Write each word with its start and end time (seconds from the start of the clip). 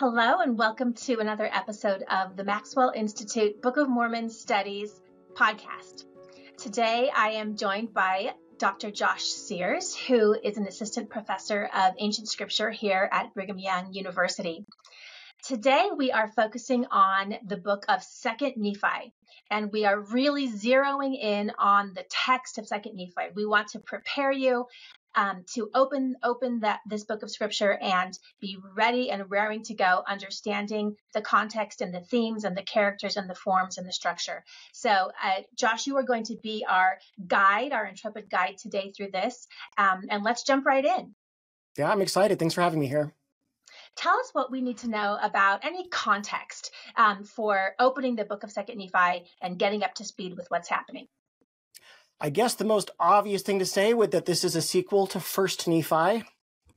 Hello, 0.00 0.38
and 0.40 0.56
welcome 0.56 0.94
to 0.94 1.18
another 1.18 1.44
episode 1.52 2.02
of 2.10 2.34
the 2.34 2.42
Maxwell 2.42 2.90
Institute 2.96 3.60
Book 3.60 3.76
of 3.76 3.86
Mormon 3.86 4.30
Studies 4.30 4.98
podcast. 5.34 6.06
Today, 6.56 7.10
I 7.14 7.32
am 7.32 7.54
joined 7.54 7.92
by 7.92 8.32
Dr. 8.56 8.90
Josh 8.90 9.24
Sears, 9.24 9.94
who 9.94 10.34
is 10.42 10.56
an 10.56 10.66
assistant 10.66 11.10
professor 11.10 11.68
of 11.74 11.92
ancient 11.98 12.30
scripture 12.30 12.70
here 12.70 13.10
at 13.12 13.34
Brigham 13.34 13.58
Young 13.58 13.92
University. 13.92 14.64
Today, 15.46 15.90
we 15.94 16.10
are 16.10 16.32
focusing 16.32 16.86
on 16.90 17.34
the 17.46 17.58
book 17.58 17.84
of 17.86 18.02
Second 18.02 18.54
Nephi, 18.56 19.12
and 19.50 19.70
we 19.70 19.84
are 19.84 20.00
really 20.00 20.48
zeroing 20.48 21.14
in 21.14 21.52
on 21.58 21.92
the 21.94 22.06
text 22.08 22.56
of 22.56 22.66
Second 22.66 22.96
Nephi. 22.96 23.34
We 23.34 23.44
want 23.44 23.68
to 23.72 23.80
prepare 23.80 24.32
you 24.32 24.64
um, 25.14 25.44
to 25.54 25.70
open 25.74 26.16
open 26.22 26.60
that 26.60 26.80
this 26.86 27.04
book 27.04 27.22
of 27.22 27.30
scripture 27.30 27.72
and 27.72 28.18
be 28.40 28.58
ready 28.76 29.10
and 29.10 29.30
raring 29.30 29.62
to 29.64 29.74
go, 29.74 30.02
understanding 30.06 30.96
the 31.14 31.22
context 31.22 31.80
and 31.80 31.94
the 31.94 32.00
themes 32.00 32.44
and 32.44 32.56
the 32.56 32.62
characters 32.62 33.16
and 33.16 33.28
the 33.28 33.34
forms 33.34 33.78
and 33.78 33.86
the 33.86 33.92
structure. 33.92 34.44
So, 34.72 34.90
uh, 34.90 35.42
Josh, 35.56 35.86
you 35.86 35.96
are 35.96 36.02
going 36.02 36.24
to 36.24 36.36
be 36.42 36.64
our 36.68 36.98
guide, 37.26 37.72
our 37.72 37.86
intrepid 37.86 38.30
guide 38.30 38.58
today 38.58 38.92
through 38.96 39.10
this, 39.12 39.46
um, 39.78 40.02
and 40.10 40.22
let's 40.22 40.44
jump 40.44 40.66
right 40.66 40.84
in. 40.84 41.14
Yeah, 41.76 41.90
I'm 41.90 42.02
excited. 42.02 42.38
Thanks 42.38 42.54
for 42.54 42.62
having 42.62 42.80
me 42.80 42.88
here. 42.88 43.14
Tell 43.96 44.18
us 44.18 44.30
what 44.32 44.50
we 44.50 44.60
need 44.60 44.78
to 44.78 44.90
know 44.90 45.18
about 45.20 45.64
any 45.64 45.88
context 45.88 46.70
um, 46.96 47.24
for 47.24 47.74
opening 47.78 48.16
the 48.16 48.24
book 48.24 48.44
of 48.44 48.50
Second 48.50 48.78
Nephi 48.78 49.24
and 49.40 49.58
getting 49.58 49.82
up 49.82 49.94
to 49.94 50.04
speed 50.04 50.36
with 50.36 50.46
what's 50.48 50.68
happening. 50.68 51.06
I 52.20 52.30
guess 52.30 52.54
the 52.54 52.64
most 52.64 52.90
obvious 53.00 53.42
thing 53.42 53.58
to 53.60 53.66
say 53.66 53.94
would 53.94 54.10
that 54.10 54.26
this 54.26 54.44
is 54.44 54.54
a 54.54 54.62
sequel 54.62 55.06
to 55.08 55.20
First 55.20 55.66
Nephi. 55.66 56.24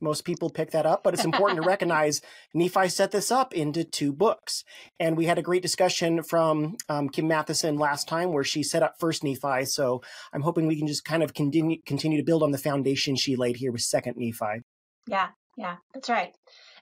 Most 0.00 0.24
people 0.24 0.50
pick 0.50 0.70
that 0.72 0.86
up, 0.86 1.04
but 1.04 1.14
it's 1.14 1.24
important 1.24 1.62
to 1.62 1.66
recognize 1.68 2.20
Nephi 2.52 2.88
set 2.88 3.10
this 3.10 3.30
up 3.30 3.54
into 3.54 3.84
two 3.84 4.12
books. 4.12 4.64
And 4.98 5.16
we 5.16 5.26
had 5.26 5.38
a 5.38 5.42
great 5.42 5.62
discussion 5.62 6.22
from 6.22 6.76
um, 6.88 7.08
Kim 7.08 7.28
Matheson 7.28 7.78
last 7.78 8.08
time 8.08 8.32
where 8.32 8.44
she 8.44 8.62
set 8.62 8.82
up 8.82 8.96
First 8.98 9.22
Nephi. 9.22 9.66
So 9.66 10.02
I'm 10.32 10.42
hoping 10.42 10.66
we 10.66 10.78
can 10.78 10.86
just 10.86 11.04
kind 11.04 11.22
of 11.22 11.34
continue 11.34 11.80
continue 11.84 12.18
to 12.18 12.24
build 12.24 12.42
on 12.42 12.50
the 12.50 12.58
foundation 12.58 13.16
she 13.16 13.36
laid 13.36 13.56
here 13.56 13.72
with 13.72 13.82
Second 13.82 14.16
Nephi. 14.16 14.62
Yeah, 15.06 15.28
yeah, 15.56 15.76
that's 15.92 16.08
right. 16.08 16.34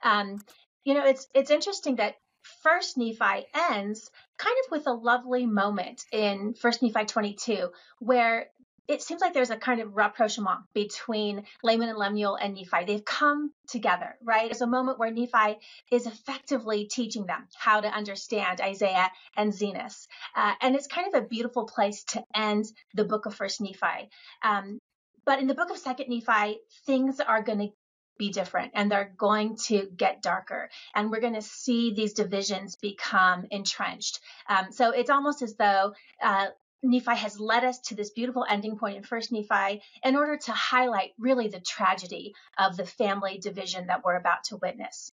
Um, 0.02 0.38
you 0.84 0.94
know, 0.94 1.04
it's 1.04 1.26
it's 1.34 1.50
interesting 1.50 1.96
that 1.96 2.14
First 2.62 2.96
Nephi 2.96 3.46
ends 3.70 4.10
kind 4.38 4.56
of 4.64 4.70
with 4.72 4.86
a 4.86 4.92
lovely 4.92 5.46
moment 5.46 6.04
in 6.12 6.54
First 6.54 6.82
Nephi 6.82 7.04
22, 7.04 7.68
where 8.00 8.48
it 8.92 9.00
seems 9.00 9.22
like 9.22 9.32
there's 9.32 9.48
a 9.48 9.56
kind 9.56 9.80
of 9.80 9.96
rapprochement 9.96 10.60
between 10.74 11.44
Laman 11.62 11.88
and 11.88 11.96
Lemuel 11.96 12.36
and 12.36 12.54
Nephi. 12.54 12.84
They've 12.86 13.04
come 13.04 13.50
together, 13.66 14.16
right? 14.22 14.50
There's 14.50 14.60
a 14.60 14.66
moment 14.66 14.98
where 14.98 15.10
Nephi 15.10 15.58
is 15.90 16.06
effectively 16.06 16.84
teaching 16.84 17.24
them 17.24 17.48
how 17.56 17.80
to 17.80 17.88
understand 17.88 18.60
Isaiah 18.60 19.10
and 19.34 19.50
Zenos. 19.50 20.06
Uh, 20.36 20.52
and 20.60 20.76
it's 20.76 20.88
kind 20.88 21.08
of 21.08 21.22
a 21.22 21.26
beautiful 21.26 21.64
place 21.64 22.04
to 22.08 22.22
end 22.34 22.66
the 22.92 23.04
book 23.04 23.24
of 23.24 23.34
First 23.34 23.62
Nephi. 23.62 24.10
Um, 24.42 24.78
but 25.24 25.40
in 25.40 25.46
the 25.46 25.54
book 25.54 25.70
of 25.70 25.78
Second 25.78 26.10
Nephi, 26.10 26.58
things 26.84 27.18
are 27.18 27.42
going 27.42 27.60
to 27.60 27.68
be 28.18 28.30
different 28.30 28.72
and 28.74 28.90
they're 28.90 29.14
going 29.16 29.56
to 29.56 29.88
get 29.96 30.20
darker. 30.20 30.68
And 30.94 31.10
we're 31.10 31.20
going 31.20 31.34
to 31.34 31.42
see 31.42 31.94
these 31.94 32.12
divisions 32.12 32.76
become 32.76 33.46
entrenched. 33.50 34.20
Um, 34.50 34.70
so 34.70 34.90
it's 34.90 35.08
almost 35.08 35.40
as 35.40 35.54
though 35.54 35.94
uh, 36.22 36.48
Nephi 36.82 37.14
has 37.14 37.38
led 37.38 37.64
us 37.64 37.78
to 37.80 37.94
this 37.94 38.10
beautiful 38.10 38.44
ending 38.48 38.76
point 38.76 38.96
in 38.96 39.02
First 39.02 39.32
Nephi 39.32 39.82
in 40.04 40.16
order 40.16 40.36
to 40.36 40.52
highlight 40.52 41.12
really 41.18 41.48
the 41.48 41.60
tragedy 41.60 42.34
of 42.58 42.76
the 42.76 42.86
family 42.86 43.38
division 43.38 43.86
that 43.86 44.04
we're 44.04 44.16
about 44.16 44.44
to 44.44 44.56
witness. 44.56 45.10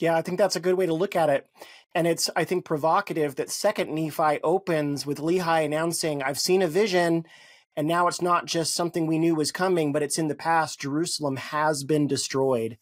Yeah, 0.00 0.16
I 0.16 0.22
think 0.22 0.38
that's 0.38 0.56
a 0.56 0.60
good 0.60 0.74
way 0.74 0.86
to 0.86 0.94
look 0.94 1.16
at 1.16 1.30
it. 1.30 1.48
And 1.94 2.06
it's, 2.06 2.28
I 2.36 2.44
think, 2.44 2.64
provocative 2.64 3.36
that 3.36 3.50
Second 3.50 3.94
Nephi 3.94 4.40
opens 4.44 5.06
with 5.06 5.18
Lehi 5.18 5.64
announcing, 5.64 6.22
I've 6.22 6.38
seen 6.38 6.62
a 6.62 6.68
vision 6.68 7.24
and 7.76 7.86
now 7.86 8.08
it's 8.08 8.22
not 8.22 8.46
just 8.46 8.74
something 8.74 9.06
we 9.06 9.18
knew 9.18 9.34
was 9.34 9.52
coming, 9.52 9.92
but 9.92 10.02
it's 10.02 10.18
in 10.18 10.28
the 10.28 10.34
past. 10.34 10.80
Jerusalem 10.80 11.36
has 11.36 11.84
been 11.84 12.06
destroyed, 12.06 12.78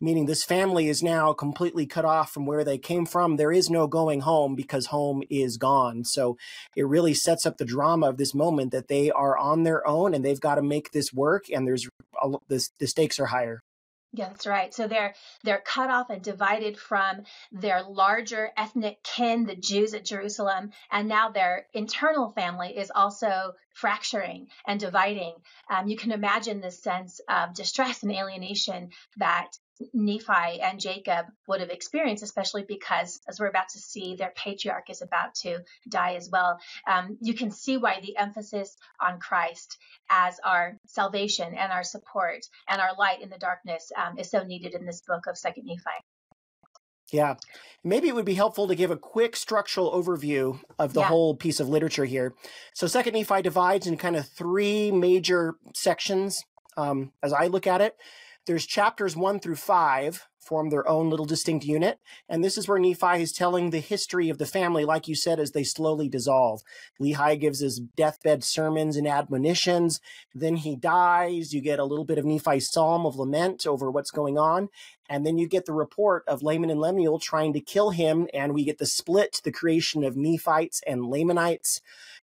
meaning 0.00 0.26
this 0.26 0.44
family 0.44 0.88
is 0.88 1.02
now 1.02 1.32
completely 1.32 1.86
cut 1.86 2.04
off 2.04 2.32
from 2.32 2.46
where 2.46 2.64
they 2.64 2.78
came 2.78 3.06
from. 3.06 3.36
There 3.36 3.52
is 3.52 3.70
no 3.70 3.86
going 3.86 4.20
home 4.20 4.54
because 4.54 4.86
home 4.86 5.22
is 5.30 5.56
gone. 5.56 6.04
So 6.04 6.36
it 6.76 6.86
really 6.86 7.14
sets 7.14 7.46
up 7.46 7.58
the 7.58 7.64
drama 7.64 8.08
of 8.08 8.16
this 8.16 8.34
moment 8.34 8.72
that 8.72 8.88
they 8.88 9.10
are 9.10 9.36
on 9.36 9.62
their 9.62 9.86
own 9.86 10.14
and 10.14 10.24
they've 10.24 10.40
got 10.40 10.56
to 10.56 10.62
make 10.62 10.92
this 10.92 11.12
work. 11.12 11.46
And 11.52 11.66
there's 11.66 11.88
this, 12.48 12.70
the 12.78 12.86
stakes 12.86 13.18
are 13.18 13.26
higher. 13.26 13.62
Yeah, 14.14 14.30
that's 14.30 14.46
right. 14.46 14.72
So 14.72 14.88
they're 14.88 15.14
they're 15.44 15.60
cut 15.60 15.90
off 15.90 16.08
and 16.08 16.22
divided 16.22 16.78
from 16.78 17.24
their 17.52 17.82
larger 17.82 18.50
ethnic 18.56 19.02
kin, 19.02 19.44
the 19.44 19.54
Jews 19.54 19.92
at 19.92 20.06
Jerusalem, 20.06 20.70
and 20.90 21.08
now 21.08 21.28
their 21.28 21.66
internal 21.74 22.30
family 22.30 22.74
is 22.74 22.90
also 22.90 23.52
fracturing 23.74 24.48
and 24.66 24.80
dividing. 24.80 25.34
Um, 25.70 25.88
you 25.88 25.96
can 25.96 26.12
imagine 26.12 26.62
the 26.62 26.70
sense 26.70 27.20
of 27.28 27.52
distress 27.52 28.02
and 28.02 28.10
alienation 28.10 28.90
that 29.18 29.50
Nephi 29.92 30.60
and 30.60 30.80
Jacob 30.80 31.26
would 31.46 31.60
have 31.60 31.70
experienced, 31.70 32.22
especially 32.22 32.64
because, 32.66 33.20
as 33.28 33.38
we're 33.38 33.48
about 33.48 33.68
to 33.70 33.78
see, 33.78 34.16
their 34.16 34.32
patriarch 34.34 34.90
is 34.90 35.02
about 35.02 35.34
to 35.42 35.60
die 35.88 36.14
as 36.14 36.28
well. 36.30 36.58
Um, 36.86 37.18
you 37.20 37.34
can 37.34 37.50
see 37.50 37.76
why 37.76 38.00
the 38.00 38.16
emphasis 38.16 38.76
on 39.00 39.20
Christ 39.20 39.78
as 40.10 40.40
our 40.44 40.78
salvation 40.86 41.54
and 41.54 41.72
our 41.72 41.84
support 41.84 42.40
and 42.68 42.80
our 42.80 42.94
light 42.98 43.22
in 43.22 43.30
the 43.30 43.38
darkness 43.38 43.90
um, 43.96 44.18
is 44.18 44.30
so 44.30 44.42
needed 44.42 44.74
in 44.74 44.84
this 44.86 45.02
book 45.06 45.26
of 45.26 45.38
Second 45.38 45.66
Nephi. 45.66 45.82
Yeah. 47.12 47.36
Maybe 47.82 48.08
it 48.08 48.14
would 48.14 48.24
be 48.24 48.34
helpful 48.34 48.68
to 48.68 48.74
give 48.74 48.90
a 48.90 48.96
quick 48.96 49.34
structural 49.34 49.92
overview 49.92 50.60
of 50.78 50.92
the 50.92 51.00
yeah. 51.00 51.06
whole 51.06 51.34
piece 51.34 51.60
of 51.60 51.68
literature 51.68 52.04
here. 52.04 52.34
So, 52.74 52.86
Second 52.86 53.14
Nephi 53.14 53.42
divides 53.42 53.86
in 53.86 53.96
kind 53.96 54.16
of 54.16 54.28
three 54.28 54.90
major 54.90 55.54
sections 55.74 56.44
um, 56.76 57.12
as 57.22 57.32
I 57.32 57.46
look 57.46 57.66
at 57.66 57.80
it. 57.80 57.96
There's 58.48 58.64
chapters 58.64 59.14
one 59.14 59.40
through 59.40 59.56
five 59.56 60.26
form 60.40 60.70
their 60.70 60.88
own 60.88 61.10
little 61.10 61.26
distinct 61.26 61.66
unit. 61.66 61.98
And 62.30 62.42
this 62.42 62.56
is 62.56 62.66
where 62.66 62.78
Nephi 62.78 63.20
is 63.20 63.30
telling 63.30 63.68
the 63.68 63.80
history 63.80 64.30
of 64.30 64.38
the 64.38 64.46
family, 64.46 64.86
like 64.86 65.06
you 65.06 65.14
said, 65.14 65.38
as 65.38 65.52
they 65.52 65.64
slowly 65.64 66.08
dissolve. 66.08 66.62
Lehi 66.98 67.38
gives 67.38 67.60
his 67.60 67.78
deathbed 67.78 68.42
sermons 68.42 68.96
and 68.96 69.06
admonitions. 69.06 70.00
Then 70.34 70.56
he 70.56 70.76
dies. 70.76 71.52
You 71.52 71.60
get 71.60 71.78
a 71.78 71.84
little 71.84 72.06
bit 72.06 72.16
of 72.16 72.24
Nephi's 72.24 72.70
psalm 72.70 73.04
of 73.04 73.16
lament 73.16 73.66
over 73.66 73.90
what's 73.90 74.10
going 74.10 74.38
on. 74.38 74.70
And 75.10 75.26
then 75.26 75.36
you 75.36 75.46
get 75.46 75.66
the 75.66 75.74
report 75.74 76.24
of 76.26 76.42
Laman 76.42 76.70
and 76.70 76.80
Lemuel 76.80 77.18
trying 77.18 77.52
to 77.52 77.60
kill 77.60 77.90
him. 77.90 78.28
And 78.32 78.54
we 78.54 78.64
get 78.64 78.78
the 78.78 78.86
split, 78.86 79.42
the 79.44 79.52
creation 79.52 80.04
of 80.04 80.16
Nephites 80.16 80.80
and 80.86 81.04
Lamanites 81.04 81.82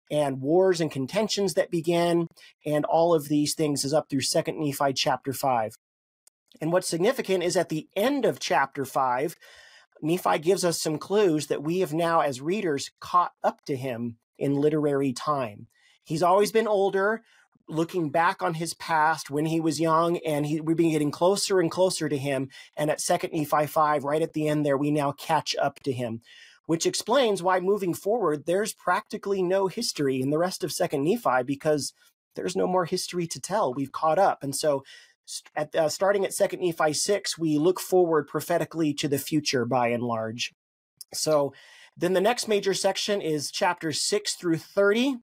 and 0.10 0.42
wars 0.42 0.82
and 0.82 0.90
contentions 0.90 1.54
that 1.54 1.70
begin. 1.70 2.30
And 2.66 2.86
all 2.86 3.14
of 3.14 3.28
these 3.28 3.54
things 3.54 3.86
is 3.86 3.94
up 3.94 4.10
through 4.10 4.22
Second 4.22 4.60
Nephi 4.60 4.94
chapter 4.94 5.32
5. 5.32 5.76
And 6.62 6.72
what's 6.72 6.88
significant 6.88 7.44
is 7.44 7.58
at 7.58 7.70
the 7.70 7.88
end 7.96 8.26
of 8.26 8.40
chapter 8.40 8.86
5, 8.86 9.36
Nephi 10.02 10.40
gives 10.40 10.66
us 10.66 10.82
some 10.82 10.98
clues 10.98 11.48
that 11.48 11.64
we 11.64 11.80
have 11.80 11.94
now, 11.94 12.22
as 12.22 12.42
readers, 12.42 12.92
caught 13.00 13.34
up 13.44 13.64
to 13.66 13.76
him 13.76 14.18
in 14.38 14.56
literary 14.56 15.14
time. 15.14 15.68
He's 16.04 16.24
always 16.24 16.52
been 16.52 16.68
older, 16.68 17.24
looking 17.68 18.10
back 18.10 18.44
on 18.44 18.56
his 18.56 18.74
past 18.74 19.32
when 19.32 19.46
he 19.46 19.60
was 19.60 19.80
young, 19.80 20.18
and 20.18 20.46
he, 20.46 20.62
we've 20.62 20.78
been 20.78 20.92
getting 20.92 21.12
closer 21.12 21.60
and 21.60 21.72
closer 21.72 22.08
to 22.08 22.18
him. 22.18 22.50
And 22.76 22.92
at 22.92 23.00
2nd 23.00 23.34
Nephi 23.34 23.66
5, 23.66 24.04
right 24.04 24.22
at 24.22 24.34
the 24.34 24.48
end 24.48 24.66
there, 24.66 24.78
we 24.78 24.92
now 24.92 25.12
catch 25.14 25.56
up 25.60 25.80
to 25.82 25.92
him, 25.92 26.22
which 26.66 26.86
explains 26.86 27.42
why 27.42 27.60
moving 27.60 27.94
forward, 27.94 28.46
there's 28.46 28.74
practically 28.74 29.42
no 29.42 29.68
history 29.68 30.22
in 30.22 30.30
the 30.30 30.38
rest 30.38 30.64
of 30.64 30.72
2nd 30.72 31.04
Nephi 31.04 31.44
because 31.44 31.94
there's 32.36 32.56
no 32.56 32.68
more 32.68 32.86
history 32.86 33.26
to 33.28 33.40
tell. 33.40 33.74
We've 33.74 33.92
caught 33.92 34.20
up. 34.20 34.44
And 34.44 34.56
so 34.56 34.84
at 35.56 35.76
uh, 35.76 35.90
starting 35.90 36.26
at 36.26 36.34
second 36.34 36.60
nephi 36.60 36.94
6 36.94 37.38
we 37.38 37.58
look 37.58 37.80
forward 37.80 38.28
prophetically 38.28 38.94
to 38.94 39.08
the 39.08 39.18
future 39.18 39.66
by 39.66 39.88
and 39.90 40.04
large. 40.04 40.54
So 41.14 41.54
then 41.98 42.14
the 42.14 42.22
next 42.22 42.48
major 42.48 42.74
section 42.74 43.22
is 43.22 43.52
chapters 43.52 44.02
6 44.02 44.36
through 44.36 44.58
30 44.58 45.18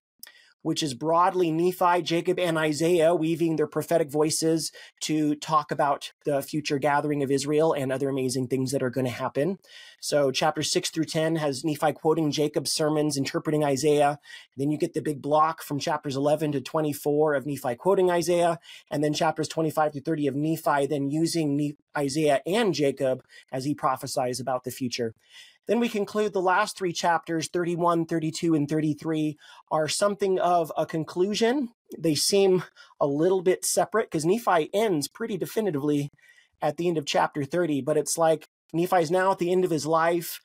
which 0.62 0.82
is 0.82 0.94
broadly 0.94 1.50
Nephi, 1.50 2.02
Jacob, 2.02 2.38
and 2.38 2.56
Isaiah 2.56 3.14
weaving 3.14 3.56
their 3.56 3.66
prophetic 3.66 4.10
voices 4.10 4.72
to 5.00 5.34
talk 5.34 5.70
about 5.70 6.12
the 6.24 6.42
future 6.42 6.78
gathering 6.78 7.22
of 7.22 7.30
Israel 7.30 7.72
and 7.72 7.92
other 7.92 8.08
amazing 8.08 8.48
things 8.48 8.72
that 8.72 8.82
are 8.82 8.90
going 8.90 9.04
to 9.04 9.10
happen. 9.10 9.58
So, 10.00 10.30
chapter 10.30 10.62
6 10.62 10.90
through 10.90 11.04
10 11.04 11.36
has 11.36 11.64
Nephi 11.64 11.92
quoting 11.92 12.30
Jacob's 12.30 12.72
sermons, 12.72 13.16
interpreting 13.16 13.64
Isaiah. 13.64 14.18
Then 14.56 14.70
you 14.70 14.78
get 14.78 14.94
the 14.94 15.02
big 15.02 15.20
block 15.22 15.62
from 15.62 15.78
chapters 15.78 16.16
11 16.16 16.52
to 16.52 16.60
24 16.60 17.34
of 17.34 17.46
Nephi 17.46 17.74
quoting 17.76 18.10
Isaiah, 18.10 18.58
and 18.90 19.04
then 19.04 19.12
chapters 19.12 19.48
25 19.48 19.92
to 19.92 20.00
30 20.00 20.26
of 20.26 20.34
Nephi, 20.34 20.86
then 20.86 21.10
using 21.10 21.76
Isaiah 21.96 22.40
and 22.46 22.74
Jacob 22.74 23.22
as 23.50 23.64
he 23.64 23.74
prophesies 23.74 24.40
about 24.40 24.64
the 24.64 24.70
future. 24.70 25.14
Then 25.68 25.78
we 25.78 25.88
conclude 25.88 26.32
the 26.32 26.40
last 26.40 26.76
three 26.76 26.92
chapters, 26.92 27.48
31, 27.48 28.06
32, 28.06 28.54
and 28.54 28.68
33, 28.68 29.36
are 29.70 29.88
something 29.88 30.38
of 30.40 30.72
a 30.76 30.86
conclusion. 30.86 31.68
They 31.96 32.14
seem 32.14 32.64
a 33.00 33.06
little 33.06 33.42
bit 33.42 33.64
separate 33.64 34.10
because 34.10 34.24
Nephi 34.24 34.70
ends 34.74 35.08
pretty 35.08 35.36
definitively 35.36 36.10
at 36.60 36.76
the 36.76 36.88
end 36.88 36.98
of 36.98 37.06
chapter 37.06 37.44
30, 37.44 37.80
but 37.82 37.96
it's 37.96 38.18
like 38.18 38.46
Nephi's 38.72 39.10
now 39.10 39.32
at 39.32 39.38
the 39.38 39.52
end 39.52 39.64
of 39.64 39.70
his 39.70 39.86
life. 39.86 40.40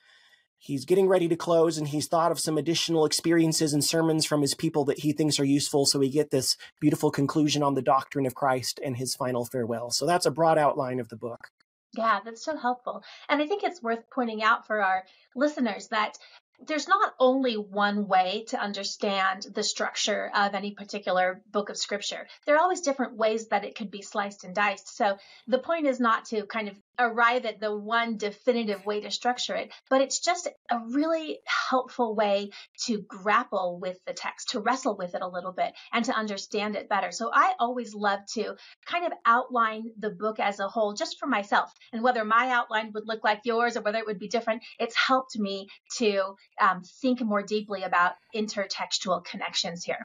He's 0.60 0.84
getting 0.84 1.06
ready 1.06 1.28
to 1.28 1.36
close, 1.36 1.78
and 1.78 1.86
he's 1.86 2.08
thought 2.08 2.32
of 2.32 2.40
some 2.40 2.58
additional 2.58 3.04
experiences 3.04 3.72
and 3.72 3.84
sermons 3.84 4.26
from 4.26 4.42
his 4.42 4.54
people 4.54 4.84
that 4.86 5.00
he 5.00 5.12
thinks 5.12 5.38
are 5.38 5.44
useful. 5.44 5.86
So 5.86 6.00
we 6.00 6.10
get 6.10 6.30
this 6.30 6.56
beautiful 6.80 7.12
conclusion 7.12 7.62
on 7.62 7.74
the 7.74 7.82
doctrine 7.82 8.26
of 8.26 8.34
Christ 8.34 8.80
and 8.84 8.96
his 8.96 9.14
final 9.14 9.44
farewell. 9.44 9.90
So 9.90 10.04
that's 10.04 10.26
a 10.26 10.32
broad 10.32 10.58
outline 10.58 10.98
of 10.98 11.08
the 11.08 11.16
book. 11.16 11.50
Yeah, 11.92 12.20
that's 12.24 12.44
so 12.44 12.56
helpful. 12.56 13.02
And 13.28 13.40
I 13.40 13.46
think 13.46 13.62
it's 13.62 13.82
worth 13.82 14.10
pointing 14.10 14.42
out 14.42 14.66
for 14.66 14.82
our 14.82 15.04
listeners 15.34 15.88
that 15.88 16.18
there's 16.60 16.88
not 16.88 17.14
only 17.20 17.56
one 17.56 18.08
way 18.08 18.44
to 18.48 18.60
understand 18.60 19.46
the 19.54 19.62
structure 19.62 20.30
of 20.34 20.54
any 20.54 20.72
particular 20.72 21.40
book 21.50 21.70
of 21.70 21.76
scripture. 21.76 22.26
There 22.46 22.56
are 22.56 22.62
always 22.62 22.80
different 22.80 23.16
ways 23.16 23.48
that 23.48 23.64
it 23.64 23.76
could 23.76 23.90
be 23.90 24.02
sliced 24.02 24.44
and 24.44 24.54
diced. 24.54 24.96
So 24.96 25.18
the 25.46 25.58
point 25.58 25.86
is 25.86 26.00
not 26.00 26.26
to 26.26 26.46
kind 26.46 26.68
of 26.68 26.76
arrive 26.98 27.44
at 27.46 27.60
the 27.60 27.74
one 27.74 28.16
definitive 28.16 28.84
way 28.84 29.00
to 29.00 29.10
structure 29.10 29.54
it, 29.54 29.72
but 29.88 30.00
it's 30.00 30.18
just 30.18 30.48
a 30.70 30.78
really 30.90 31.38
helpful 31.44 32.14
way 32.14 32.50
to 32.86 33.02
grapple 33.02 33.78
with 33.80 33.98
the 34.06 34.12
text, 34.12 34.50
to 34.50 34.60
wrestle 34.60 34.96
with 34.96 35.14
it 35.14 35.22
a 35.22 35.28
little 35.28 35.52
bit 35.52 35.72
and 35.92 36.04
to 36.04 36.12
understand 36.12 36.76
it 36.76 36.88
better. 36.88 37.12
So 37.12 37.30
I 37.32 37.54
always 37.58 37.94
love 37.94 38.20
to 38.34 38.56
kind 38.86 39.06
of 39.06 39.12
outline 39.24 39.90
the 39.98 40.10
book 40.10 40.40
as 40.40 40.60
a 40.60 40.68
whole 40.68 40.94
just 40.94 41.18
for 41.18 41.26
myself 41.26 41.72
and 41.92 42.02
whether 42.02 42.24
my 42.24 42.50
outline 42.50 42.92
would 42.94 43.06
look 43.06 43.24
like 43.24 43.40
yours 43.44 43.76
or 43.76 43.82
whether 43.82 43.98
it 43.98 44.06
would 44.06 44.18
be 44.18 44.28
different. 44.28 44.62
It's 44.78 44.96
helped 44.96 45.38
me 45.38 45.68
to 45.98 46.34
um, 46.60 46.82
think 47.00 47.20
more 47.20 47.42
deeply 47.42 47.82
about 47.82 48.14
intertextual 48.34 49.24
connections 49.24 49.84
here. 49.84 50.04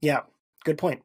Yeah, 0.00 0.20
good 0.64 0.78
point. 0.78 1.02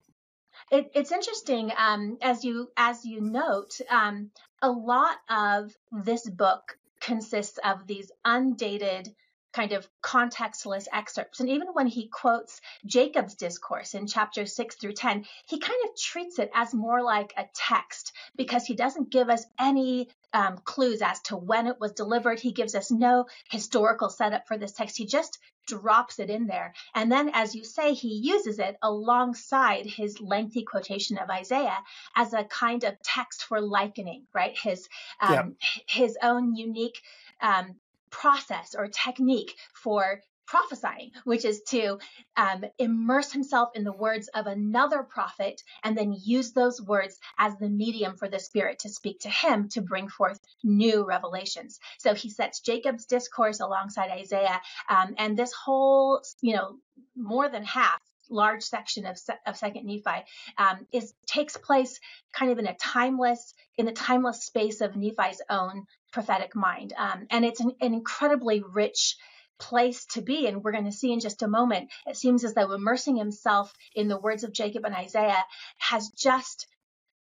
It, 0.71 0.91
it's 0.95 1.11
interesting 1.11 1.71
um, 1.77 2.17
as 2.21 2.43
you 2.43 2.69
as 2.75 3.05
you 3.05 3.21
note. 3.21 3.79
Um, 3.89 4.31
a 4.61 4.69
lot 4.69 5.17
of 5.29 5.75
this 5.91 6.29
book 6.29 6.77
consists 6.99 7.59
of 7.63 7.87
these 7.87 8.11
undated 8.25 9.13
kind 9.53 9.71
of 9.71 9.87
contextless 10.03 10.87
excerpts. 10.93 11.39
And 11.39 11.49
even 11.49 11.69
when 11.69 11.87
he 11.87 12.09
quotes 12.09 12.61
Jacob's 12.85 13.33
discourse 13.33 13.95
in 13.95 14.05
chapter 14.05 14.45
6 14.45 14.75
through 14.75 14.93
10, 14.93 15.25
he 15.47 15.59
kind 15.59 15.79
of 15.85 15.99
treats 15.99 16.37
it 16.37 16.51
as 16.53 16.73
more 16.73 17.01
like 17.01 17.33
a 17.37 17.45
text 17.55 18.13
because 18.35 18.65
he 18.65 18.75
doesn't 18.75 19.09
give 19.09 19.29
us 19.29 19.45
any 19.59 20.09
um, 20.33 20.59
clues 20.63 21.01
as 21.01 21.19
to 21.21 21.37
when 21.37 21.65
it 21.65 21.79
was 21.79 21.93
delivered. 21.93 22.39
He 22.39 22.51
gives 22.51 22.75
us 22.75 22.91
no 22.91 23.25
historical 23.49 24.09
setup 24.09 24.47
for 24.47 24.57
this 24.57 24.73
text. 24.73 24.97
He 24.97 25.07
just 25.07 25.39
drops 25.67 26.19
it 26.19 26.29
in 26.29 26.47
there. 26.47 26.73
And 26.95 27.11
then, 27.11 27.29
as 27.33 27.53
you 27.53 27.63
say, 27.63 27.93
he 27.93 28.15
uses 28.15 28.59
it 28.59 28.77
alongside 28.81 29.85
his 29.85 30.19
lengthy 30.19 30.63
quotation 30.63 31.17
of 31.17 31.29
Isaiah 31.29 31.79
as 32.15 32.33
a 32.33 32.45
kind 32.45 32.83
of 32.83 33.01
text 33.03 33.43
for 33.43 33.61
likening, 33.61 34.23
right? 34.33 34.57
His 34.57 34.87
um, 35.21 35.33
yeah. 35.33 35.81
his 35.87 36.17
own 36.23 36.55
unique 36.55 37.01
um, 37.41 37.75
process 38.09 38.75
or 38.77 38.87
technique 38.87 39.55
for 39.73 40.21
prophesying, 40.47 41.11
which 41.25 41.45
is 41.45 41.61
to 41.69 41.99
um, 42.35 42.65
immerse 42.79 43.31
himself 43.31 43.69
in 43.75 43.83
the 43.83 43.91
words 43.93 44.29
of 44.29 44.47
another 44.47 45.03
prophet 45.03 45.61
and 45.83 45.97
then 45.97 46.15
use 46.19 46.53
those 46.53 46.81
words 46.81 47.19
as 47.37 47.55
the 47.57 47.69
medium 47.69 48.15
for 48.17 48.27
the 48.27 48.39
Spirit 48.39 48.79
to 48.79 48.89
speak 48.89 49.19
to 49.19 49.29
him 49.29 49.69
to 49.69 49.81
bring 49.81 50.07
forth 50.07 50.39
new 50.63 51.05
revelations. 51.05 51.79
So 51.99 52.13
he 52.13 52.29
sets 52.29 52.61
Jacob's 52.61 53.05
discourse 53.05 53.59
alongside 53.59 54.09
Isaiah, 54.09 54.61
um, 54.89 55.15
and 55.17 55.37
this 55.37 55.53
whole, 55.53 56.21
you 56.41 56.55
know, 56.55 56.77
more 57.15 57.49
than 57.49 57.63
half 57.63 57.99
large 58.29 58.63
section 58.63 59.05
of, 59.05 59.17
of 59.45 59.55
second 59.55 59.85
nephi 59.85 60.25
um, 60.57 60.85
is 60.91 61.13
takes 61.25 61.55
place 61.55 61.99
kind 62.33 62.51
of 62.51 62.59
in 62.59 62.67
a 62.67 62.75
timeless 62.75 63.53
in 63.77 63.85
the 63.85 63.91
timeless 63.91 64.43
space 64.43 64.81
of 64.81 64.95
nephi's 64.95 65.41
own 65.49 65.85
prophetic 66.11 66.55
mind. 66.55 66.93
Um, 66.97 67.27
and 67.29 67.45
it's 67.45 67.59
an, 67.59 67.71
an 67.81 67.93
incredibly 67.93 68.63
rich 68.63 69.15
place 69.59 70.05
to 70.05 70.21
be. 70.21 70.47
And 70.47 70.63
we're 70.63 70.71
going 70.71 70.85
to 70.85 70.91
see 70.91 71.11
in 71.11 71.19
just 71.19 71.43
a 71.43 71.47
moment, 71.47 71.89
it 72.05 72.17
seems 72.17 72.43
as 72.43 72.53
though 72.53 72.71
immersing 72.73 73.15
himself 73.15 73.73
in 73.95 74.07
the 74.07 74.19
words 74.19 74.43
of 74.43 74.53
Jacob 74.53 74.85
and 74.85 74.95
Isaiah 74.95 75.43
has 75.77 76.09
just 76.09 76.67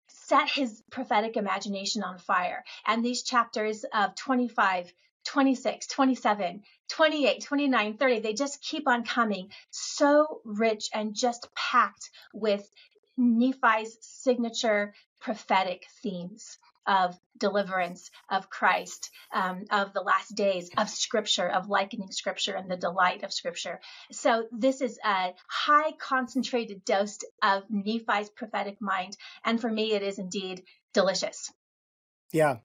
set 0.07 0.49
his 0.49 0.81
prophetic 0.91 1.35
imagination 1.35 2.03
on 2.03 2.17
fire. 2.17 2.63
And 2.85 3.03
these 3.03 3.23
chapters 3.23 3.83
of 3.93 4.15
25, 4.15 4.93
26, 5.25 5.87
27, 5.87 6.63
28, 6.89 7.43
29, 7.43 7.97
30, 7.97 8.19
they 8.19 8.33
just 8.33 8.61
keep 8.61 8.87
on 8.87 9.03
coming. 9.03 9.49
So 9.69 10.41
rich 10.45 10.89
and 10.93 11.13
just 11.13 11.47
packed 11.55 12.09
with 12.33 12.67
Nephi's 13.17 13.97
signature 14.01 14.93
prophetic 15.19 15.85
themes 16.01 16.57
of 16.87 17.17
deliverance, 17.37 18.09
of 18.29 18.49
Christ, 18.49 19.09
um, 19.33 19.65
of 19.71 19.93
the 19.93 20.01
last 20.01 20.35
days, 20.35 20.69
of 20.77 20.89
Scripture, 20.89 21.49
of 21.49 21.69
likening 21.69 22.11
Scripture 22.11 22.55
and 22.55 22.69
the 22.69 22.77
delight 22.77 23.23
of 23.23 23.33
Scripture. 23.33 23.79
So 24.11 24.47
this 24.51 24.81
is 24.81 24.99
a 25.03 25.33
high 25.47 25.91
concentrated 25.99 26.83
dose 26.85 27.19
of 27.41 27.63
Nephi's 27.69 28.29
prophetic 28.29 28.81
mind. 28.81 29.17
And 29.43 29.59
for 29.59 29.69
me, 29.69 29.93
it 29.93 30.03
is 30.03 30.19
indeed 30.19 30.63
delicious. 30.93 31.51
Yeah. 32.31 32.57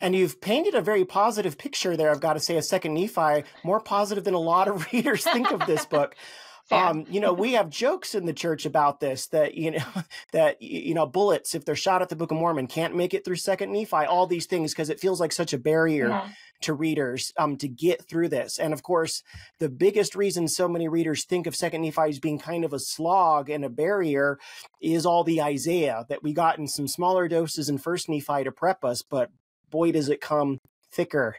And 0.00 0.14
you've 0.14 0.40
painted 0.40 0.74
a 0.74 0.80
very 0.80 1.04
positive 1.04 1.58
picture 1.58 1.96
there, 1.96 2.10
I've 2.10 2.20
got 2.20 2.34
to 2.34 2.40
say, 2.40 2.56
a 2.56 2.62
second 2.62 2.94
Nephi, 2.94 3.44
more 3.64 3.80
positive 3.80 4.24
than 4.24 4.34
a 4.34 4.38
lot 4.38 4.68
of 4.68 4.86
readers 4.92 5.24
think 5.24 5.50
of 5.50 5.66
this 5.66 5.86
book. 5.86 6.14
Um, 6.70 7.06
you 7.08 7.20
know, 7.20 7.32
we 7.32 7.52
have 7.52 7.70
jokes 7.70 8.14
in 8.14 8.26
the 8.26 8.32
church 8.32 8.66
about 8.66 9.00
this 9.00 9.26
that 9.28 9.54
you 9.54 9.72
know 9.72 9.84
that 10.32 10.60
you 10.60 10.94
know 10.94 11.06
bullets 11.06 11.54
if 11.54 11.64
they're 11.64 11.76
shot 11.76 12.02
at 12.02 12.08
the 12.08 12.16
Book 12.16 12.30
of 12.30 12.36
Mormon 12.36 12.66
can't 12.66 12.94
make 12.94 13.14
it 13.14 13.24
through 13.24 13.36
Second 13.36 13.72
Nephi. 13.72 13.96
All 13.96 14.26
these 14.26 14.46
things 14.46 14.72
because 14.72 14.90
it 14.90 15.00
feels 15.00 15.20
like 15.20 15.32
such 15.32 15.52
a 15.52 15.58
barrier 15.58 16.08
yeah. 16.08 16.28
to 16.62 16.74
readers 16.74 17.32
um, 17.38 17.56
to 17.56 17.68
get 17.68 18.06
through 18.06 18.28
this. 18.28 18.58
And 18.58 18.72
of 18.72 18.82
course, 18.82 19.22
the 19.58 19.68
biggest 19.68 20.14
reason 20.14 20.48
so 20.48 20.68
many 20.68 20.88
readers 20.88 21.24
think 21.24 21.46
of 21.46 21.56
Second 21.56 21.82
Nephi 21.82 22.08
as 22.08 22.18
being 22.18 22.38
kind 22.38 22.64
of 22.64 22.72
a 22.72 22.78
slog 22.78 23.48
and 23.48 23.64
a 23.64 23.70
barrier 23.70 24.38
is 24.80 25.06
all 25.06 25.24
the 25.24 25.40
Isaiah 25.40 26.04
that 26.08 26.22
we 26.22 26.32
got 26.32 26.58
in 26.58 26.68
some 26.68 26.88
smaller 26.88 27.28
doses 27.28 27.68
in 27.68 27.78
First 27.78 28.08
Nephi 28.08 28.44
to 28.44 28.52
prep 28.52 28.84
us, 28.84 29.02
but 29.02 29.30
boy 29.70 29.92
does 29.92 30.08
it 30.08 30.20
come 30.20 30.60
thicker 30.92 31.36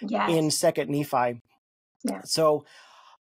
yes. 0.00 0.30
in 0.30 0.50
Second 0.50 0.90
Nephi. 0.90 1.40
Yeah. 2.04 2.22
So 2.24 2.64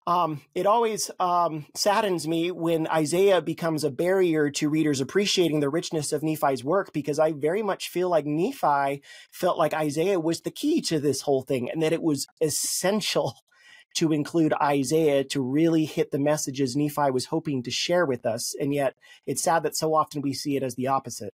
um, 0.08 0.40
it 0.56 0.66
always 0.66 1.12
um, 1.20 1.66
saddens 1.76 2.26
me 2.30 2.50
when 2.50 2.88
Isaiah 2.88 3.42
becomes 3.42 3.84
a 3.84 3.92
barrier 3.92 4.50
to 4.52 4.70
readers 4.70 5.02
appreciating 5.02 5.60
the 5.60 5.70
richness 5.70 6.14
of 6.14 6.24
Nephi's 6.24 6.64
work 6.64 6.94
because 6.94 7.20
I 7.20 7.34
very 7.34 7.62
much 7.62 7.90
feel 7.90 8.10
like 8.10 8.26
Nephi 8.26 9.04
felt 9.32 9.58
like 9.58 9.74
Isaiah 9.74 10.18
was 10.18 10.42
the 10.42 10.50
key 10.50 10.80
to 10.84 11.02
this 11.02 11.22
whole 11.22 11.42
thing 11.42 11.70
and 11.70 11.84
that 11.84 11.92
it 11.92 12.02
was 12.02 12.26
essential 12.40 13.36
to 13.96 14.14
include 14.14 14.54
Isaiah 14.62 15.26
to 15.26 15.42
really 15.42 15.84
hit 15.84 16.12
the 16.12 16.20
messages 16.20 16.76
Nephi 16.76 17.12
was 17.12 17.26
hoping 17.26 17.62
to 17.64 17.72
share 17.72 18.06
with 18.06 18.26
us. 18.26 18.56
And 18.58 18.74
yet 18.74 18.96
it's 19.26 19.44
sad 19.44 19.64
that 19.64 19.76
so 19.76 19.94
often 19.94 20.22
we 20.22 20.34
see 20.34 20.56
it 20.56 20.64
as 20.64 20.76
the 20.76 20.88
opposite. 20.88 21.34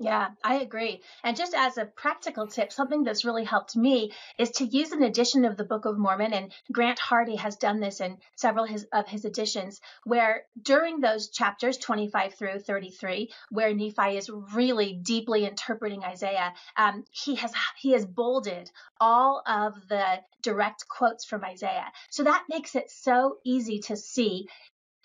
Yeah, 0.00 0.30
I 0.42 0.56
agree. 0.56 1.02
And 1.22 1.36
just 1.36 1.54
as 1.54 1.78
a 1.78 1.84
practical 1.84 2.48
tip, 2.48 2.72
something 2.72 3.04
that's 3.04 3.24
really 3.24 3.44
helped 3.44 3.76
me 3.76 4.10
is 4.38 4.50
to 4.52 4.64
use 4.64 4.90
an 4.90 5.04
edition 5.04 5.44
of 5.44 5.56
the 5.56 5.62
Book 5.64 5.84
of 5.84 5.96
Mormon. 5.96 6.32
And 6.32 6.52
Grant 6.72 6.98
Hardy 6.98 7.36
has 7.36 7.56
done 7.56 7.78
this 7.78 8.00
in 8.00 8.18
several 8.34 8.64
his, 8.64 8.86
of 8.92 9.06
his 9.06 9.24
editions, 9.24 9.80
where 10.02 10.46
during 10.60 10.98
those 11.00 11.28
chapters 11.28 11.78
25 11.78 12.34
through 12.34 12.58
33, 12.60 13.30
where 13.50 13.72
Nephi 13.72 14.16
is 14.16 14.28
really 14.52 14.94
deeply 14.94 15.44
interpreting 15.44 16.02
Isaiah, 16.02 16.54
um, 16.76 17.04
he 17.12 17.36
has 17.36 17.52
he 17.78 17.92
has 17.92 18.04
bolded 18.04 18.72
all 19.00 19.42
of 19.46 19.74
the 19.88 20.20
direct 20.42 20.88
quotes 20.88 21.24
from 21.24 21.44
Isaiah. 21.44 21.92
So 22.10 22.24
that 22.24 22.44
makes 22.48 22.74
it 22.74 22.90
so 22.90 23.36
easy 23.44 23.78
to 23.80 23.96
see 23.96 24.48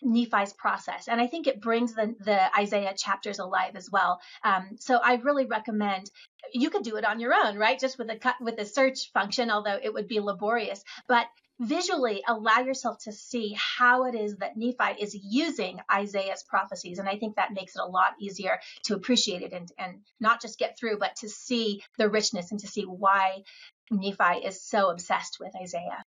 Nephi's 0.01 0.53
process. 0.53 1.07
And 1.07 1.19
I 1.19 1.27
think 1.27 1.47
it 1.47 1.61
brings 1.61 1.93
the, 1.93 2.15
the 2.19 2.57
Isaiah 2.57 2.93
chapters 2.95 3.39
alive 3.39 3.75
as 3.75 3.89
well. 3.91 4.19
Um, 4.43 4.77
so 4.79 4.99
I 5.03 5.15
really 5.15 5.45
recommend 5.45 6.09
you 6.53 6.69
could 6.69 6.83
do 6.83 6.95
it 6.95 7.05
on 7.05 7.19
your 7.19 7.33
own, 7.33 7.57
right? 7.57 7.79
Just 7.79 7.97
with 7.97 8.09
a 8.09 8.15
cut 8.15 8.35
with 8.39 8.59
a 8.59 8.65
search 8.65 9.11
function, 9.11 9.51
although 9.51 9.77
it 9.81 9.93
would 9.93 10.07
be 10.07 10.19
laborious. 10.19 10.83
But 11.07 11.27
visually 11.59 12.23
allow 12.27 12.59
yourself 12.59 12.97
to 13.03 13.11
see 13.11 13.55
how 13.57 14.05
it 14.05 14.15
is 14.15 14.37
that 14.37 14.55
Nephi 14.55 15.01
is 15.01 15.13
using 15.13 15.79
Isaiah's 15.91 16.43
prophecies. 16.43 16.99
And 16.99 17.09
I 17.09 17.17
think 17.17 17.35
that 17.35 17.53
makes 17.53 17.75
it 17.75 17.81
a 17.81 17.85
lot 17.85 18.13
easier 18.19 18.59
to 18.85 18.95
appreciate 18.95 19.41
it 19.41 19.51
and, 19.51 19.69
and 19.77 19.99
not 20.19 20.41
just 20.41 20.57
get 20.57 20.77
through, 20.79 20.99
but 20.99 21.17
to 21.17 21.29
see 21.29 21.83
the 21.97 22.09
richness 22.09 22.51
and 22.51 22.59
to 22.61 22.67
see 22.67 22.83
why 22.83 23.43
Nephi 23.91 24.45
is 24.45 24.61
so 24.61 24.89
obsessed 24.89 25.37
with 25.39 25.53
Isaiah. 25.61 26.03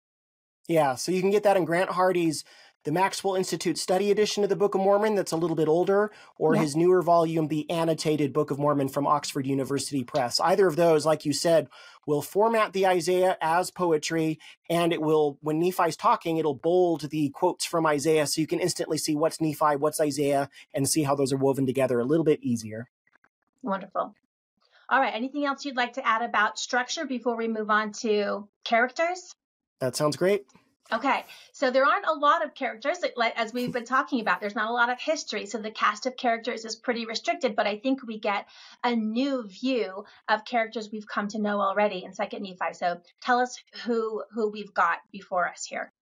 Yeah, 0.69 0.95
so 0.95 1.11
you 1.11 1.21
can 1.21 1.31
get 1.31 1.43
that 1.43 1.57
in 1.57 1.65
Grant 1.65 1.91
Hardy's 1.91 2.45
the 2.85 2.93
Maxwell 2.93 3.35
Institute 3.35 3.77
Study 3.77 4.11
Edition 4.11 4.43
of 4.43 4.49
the 4.49 4.57
Book 4.57 4.75
of 4.75 4.81
Mormon 4.81 5.15
that's 5.15 5.33
a 5.33 5.37
little 5.37 5.57
bit 5.57 5.69
older, 5.69 6.11
or 6.39 6.55
yeah. 6.55 6.63
his 6.63 6.75
newer 6.75 7.03
volume, 7.03 7.49
The 7.49 7.69
Annotated 7.71 8.33
Book 8.33 8.51
of 8.51 8.59
Mormon 8.59 8.89
from 8.89 9.07
Oxford 9.07 9.47
University 9.47 10.03
Press. 10.03 10.41
Either 10.41 10.67
of 10.67 10.77
those, 10.77 11.05
like 11.05 11.25
you 11.25 11.33
said, 11.33 11.69
will 12.07 12.23
format 12.23 12.73
the 12.73 12.87
Isaiah 12.87 13.37
as 13.43 13.71
poetry, 13.71 14.39
and 14.71 14.93
it 14.93 15.03
will, 15.03 15.39
when 15.43 15.59
Nephi's 15.59 15.97
talking, 15.97 16.39
it'll 16.39 16.55
bold 16.55 17.11
the 17.11 17.29
quotes 17.31 17.67
from 17.67 17.87
Isaiah 17.87 18.27
so 18.27 18.41
you 18.41 18.47
can 18.47 18.61
instantly 18.61 18.97
see 18.97 19.15
what's 19.15 19.41
Nephi, 19.41 19.77
what's 19.77 20.01
Isaiah, 20.01 20.49
and 20.73 20.89
see 20.89 21.03
how 21.03 21.15
those 21.15 21.33
are 21.33 21.39
woven 21.39 21.67
together 21.67 22.01
a 22.01 22.05
little 22.05 22.25
bit 22.25 22.43
easier. 22.43 22.89
Wonderful. 23.63 24.15
All 24.89 25.01
right. 25.01 25.15
Anything 25.15 25.45
else 25.45 25.65
you'd 25.65 25.77
like 25.77 25.93
to 25.93 26.07
add 26.07 26.23
about 26.23 26.59
structure 26.59 27.05
before 27.05 27.37
we 27.37 27.47
move 27.47 27.71
on 27.71 27.93
to 28.01 28.49
characters? 28.65 29.35
That 29.81 29.95
sounds 29.95 30.17
great. 30.17 30.47
Okay, 30.93 31.25
so 31.53 31.71
there 31.71 31.85
aren't 31.85 32.07
a 32.07 32.13
lot 32.13 32.45
of 32.45 32.55
characters, 32.55 32.99
as 33.37 33.53
we've 33.53 33.73
been 33.73 33.85
talking 33.85 34.21
about. 34.21 34.41
There's 34.41 34.57
not 34.57 34.71
a 34.71 34.73
lot 34.73 34.91
of 34.91 35.01
history, 35.01 35.47
so 35.47 35.59
the 35.59 35.71
cast 35.71 36.07
of 36.07 36.17
characters 36.17 36.65
is 36.65 36.75
pretty 36.75 37.07
restricted. 37.07 37.55
But 37.55 37.69
I 37.69 37.79
think 37.79 38.05
we 38.05 38.19
get 38.19 38.47
a 38.83 38.97
new 38.97 39.47
view 39.47 40.05
of 40.29 40.45
characters 40.45 40.91
we've 40.91 41.07
come 41.07 41.29
to 41.29 41.39
know 41.39 41.61
already 41.61 42.03
in 42.05 42.13
Second 42.13 42.43
Nephi. 42.43 42.75
So 42.75 43.01
tell 43.21 43.39
us 43.39 43.63
who 43.85 44.25
who 44.33 44.49
we've 44.49 44.75
got 44.75 44.99
before 45.13 45.49
us 45.49 45.65
here. 45.65 45.93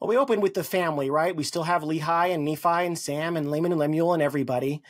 Well, 0.00 0.08
we 0.08 0.16
open 0.16 0.40
with 0.40 0.54
the 0.54 0.64
family, 0.64 1.08
right? 1.08 1.36
We 1.36 1.44
still 1.44 1.64
have 1.64 1.82
Lehi 1.82 2.34
and 2.34 2.44
Nephi 2.44 2.86
and 2.86 2.98
Sam 2.98 3.36
and 3.36 3.50
Laman 3.50 3.72
and 3.72 3.78
Lemuel 3.78 4.14
and 4.14 4.22
everybody. 4.22 4.82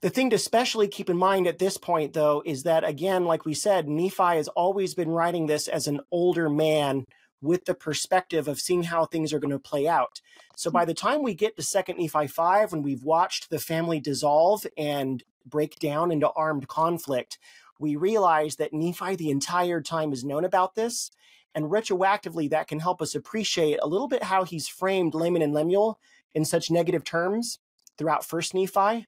The 0.00 0.10
thing 0.10 0.30
to 0.30 0.36
especially 0.36 0.88
keep 0.88 1.10
in 1.10 1.16
mind 1.16 1.46
at 1.46 1.58
this 1.58 1.76
point, 1.76 2.14
though, 2.14 2.42
is 2.46 2.62
that 2.62 2.84
again, 2.84 3.24
like 3.24 3.44
we 3.44 3.54
said, 3.54 3.88
Nephi 3.88 4.36
has 4.36 4.48
always 4.48 4.94
been 4.94 5.10
writing 5.10 5.46
this 5.46 5.68
as 5.68 5.86
an 5.86 6.00
older 6.10 6.48
man 6.48 7.04
with 7.42 7.64
the 7.64 7.74
perspective 7.74 8.48
of 8.48 8.60
seeing 8.60 8.84
how 8.84 9.04
things 9.04 9.32
are 9.32 9.38
going 9.38 9.50
to 9.50 9.58
play 9.58 9.86
out. 9.86 10.20
So 10.56 10.70
by 10.70 10.84
hmm. 10.84 10.88
the 10.88 10.94
time 10.94 11.22
we 11.22 11.34
get 11.34 11.56
to 11.56 11.62
Second 11.62 11.98
Nephi 11.98 12.26
5, 12.26 12.72
when 12.72 12.82
we've 12.82 13.04
watched 13.04 13.50
the 13.50 13.58
family 13.58 14.00
dissolve 14.00 14.66
and 14.76 15.22
break 15.44 15.78
down 15.78 16.10
into 16.10 16.30
armed 16.30 16.68
conflict, 16.68 17.38
we 17.78 17.96
realize 17.96 18.56
that 18.56 18.72
Nephi 18.72 19.16
the 19.16 19.30
entire 19.30 19.80
time 19.80 20.10
has 20.10 20.24
known 20.24 20.44
about 20.44 20.74
this. 20.74 21.10
And 21.54 21.66
retroactively, 21.66 22.50
that 22.50 22.68
can 22.68 22.80
help 22.80 23.00
us 23.00 23.14
appreciate 23.14 23.78
a 23.82 23.86
little 23.86 24.08
bit 24.08 24.24
how 24.24 24.44
he's 24.44 24.68
framed 24.68 25.14
Laman 25.14 25.42
and 25.42 25.54
Lemuel 25.54 25.98
in 26.34 26.44
such 26.44 26.70
negative 26.70 27.02
terms 27.02 27.58
throughout 27.96 28.26
First 28.26 28.52
Nephi 28.52 29.06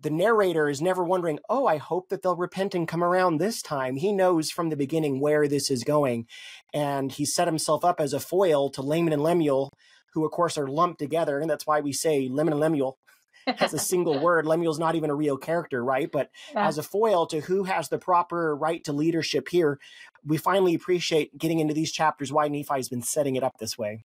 the 0.00 0.10
narrator 0.10 0.68
is 0.68 0.80
never 0.80 1.02
wondering, 1.02 1.38
oh, 1.48 1.66
I 1.66 1.76
hope 1.76 2.08
that 2.08 2.22
they'll 2.22 2.36
repent 2.36 2.74
and 2.74 2.86
come 2.86 3.02
around 3.02 3.38
this 3.38 3.60
time. 3.62 3.96
He 3.96 4.12
knows 4.12 4.50
from 4.50 4.68
the 4.68 4.76
beginning 4.76 5.20
where 5.20 5.48
this 5.48 5.70
is 5.70 5.82
going. 5.82 6.26
And 6.72 7.10
he 7.10 7.24
set 7.24 7.48
himself 7.48 7.84
up 7.84 8.00
as 8.00 8.12
a 8.12 8.20
foil 8.20 8.70
to 8.70 8.82
Laman 8.82 9.12
and 9.12 9.22
Lemuel, 9.22 9.72
who, 10.12 10.24
of 10.24 10.30
course, 10.30 10.56
are 10.56 10.68
lumped 10.68 11.00
together. 11.00 11.40
And 11.40 11.50
that's 11.50 11.66
why 11.66 11.80
we 11.80 11.92
say 11.92 12.28
Laman 12.30 12.52
and 12.52 12.60
Lemuel 12.60 12.98
as 13.58 13.74
a 13.74 13.78
single 13.78 14.20
word. 14.20 14.46
Lemuel's 14.46 14.78
not 14.78 14.94
even 14.94 15.10
a 15.10 15.14
real 15.14 15.36
character, 15.36 15.82
right? 15.82 16.10
But 16.10 16.30
yeah. 16.52 16.68
as 16.68 16.78
a 16.78 16.82
foil 16.82 17.26
to 17.26 17.40
who 17.40 17.64
has 17.64 17.88
the 17.88 17.98
proper 17.98 18.54
right 18.54 18.84
to 18.84 18.92
leadership 18.92 19.48
here, 19.48 19.80
we 20.24 20.36
finally 20.36 20.74
appreciate 20.74 21.36
getting 21.36 21.58
into 21.58 21.74
these 21.74 21.90
chapters 21.90 22.32
why 22.32 22.46
Nephi's 22.46 22.88
been 22.88 23.02
setting 23.02 23.34
it 23.34 23.42
up 23.42 23.58
this 23.58 23.76
way. 23.76 24.04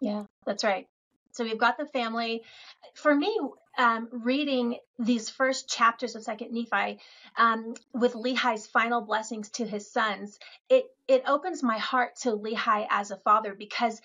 Yeah, 0.00 0.24
that's 0.46 0.64
right. 0.64 0.86
So 1.34 1.44
we've 1.44 1.58
got 1.58 1.76
the 1.76 1.86
family. 1.86 2.42
For 2.94 3.14
me, 3.14 3.38
um, 3.76 4.08
reading 4.12 4.78
these 5.00 5.28
first 5.28 5.68
chapters 5.68 6.14
of 6.14 6.22
Second 6.22 6.52
Nephi 6.52 7.00
um, 7.36 7.74
with 7.92 8.14
Lehi's 8.14 8.68
final 8.68 9.00
blessings 9.00 9.50
to 9.50 9.66
his 9.66 9.90
sons, 9.90 10.38
it 10.68 10.84
it 11.08 11.24
opens 11.26 11.62
my 11.62 11.78
heart 11.78 12.16
to 12.22 12.30
Lehi 12.30 12.86
as 12.88 13.10
a 13.10 13.16
father 13.16 13.54
because 13.54 14.00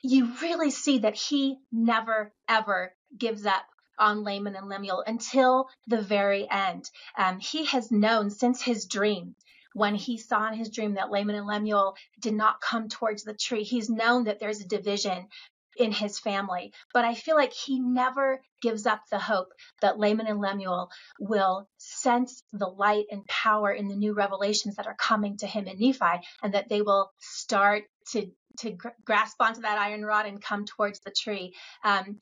you 0.00 0.32
really 0.40 0.70
see 0.70 1.00
that 1.00 1.16
he 1.16 1.58
never 1.72 2.32
ever 2.48 2.94
gives 3.18 3.44
up 3.46 3.64
on 3.98 4.22
Laman 4.22 4.54
and 4.54 4.68
Lemuel 4.68 5.02
until 5.06 5.68
the 5.88 6.00
very 6.00 6.48
end. 6.48 6.88
Um, 7.18 7.40
he 7.40 7.64
has 7.66 7.90
known 7.90 8.30
since 8.30 8.62
his 8.62 8.86
dream 8.86 9.34
when 9.72 9.94
he 9.94 10.18
saw 10.18 10.48
in 10.48 10.54
his 10.54 10.70
dream 10.70 10.94
that 10.94 11.10
Laman 11.10 11.36
and 11.36 11.46
Lemuel 11.46 11.96
did 12.18 12.34
not 12.34 12.60
come 12.60 12.88
towards 12.88 13.22
the 13.22 13.34
tree. 13.34 13.62
He's 13.62 13.88
known 13.88 14.24
that 14.24 14.40
there's 14.40 14.60
a 14.60 14.66
division 14.66 15.28
in 15.76 15.92
his 15.92 16.18
family. 16.18 16.72
But 16.92 17.04
I 17.04 17.14
feel 17.14 17.36
like 17.36 17.52
he 17.52 17.80
never 17.80 18.42
gives 18.60 18.86
up 18.86 19.02
the 19.10 19.18
hope 19.18 19.52
that 19.80 19.98
Laman 19.98 20.26
and 20.26 20.40
Lemuel 20.40 20.90
will 21.18 21.68
sense 21.78 22.42
the 22.52 22.68
light 22.68 23.06
and 23.10 23.26
power 23.26 23.70
in 23.70 23.88
the 23.88 23.96
new 23.96 24.12
revelations 24.12 24.76
that 24.76 24.86
are 24.86 24.96
coming 24.96 25.36
to 25.38 25.46
him 25.46 25.66
in 25.66 25.78
Nephi 25.78 26.26
and 26.42 26.54
that 26.54 26.68
they 26.68 26.82
will 26.82 27.10
start 27.18 27.84
to 28.12 28.30
to 28.58 28.72
gr- 28.72 28.88
grasp 29.04 29.40
onto 29.40 29.62
that 29.62 29.78
iron 29.78 30.04
rod 30.04 30.26
and 30.26 30.42
come 30.42 30.64
towards 30.64 31.00
the 31.00 31.12
tree. 31.12 31.54
Um, 31.84 32.18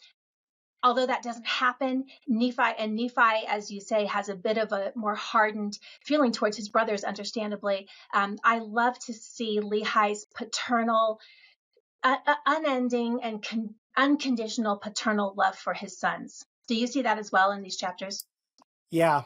although 0.82 1.06
that 1.06 1.22
doesn't 1.22 1.46
happen, 1.46 2.04
Nephi 2.26 2.74
and 2.78 2.94
Nephi, 2.94 3.46
as 3.48 3.70
you 3.70 3.80
say, 3.80 4.04
has 4.06 4.28
a 4.28 4.36
bit 4.36 4.58
of 4.58 4.72
a 4.72 4.92
more 4.94 5.14
hardened 5.14 5.78
feeling 6.04 6.32
towards 6.32 6.56
his 6.56 6.68
brothers, 6.68 7.02
understandably. 7.02 7.88
Um, 8.14 8.36
I 8.44 8.58
love 8.58 8.98
to 9.06 9.12
see 9.12 9.60
Lehi's 9.60 10.26
paternal 10.34 11.18
uh, 12.02 12.16
unending 12.46 13.20
and 13.22 13.42
con- 13.42 13.74
unconditional 13.96 14.76
paternal 14.76 15.34
love 15.36 15.56
for 15.56 15.74
his 15.74 15.98
sons. 15.98 16.44
Do 16.68 16.74
you 16.74 16.86
see 16.86 17.02
that 17.02 17.18
as 17.18 17.32
well 17.32 17.50
in 17.52 17.62
these 17.62 17.76
chapters? 17.76 18.24
Yeah. 18.90 19.22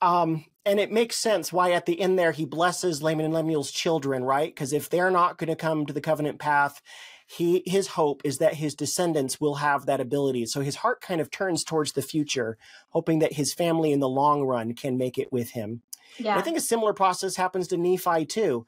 Um, 0.00 0.44
and 0.66 0.80
it 0.80 0.92
makes 0.92 1.16
sense 1.16 1.52
why 1.52 1.72
at 1.72 1.86
the 1.86 2.00
end 2.00 2.18
there 2.18 2.32
he 2.32 2.44
blesses 2.44 3.02
Laman 3.02 3.26
and 3.26 3.34
Lemuel's 3.34 3.70
children, 3.70 4.24
right? 4.24 4.54
Because 4.54 4.72
if 4.72 4.88
they're 4.88 5.10
not 5.10 5.38
going 5.38 5.48
to 5.48 5.56
come 5.56 5.86
to 5.86 5.92
the 5.92 6.00
covenant 6.00 6.38
path, 6.38 6.80
he 7.26 7.62
his 7.66 7.88
hope 7.88 8.20
is 8.24 8.38
that 8.38 8.54
his 8.54 8.74
descendants 8.74 9.40
will 9.40 9.56
have 9.56 9.86
that 9.86 10.00
ability. 10.00 10.46
So 10.46 10.60
his 10.60 10.76
heart 10.76 11.00
kind 11.00 11.20
of 11.20 11.30
turns 11.30 11.64
towards 11.64 11.92
the 11.92 12.02
future, 12.02 12.58
hoping 12.90 13.20
that 13.20 13.34
his 13.34 13.54
family 13.54 13.92
in 13.92 14.00
the 14.00 14.08
long 14.08 14.42
run 14.42 14.74
can 14.74 14.98
make 14.98 15.18
it 15.18 15.32
with 15.32 15.50
him. 15.50 15.82
Yeah. 16.18 16.36
I 16.36 16.42
think 16.42 16.56
a 16.56 16.60
similar 16.60 16.92
process 16.92 17.36
happens 17.36 17.68
to 17.68 17.76
Nephi 17.76 18.26
too 18.26 18.66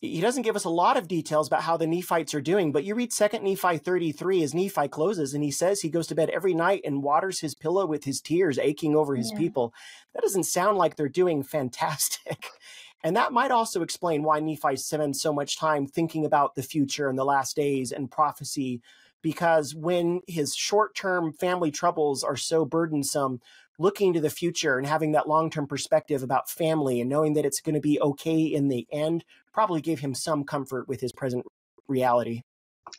he 0.00 0.20
doesn't 0.20 0.42
give 0.42 0.56
us 0.56 0.64
a 0.64 0.70
lot 0.70 0.96
of 0.96 1.08
details 1.08 1.46
about 1.46 1.62
how 1.62 1.76
the 1.76 1.86
Nephites 1.86 2.34
are 2.34 2.40
doing, 2.40 2.70
but 2.70 2.84
you 2.84 2.94
read 2.94 3.12
Second 3.12 3.44
Nephi 3.44 3.78
33 3.78 4.42
as 4.42 4.54
Nephi 4.54 4.88
closes, 4.88 5.32
and 5.32 5.42
he 5.42 5.50
says 5.50 5.80
he 5.80 5.88
goes 5.88 6.06
to 6.08 6.14
bed 6.14 6.28
every 6.30 6.52
night 6.52 6.82
and 6.84 7.02
waters 7.02 7.40
his 7.40 7.54
pillow 7.54 7.86
with 7.86 8.04
his 8.04 8.20
tears, 8.20 8.58
aching 8.58 8.94
over 8.94 9.16
his 9.16 9.32
yeah. 9.32 9.38
people. 9.38 9.72
That 10.14 10.22
doesn't 10.22 10.44
sound 10.44 10.76
like 10.76 10.96
they're 10.96 11.08
doing 11.08 11.42
fantastic. 11.42 12.46
And 13.04 13.14
that 13.14 13.32
might 13.32 13.52
also 13.52 13.82
explain 13.82 14.24
why 14.24 14.40
Nephi 14.40 14.74
spends 14.74 15.20
so 15.20 15.32
much 15.32 15.58
time 15.58 15.86
thinking 15.86 16.24
about 16.24 16.56
the 16.56 16.62
future 16.62 17.08
and 17.08 17.16
the 17.16 17.24
last 17.24 17.54
days 17.54 17.92
and 17.92 18.10
prophecy, 18.10 18.80
because 19.22 19.76
when 19.76 20.22
his 20.26 20.56
short 20.56 20.96
term 20.96 21.32
family 21.32 21.70
troubles 21.70 22.24
are 22.24 22.36
so 22.36 22.64
burdensome, 22.64 23.40
looking 23.78 24.12
to 24.14 24.20
the 24.20 24.30
future 24.30 24.78
and 24.78 24.86
having 24.86 25.12
that 25.12 25.28
long 25.28 25.50
term 25.50 25.66
perspective 25.66 26.22
about 26.22 26.50
family 26.50 27.00
and 27.00 27.10
knowing 27.10 27.34
that 27.34 27.44
it's 27.44 27.60
going 27.60 27.74
to 27.74 27.80
be 27.80 28.00
okay 28.00 28.40
in 28.42 28.68
the 28.68 28.86
end 28.90 29.24
probably 29.56 29.80
gave 29.80 29.98
him 29.98 30.14
some 30.14 30.44
comfort 30.44 30.86
with 30.86 31.00
his 31.00 31.12
present 31.12 31.42
reality. 31.88 32.42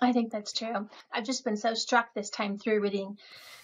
I 0.01 0.11
think 0.11 0.31
that's 0.31 0.51
true. 0.51 0.89
I've 1.13 1.23
just 1.23 1.45
been 1.45 1.55
so 1.55 1.75
struck 1.75 2.15
this 2.15 2.31
time 2.31 2.57
through 2.57 2.81
reading 2.81 3.19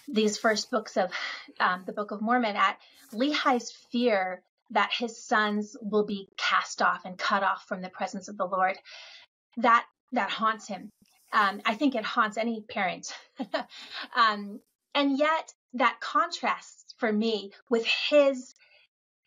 these 0.06 0.38
first 0.38 0.70
books 0.70 0.96
of 0.96 1.10
um, 1.58 1.82
the 1.86 1.92
Book 1.92 2.12
of 2.12 2.22
Mormon 2.22 2.54
at 2.54 2.78
Lehi's 3.12 3.72
fear 3.90 4.42
that 4.70 4.92
his 4.96 5.20
sons 5.20 5.76
will 5.82 6.04
be 6.04 6.28
cast 6.36 6.82
off 6.82 7.04
and 7.04 7.18
cut 7.18 7.42
off 7.42 7.64
from 7.66 7.82
the 7.82 7.88
presence 7.88 8.28
of 8.28 8.36
the 8.36 8.46
Lord. 8.46 8.78
That 9.56 9.84
that 10.12 10.30
haunts 10.30 10.68
him. 10.68 10.88
Um, 11.32 11.62
I 11.66 11.74
think 11.74 11.96
it 11.96 12.04
haunts 12.04 12.36
any 12.36 12.60
parent. 12.60 13.12
um, 14.16 14.60
and 14.94 15.18
yet 15.18 15.52
that 15.72 15.98
contrasts 15.98 16.94
for 16.98 17.12
me 17.12 17.50
with 17.68 17.84
his, 18.08 18.54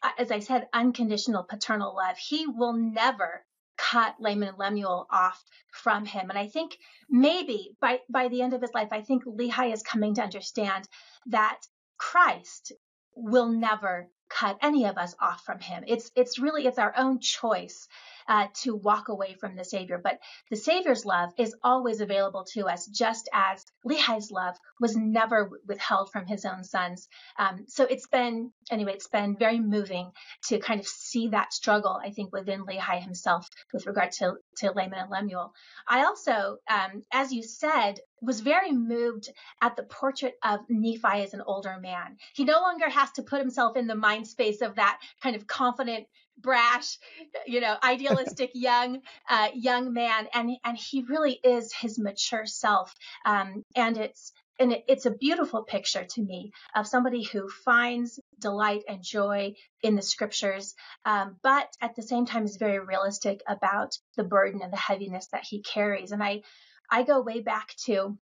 uh, 0.01 0.12
as 0.17 0.31
I 0.31 0.39
said, 0.39 0.69
unconditional 0.74 1.43
paternal 1.43 1.93
love. 1.97 2.17
He 2.17 2.47
will 2.47 2.71
never 2.71 3.43
cut 3.77 4.15
Laman 4.19 4.50
and 4.50 4.57
Lemuel 4.57 5.07
off 5.12 5.43
from 5.72 6.05
him. 6.05 6.29
And 6.29 6.38
I 6.38 6.48
think 6.48 6.77
maybe 7.10 7.75
by, 7.79 8.00
by 8.10 8.27
the 8.27 8.41
end 8.41 8.53
of 8.53 8.62
his 8.62 8.74
life, 8.74 8.89
I 8.91 9.01
think 9.01 9.25
Lehi 9.25 9.72
is 9.72 9.84
coming 9.84 10.15
to 10.15 10.24
understand 10.24 10.88
that 11.27 11.60
Christ 11.98 12.74
will 13.15 13.50
never 13.50 14.10
cut 14.29 14.57
any 14.62 14.86
of 14.86 14.98
us 14.98 15.15
off 15.19 15.43
from 15.43 15.60
him. 15.60 15.84
It's 15.88 16.12
it's 16.15 16.39
really 16.39 16.65
it's 16.65 16.79
our 16.79 16.93
own 16.98 17.19
choice 17.19 17.88
uh, 18.27 18.48
to 18.62 18.75
walk 18.75 19.10
away 19.10 19.36
from 19.39 19.55
the 19.55 19.63
Savior. 19.63 20.00
But 20.03 20.19
the 20.50 20.57
Savior's 20.57 21.05
love 21.05 21.31
is 21.38 21.55
always 21.63 22.01
available 22.01 22.46
to 22.53 22.67
us, 22.67 22.86
just 22.88 23.29
as 23.34 23.65
Lehi's 23.86 24.31
love 24.31 24.55
was 24.79 24.96
never 24.96 25.51
withheld 25.67 26.12
from 26.12 26.25
his 26.25 26.46
own 26.46 26.63
sons. 26.63 27.07
Um, 27.38 27.65
so 27.67 27.86
it's 27.86 28.07
been, 28.07 28.51
anyway, 28.69 28.93
it's 28.93 29.07
been 29.07 29.38
very 29.38 29.60
moving 29.60 30.12
to 30.48 30.60
kind 30.60 30.79
of 30.79 30.88
see 30.88 31.29
that 31.29 31.53
struggle, 31.53 32.00
I 32.03 32.12
think, 32.12 32.34
within 32.34 32.65
Lehi 32.65 33.01
himself 33.01 33.48
with 33.74 33.88
regard 33.88 34.12
to, 34.13 34.36
to 34.57 34.72
Laman 34.72 35.00
and 35.00 35.10
Lemuel. 35.10 35.53
I 35.88 36.05
also, 36.05 36.57
um, 36.69 37.03
as 37.12 37.31
you 37.31 37.43
said, 37.43 38.00
was 38.22 38.39
very 38.41 38.72
moved 38.72 39.29
at 39.62 39.75
the 39.75 39.84
portrait 39.84 40.34
of 40.43 40.62
Nephi 40.69 41.22
as 41.22 41.34
an 41.34 41.43
older 41.46 41.77
man. 41.79 42.17
He 42.34 42.46
no 42.46 42.60
longer 42.62 42.89
has 42.89 43.12
to 43.12 43.24
put 43.24 43.39
himself 43.39 43.77
in 43.77 43.88
the 43.88 43.96
mind 43.96 44.27
space 44.27 44.62
of 44.62 44.75
that 44.75 45.00
kind 45.22 45.36
of 45.36 45.46
confident, 45.46 46.07
brash, 46.38 46.98
you 47.46 47.62
know, 47.62 47.75
idealistic 47.84 48.51
young 48.53 49.01
uh, 49.29 49.50
young 49.53 49.94
man, 49.94 50.27
and 50.34 50.51
and 50.63 50.77
he 50.77 51.03
really 51.03 51.39
is 51.44 51.74
his 51.74 52.00
mature 52.00 52.46
self. 52.46 52.94
Um, 53.25 53.63
and 53.75 53.98
it's 53.98 54.32
and 54.60 54.75
it's 54.88 55.06
a 55.06 55.12
beautiful 55.12 55.63
picture 55.63 56.06
to 56.06 56.22
me 56.22 56.51
of 56.75 56.88
somebody 56.88 57.24
who 57.24 57.48
finds 57.48 58.20
delight 58.39 58.84
and 58.88 59.03
joy 59.03 59.53
in 59.84 59.96
the 59.96 60.01
scriptures, 60.01 60.74
um, 61.06 61.38
but 61.44 61.67
at 61.82 61.96
the 61.96 62.01
same 62.01 62.25
time 62.25 62.46
is 62.46 62.58
very 62.58 62.79
realistic 62.79 63.41
about 63.48 63.91
the 64.15 64.24
burden 64.24 64.62
and 64.62 64.74
the 64.74 64.77
heaviness 64.77 65.27
that 65.32 65.44
he 65.44 65.62
carries. 65.62 66.12
And 66.12 66.24
I 66.24 66.41
I 66.89 67.03
go 67.03 67.22
way 67.22 67.41
back 67.41 67.75
to 67.86 68.17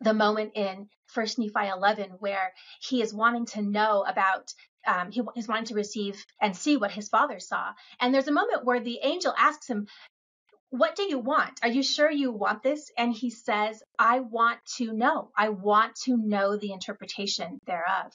the 0.00 0.14
moment 0.14 0.52
in 0.54 0.88
First 1.06 1.38
Nephi 1.38 1.68
11 1.68 2.16
where 2.18 2.52
he 2.80 3.00
is 3.00 3.14
wanting 3.14 3.46
to 3.46 3.62
know 3.62 4.04
about 4.06 4.52
um, 4.86 5.10
he 5.10 5.22
is 5.36 5.48
wanting 5.48 5.66
to 5.66 5.74
receive 5.74 6.24
and 6.40 6.56
see 6.56 6.76
what 6.76 6.90
his 6.90 7.08
father 7.08 7.40
saw. 7.40 7.72
And 8.00 8.14
there's 8.14 8.28
a 8.28 8.32
moment 8.32 8.64
where 8.64 8.80
the 8.80 9.00
angel 9.02 9.34
asks 9.36 9.68
him, 9.68 9.86
what 10.70 10.96
do 10.96 11.04
you 11.04 11.18
want? 11.18 11.60
Are 11.62 11.68
you 11.68 11.82
sure 11.82 12.10
you 12.10 12.32
want 12.32 12.62
this? 12.62 12.90
And 12.98 13.12
he 13.12 13.30
says, 13.30 13.82
I 13.98 14.20
want 14.20 14.58
to 14.78 14.92
know. 14.92 15.30
I 15.36 15.50
want 15.50 15.94
to 16.04 16.16
know 16.16 16.56
the 16.56 16.72
interpretation 16.72 17.60
thereof. 17.66 18.12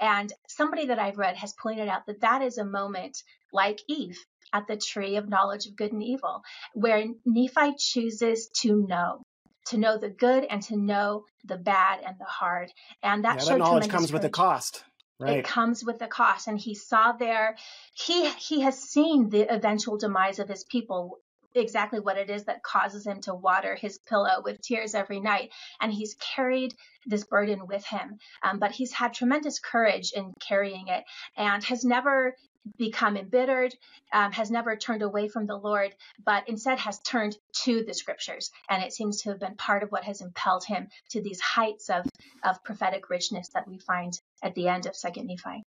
And 0.00 0.32
somebody 0.48 0.86
that 0.86 0.98
I've 0.98 1.18
read 1.18 1.36
has 1.36 1.54
pointed 1.60 1.88
out 1.88 2.06
that 2.06 2.20
that 2.20 2.42
is 2.42 2.58
a 2.58 2.64
moment 2.64 3.22
like 3.52 3.80
Eve 3.88 4.18
at 4.52 4.66
the 4.66 4.76
tree 4.76 5.16
of 5.16 5.28
knowledge 5.28 5.66
of 5.66 5.76
good 5.76 5.92
and 5.92 6.02
evil, 6.02 6.42
where 6.74 7.04
Nephi 7.24 7.74
chooses 7.78 8.50
to 8.60 8.86
know. 8.86 9.22
To 9.68 9.78
know 9.78 9.96
the 9.96 10.10
good 10.10 10.44
and 10.44 10.62
to 10.64 10.76
know 10.76 11.24
the 11.42 11.56
bad 11.56 12.00
and 12.06 12.16
the 12.20 12.26
hard, 12.26 12.70
and 13.02 13.24
that, 13.24 13.38
yeah, 13.38 13.52
that 13.52 13.58
knowledge 13.58 13.88
comes 13.88 14.10
courage. 14.10 14.12
with 14.12 14.24
a 14.26 14.28
cost. 14.28 14.84
Right. 15.20 15.38
It 15.38 15.44
comes 15.44 15.84
with 15.84 16.02
a 16.02 16.08
cost, 16.08 16.48
and 16.48 16.58
he 16.58 16.74
saw 16.74 17.12
there. 17.12 17.56
He 17.92 18.28
he 18.30 18.60
has 18.62 18.78
seen 18.78 19.28
the 19.30 19.42
eventual 19.52 19.96
demise 19.96 20.38
of 20.38 20.48
his 20.48 20.64
people 20.64 21.20
exactly 21.54 22.00
what 22.00 22.18
it 22.18 22.30
is 22.30 22.44
that 22.44 22.62
causes 22.62 23.06
him 23.06 23.20
to 23.20 23.34
water 23.34 23.76
his 23.76 23.98
pillow 23.98 24.42
with 24.42 24.60
tears 24.60 24.94
every 24.94 25.20
night. 25.20 25.52
And 25.80 25.92
he's 25.92 26.16
carried 26.16 26.74
this 27.06 27.24
burden 27.24 27.66
with 27.66 27.84
him. 27.86 28.18
Um, 28.42 28.58
but 28.58 28.72
he's 28.72 28.92
had 28.92 29.14
tremendous 29.14 29.60
courage 29.60 30.12
in 30.12 30.32
carrying 30.40 30.88
it 30.88 31.04
and 31.36 31.62
has 31.64 31.84
never 31.84 32.34
become 32.78 33.16
embittered, 33.16 33.74
um, 34.12 34.32
has 34.32 34.50
never 34.50 34.76
turned 34.76 35.02
away 35.02 35.28
from 35.28 35.46
the 35.46 35.56
Lord, 35.56 35.94
but 36.24 36.48
instead 36.48 36.78
has 36.78 36.98
turned 37.00 37.36
to 37.64 37.84
the 37.84 37.94
scriptures. 37.94 38.50
And 38.68 38.82
it 38.82 38.92
seems 38.92 39.22
to 39.22 39.30
have 39.30 39.40
been 39.40 39.56
part 39.56 39.82
of 39.82 39.92
what 39.92 40.04
has 40.04 40.20
impelled 40.20 40.64
him 40.64 40.88
to 41.10 41.20
these 41.20 41.40
heights 41.40 41.90
of, 41.90 42.06
of 42.42 42.62
prophetic 42.64 43.10
richness 43.10 43.48
that 43.50 43.68
we 43.68 43.78
find 43.78 44.18
at 44.42 44.54
the 44.54 44.68
end 44.68 44.86
of 44.86 44.96
Second 44.96 45.26
Nephi. 45.26 45.62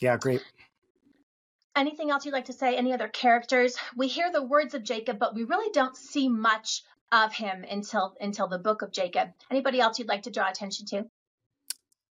Yeah, 0.00 0.16
great 0.16 0.42
anything 1.76 2.10
else 2.10 2.24
you'd 2.24 2.32
like 2.32 2.46
to 2.46 2.52
say? 2.52 2.76
Any 2.76 2.92
other 2.92 3.08
characters? 3.08 3.76
We 3.96 4.08
hear 4.08 4.30
the 4.30 4.42
words 4.42 4.74
of 4.74 4.82
Jacob, 4.82 5.18
but 5.18 5.34
we 5.34 5.44
really 5.44 5.70
don't 5.72 5.96
see 5.96 6.28
much 6.28 6.82
of 7.12 7.32
him 7.32 7.64
until 7.68 8.14
until 8.20 8.46
the 8.46 8.58
book 8.58 8.82
of 8.82 8.92
Jacob. 8.92 9.30
Anybody 9.50 9.80
else 9.80 9.98
you'd 9.98 10.08
like 10.08 10.22
to 10.22 10.30
draw 10.30 10.48
attention 10.48 10.86
to? 10.86 11.06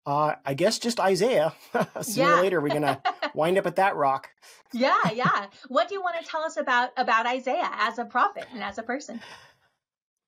Uh, 0.05 0.35
I 0.45 0.55
guess 0.55 0.79
just 0.79 0.99
Isaiah. 1.01 1.55
Sooner 2.03 2.29
yeah. 2.29 2.39
or 2.39 2.43
later, 2.43 2.61
we're 2.61 2.69
gonna 2.69 3.01
wind 3.35 3.59
up 3.59 3.67
at 3.67 3.77
that 3.77 3.97
rock. 3.97 4.31
yeah, 4.73 5.11
yeah. 5.13 5.47
What 5.69 5.89
do 5.89 5.95
you 5.95 6.03
want 6.03 6.17
to 6.21 6.27
tell 6.27 6.43
us 6.43 6.57
about 6.57 6.91
about 6.97 7.27
Isaiah 7.27 7.71
as 7.79 7.99
a 7.99 8.05
prophet 8.05 8.47
and 8.53 8.63
as 8.63 8.79
a 8.79 8.83
person? 8.83 9.21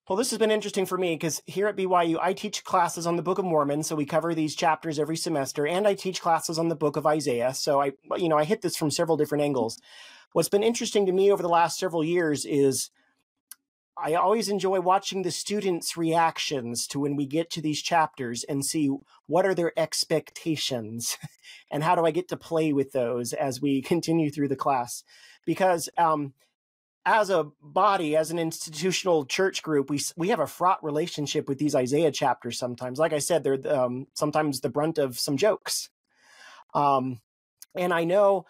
Well, 0.09 0.19
this 0.19 0.31
has 0.31 0.39
been 0.39 0.51
interesting 0.51 0.85
for 0.85 0.99
me 0.99 1.15
because 1.15 1.41
here 1.47 1.67
at 1.67 1.77
BYU, 1.77 2.19
I 2.21 2.35
teach 2.35 2.63
classes 2.63 3.07
on 3.07 3.17
the 3.17 3.23
Book 3.23 3.39
of 3.39 3.47
Mormon, 3.47 3.83
so 3.83 3.97
we 3.97 4.05
cover 4.05 4.35
these 4.35 4.55
chapters 4.55 4.99
every 4.99 5.17
semester, 5.17 5.67
and 5.67 5.89
I 5.89 5.95
teach 5.95 6.21
classes 6.21 6.59
on 6.59 6.69
the 6.69 6.77
Book 6.77 6.97
of 6.97 7.07
Isaiah. 7.07 7.55
So 7.55 7.81
I, 7.81 7.93
you 8.19 8.29
know, 8.29 8.37
I 8.37 8.45
hit 8.45 8.61
this 8.61 8.77
from 8.77 8.91
several 8.91 9.17
different 9.17 9.45
angles. 9.45 9.81
What's 10.33 10.51
been 10.51 10.63
interesting 10.63 11.07
to 11.07 11.13
me 11.13 11.33
over 11.33 11.43
the 11.43 11.49
last 11.49 11.79
several 11.79 12.05
years 12.05 12.45
is 12.45 12.91
I 13.97 14.15
always 14.15 14.49
enjoy 14.49 14.81
watching 14.81 15.23
the 15.23 15.31
students' 15.31 15.97
reactions 15.97 16.87
to 16.89 16.99
when 16.99 17.15
we 17.15 17.27
get 17.27 17.51
to 17.51 17.61
these 17.61 17.81
chapters 17.81 18.43
and 18.45 18.65
see 18.65 18.91
what 19.27 19.47
are 19.47 19.55
their 19.55 19.73
expectations 19.79 21.17
and 21.71 21.85
how 21.85 21.95
do 21.95 22.05
I 22.05 22.11
get 22.11 22.29
to 22.29 22.37
play 22.37 22.73
with 22.73 22.93
those 22.93 23.33
as 23.33 23.61
we 23.61 23.83
continue 23.95 24.31
through 24.31 24.49
the 24.49 24.57
class. 24.57 25.05
Because 25.47 25.89
um, 25.97 26.33
as 27.07 27.31
a 27.31 27.51
body, 27.63 28.17
as 28.17 28.31
an 28.31 28.39
institutional 28.39 29.27
church 29.27 29.63
group, 29.63 29.91
we 29.91 30.01
we 30.17 30.29
have 30.29 30.41
a 30.41 30.47
fraught 30.47 30.83
relationship 30.83 31.49
with 31.49 31.59
these 31.59 31.75
Isaiah 31.75 32.11
chapters. 32.11 32.59
Sometimes, 32.59 32.99
like 32.99 33.13
I 33.13 33.19
said, 33.19 33.45
they're 33.45 33.59
um, 33.69 34.07
sometimes 34.15 34.61
the 34.61 34.71
brunt 34.71 34.99
of 34.99 35.19
some 35.19 35.37
jokes. 35.37 35.91
Um, 36.75 37.21
and 37.77 37.93
I 37.93 38.05
know 38.05 38.47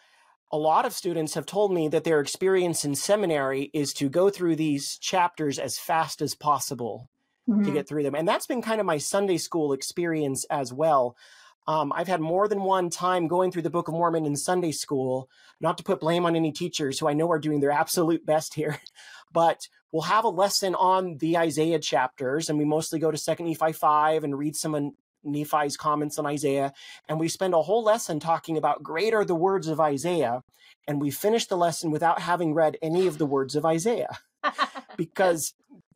a 0.54 0.56
lot 0.56 0.86
of 0.86 0.92
students 0.92 1.34
have 1.34 1.46
told 1.46 1.74
me 1.74 1.88
that 1.88 2.04
their 2.04 2.20
experience 2.20 2.84
in 2.84 2.94
seminary 2.94 3.72
is 3.74 3.92
to 3.92 4.08
go 4.08 4.30
through 4.30 4.54
these 4.54 4.96
chapters 4.98 5.58
as 5.58 5.78
fast 5.78 6.22
as 6.22 6.36
possible 6.36 7.10
mm-hmm. 7.50 7.64
to 7.64 7.72
get 7.72 7.88
through 7.88 8.04
them, 8.04 8.14
and 8.14 8.28
that's 8.28 8.46
been 8.46 8.62
kind 8.62 8.78
of 8.78 8.86
my 8.86 8.98
Sunday 8.98 9.36
school 9.36 9.72
experience 9.72 10.44
as 10.44 10.72
well. 10.72 11.16
Um, 11.66 11.92
I've 11.92 12.06
had 12.06 12.20
more 12.20 12.46
than 12.46 12.62
one 12.62 12.88
time 12.88 13.26
going 13.26 13.50
through 13.50 13.62
the 13.62 13.70
Book 13.70 13.88
of 13.88 13.94
Mormon 13.94 14.26
in 14.26 14.36
Sunday 14.36 14.70
school, 14.70 15.28
not 15.60 15.76
to 15.78 15.82
put 15.82 15.98
blame 15.98 16.24
on 16.24 16.36
any 16.36 16.52
teachers 16.52 17.00
who 17.00 17.08
I 17.08 17.14
know 17.14 17.32
are 17.32 17.40
doing 17.40 17.58
their 17.58 17.72
absolute 17.72 18.24
best 18.32 18.54
here, 18.54 18.78
but 19.32 19.68
we'll 19.90 20.02
have 20.02 20.22
a 20.22 20.28
lesson 20.28 20.76
on 20.76 21.16
the 21.18 21.36
Isaiah 21.36 21.80
chapters, 21.80 22.48
and 22.48 22.60
we 22.60 22.64
mostly 22.64 23.00
go 23.00 23.10
to 23.10 23.18
Second 23.18 23.46
Nephi 23.46 23.72
5 23.72 24.22
and 24.22 24.38
read 24.38 24.54
some 24.54 24.92
Nephi's 25.24 25.76
comments 25.76 26.18
on 26.18 26.26
Isaiah. 26.26 26.72
And 27.08 27.18
we 27.18 27.28
spend 27.28 27.54
a 27.54 27.62
whole 27.62 27.82
lesson 27.82 28.20
talking 28.20 28.56
about 28.56 28.82
great 28.82 29.14
are 29.14 29.24
the 29.24 29.34
words 29.34 29.68
of 29.68 29.80
Isaiah. 29.80 30.42
And 30.86 31.00
we 31.00 31.10
finish 31.10 31.46
the 31.46 31.56
lesson 31.56 31.90
without 31.90 32.20
having 32.20 32.54
read 32.54 32.76
any 32.82 33.06
of 33.06 33.18
the 33.18 33.26
words 33.26 33.56
of 33.56 33.64
Isaiah. 33.64 34.18
because 34.96 35.54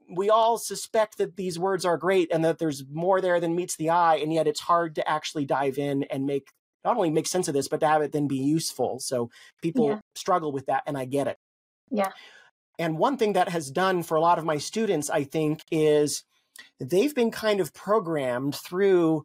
we 0.09 0.31
all 0.31 0.59
suspect 0.59 1.19
that 1.19 1.37
these 1.37 1.59
words 1.59 1.85
are 1.85 1.99
great 1.99 2.33
and 2.33 2.45
that 2.45 2.59
there's 2.59 2.85
more 2.91 3.21
there 3.21 3.41
than 3.41 3.55
meets 3.55 3.77
the 3.77 3.91
eye, 3.91 4.17
and 4.17 4.33
yet 4.33 4.47
it's 4.47 4.61
hard 4.61 4.95
to 4.95 5.09
actually 5.09 5.45
dive 5.45 5.79
in 5.79 6.05
and 6.05 6.27
make 6.27 6.49
not 6.85 6.97
only 6.97 7.11
make 7.11 7.27
sense 7.27 7.49
of 7.49 7.55
this, 7.55 7.69
but 7.69 7.81
to 7.81 7.87
have 7.87 8.03
it 8.03 8.13
then 8.13 8.29
be 8.29 8.39
useful. 8.39 8.99
So 9.01 9.31
people 9.61 9.89
yeah. 9.89 9.99
struggle 10.15 10.53
with 10.53 10.67
that, 10.67 10.83
and 10.87 10.97
I 10.97 11.05
get 11.05 11.27
it. 11.27 11.37
Yeah. 11.91 12.13
And 12.79 12.97
one 12.97 13.17
thing 13.17 13.33
that 13.33 13.49
has 13.49 13.71
done 13.71 14.03
for 14.03 14.17
a 14.17 14.21
lot 14.21 14.39
of 14.39 14.45
my 14.45 14.59
students, 14.59 15.11
I 15.11 15.25
think, 15.25 15.63
is 15.71 16.25
they've 16.81 17.15
been 17.15 17.31
kind 17.31 17.61
of 17.61 17.75
programmed 17.75 18.55
through 18.55 19.25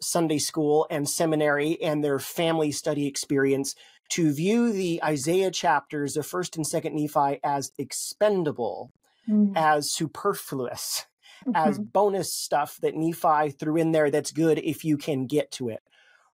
Sunday 0.00 0.38
school 0.38 0.86
and 0.90 1.08
seminary 1.08 1.80
and 1.82 2.02
their 2.02 2.18
family 2.18 2.72
study 2.72 3.06
experience 3.06 3.74
to 4.10 4.32
view 4.32 4.72
the 4.72 5.02
Isaiah 5.02 5.50
chapters 5.50 6.16
of 6.16 6.26
1st 6.26 6.56
and 6.56 6.66
2nd 6.66 6.92
Nephi 6.92 7.40
as 7.42 7.72
expendable 7.78 8.92
mm. 9.28 9.52
as 9.56 9.92
superfluous, 9.92 11.06
mm-hmm. 11.46 11.56
as 11.56 11.78
bonus 11.78 12.34
stuff 12.34 12.78
that 12.82 12.94
Nephi 12.94 13.50
threw 13.50 13.76
in 13.76 13.92
there 13.92 14.10
that's 14.10 14.30
good 14.30 14.58
if 14.58 14.84
you 14.84 14.96
can 14.96 15.26
get 15.26 15.50
to 15.52 15.68
it, 15.70 15.82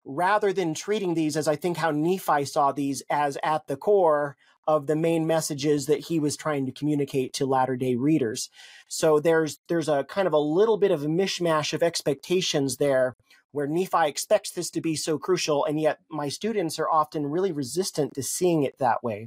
rather 0.04 0.52
than 0.52 0.74
treating 0.74 1.14
these 1.14 1.36
as 1.36 1.48
I 1.48 1.56
think 1.56 1.76
how 1.76 1.90
Nephi 1.90 2.44
saw 2.44 2.72
these 2.72 3.02
as 3.10 3.36
at 3.42 3.66
the 3.66 3.76
core 3.76 4.36
of 4.66 4.86
the 4.86 4.96
main 4.96 5.26
messages 5.26 5.86
that 5.86 6.06
he 6.06 6.18
was 6.18 6.36
trying 6.36 6.66
to 6.66 6.72
communicate 6.72 7.32
to 7.34 7.46
latter 7.46 7.76
day 7.76 7.94
readers. 7.94 8.48
So 8.88 9.20
there's 9.20 9.58
there's 9.68 9.88
a 9.88 10.04
kind 10.04 10.26
of 10.26 10.32
a 10.32 10.38
little 10.38 10.76
bit 10.76 10.90
of 10.90 11.02
a 11.02 11.08
mishmash 11.08 11.72
of 11.72 11.82
expectations 11.82 12.76
there 12.76 13.14
where 13.52 13.66
Nephi 13.66 14.06
expects 14.06 14.50
this 14.50 14.70
to 14.70 14.80
be 14.80 14.96
so 14.96 15.18
crucial 15.18 15.64
and 15.64 15.80
yet 15.80 15.98
my 16.10 16.28
students 16.28 16.78
are 16.78 16.90
often 16.90 17.26
really 17.26 17.52
resistant 17.52 18.14
to 18.14 18.22
seeing 18.22 18.62
it 18.62 18.78
that 18.78 19.02
way. 19.02 19.26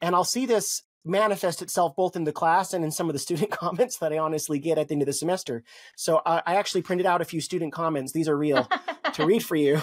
And 0.00 0.14
I'll 0.14 0.24
see 0.24 0.46
this 0.46 0.82
manifest 1.04 1.62
itself 1.62 1.96
both 1.96 2.16
in 2.16 2.24
the 2.24 2.32
class 2.32 2.72
and 2.72 2.84
in 2.84 2.90
some 2.90 3.08
of 3.08 3.12
the 3.12 3.18
student 3.28 3.50
comments 3.50 3.98
that 3.98 4.12
I 4.12 4.18
honestly 4.18 4.58
get 4.58 4.78
at 4.78 4.88
the 4.88 4.94
end 4.94 5.02
of 5.02 5.06
the 5.06 5.12
semester. 5.12 5.62
So 5.96 6.20
I, 6.24 6.42
I 6.46 6.54
actually 6.56 6.82
printed 6.82 7.06
out 7.06 7.20
a 7.20 7.24
few 7.24 7.40
student 7.40 7.72
comments. 7.72 8.12
These 8.12 8.28
are 8.28 8.36
real 8.36 8.68
to 9.14 9.26
read 9.26 9.44
for 9.44 9.56
you. 9.56 9.80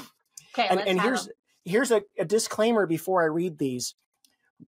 Okay, 0.54 0.67
and, 0.69 0.80
and 0.80 1.01
here's 1.01 1.25
them. 1.25 1.34
here's 1.65 1.91
a, 1.91 2.01
a, 2.17 2.23
disclaimer 2.23 2.86
before 2.88 3.21
I 3.21 3.25
read 3.25 3.58
these. 3.58 3.93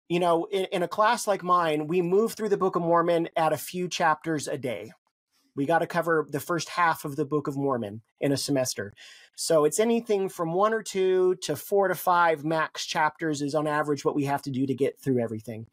You 0.09 0.19
know, 0.19 0.45
in, 0.45 0.65
in 0.71 0.83
a 0.83 0.87
class 0.87 1.27
like 1.27 1.43
mine, 1.43 1.87
we 1.87 2.01
move 2.01 2.33
through 2.33 2.49
the 2.49 2.57
Book 2.57 2.75
of 2.75 2.81
Mormon 2.81 3.29
at 3.35 3.53
a 3.53 3.57
few 3.57 3.87
chapters 3.87 4.47
a 4.47 4.57
day. 4.57 4.91
We 5.55 5.65
got 5.65 5.79
to 5.79 5.87
cover 5.87 6.27
the 6.29 6.39
first 6.39 6.69
half 6.69 7.03
of 7.03 7.15
the 7.15 7.25
Book 7.25 7.47
of 7.47 7.57
Mormon 7.57 8.01
in 8.21 8.31
a 8.31 8.37
semester. 8.37 8.93
So 9.35 9.65
it's 9.65 9.79
anything 9.79 10.29
from 10.29 10.53
one 10.53 10.73
or 10.73 10.83
two 10.83 11.35
to 11.43 11.55
four 11.55 11.87
to 11.87 11.95
five 11.95 12.45
max 12.45 12.85
chapters 12.85 13.41
is 13.41 13.55
on 13.55 13.65
average 13.65 14.05
what 14.05 14.15
we 14.15 14.25
have 14.25 14.43
to 14.43 14.51
do 14.51 14.67
to 14.67 14.75
get 14.75 14.99
through 14.99 15.19
everything. 15.19 15.65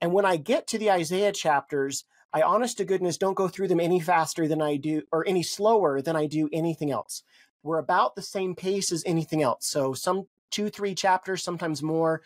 And 0.00 0.12
when 0.12 0.24
I 0.24 0.36
get 0.36 0.66
to 0.68 0.78
the 0.78 0.90
Isaiah 0.90 1.32
chapters, 1.32 2.04
I 2.32 2.42
honest 2.42 2.78
to 2.78 2.84
goodness 2.84 3.18
don't 3.18 3.34
go 3.34 3.48
through 3.48 3.68
them 3.68 3.80
any 3.80 4.00
faster 4.00 4.48
than 4.48 4.62
I 4.62 4.76
do 4.76 5.02
or 5.12 5.26
any 5.26 5.42
slower 5.42 6.00
than 6.00 6.16
I 6.16 6.26
do 6.26 6.48
anything 6.52 6.90
else. 6.90 7.22
We're 7.62 7.78
about 7.78 8.14
the 8.14 8.22
same 8.22 8.54
pace 8.54 8.92
as 8.92 9.02
anything 9.04 9.42
else. 9.42 9.66
So 9.66 9.92
some 9.92 10.26
two, 10.50 10.70
three 10.70 10.94
chapters, 10.94 11.42
sometimes 11.42 11.82
more. 11.82 12.22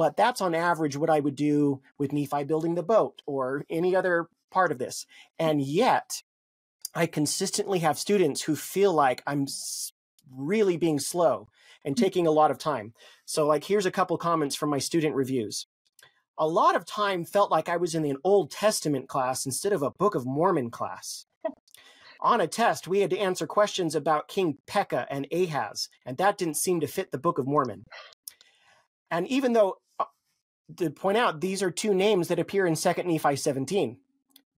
But 0.00 0.16
that's 0.16 0.40
on 0.40 0.54
average 0.54 0.96
what 0.96 1.10
I 1.10 1.20
would 1.20 1.34
do 1.34 1.82
with 1.98 2.10
Nephi 2.10 2.44
building 2.44 2.74
the 2.74 2.82
boat 2.82 3.20
or 3.26 3.66
any 3.68 3.94
other 3.94 4.28
part 4.50 4.72
of 4.72 4.78
this. 4.78 5.04
And 5.38 5.60
yet, 5.60 6.22
I 6.94 7.04
consistently 7.04 7.80
have 7.80 7.98
students 7.98 8.40
who 8.40 8.56
feel 8.56 8.94
like 8.94 9.22
I'm 9.26 9.46
really 10.34 10.78
being 10.78 11.00
slow 11.00 11.48
and 11.84 11.98
hmm. 11.98 12.02
taking 12.02 12.26
a 12.26 12.30
lot 12.30 12.50
of 12.50 12.56
time. 12.56 12.94
So, 13.26 13.46
like, 13.46 13.62
here's 13.62 13.84
a 13.84 13.90
couple 13.90 14.16
comments 14.16 14.56
from 14.56 14.70
my 14.70 14.78
student 14.78 15.16
reviews 15.16 15.66
a 16.38 16.48
lot 16.48 16.76
of 16.76 16.86
time 16.86 17.26
felt 17.26 17.50
like 17.50 17.68
I 17.68 17.76
was 17.76 17.94
in 17.94 18.06
an 18.06 18.16
Old 18.24 18.50
Testament 18.50 19.06
class 19.06 19.44
instead 19.44 19.74
of 19.74 19.82
a 19.82 19.90
Book 19.90 20.14
of 20.14 20.24
Mormon 20.24 20.70
class. 20.70 21.26
On 22.22 22.40
a 22.40 22.46
test, 22.46 22.88
we 22.88 23.00
had 23.00 23.10
to 23.10 23.18
answer 23.18 23.46
questions 23.46 23.94
about 23.94 24.28
King 24.28 24.56
Pekah 24.66 25.06
and 25.10 25.26
Ahaz, 25.30 25.90
and 26.06 26.16
that 26.16 26.38
didn't 26.38 26.56
seem 26.56 26.80
to 26.80 26.86
fit 26.86 27.12
the 27.12 27.18
Book 27.18 27.36
of 27.36 27.46
Mormon. 27.46 27.84
And 29.10 29.26
even 29.28 29.52
though, 29.52 29.76
to 30.76 30.90
point 30.90 31.18
out, 31.18 31.40
these 31.40 31.62
are 31.62 31.70
two 31.70 31.94
names 31.94 32.28
that 32.28 32.38
appear 32.38 32.66
in 32.66 32.74
2nd 32.74 33.06
Nephi 33.06 33.36
17, 33.36 33.98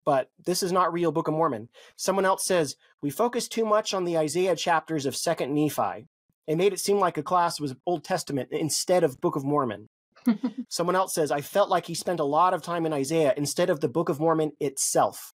but 0.04 0.30
this 0.44 0.62
is 0.62 0.72
not 0.72 0.92
real 0.92 1.12
Book 1.12 1.28
of 1.28 1.34
Mormon. 1.34 1.68
Someone 1.96 2.24
else 2.24 2.44
says, 2.44 2.76
we 3.00 3.10
focus 3.10 3.48
too 3.48 3.64
much 3.64 3.94
on 3.94 4.04
the 4.04 4.18
Isaiah 4.18 4.56
chapters 4.56 5.06
of 5.06 5.14
2nd 5.14 5.50
Nephi. 5.50 6.06
It 6.46 6.56
made 6.56 6.72
it 6.72 6.80
seem 6.80 6.98
like 6.98 7.18
a 7.18 7.22
class 7.22 7.60
was 7.60 7.74
Old 7.86 8.04
Testament 8.04 8.48
instead 8.50 9.04
of 9.04 9.20
Book 9.20 9.36
of 9.36 9.44
Mormon. 9.44 9.88
Someone 10.68 10.96
else 10.96 11.14
says, 11.14 11.30
I 11.30 11.40
felt 11.40 11.70
like 11.70 11.86
he 11.86 11.94
spent 11.94 12.20
a 12.20 12.24
lot 12.24 12.54
of 12.54 12.62
time 12.62 12.86
in 12.86 12.92
Isaiah 12.92 13.34
instead 13.36 13.70
of 13.70 13.80
the 13.80 13.88
Book 13.88 14.08
of 14.08 14.20
Mormon 14.20 14.52
itself. 14.60 15.32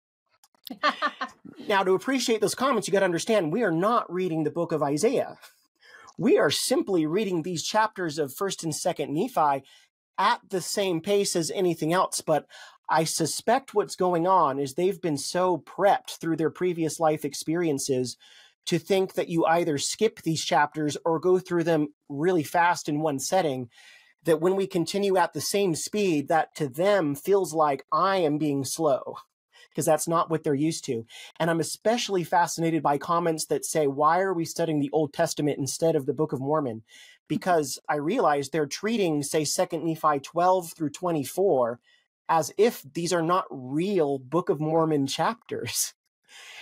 now, 1.67 1.83
to 1.83 1.93
appreciate 1.93 2.41
those 2.41 2.55
comments, 2.55 2.87
you 2.87 2.91
got 2.91 2.99
to 2.99 3.05
understand 3.05 3.51
we 3.51 3.63
are 3.63 3.71
not 3.71 4.11
reading 4.11 4.43
the 4.43 4.51
book 4.51 4.71
of 4.71 4.81
Isaiah. 4.81 5.37
We 6.17 6.37
are 6.37 6.51
simply 6.51 7.05
reading 7.05 7.41
these 7.41 7.63
chapters 7.63 8.17
of 8.17 8.33
1st 8.33 8.63
and 8.63 8.73
2nd 8.73 9.09
Nephi 9.09 9.65
at 10.17 10.41
the 10.49 10.61
same 10.61 11.01
pace 11.01 11.35
as 11.35 11.51
anything 11.51 11.93
else. 11.93 12.21
But 12.21 12.47
I 12.89 13.03
suspect 13.03 13.73
what's 13.73 13.95
going 13.95 14.27
on 14.27 14.59
is 14.59 14.73
they've 14.73 15.01
been 15.01 15.17
so 15.17 15.57
prepped 15.57 16.19
through 16.19 16.37
their 16.37 16.49
previous 16.49 16.99
life 16.99 17.25
experiences 17.25 18.17
to 18.65 18.79
think 18.79 19.13
that 19.13 19.29
you 19.29 19.45
either 19.45 19.77
skip 19.77 20.21
these 20.21 20.43
chapters 20.43 20.97
or 21.05 21.19
go 21.19 21.39
through 21.39 21.63
them 21.63 21.93
really 22.09 22.43
fast 22.43 22.87
in 22.87 22.99
one 22.99 23.19
setting 23.19 23.69
that 24.23 24.39
when 24.39 24.55
we 24.55 24.67
continue 24.67 25.17
at 25.17 25.33
the 25.33 25.41
same 25.41 25.75
speed 25.75 26.29
that 26.29 26.55
to 26.55 26.67
them 26.67 27.15
feels 27.15 27.53
like 27.53 27.85
i 27.91 28.17
am 28.17 28.37
being 28.37 28.63
slow 28.63 29.15
because 29.69 29.85
that's 29.85 30.07
not 30.07 30.29
what 30.29 30.43
they're 30.43 30.53
used 30.53 30.85
to 30.85 31.05
and 31.39 31.49
i'm 31.49 31.59
especially 31.59 32.23
fascinated 32.23 32.81
by 32.81 32.97
comments 32.97 33.45
that 33.45 33.65
say 33.65 33.87
why 33.87 34.19
are 34.19 34.33
we 34.33 34.45
studying 34.45 34.79
the 34.79 34.91
old 34.93 35.13
testament 35.13 35.57
instead 35.57 35.95
of 35.95 36.05
the 36.05 36.13
book 36.13 36.31
of 36.31 36.39
mormon 36.39 36.83
because 37.35 37.79
i 37.89 37.95
realize 37.95 38.49
they're 38.49 38.65
treating 38.65 39.23
say 39.23 39.41
2nd 39.43 39.83
nephi 39.83 40.19
12 40.19 40.73
through 40.75 40.89
24 40.89 41.79
as 42.29 42.51
if 42.57 42.83
these 42.93 43.11
are 43.13 43.21
not 43.21 43.45
real 43.49 44.17
book 44.17 44.49
of 44.49 44.59
mormon 44.59 45.07
chapters 45.07 45.93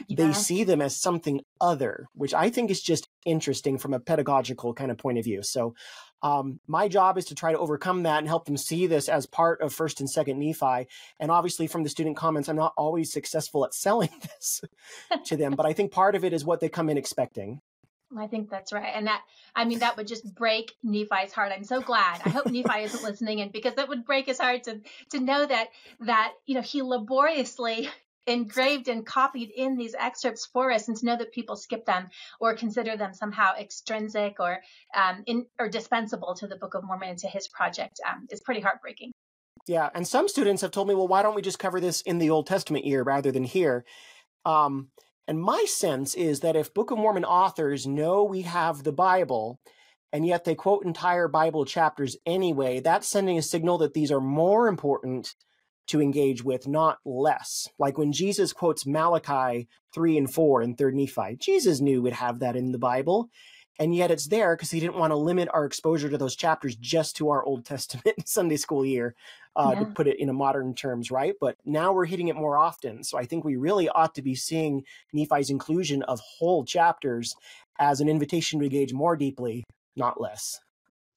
yeah. 0.07 0.27
they 0.27 0.33
see 0.33 0.63
them 0.63 0.81
as 0.81 0.99
something 0.99 1.41
other, 1.59 2.07
which 2.13 2.33
I 2.33 2.49
think 2.49 2.71
is 2.71 2.81
just 2.81 3.07
interesting 3.25 3.77
from 3.77 3.93
a 3.93 3.99
pedagogical 3.99 4.73
kind 4.73 4.91
of 4.91 4.97
point 4.97 5.17
of 5.17 5.25
view. 5.25 5.43
So, 5.43 5.75
um, 6.23 6.59
my 6.67 6.87
job 6.87 7.17
is 7.17 7.25
to 7.25 7.35
try 7.35 7.51
to 7.51 7.57
overcome 7.57 8.03
that 8.03 8.19
and 8.19 8.27
help 8.27 8.45
them 8.45 8.57
see 8.57 8.85
this 8.85 9.09
as 9.09 9.25
part 9.25 9.59
of 9.61 9.73
first 9.73 9.99
and 9.99 10.09
second 10.09 10.39
Nephi. 10.39 10.87
And 11.19 11.31
obviously, 11.31 11.65
from 11.65 11.83
the 11.83 11.89
student 11.89 12.15
comments, 12.15 12.47
I'm 12.47 12.55
not 12.55 12.73
always 12.77 13.11
successful 13.11 13.65
at 13.65 13.73
selling 13.73 14.11
this 14.21 14.61
to 15.25 15.35
them, 15.35 15.53
but 15.53 15.65
I 15.65 15.73
think 15.73 15.91
part 15.91 16.15
of 16.15 16.23
it 16.23 16.33
is 16.33 16.45
what 16.45 16.59
they 16.59 16.69
come 16.69 16.89
in 16.89 16.97
expecting. 16.97 17.61
I 18.17 18.27
think 18.27 18.49
that's 18.49 18.73
right. 18.73 18.91
And 18.93 19.07
that, 19.07 19.21
I 19.55 19.65
mean, 19.65 19.79
that 19.79 19.97
would 19.97 20.07
just 20.07 20.35
break 20.35 20.73
Nephi's 20.83 21.31
heart. 21.31 21.51
I'm 21.55 21.63
so 21.63 21.81
glad. 21.81 22.21
I 22.25 22.29
hope 22.29 22.45
Nephi 22.45 22.79
isn't 22.83 23.03
listening 23.03 23.39
in 23.39 23.49
because 23.49 23.75
that 23.75 23.89
would 23.89 24.05
break 24.05 24.25
his 24.25 24.39
heart 24.39 24.63
to, 24.63 24.81
to 25.11 25.19
know 25.19 25.45
that, 25.45 25.69
that, 26.01 26.33
you 26.45 26.55
know, 26.55 26.61
he 26.61 26.81
laboriously 26.81 27.89
engraved 28.27 28.87
and 28.87 29.05
copied 29.05 29.49
in 29.49 29.77
these 29.77 29.95
excerpts 29.97 30.45
for 30.45 30.71
us 30.71 30.87
and 30.87 30.97
to 30.97 31.05
know 31.05 31.17
that 31.17 31.31
people 31.31 31.55
skip 31.55 31.85
them 31.85 32.09
or 32.39 32.55
consider 32.55 32.95
them 32.95 33.13
somehow 33.13 33.53
extrinsic 33.59 34.35
or 34.39 34.59
um, 34.95 35.23
in, 35.25 35.45
or 35.59 35.69
dispensable 35.69 36.35
to 36.35 36.47
the 36.47 36.55
Book 36.55 36.75
of 36.75 36.83
Mormon 36.83 37.09
and 37.09 37.19
to 37.19 37.27
his 37.27 37.47
project 37.47 37.99
um, 38.07 38.27
is 38.29 38.41
pretty 38.41 38.61
heartbreaking. 38.61 39.11
Yeah, 39.67 39.89
and 39.93 40.07
some 40.07 40.27
students 40.27 40.61
have 40.61 40.71
told 40.71 40.87
me, 40.87 40.95
well, 40.95 41.07
why 41.07 41.21
don't 41.21 41.35
we 41.35 41.41
just 41.41 41.59
cover 41.59 41.79
this 41.79 42.01
in 42.01 42.17
the 42.17 42.29
Old 42.29 42.47
Testament 42.47 42.85
year 42.85 43.03
rather 43.03 43.31
than 43.31 43.43
here? 43.43 43.85
Um, 44.45 44.89
and 45.27 45.39
my 45.39 45.65
sense 45.67 46.15
is 46.15 46.39
that 46.41 46.55
if 46.55 46.73
Book 46.73 46.91
of 46.91 46.97
Mormon 46.97 47.25
authors 47.25 47.87
know 47.87 48.23
we 48.23 48.41
have 48.41 48.83
the 48.83 48.91
Bible, 48.91 49.59
and 50.11 50.25
yet 50.25 50.43
they 50.43 50.55
quote 50.55 50.85
entire 50.85 51.27
Bible 51.27 51.65
chapters 51.65 52.17
anyway, 52.25 52.79
that's 52.79 53.09
sending 53.09 53.37
a 53.37 53.41
signal 53.41 53.77
that 53.79 53.93
these 53.93 54.11
are 54.11 54.19
more 54.19 54.67
important 54.67 55.35
to 55.87 56.01
engage 56.01 56.43
with, 56.43 56.67
not 56.67 56.99
less. 57.05 57.67
Like 57.77 57.97
when 57.97 58.11
Jesus 58.11 58.53
quotes 58.53 58.85
Malachi 58.85 59.67
3 59.93 60.17
and 60.17 60.33
4 60.33 60.61
in 60.61 60.75
3rd 60.75 60.93
Nephi, 60.93 61.37
Jesus 61.39 61.81
knew 61.81 62.01
we'd 62.01 62.13
have 62.13 62.39
that 62.39 62.55
in 62.55 62.71
the 62.71 62.79
Bible. 62.79 63.29
And 63.79 63.95
yet 63.95 64.11
it's 64.11 64.27
there 64.27 64.55
because 64.55 64.71
he 64.71 64.79
didn't 64.79 64.97
want 64.97 65.11
to 65.11 65.15
limit 65.15 65.49
our 65.53 65.65
exposure 65.65 66.09
to 66.09 66.17
those 66.17 66.35
chapters 66.35 66.75
just 66.75 67.15
to 67.17 67.29
our 67.29 67.43
Old 67.43 67.65
Testament 67.71 68.27
Sunday 68.27 68.57
school 68.57 68.85
year, 68.85 69.15
uh, 69.55 69.71
yeah. 69.73 69.79
to 69.79 69.85
put 69.85 70.07
it 70.07 70.19
in 70.19 70.29
a 70.29 70.33
modern 70.33 70.73
terms, 70.73 71.11
right? 71.11 71.35
But 71.39 71.57
now 71.65 71.93
we're 71.93 72.05
hitting 72.05 72.27
it 72.27 72.35
more 72.35 72.57
often. 72.57 73.03
So 73.03 73.17
I 73.17 73.25
think 73.25 73.43
we 73.43 73.55
really 73.55 73.89
ought 73.89 74.15
to 74.15 74.21
be 74.21 74.35
seeing 74.35 74.83
Nephi's 75.13 75.49
inclusion 75.49 76.03
of 76.03 76.19
whole 76.19 76.63
chapters 76.63 77.35
as 77.79 78.01
an 78.01 78.09
invitation 78.09 78.59
to 78.59 78.65
engage 78.65 78.93
more 78.93 79.15
deeply, 79.15 79.63
not 79.95 80.21
less. 80.21 80.59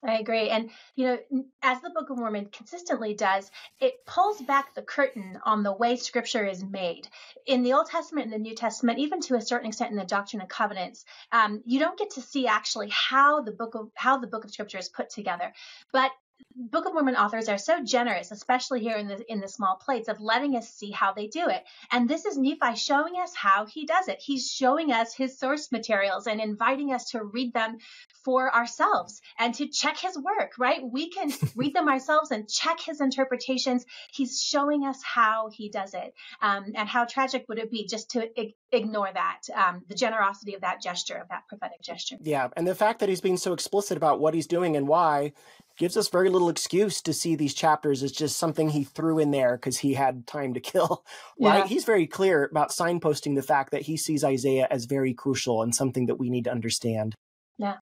I 0.07 0.19
agree. 0.19 0.51
And, 0.51 0.71
you 0.97 1.07
know, 1.07 1.45
as 1.62 1.81
the 1.81 1.90
Book 1.90 2.11
of 2.11 2.19
Mormon 2.19 2.49
consistently 2.53 3.14
does, 3.14 3.51
it 3.81 4.05
pulls 4.07 4.40
back 4.43 4.75
the 4.75 4.83
curtain 4.83 5.38
on 5.45 5.62
the 5.62 5.73
way 5.73 5.97
scripture 5.97 6.45
is 6.45 6.62
made. 6.62 7.09
In 7.47 7.62
the 7.62 7.73
Old 7.73 7.87
Testament 7.87 8.27
and 8.27 8.35
the 8.35 8.38
New 8.38 8.55
Testament, 8.55 8.99
even 8.99 9.21
to 9.23 9.37
a 9.37 9.40
certain 9.40 9.69
extent 9.69 9.93
in 9.93 9.97
the 9.97 10.05
Doctrine 10.05 10.43
and 10.43 10.51
Covenants, 10.51 11.05
um, 11.33 11.62
you 11.64 11.79
don't 11.79 11.99
get 11.99 12.11
to 12.11 12.21
see 12.21 12.47
actually 12.47 12.90
how 12.90 13.40
the 13.40 13.53
book 13.53 13.75
of 13.75 13.90
how 13.95 14.19
the 14.19 14.27
book 14.27 14.45
of 14.45 14.51
scripture 14.51 14.79
is 14.79 14.90
put 14.90 15.09
together. 15.09 15.53
But 15.93 16.11
Book 16.57 16.87
of 16.87 16.94
Mormon 16.94 17.16
authors 17.16 17.49
are 17.49 17.59
so 17.59 17.83
generous, 17.83 18.31
especially 18.31 18.81
here 18.81 18.97
in 18.97 19.09
the 19.09 19.33
in 19.33 19.40
the 19.40 19.49
small 19.49 19.77
plates, 19.77 20.09
of 20.09 20.20
letting 20.20 20.57
us 20.57 20.73
see 20.73 20.92
how 20.92 21.12
they 21.12 21.27
do 21.27 21.49
it. 21.49 21.64
And 21.90 22.09
this 22.09 22.25
is 22.25 22.38
Nephi 22.38 22.77
showing 22.77 23.14
us 23.16 23.35
how 23.35 23.66
he 23.66 23.87
does 23.87 24.07
it. 24.07 24.20
He's 24.20 24.53
showing 24.53 24.92
us 24.92 25.12
his 25.14 25.38
source 25.38 25.73
materials 25.73 26.29
and 26.29 26.40
inviting 26.40 26.92
us 26.92 27.11
to 27.11 27.25
read 27.25 27.53
them 27.55 27.79
for 28.25 28.55
ourselves 28.55 29.20
and 29.38 29.53
to 29.55 29.66
check 29.66 29.99
his 29.99 30.16
work, 30.16 30.53
right? 30.59 30.81
We 30.83 31.11
can 31.11 31.33
read 31.57 31.75
them 31.75 31.88
ourselves 31.88 32.31
and 32.31 32.49
check 32.49 32.81
his 32.81 33.01
interpretations. 33.01 33.85
He's 34.12 34.40
showing 34.40 34.87
us 34.87 35.03
how 35.03 35.51
he 35.51 35.70
does 35.70 35.92
it. 35.92 36.14
Um, 36.40 36.73
and 36.77 36.88
how 36.88 37.05
tragic 37.05 37.47
would 37.49 37.59
it 37.59 37.70
be 37.70 37.87
just 37.87 38.11
to 38.12 38.29
ignore 38.76 39.10
that, 39.12 39.40
um, 39.54 39.82
the 39.88 39.94
generosity 39.94 40.54
of 40.54 40.60
that 40.60 40.82
gesture, 40.82 41.16
of 41.16 41.28
that 41.28 41.42
prophetic 41.48 41.80
gesture. 41.82 42.16
Yeah. 42.20 42.48
And 42.56 42.66
the 42.66 42.74
fact 42.74 43.00
that 43.00 43.08
he's 43.08 43.20
being 43.20 43.37
so 43.37 43.52
explicit 43.52 43.96
about 43.96 44.20
what 44.20 44.34
he's 44.34 44.46
doing 44.46 44.76
and 44.76 44.88
why 44.88 45.32
gives 45.76 45.96
us 45.96 46.08
very 46.08 46.28
little 46.28 46.48
excuse 46.48 47.02
to 47.02 47.12
see 47.12 47.34
these 47.34 47.54
chapters 47.54 48.02
as 48.02 48.12
just 48.12 48.38
something 48.38 48.70
he 48.70 48.84
threw 48.84 49.18
in 49.18 49.30
there 49.30 49.56
because 49.56 49.78
he 49.78 49.94
had 49.94 50.26
time 50.26 50.54
to 50.54 50.60
kill. 50.60 51.04
Right? 51.40 51.58
Yeah. 51.58 51.66
He's 51.66 51.84
very 51.84 52.06
clear 52.06 52.44
about 52.44 52.70
signposting 52.70 53.34
the 53.34 53.42
fact 53.42 53.72
that 53.72 53.82
he 53.82 53.96
sees 53.96 54.22
Isaiah 54.22 54.68
as 54.70 54.84
very 54.84 55.12
crucial 55.12 55.62
and 55.62 55.74
something 55.74 56.06
that 56.06 56.14
we 56.14 56.30
need 56.30 56.44
to 56.44 56.52
understand. 56.52 57.14
Yeah. 57.58 57.78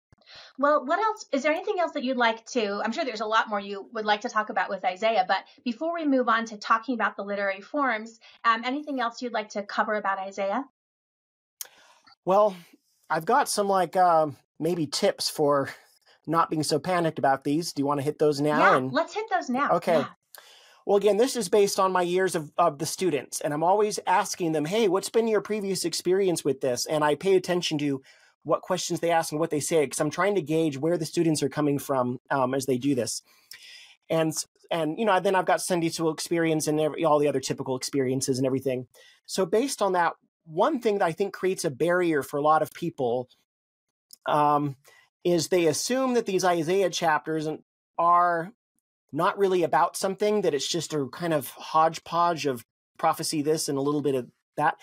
Well, 0.58 0.84
what 0.84 0.98
else? 0.98 1.26
Is 1.32 1.42
there 1.42 1.52
anything 1.52 1.78
else 1.80 1.92
that 1.92 2.04
you'd 2.04 2.16
like 2.16 2.44
to? 2.46 2.80
I'm 2.82 2.92
sure 2.92 3.04
there's 3.04 3.20
a 3.20 3.26
lot 3.26 3.48
more 3.48 3.60
you 3.60 3.88
would 3.92 4.04
like 4.04 4.22
to 4.22 4.28
talk 4.28 4.50
about 4.50 4.70
with 4.70 4.84
Isaiah, 4.84 5.24
but 5.26 5.44
before 5.64 5.94
we 5.94 6.06
move 6.06 6.28
on 6.28 6.46
to 6.46 6.56
talking 6.56 6.94
about 6.94 7.16
the 7.16 7.24
literary 7.24 7.60
forms, 7.60 8.18
um, 8.44 8.62
anything 8.64 9.00
else 9.00 9.22
you'd 9.22 9.32
like 9.32 9.50
to 9.50 9.62
cover 9.62 9.94
about 9.94 10.18
Isaiah? 10.18 10.64
Well, 12.24 12.56
I've 13.10 13.24
got 13.24 13.48
some 13.48 13.68
like 13.68 13.96
uh, 13.96 14.28
maybe 14.58 14.86
tips 14.86 15.28
for 15.28 15.70
not 16.26 16.50
being 16.50 16.62
so 16.62 16.78
panicked 16.78 17.18
about 17.18 17.44
these. 17.44 17.72
Do 17.72 17.82
you 17.82 17.86
want 17.86 17.98
to 18.00 18.04
hit 18.04 18.18
those 18.18 18.40
now? 18.40 18.58
Yeah, 18.58 18.76
and... 18.76 18.92
let's 18.92 19.14
hit 19.14 19.26
those 19.30 19.48
now. 19.48 19.72
Okay. 19.72 19.98
Yeah. 19.98 20.06
Well, 20.86 20.96
again, 20.96 21.16
this 21.16 21.36
is 21.36 21.48
based 21.48 21.78
on 21.78 21.92
my 21.92 22.02
years 22.02 22.34
of, 22.34 22.50
of 22.58 22.78
the 22.78 22.86
students, 22.86 23.40
and 23.40 23.54
I'm 23.54 23.62
always 23.62 24.00
asking 24.06 24.52
them, 24.52 24.64
hey, 24.64 24.88
what's 24.88 25.10
been 25.10 25.28
your 25.28 25.40
previous 25.40 25.84
experience 25.84 26.44
with 26.44 26.60
this? 26.60 26.86
And 26.86 27.04
I 27.04 27.14
pay 27.14 27.36
attention 27.36 27.78
to 27.78 28.02
what 28.42 28.62
questions 28.62 29.00
they 29.00 29.10
ask 29.10 29.30
and 29.30 29.40
what 29.40 29.50
they 29.50 29.60
say 29.60 29.84
because 29.84 30.00
I'm 30.00 30.10
trying 30.10 30.34
to 30.34 30.42
gauge 30.42 30.76
where 30.78 30.98
the 30.98 31.06
students 31.06 31.42
are 31.42 31.48
coming 31.48 31.78
from 31.78 32.18
um, 32.30 32.54
as 32.54 32.66
they 32.66 32.78
do 32.78 32.94
this. 32.94 33.22
And 34.10 34.32
and 34.70 34.98
you 34.98 35.04
know, 35.04 35.20
then 35.20 35.34
I've 35.34 35.46
got 35.46 35.60
Sunday 35.60 35.90
school 35.90 36.12
experience 36.12 36.66
and 36.66 36.80
every, 36.80 37.04
all 37.04 37.18
the 37.18 37.28
other 37.28 37.40
typical 37.40 37.76
experiences 37.76 38.38
and 38.38 38.46
everything. 38.46 38.86
So 39.26 39.46
based 39.46 39.82
on 39.82 39.92
that, 39.92 40.14
one 40.44 40.80
thing 40.80 40.98
that 40.98 41.04
I 41.04 41.12
think 41.12 41.32
creates 41.32 41.64
a 41.64 41.70
barrier 41.70 42.22
for 42.22 42.36
a 42.36 42.42
lot 42.42 42.62
of 42.62 42.72
people 42.72 43.28
um, 44.26 44.76
is 45.24 45.48
they 45.48 45.66
assume 45.66 46.14
that 46.14 46.26
these 46.26 46.44
Isaiah 46.44 46.90
chapters 46.90 47.48
are 47.98 48.52
not 49.12 49.38
really 49.38 49.62
about 49.62 49.96
something, 49.96 50.42
that 50.42 50.54
it's 50.54 50.68
just 50.68 50.94
a 50.94 51.06
kind 51.12 51.34
of 51.34 51.50
hodgepodge 51.50 52.46
of 52.46 52.64
prophecy 52.98 53.42
this 53.42 53.68
and 53.68 53.78
a 53.78 53.82
little 53.82 54.02
bit 54.02 54.14
of 54.14 54.28
that. 54.56 54.76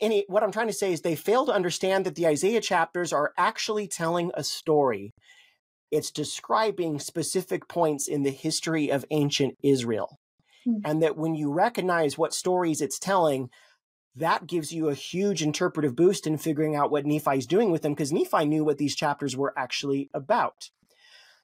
Any, 0.00 0.24
what 0.28 0.42
I'm 0.42 0.52
trying 0.52 0.66
to 0.66 0.72
say 0.72 0.92
is 0.92 1.00
they 1.00 1.16
fail 1.16 1.46
to 1.46 1.52
understand 1.52 2.04
that 2.04 2.14
the 2.14 2.26
Isaiah 2.26 2.60
chapters 2.60 3.12
are 3.12 3.32
actually 3.38 3.88
telling 3.88 4.30
a 4.34 4.44
story. 4.44 5.14
It's 5.90 6.10
describing 6.10 6.98
specific 6.98 7.68
points 7.68 8.06
in 8.06 8.22
the 8.22 8.30
history 8.30 8.90
of 8.90 9.04
ancient 9.10 9.56
Israel. 9.62 10.18
Mm-hmm. 10.66 10.80
And 10.84 11.02
that 11.02 11.16
when 11.16 11.34
you 11.34 11.52
recognize 11.52 12.18
what 12.18 12.34
stories 12.34 12.80
it's 12.80 12.98
telling, 12.98 13.48
that 14.16 14.46
gives 14.46 14.72
you 14.72 14.88
a 14.88 14.94
huge 14.94 15.42
interpretive 15.42 15.96
boost 15.96 16.26
in 16.26 16.36
figuring 16.36 16.76
out 16.76 16.90
what 16.90 17.06
Nephi 17.06 17.38
is 17.38 17.46
doing 17.46 17.70
with 17.70 17.82
them 17.82 17.92
because 17.92 18.12
Nephi 18.12 18.44
knew 18.44 18.64
what 18.64 18.78
these 18.78 18.94
chapters 18.94 19.36
were 19.36 19.54
actually 19.56 20.10
about. 20.12 20.70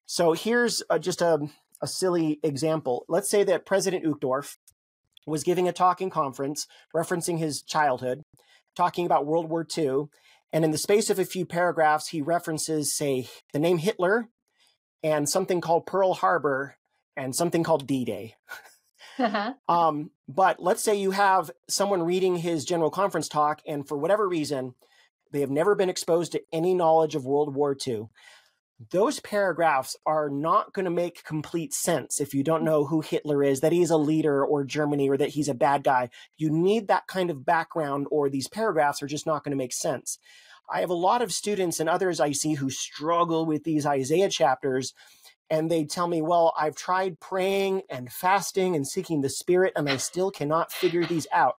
So 0.04 0.32
here's 0.32 0.82
a, 0.90 0.98
just 0.98 1.22
a, 1.22 1.38
a 1.82 1.86
silly 1.86 2.40
example. 2.42 3.04
Let's 3.08 3.30
say 3.30 3.44
that 3.44 3.66
President 3.66 4.04
Uchtdorf 4.04 4.56
was 5.26 5.44
giving 5.44 5.68
a 5.68 5.72
talking 5.72 6.10
conference 6.10 6.66
referencing 6.94 7.38
his 7.38 7.62
childhood, 7.62 8.22
talking 8.76 9.06
about 9.06 9.26
World 9.26 9.48
War 9.48 9.66
II. 9.76 10.06
And 10.52 10.64
in 10.64 10.70
the 10.70 10.78
space 10.78 11.10
of 11.10 11.18
a 11.18 11.24
few 11.24 11.44
paragraphs, 11.44 12.08
he 12.08 12.22
references, 12.22 12.94
say, 12.94 13.28
the 13.52 13.58
name 13.58 13.78
Hitler 13.78 14.28
and 15.02 15.28
something 15.28 15.60
called 15.60 15.86
Pearl 15.86 16.14
Harbor 16.14 16.76
and 17.16 17.34
something 17.34 17.62
called 17.62 17.86
D 17.86 18.04
Day. 18.04 18.34
Uh-huh. 19.18 19.54
Um, 19.68 20.10
but 20.28 20.62
let's 20.62 20.82
say 20.82 20.94
you 20.94 21.10
have 21.10 21.50
someone 21.68 22.02
reading 22.02 22.36
his 22.36 22.64
general 22.64 22.90
conference 22.90 23.28
talk, 23.28 23.60
and 23.66 23.86
for 23.86 23.98
whatever 23.98 24.28
reason, 24.28 24.74
They 25.32 25.40
have 25.40 25.50
never 25.50 25.74
been 25.74 25.90
exposed 25.90 26.32
to 26.32 26.42
any 26.52 26.74
knowledge 26.74 27.14
of 27.14 27.26
World 27.26 27.54
War 27.54 27.76
II. 27.86 28.08
Those 28.90 29.18
paragraphs 29.20 29.96
are 30.06 30.30
not 30.30 30.72
going 30.72 30.84
to 30.84 30.90
make 30.90 31.24
complete 31.24 31.74
sense 31.74 32.20
if 32.20 32.32
you 32.32 32.44
don't 32.44 32.62
know 32.62 32.86
who 32.86 33.00
Hitler 33.00 33.42
is, 33.42 33.60
that 33.60 33.72
he's 33.72 33.90
a 33.90 33.96
leader 33.96 34.44
or 34.44 34.62
Germany 34.64 35.08
or 35.10 35.16
that 35.16 35.30
he's 35.30 35.48
a 35.48 35.54
bad 35.54 35.82
guy. 35.82 36.10
You 36.36 36.48
need 36.50 36.86
that 36.86 37.08
kind 37.08 37.28
of 37.30 37.44
background, 37.44 38.06
or 38.10 38.30
these 38.30 38.48
paragraphs 38.48 39.02
are 39.02 39.08
just 39.08 39.26
not 39.26 39.42
going 39.42 39.50
to 39.50 39.56
make 39.56 39.72
sense. 39.72 40.18
I 40.70 40.80
have 40.80 40.90
a 40.90 40.94
lot 40.94 41.22
of 41.22 41.32
students 41.32 41.80
and 41.80 41.88
others 41.88 42.20
I 42.20 42.32
see 42.32 42.54
who 42.54 42.70
struggle 42.70 43.46
with 43.46 43.64
these 43.64 43.84
Isaiah 43.86 44.28
chapters 44.28 44.92
and 45.50 45.70
they 45.70 45.84
tell 45.84 46.06
me, 46.08 46.22
well, 46.22 46.52
I've 46.58 46.76
tried 46.76 47.20
praying 47.20 47.82
and 47.88 48.12
fasting 48.12 48.76
and 48.76 48.86
seeking 48.86 49.20
the 49.20 49.28
spirit, 49.28 49.72
and 49.76 49.88
I 49.88 49.96
still 49.96 50.30
cannot 50.30 50.72
figure 50.72 51.04
these 51.04 51.26
out. 51.32 51.56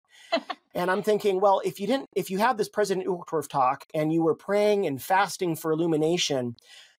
and 0.75 0.91
I'm 0.91 1.01
thinking, 1.01 1.41
well, 1.41 1.61
if 1.65 1.79
you 1.79 1.87
didn't, 1.87 2.09
if 2.15 2.29
you 2.29 2.37
had 2.37 2.57
this 2.57 2.69
President 2.69 3.07
Uchtdorf 3.07 3.49
talk 3.49 3.85
and 3.93 4.13
you 4.13 4.21
were 4.23 4.35
praying 4.35 4.85
and 4.85 5.01
fasting 5.01 5.55
for 5.55 5.71
illumination, 5.71 6.55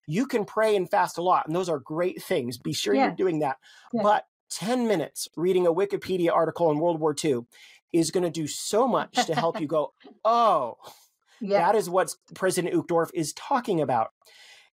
you 0.07 0.25
can 0.25 0.45
pray 0.45 0.75
and 0.75 0.89
fast 0.89 1.17
a 1.17 1.21
lot, 1.21 1.47
and 1.47 1.55
those 1.55 1.69
are 1.69 1.79
great 1.79 2.21
things. 2.21 2.57
Be 2.57 2.73
sure 2.73 2.93
yeah. 2.93 3.05
you're 3.05 3.15
doing 3.15 3.39
that. 3.39 3.57
Yeah. 3.93 4.03
But 4.03 4.25
10 4.51 4.87
minutes 4.87 5.29
reading 5.37 5.65
a 5.65 5.73
Wikipedia 5.73 6.31
article 6.31 6.67
on 6.67 6.79
World 6.79 6.99
War 6.99 7.15
II 7.23 7.41
is 7.93 8.11
going 8.11 8.23
to 8.23 8.29
do 8.29 8.47
so 8.47 8.87
much 8.87 9.13
to 9.25 9.35
help 9.35 9.59
you 9.59 9.67
go, 9.67 9.93
oh, 10.25 10.75
yeah. 11.39 11.59
that 11.59 11.75
is 11.75 11.89
what 11.89 12.13
President 12.35 12.73
Uchtdorf 12.73 13.09
is 13.13 13.33
talking 13.33 13.81
about. 13.81 14.11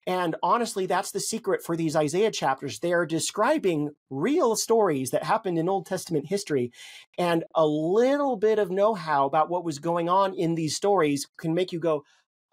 And 0.07 0.35
honestly, 0.43 0.85
that's 0.85 1.11
the 1.11 1.19
secret 1.19 1.63
for 1.63 1.75
these 1.75 1.95
Isaiah 1.95 2.31
chapters. 2.31 2.79
They 2.79 2.93
are 2.93 3.07
describing 3.07 3.89
real 4.09 4.55
stories 4.55 5.09
that 5.09 5.23
happened 5.23 5.57
in 5.57 5.67
Old 5.67 5.87
Testament 5.87 6.27
history. 6.27 6.71
And 7.17 7.43
a 7.55 7.65
little 7.65 8.37
bit 8.37 8.59
of 8.59 8.69
know 8.69 8.93
how 8.93 9.25
about 9.25 9.49
what 9.49 9.65
was 9.65 9.79
going 9.79 10.07
on 10.07 10.35
in 10.35 10.53
these 10.53 10.75
stories 10.75 11.27
can 11.37 11.55
make 11.55 11.71
you 11.71 11.79
go, 11.79 12.03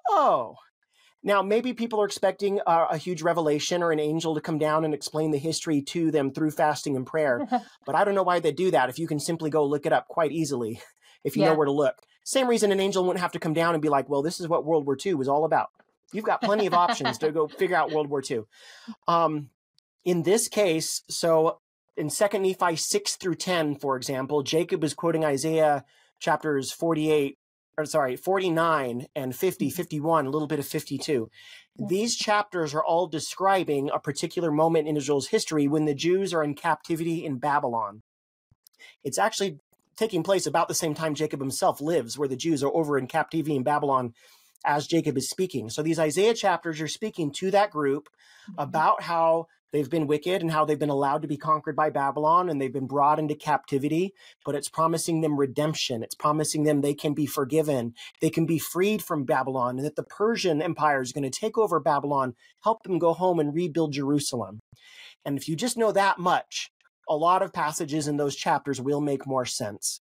oh. 0.08 0.54
Now, 1.22 1.42
maybe 1.42 1.72
people 1.72 2.00
are 2.00 2.06
expecting 2.06 2.60
a, 2.66 2.86
a 2.92 2.96
huge 2.96 3.22
revelation 3.22 3.82
or 3.82 3.92
an 3.92 4.00
angel 4.00 4.34
to 4.34 4.40
come 4.40 4.58
down 4.58 4.84
and 4.84 4.94
explain 4.94 5.30
the 5.30 5.38
history 5.38 5.82
to 5.82 6.10
them 6.10 6.32
through 6.32 6.50
fasting 6.52 6.96
and 6.96 7.06
prayer. 7.06 7.46
but 7.86 7.94
I 7.94 8.04
don't 8.04 8.14
know 8.14 8.24
why 8.24 8.40
they 8.40 8.50
do 8.50 8.70
that 8.70 8.88
if 8.88 8.98
you 8.98 9.06
can 9.06 9.20
simply 9.20 9.50
go 9.50 9.64
look 9.64 9.84
it 9.84 9.92
up 9.92 10.08
quite 10.08 10.32
easily 10.32 10.80
if 11.24 11.36
you 11.36 11.42
yeah. 11.42 11.50
know 11.50 11.54
where 11.54 11.66
to 11.66 11.72
look. 11.72 11.96
Same 12.24 12.48
reason 12.48 12.72
an 12.72 12.80
angel 12.80 13.04
wouldn't 13.04 13.20
have 13.20 13.32
to 13.32 13.38
come 13.38 13.52
down 13.52 13.74
and 13.74 13.82
be 13.82 13.88
like, 13.88 14.08
well, 14.08 14.22
this 14.22 14.40
is 14.40 14.48
what 14.48 14.64
World 14.64 14.86
War 14.86 14.96
II 15.04 15.14
was 15.14 15.28
all 15.28 15.44
about. 15.44 15.68
You've 16.12 16.24
got 16.24 16.42
plenty 16.42 16.66
of 16.66 16.74
options 16.74 17.18
to 17.18 17.32
go 17.32 17.48
figure 17.48 17.76
out 17.76 17.90
World 17.90 18.08
War 18.08 18.22
II. 18.28 18.42
Um, 19.08 19.50
in 20.04 20.22
this 20.22 20.48
case, 20.48 21.02
so 21.08 21.58
in 21.96 22.10
Second 22.10 22.42
Nephi 22.42 22.76
six 22.76 23.16
through 23.16 23.36
ten, 23.36 23.76
for 23.76 23.96
example, 23.96 24.42
Jacob 24.42 24.84
is 24.84 24.94
quoting 24.94 25.24
Isaiah 25.24 25.84
chapters 26.18 26.72
forty-eight, 26.72 27.38
or 27.78 27.84
sorry, 27.84 28.16
forty-nine 28.16 29.06
and 29.14 29.34
50, 29.34 29.66
mm-hmm. 29.66 29.74
51, 29.74 30.26
a 30.26 30.30
little 30.30 30.48
bit 30.48 30.58
of 30.58 30.66
fifty-two. 30.66 31.30
These 31.88 32.16
chapters 32.16 32.74
are 32.74 32.84
all 32.84 33.06
describing 33.06 33.90
a 33.90 33.98
particular 33.98 34.50
moment 34.50 34.88
in 34.88 34.96
Israel's 34.96 35.28
history 35.28 35.66
when 35.68 35.86
the 35.86 35.94
Jews 35.94 36.34
are 36.34 36.44
in 36.44 36.54
captivity 36.54 37.24
in 37.24 37.38
Babylon. 37.38 38.02
It's 39.02 39.18
actually 39.18 39.58
taking 39.96 40.22
place 40.22 40.46
about 40.46 40.68
the 40.68 40.74
same 40.74 40.94
time 40.94 41.14
Jacob 41.14 41.40
himself 41.40 41.80
lives, 41.80 42.18
where 42.18 42.28
the 42.28 42.36
Jews 42.36 42.62
are 42.62 42.74
over 42.74 42.98
in 42.98 43.06
captivity 43.06 43.56
in 43.56 43.62
Babylon 43.62 44.14
as 44.64 44.86
Jacob 44.86 45.16
is 45.16 45.28
speaking. 45.28 45.70
So 45.70 45.82
these 45.82 45.98
Isaiah 45.98 46.34
chapters 46.34 46.80
are 46.80 46.88
speaking 46.88 47.32
to 47.38 47.50
that 47.50 47.70
group 47.70 48.08
mm-hmm. 48.48 48.60
about 48.60 49.02
how 49.02 49.46
they've 49.72 49.90
been 49.90 50.06
wicked 50.06 50.42
and 50.42 50.50
how 50.50 50.64
they've 50.64 50.78
been 50.78 50.90
allowed 50.90 51.22
to 51.22 51.28
be 51.28 51.36
conquered 51.36 51.74
by 51.74 51.90
Babylon 51.90 52.48
and 52.48 52.60
they've 52.60 52.72
been 52.72 52.86
brought 52.86 53.18
into 53.18 53.34
captivity, 53.34 54.12
but 54.44 54.54
it's 54.54 54.68
promising 54.68 55.20
them 55.20 55.38
redemption. 55.38 56.02
It's 56.02 56.14
promising 56.14 56.64
them 56.64 56.80
they 56.80 56.94
can 56.94 57.14
be 57.14 57.26
forgiven, 57.26 57.94
they 58.20 58.30
can 58.30 58.46
be 58.46 58.58
freed 58.58 59.02
from 59.02 59.24
Babylon, 59.24 59.78
and 59.78 59.86
that 59.86 59.96
the 59.96 60.02
Persian 60.02 60.62
Empire 60.62 61.00
is 61.00 61.12
going 61.12 61.28
to 61.28 61.30
take 61.30 61.56
over 61.56 61.80
Babylon, 61.80 62.34
help 62.62 62.82
them 62.82 62.98
go 62.98 63.14
home 63.14 63.38
and 63.38 63.54
rebuild 63.54 63.92
Jerusalem. 63.92 64.60
And 65.24 65.38
if 65.38 65.48
you 65.48 65.56
just 65.56 65.78
know 65.78 65.92
that 65.92 66.18
much, 66.18 66.70
a 67.08 67.16
lot 67.16 67.42
of 67.42 67.52
passages 67.52 68.08
in 68.08 68.16
those 68.16 68.36
chapters 68.36 68.80
will 68.80 69.00
make 69.00 69.26
more 69.26 69.46
sense. 69.46 70.00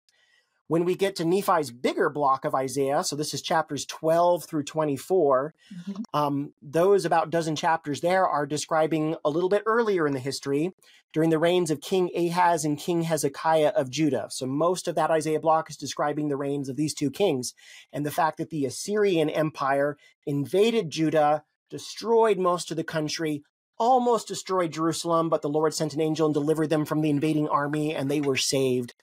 When 0.69 0.85
we 0.85 0.93
get 0.93 1.15
to 1.15 1.25
Nephi's 1.25 1.71
bigger 1.71 2.11
block 2.11 2.45
of 2.45 2.53
Isaiah, 2.53 3.03
so 3.03 3.15
this 3.15 3.33
is 3.33 3.41
chapters 3.41 3.87
12 3.87 4.45
through 4.45 4.65
24, 4.65 5.55
mm-hmm. 5.73 6.01
um, 6.13 6.53
those 6.61 7.05
about 7.05 7.31
dozen 7.31 7.55
chapters 7.55 8.01
there 8.01 8.27
are 8.27 8.45
describing 8.45 9.15
a 9.25 9.31
little 9.31 9.49
bit 9.49 9.63
earlier 9.65 10.05
in 10.05 10.13
the 10.13 10.19
history 10.19 10.71
during 11.11 11.31
the 11.31 11.39
reigns 11.39 11.71
of 11.71 11.81
King 11.81 12.11
Ahaz 12.15 12.65
and 12.65 12.77
King 12.77 13.01
Hezekiah 13.01 13.69
of 13.69 13.89
Judah. 13.89 14.27
So 14.29 14.45
most 14.45 14.87
of 14.87 14.93
that 14.93 15.09
Isaiah 15.09 15.39
block 15.39 15.71
is 15.71 15.75
describing 15.75 16.29
the 16.29 16.37
reigns 16.37 16.69
of 16.69 16.75
these 16.75 16.93
two 16.93 17.09
kings 17.09 17.55
and 17.91 18.05
the 18.05 18.11
fact 18.11 18.37
that 18.37 18.51
the 18.51 18.67
Assyrian 18.67 19.27
Empire 19.27 19.97
invaded 20.27 20.91
Judah, 20.91 21.45
destroyed 21.71 22.37
most 22.37 22.69
of 22.69 22.77
the 22.77 22.83
country, 22.83 23.41
almost 23.79 24.27
destroyed 24.27 24.73
Jerusalem, 24.73 25.29
but 25.29 25.41
the 25.41 25.49
Lord 25.49 25.73
sent 25.73 25.95
an 25.95 26.01
angel 26.01 26.27
and 26.27 26.33
delivered 26.33 26.69
them 26.69 26.85
from 26.85 27.01
the 27.01 27.09
invading 27.09 27.47
army 27.47 27.95
and 27.95 28.11
they 28.11 28.21
were 28.21 28.37
saved. 28.37 28.93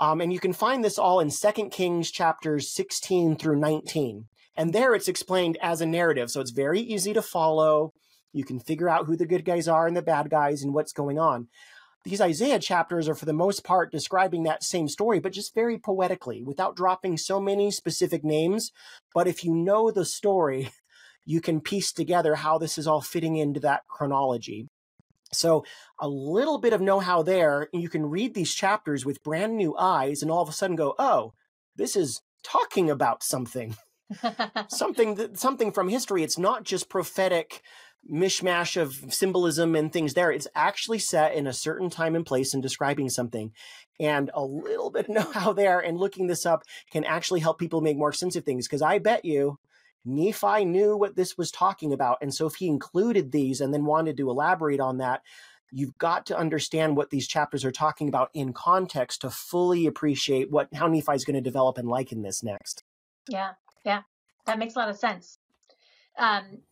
Um, 0.00 0.22
and 0.22 0.32
you 0.32 0.40
can 0.40 0.54
find 0.54 0.82
this 0.82 0.98
all 0.98 1.20
in 1.20 1.30
Second 1.30 1.70
Kings 1.70 2.10
chapters 2.10 2.74
16 2.74 3.36
through 3.36 3.58
19. 3.58 4.24
And 4.56 4.72
there 4.72 4.94
it's 4.94 5.08
explained 5.08 5.58
as 5.60 5.80
a 5.80 5.86
narrative. 5.86 6.30
So 6.30 6.40
it's 6.40 6.50
very 6.50 6.80
easy 6.80 7.12
to 7.12 7.22
follow. 7.22 7.92
You 8.32 8.44
can 8.44 8.60
figure 8.60 8.88
out 8.88 9.06
who 9.06 9.16
the 9.16 9.26
good 9.26 9.44
guys 9.44 9.68
are 9.68 9.86
and 9.86 9.96
the 9.96 10.02
bad 10.02 10.30
guys 10.30 10.62
and 10.62 10.72
what's 10.72 10.92
going 10.92 11.18
on. 11.18 11.48
These 12.04 12.20
Isaiah 12.22 12.58
chapters 12.58 13.08
are, 13.10 13.14
for 13.14 13.26
the 13.26 13.34
most 13.34 13.62
part, 13.62 13.92
describing 13.92 14.44
that 14.44 14.64
same 14.64 14.88
story, 14.88 15.20
but 15.20 15.32
just 15.32 15.54
very 15.54 15.78
poetically, 15.78 16.42
without 16.42 16.74
dropping 16.74 17.18
so 17.18 17.38
many 17.38 17.70
specific 17.70 18.24
names. 18.24 18.72
But 19.14 19.26
if 19.26 19.44
you 19.44 19.54
know 19.54 19.90
the 19.90 20.06
story, 20.06 20.70
you 21.26 21.42
can 21.42 21.60
piece 21.60 21.92
together 21.92 22.36
how 22.36 22.56
this 22.56 22.78
is 22.78 22.86
all 22.86 23.02
fitting 23.02 23.36
into 23.36 23.60
that 23.60 23.82
chronology. 23.86 24.68
So 25.32 25.64
a 25.98 26.08
little 26.08 26.58
bit 26.58 26.72
of 26.72 26.80
know-how 26.80 27.22
there, 27.22 27.68
and 27.72 27.82
you 27.82 27.88
can 27.88 28.06
read 28.06 28.34
these 28.34 28.54
chapters 28.54 29.06
with 29.06 29.22
brand 29.22 29.56
new 29.56 29.76
eyes 29.76 30.22
and 30.22 30.30
all 30.30 30.42
of 30.42 30.48
a 30.48 30.52
sudden 30.52 30.76
go, 30.76 30.94
"Oh, 30.98 31.34
this 31.76 31.96
is 31.96 32.22
talking 32.42 32.90
about 32.90 33.22
something." 33.22 33.76
something 34.68 35.14
that, 35.14 35.38
something 35.38 35.72
from 35.72 35.88
history. 35.88 36.22
It's 36.22 36.38
not 36.38 36.64
just 36.64 36.88
prophetic 36.88 37.62
mishmash 38.10 38.80
of 38.80 39.12
symbolism 39.12 39.74
and 39.74 39.92
things 39.92 40.14
there. 40.14 40.30
It's 40.30 40.48
actually 40.54 40.98
set 40.98 41.34
in 41.34 41.46
a 41.46 41.52
certain 41.52 41.90
time 41.90 42.14
and 42.14 42.24
place 42.24 42.54
and 42.54 42.62
describing 42.62 43.08
something. 43.08 43.52
And 43.98 44.30
a 44.34 44.42
little 44.42 44.90
bit 44.90 45.08
of 45.08 45.14
know-how 45.14 45.52
there 45.52 45.80
and 45.80 45.98
looking 45.98 46.26
this 46.26 46.46
up 46.46 46.62
can 46.90 47.04
actually 47.04 47.40
help 47.40 47.58
people 47.58 47.80
make 47.80 47.96
more 47.96 48.12
sense 48.12 48.36
of 48.36 48.44
things. 48.44 48.66
Because 48.66 48.82
I 48.82 48.98
bet 48.98 49.24
you 49.24 49.58
Nephi 50.04 50.64
knew 50.64 50.96
what 50.96 51.16
this 51.16 51.36
was 51.36 51.50
talking 51.50 51.92
about. 51.92 52.18
And 52.22 52.34
so 52.34 52.46
if 52.46 52.56
he 52.56 52.68
included 52.68 53.32
these 53.32 53.60
and 53.60 53.72
then 53.72 53.84
wanted 53.84 54.16
to 54.16 54.30
elaborate 54.30 54.80
on 54.80 54.98
that, 54.98 55.22
you've 55.70 55.96
got 55.98 56.26
to 56.26 56.38
understand 56.38 56.96
what 56.96 57.10
these 57.10 57.28
chapters 57.28 57.64
are 57.64 57.70
talking 57.70 58.08
about 58.08 58.30
in 58.34 58.52
context 58.52 59.20
to 59.20 59.30
fully 59.30 59.86
appreciate 59.86 60.50
what 60.50 60.68
how 60.74 60.86
Nephi 60.86 61.12
is 61.12 61.24
going 61.24 61.34
to 61.34 61.40
develop 61.40 61.78
and 61.78 61.88
liken 61.88 62.22
this 62.22 62.42
next. 62.42 62.82
Yeah, 63.28 63.52
yeah, 63.84 64.02
that 64.46 64.58
makes 64.58 64.74
a 64.74 64.78
lot 64.78 64.88
of 64.88 64.96
sense. 64.96 65.38
Um, 66.18 66.62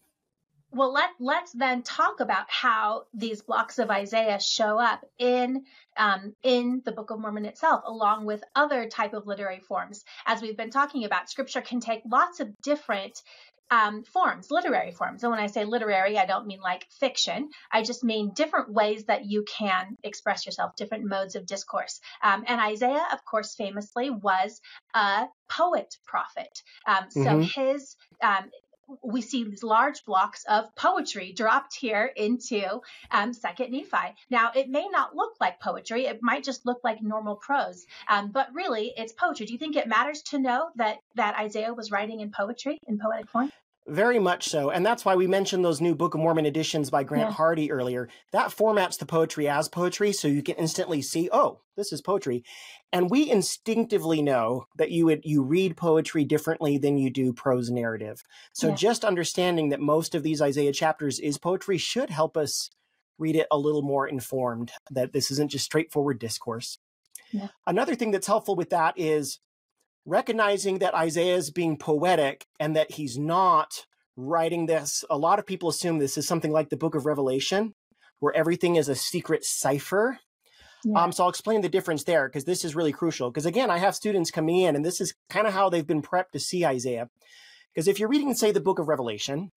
well, 0.71 0.93
let 0.93 1.11
let's 1.19 1.53
then 1.53 1.83
talk 1.83 2.21
about 2.21 2.47
how 2.49 3.05
these 3.15 3.43
blocks 3.43 3.79
of 3.79 3.91
Isaiah 3.91 4.41
show 4.41 4.79
up 4.79 5.05
in 5.19 5.65
um, 5.97 6.35
in 6.43 6.83
the 6.85 6.93
Book 6.93 7.11
of 7.11 7.21
Mormon 7.21 7.47
itself, 7.47 7.83
along 7.87 8.27
with 8.27 8.45
other 8.55 8.89
type 8.89 9.15
of 9.15 9.27
literary 9.27 9.61
forms. 9.61 10.05
As 10.27 10.43
we've 10.43 10.57
been 10.57 10.71
talking 10.71 11.05
about, 11.05 11.31
Scripture 11.31 11.63
can 11.63 11.81
take 11.81 12.03
lots 12.07 12.41
of 12.41 12.61
different 12.63 13.23
um, 13.71 14.03
forms, 14.05 14.51
literary 14.51 14.93
forms. 14.93 15.23
And 15.23 15.31
when 15.31 15.41
I 15.41 15.47
say 15.47 15.65
literary, 15.65 16.19
I 16.19 16.27
don't 16.27 16.47
mean 16.47 16.61
like 16.61 16.87
fiction. 17.01 17.51
I 17.71 17.83
just 17.83 18.05
mean 18.05 18.33
different 18.35 18.73
ways 18.73 19.05
that 19.05 19.27
you 19.27 19.45
can 19.45 19.97
express 20.03 20.47
yourself, 20.47 20.77
different 20.77 21.05
modes 21.05 21.35
of 21.35 21.47
discourse. 21.47 22.01
Um, 22.23 22.45
and 22.47 22.61
Isaiah, 22.61 23.07
of 23.13 23.25
course, 23.25 23.55
famously 23.55 24.11
was 24.11 24.61
a 24.95 25.27
poet 25.49 25.97
prophet. 26.07 26.63
Um, 26.87 27.11
so 27.11 27.21
mm-hmm. 27.21 27.63
his 27.63 27.97
um, 28.23 28.51
we 29.03 29.21
see 29.21 29.45
these 29.45 29.63
large 29.63 30.05
blocks 30.05 30.45
of 30.45 30.75
poetry 30.75 31.33
dropped 31.33 31.75
here 31.75 32.11
into 32.17 32.81
um, 33.11 33.33
Second 33.33 33.73
Nephi. 33.73 34.15
Now, 34.31 34.51
it 34.55 34.69
may 34.69 34.89
not 34.89 35.15
look 35.15 35.35
like 35.41 35.61
poetry; 35.61 36.07
it 36.07 36.23
might 36.23 36.45
just 36.45 36.67
look 36.67 36.81
like 36.83 37.03
normal 37.03 37.37
prose, 37.37 37.87
um, 38.09 38.31
but 38.31 38.49
really, 38.55 38.93
it's 38.97 39.13
poetry. 39.13 39.47
Do 39.47 39.53
you 39.53 39.59
think 39.59 39.77
it 39.77 39.87
matters 39.87 40.23
to 40.23 40.39
know 40.39 40.71
that 40.77 40.99
that 41.15 41.39
Isaiah 41.39 41.75
was 41.75 41.91
writing 41.91 42.21
in 42.21 42.31
poetry, 42.31 42.79
in 42.87 42.99
poetic 42.99 43.29
form? 43.29 43.53
Very 43.89 44.19
much 44.19 44.49
so. 44.49 44.71
And 44.71 44.85
that's 44.85 45.05
why 45.05 45.17
we 45.17 45.27
mentioned 45.27 45.65
those 45.65 45.81
new 45.81 45.95
Book 45.95 46.15
of 46.15 46.21
Mormon 46.21 46.45
editions 46.45 46.91
by 46.91 47.05
Grant 47.05 47.31
yeah. 47.31 47.33
Hardy 47.33 47.73
earlier. 47.73 48.09
That 48.33 48.51
formats 48.51 48.99
the 48.99 49.07
poetry 49.07 49.49
as 49.49 49.69
poetry, 49.69 50.13
so 50.13 50.29
you 50.29 50.43
can 50.43 50.57
instantly 50.57 51.01
see, 51.01 51.31
oh, 51.33 51.61
this 51.77 51.91
is 51.93 52.03
poetry. 52.03 52.45
And 52.93 53.09
we 53.09 53.31
instinctively 53.31 54.21
know 54.21 54.67
that 54.77 54.91
you 54.91 55.07
would 55.07 55.23
you 55.25 55.43
read 55.43 55.77
poetry 55.77 56.25
differently 56.25 56.77
than 56.77 56.99
you 56.99 57.09
do 57.09 57.33
prose 57.33 57.71
narrative. 57.71 58.23
So 58.53 58.69
yeah. 58.69 58.75
just 58.75 59.05
understanding 59.05 59.71
that 59.71 59.81
most 59.81 60.15
of 60.15 60.23
these 60.23 60.43
Isaiah 60.43 60.73
chapters 60.73 61.19
is 61.19 61.39
poetry 61.39 61.79
should 61.79 62.11
help 62.11 62.37
us 62.37 62.71
read 63.19 63.37
it 63.37 63.47
a 63.51 63.59
little 63.59 63.83
more 63.83 64.07
informed, 64.07 64.71
that 64.91 65.13
this 65.13 65.31
isn't 65.31 65.51
just 65.51 65.65
straightforward 65.65 66.19
discourse. 66.19 66.79
Yeah. 67.33 67.49
Another 67.67 67.95
thing 67.95 68.11
that's 68.11 68.27
helpful 68.27 68.55
with 68.55 68.71
that 68.71 68.95
is 68.97 69.41
recognizing 70.09 70.79
that 70.79 70.95
Isaiah 70.95 71.37
is 71.37 71.51
being 71.51 71.77
poetic 71.77 72.47
and 72.59 72.75
that 72.75 72.93
he's 72.93 73.19
not 73.19 73.85
writing 74.17 74.67
this. 74.67 75.05
A 75.11 75.19
lot 75.19 75.39
of 75.39 75.47
people 75.47 75.69
assume 75.69 75.99
this 75.99 76.17
is 76.17 76.27
something 76.27 76.51
like 76.51 76.71
the 76.71 76.77
book 76.77 76.95
of 76.95 77.07
Revelation, 77.07 77.75
where 78.19 78.35
everything 78.35 78.77
is 78.77 78.89
a 78.89 78.95
secret 78.95 79.45
cipher. 79.45 80.19
Yeah. 80.85 81.03
Um, 81.03 81.13
so 81.13 81.25
I'll 81.25 81.31
explain 81.31 81.61
the 81.61 81.69
difference 81.69 82.05
there 82.05 82.27
because 82.27 82.45
this 82.45 82.65
is 82.65 82.75
really 82.75 82.93
crucial. 82.93 83.31
Because 83.31 83.47
again, 83.47 83.71
I 83.71 83.79
have 83.79 83.95
students 83.95 84.31
coming 84.31 84.57
in, 84.57 84.75
and 84.75 84.85
this 84.85 85.01
is 85.01 85.15
kind 85.29 85.47
of 85.47 85.53
how 85.53 85.69
they've 85.69 85.87
been 85.87 86.03
prepped 86.03 86.31
to 86.33 86.41
see 86.41 86.65
Isaiah. 86.65 87.11
Because 87.75 87.87
if 87.87 88.01
you're 88.01 88.09
reading, 88.09 88.33
say, 88.35 88.51
the 88.51 88.61
book 88.61 88.79
of 88.79 88.89
Revelation, 88.89 89.53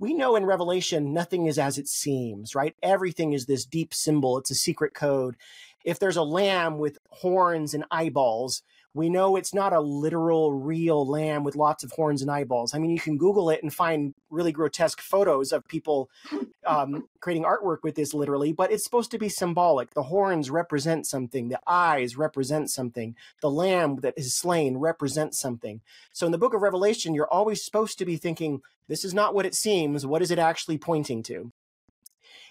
we 0.00 0.14
know 0.14 0.34
in 0.34 0.46
Revelation 0.46 1.12
nothing 1.12 1.46
is 1.46 1.58
as 1.58 1.78
it 1.78 1.86
seems, 1.86 2.54
right? 2.54 2.74
Everything 2.82 3.32
is 3.32 3.46
this 3.46 3.66
deep 3.66 3.94
symbol, 3.94 4.36
it's 4.36 4.50
a 4.50 4.54
secret 4.54 4.94
code. 4.94 5.36
If 5.84 5.98
there's 5.98 6.16
a 6.16 6.22
lamb 6.22 6.78
with 6.78 6.98
horns 7.10 7.72
and 7.72 7.84
eyeballs, 7.90 8.62
we 8.94 9.08
know 9.08 9.36
it's 9.36 9.54
not 9.54 9.72
a 9.72 9.80
literal, 9.80 10.52
real 10.52 11.06
lamb 11.06 11.44
with 11.44 11.54
lots 11.54 11.84
of 11.84 11.92
horns 11.92 12.22
and 12.22 12.30
eyeballs. 12.30 12.74
I 12.74 12.78
mean, 12.78 12.90
you 12.90 12.98
can 12.98 13.18
Google 13.18 13.50
it 13.50 13.62
and 13.62 13.72
find 13.72 14.14
really 14.30 14.52
grotesque 14.52 15.00
photos 15.00 15.52
of 15.52 15.66
people 15.68 16.10
um, 16.66 17.08
creating 17.20 17.44
artwork 17.44 17.78
with 17.82 17.94
this 17.94 18.12
literally, 18.12 18.52
but 18.52 18.72
it's 18.72 18.84
supposed 18.84 19.10
to 19.12 19.18
be 19.18 19.28
symbolic. 19.28 19.94
The 19.94 20.04
horns 20.04 20.50
represent 20.50 21.06
something, 21.06 21.48
the 21.48 21.60
eyes 21.66 22.16
represent 22.16 22.70
something, 22.70 23.14
the 23.40 23.50
lamb 23.50 23.96
that 24.00 24.14
is 24.16 24.34
slain 24.34 24.78
represents 24.78 25.38
something. 25.38 25.80
So 26.12 26.26
in 26.26 26.32
the 26.32 26.38
book 26.38 26.54
of 26.54 26.62
Revelation, 26.62 27.14
you're 27.14 27.32
always 27.32 27.64
supposed 27.64 27.98
to 27.98 28.04
be 28.04 28.16
thinking, 28.16 28.60
this 28.88 29.04
is 29.04 29.14
not 29.14 29.34
what 29.34 29.46
it 29.46 29.54
seems. 29.54 30.04
What 30.04 30.20
is 30.20 30.32
it 30.32 30.38
actually 30.40 30.78
pointing 30.78 31.22
to? 31.24 31.52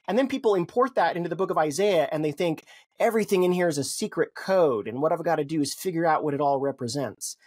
And 0.10 0.18
then 0.18 0.28
people 0.28 0.56
import 0.56 0.96
that 0.96 1.16
into 1.16 1.30
the 1.30 1.36
book 1.36 1.52
of 1.52 1.58
Isaiah 1.60 2.10
and 2.12 2.26
they 2.26 2.32
think 2.32 2.66
everything 3.00 3.44
in 3.44 3.52
here 3.52 3.68
is 3.68 3.78
a 3.78 3.84
secret 3.84 4.34
code 4.34 4.88
and 4.88 5.04
what 5.04 5.12
I've 5.12 5.24
got 5.24 5.36
to 5.36 5.44
do 5.44 5.62
is 5.62 5.76
figure 5.76 6.04
out 6.04 6.24
what 6.24 6.34
it 6.34 6.42
all 6.42 6.60
represents. 6.60 7.38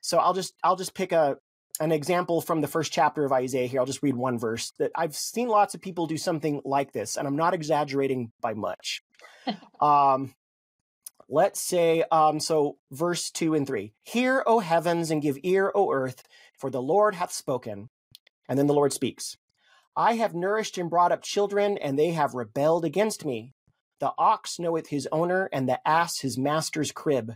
So 0.00 0.18
I'll 0.18 0.34
just 0.34 0.52
I'll 0.64 0.74
just 0.74 0.94
pick 0.94 1.12
a 1.12 1.36
an 1.78 1.92
example 1.92 2.40
from 2.40 2.60
the 2.60 2.66
first 2.66 2.92
chapter 2.92 3.24
of 3.24 3.30
Isaiah 3.30 3.68
here. 3.68 3.78
I'll 3.78 3.86
just 3.86 4.02
read 4.02 4.16
one 4.16 4.36
verse 4.36 4.72
that 4.80 4.90
I've 4.96 5.14
seen 5.14 5.46
lots 5.46 5.76
of 5.76 5.80
people 5.80 6.08
do 6.08 6.16
something 6.16 6.60
like 6.64 6.90
this 6.92 7.16
and 7.16 7.28
I'm 7.28 7.36
not 7.36 7.54
exaggerating 7.54 8.32
by 8.40 8.52
much. 8.52 9.00
um 9.80 10.34
let's 11.28 11.60
say 11.60 12.02
um 12.10 12.40
so 12.40 12.78
verse 12.90 13.30
2 13.30 13.54
and 13.54 13.64
3. 13.64 13.92
Hear 14.02 14.42
O 14.44 14.58
heavens 14.58 15.12
and 15.12 15.22
give 15.22 15.38
ear 15.44 15.70
O 15.72 15.92
earth 15.92 16.24
for 16.58 16.68
the 16.68 16.82
Lord 16.82 17.14
hath 17.14 17.30
spoken. 17.30 17.90
And 18.48 18.58
then 18.58 18.66
the 18.66 18.74
Lord 18.74 18.92
speaks. 18.92 19.36
I 19.98 20.14
have 20.14 20.32
nourished 20.32 20.78
and 20.78 20.88
brought 20.88 21.10
up 21.10 21.24
children, 21.24 21.76
and 21.76 21.98
they 21.98 22.12
have 22.12 22.34
rebelled 22.34 22.84
against 22.84 23.24
me. 23.24 23.52
The 23.98 24.12
ox 24.16 24.60
knoweth 24.60 24.86
his 24.86 25.08
owner, 25.10 25.48
and 25.52 25.68
the 25.68 25.80
ass 25.86 26.20
his 26.20 26.38
master's 26.38 26.92
crib. 26.92 27.32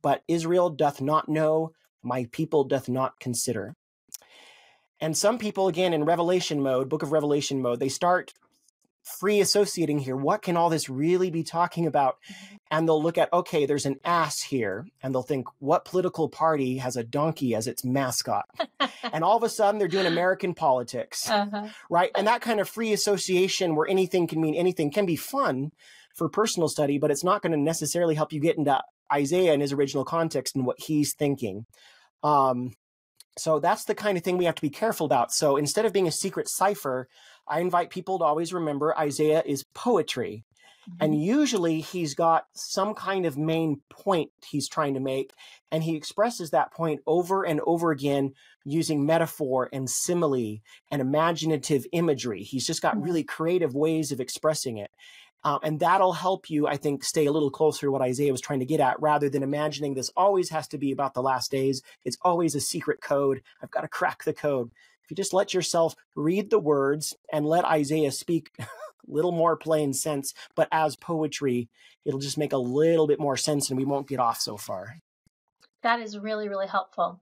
But 0.00 0.22
Israel 0.26 0.70
doth 0.70 1.02
not 1.02 1.28
know, 1.28 1.72
my 2.02 2.26
people 2.32 2.64
doth 2.64 2.88
not 2.88 3.20
consider. 3.20 3.74
And 4.98 5.14
some 5.14 5.36
people, 5.36 5.68
again, 5.68 5.92
in 5.92 6.06
Revelation 6.06 6.62
mode, 6.62 6.88
book 6.88 7.02
of 7.02 7.12
Revelation 7.12 7.60
mode, 7.60 7.80
they 7.80 7.90
start 7.90 8.32
free 9.06 9.40
associating 9.40 9.98
here. 9.98 10.16
What 10.16 10.42
can 10.42 10.56
all 10.56 10.68
this 10.68 10.88
really 10.88 11.30
be 11.30 11.44
talking 11.44 11.86
about? 11.86 12.16
Mm-hmm. 12.30 12.56
And 12.70 12.88
they'll 12.88 13.02
look 13.02 13.18
at, 13.18 13.32
okay, 13.32 13.64
there's 13.64 13.86
an 13.86 14.00
ass 14.04 14.42
here. 14.42 14.86
And 15.02 15.14
they'll 15.14 15.22
think, 15.22 15.46
what 15.60 15.84
political 15.84 16.28
party 16.28 16.78
has 16.78 16.96
a 16.96 17.04
donkey 17.04 17.54
as 17.54 17.66
its 17.66 17.84
mascot? 17.84 18.46
and 19.12 19.22
all 19.22 19.36
of 19.36 19.44
a 19.44 19.48
sudden 19.48 19.78
they're 19.78 19.88
doing 19.88 20.06
American 20.06 20.54
politics, 20.54 21.30
uh-huh. 21.30 21.68
right? 21.88 22.10
And 22.16 22.26
that 22.26 22.40
kind 22.40 22.58
of 22.58 22.68
free 22.68 22.92
association 22.92 23.76
where 23.76 23.88
anything 23.88 24.26
can 24.26 24.40
mean 24.40 24.54
anything 24.54 24.90
can 24.90 25.06
be 25.06 25.16
fun 25.16 25.70
for 26.16 26.28
personal 26.28 26.68
study, 26.68 26.98
but 26.98 27.10
it's 27.10 27.24
not 27.24 27.42
going 27.42 27.52
to 27.52 27.58
necessarily 27.58 28.14
help 28.14 28.32
you 28.32 28.40
get 28.40 28.58
into 28.58 28.82
Isaiah 29.12 29.52
in 29.52 29.60
his 29.60 29.72
original 29.72 30.04
context 30.04 30.56
and 30.56 30.66
what 30.66 30.80
he's 30.80 31.14
thinking. 31.14 31.66
Um, 32.22 32.72
so 33.38 33.60
that's 33.60 33.84
the 33.84 33.94
kind 33.94 34.16
of 34.16 34.24
thing 34.24 34.38
we 34.38 34.46
have 34.46 34.54
to 34.54 34.62
be 34.62 34.70
careful 34.70 35.04
about. 35.04 35.30
So 35.30 35.56
instead 35.56 35.84
of 35.84 35.92
being 35.92 36.08
a 36.08 36.12
secret 36.12 36.48
cipher, 36.48 37.06
I 37.48 37.60
invite 37.60 37.90
people 37.90 38.18
to 38.18 38.24
always 38.24 38.52
remember 38.52 38.96
Isaiah 38.96 39.42
is 39.44 39.64
poetry. 39.74 40.44
Mm-hmm. 40.88 41.04
And 41.04 41.22
usually 41.22 41.80
he's 41.80 42.14
got 42.14 42.46
some 42.54 42.94
kind 42.94 43.26
of 43.26 43.36
main 43.36 43.80
point 43.90 44.30
he's 44.48 44.68
trying 44.68 44.94
to 44.94 45.00
make. 45.00 45.32
And 45.72 45.82
he 45.82 45.96
expresses 45.96 46.50
that 46.50 46.72
point 46.72 47.00
over 47.06 47.44
and 47.44 47.60
over 47.66 47.90
again 47.90 48.34
using 48.64 49.04
metaphor 49.04 49.68
and 49.72 49.90
simile 49.90 50.58
and 50.90 51.02
imaginative 51.02 51.86
imagery. 51.92 52.42
He's 52.42 52.66
just 52.66 52.82
got 52.82 52.94
mm-hmm. 52.94 53.04
really 53.04 53.24
creative 53.24 53.74
ways 53.74 54.12
of 54.12 54.20
expressing 54.20 54.78
it. 54.78 54.90
Um, 55.44 55.60
and 55.62 55.78
that'll 55.78 56.12
help 56.12 56.50
you, 56.50 56.66
I 56.66 56.76
think, 56.76 57.04
stay 57.04 57.26
a 57.26 57.32
little 57.32 57.50
closer 57.50 57.86
to 57.86 57.92
what 57.92 58.02
Isaiah 58.02 58.32
was 58.32 58.40
trying 58.40 58.58
to 58.60 58.66
get 58.66 58.80
at 58.80 59.00
rather 59.00 59.28
than 59.28 59.44
imagining 59.44 59.94
this 59.94 60.10
always 60.16 60.50
has 60.50 60.66
to 60.68 60.78
be 60.78 60.90
about 60.90 61.14
the 61.14 61.22
last 61.22 61.52
days. 61.52 61.82
It's 62.04 62.18
always 62.22 62.56
a 62.56 62.60
secret 62.60 63.00
code. 63.00 63.42
I've 63.62 63.70
got 63.70 63.82
to 63.82 63.88
crack 63.88 64.24
the 64.24 64.32
code. 64.32 64.72
If 65.06 65.12
you 65.12 65.16
just 65.16 65.32
let 65.32 65.54
yourself 65.54 65.94
read 66.16 66.50
the 66.50 66.58
words 66.58 67.14
and 67.32 67.46
let 67.46 67.64
Isaiah 67.64 68.10
speak 68.10 68.50
a 68.58 68.66
little 69.06 69.30
more 69.30 69.56
plain 69.56 69.92
sense, 69.92 70.34
but 70.56 70.66
as 70.72 70.96
poetry, 70.96 71.68
it'll 72.04 72.18
just 72.18 72.36
make 72.36 72.52
a 72.52 72.58
little 72.58 73.06
bit 73.06 73.20
more 73.20 73.36
sense 73.36 73.70
and 73.70 73.78
we 73.78 73.84
won't 73.84 74.08
get 74.08 74.18
off 74.18 74.40
so 74.40 74.56
far. 74.56 74.98
That 75.84 76.00
is 76.00 76.18
really, 76.18 76.48
really 76.48 76.66
helpful 76.66 77.20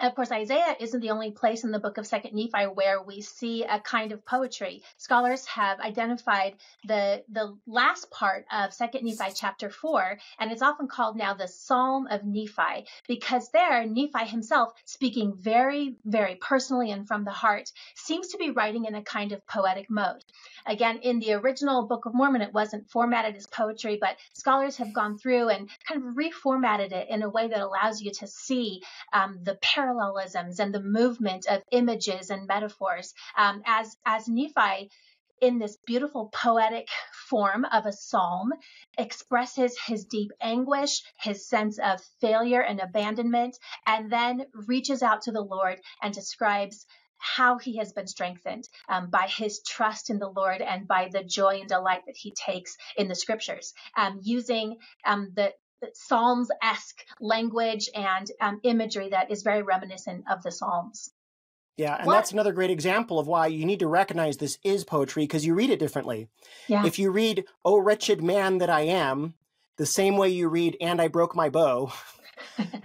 of 0.00 0.14
course, 0.14 0.30
Isaiah 0.30 0.76
isn't 0.78 1.00
the 1.00 1.10
only 1.10 1.32
place 1.32 1.64
in 1.64 1.70
the 1.70 1.78
book 1.78 1.98
of 1.98 2.06
Second 2.06 2.34
Nephi 2.34 2.66
where 2.66 3.02
we 3.02 3.20
see 3.20 3.64
a 3.64 3.80
kind 3.80 4.12
of 4.12 4.24
poetry. 4.24 4.82
Scholars 4.96 5.44
have 5.46 5.80
identified 5.80 6.54
the 6.86 7.24
the 7.28 7.56
last 7.66 8.10
part 8.10 8.44
of 8.52 8.72
Second 8.72 9.04
Nephi 9.04 9.32
chapter 9.34 9.70
four, 9.70 10.18
and 10.38 10.52
it's 10.52 10.62
often 10.62 10.88
called 10.88 11.16
now 11.16 11.34
the 11.34 11.48
Psalm 11.48 12.06
of 12.10 12.24
Nephi, 12.24 12.86
because 13.06 13.50
there 13.50 13.84
Nephi 13.86 14.26
himself, 14.26 14.72
speaking 14.84 15.34
very, 15.36 15.96
very 16.04 16.36
personally 16.36 16.90
and 16.90 17.06
from 17.06 17.24
the 17.24 17.30
heart, 17.30 17.72
seems 17.94 18.28
to 18.28 18.38
be 18.38 18.50
writing 18.50 18.84
in 18.84 18.94
a 18.94 19.02
kind 19.02 19.32
of 19.32 19.46
poetic 19.46 19.90
mode. 19.90 20.24
Again, 20.66 20.98
in 20.98 21.18
the 21.18 21.32
original 21.32 21.86
Book 21.86 22.06
of 22.06 22.14
Mormon, 22.14 22.42
it 22.42 22.52
wasn't 22.52 22.90
formatted 22.90 23.34
as 23.36 23.46
poetry, 23.46 23.98
but 24.00 24.16
scholars 24.34 24.76
have 24.76 24.92
gone 24.92 25.18
through 25.18 25.48
and 25.48 25.68
kind 25.86 26.02
of 26.02 26.14
reformatted 26.14 26.92
it 26.92 27.08
in 27.08 27.22
a 27.22 27.30
way 27.30 27.48
that 27.48 27.60
allows 27.60 28.02
you 28.02 28.12
to 28.12 28.26
see 28.26 28.82
um, 29.12 29.38
the 29.42 29.54
parallelisms 29.88 30.60
and 30.60 30.74
the 30.74 30.82
movement 30.82 31.46
of 31.48 31.62
images 31.70 32.30
and 32.30 32.46
metaphors. 32.46 33.14
Um, 33.36 33.62
as 33.66 33.96
as 34.04 34.28
Nephi 34.28 34.90
in 35.40 35.58
this 35.58 35.78
beautiful 35.86 36.30
poetic 36.32 36.88
form 37.28 37.64
of 37.64 37.86
a 37.86 37.92
psalm, 37.92 38.52
expresses 38.98 39.78
his 39.86 40.04
deep 40.04 40.32
anguish, 40.40 41.02
his 41.20 41.48
sense 41.48 41.78
of 41.78 42.00
failure 42.20 42.60
and 42.60 42.80
abandonment, 42.80 43.56
and 43.86 44.10
then 44.10 44.46
reaches 44.66 45.02
out 45.02 45.22
to 45.22 45.32
the 45.32 45.40
Lord 45.40 45.80
and 46.02 46.12
describes 46.12 46.86
how 47.18 47.58
he 47.58 47.76
has 47.76 47.92
been 47.92 48.06
strengthened 48.06 48.68
um, 48.88 49.10
by 49.10 49.28
his 49.28 49.60
trust 49.66 50.08
in 50.10 50.18
the 50.18 50.30
Lord 50.30 50.60
and 50.60 50.86
by 50.86 51.08
the 51.12 51.24
joy 51.24 51.60
and 51.60 51.68
delight 51.68 52.02
that 52.06 52.16
he 52.16 52.32
takes 52.32 52.76
in 52.96 53.08
the 53.08 53.14
scriptures, 53.14 53.74
um, 53.96 54.20
using 54.22 54.76
um, 55.04 55.32
the, 55.34 55.52
the 55.67 55.67
Psalms 55.92 56.48
esque 56.62 57.04
language 57.20 57.88
and 57.94 58.30
um, 58.40 58.60
imagery 58.62 59.08
that 59.10 59.30
is 59.30 59.42
very 59.42 59.62
reminiscent 59.62 60.24
of 60.30 60.42
the 60.42 60.50
Psalms. 60.50 61.10
Yeah, 61.76 61.96
and 61.96 62.08
what? 62.08 62.14
that's 62.14 62.32
another 62.32 62.52
great 62.52 62.70
example 62.70 63.20
of 63.20 63.28
why 63.28 63.46
you 63.46 63.64
need 63.64 63.78
to 63.78 63.86
recognize 63.86 64.36
this 64.36 64.58
is 64.64 64.84
poetry 64.84 65.22
because 65.22 65.46
you 65.46 65.54
read 65.54 65.70
it 65.70 65.78
differently. 65.78 66.28
Yeah. 66.66 66.84
If 66.84 66.98
you 66.98 67.12
read, 67.12 67.44
Oh, 67.64 67.78
wretched 67.78 68.20
man 68.20 68.58
that 68.58 68.68
I 68.68 68.80
am, 68.80 69.34
the 69.78 69.86
same 69.86 70.16
way 70.16 70.28
you 70.28 70.48
read, 70.48 70.76
And 70.80 71.00
I 71.00 71.08
broke 71.08 71.34
my 71.34 71.48
bow, 71.48 71.92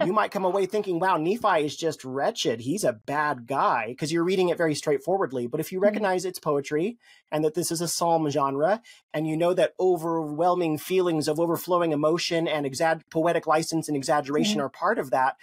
you 0.04 0.12
might 0.12 0.30
come 0.30 0.44
away 0.44 0.66
thinking, 0.66 0.98
wow, 0.98 1.16
Nephi 1.16 1.64
is 1.64 1.76
just 1.76 2.04
wretched. 2.04 2.60
He's 2.60 2.84
a 2.84 2.92
bad 2.92 3.46
guy 3.46 3.88
because 3.88 4.12
you're 4.12 4.24
reading 4.24 4.48
it 4.48 4.58
very 4.58 4.74
straightforwardly. 4.74 5.46
But 5.46 5.60
if 5.60 5.72
you 5.72 5.78
mm-hmm. 5.78 5.84
recognize 5.84 6.22
mm-hmm. 6.22 6.30
it's 6.30 6.38
poetry 6.38 6.98
and 7.30 7.44
that 7.44 7.54
this 7.54 7.70
is 7.70 7.80
a 7.80 7.88
psalm 7.88 8.28
genre, 8.30 8.82
and 9.12 9.26
you 9.26 9.36
know 9.36 9.54
that 9.54 9.74
overwhelming 9.78 10.78
feelings 10.78 11.28
of 11.28 11.40
overflowing 11.40 11.92
emotion 11.92 12.48
and 12.48 12.66
exa- 12.66 13.02
poetic 13.10 13.46
license 13.46 13.88
and 13.88 13.96
exaggeration 13.96 14.58
mm-hmm. 14.58 14.66
are 14.66 14.70
part 14.70 14.98
of 14.98 15.10
that, 15.10 15.36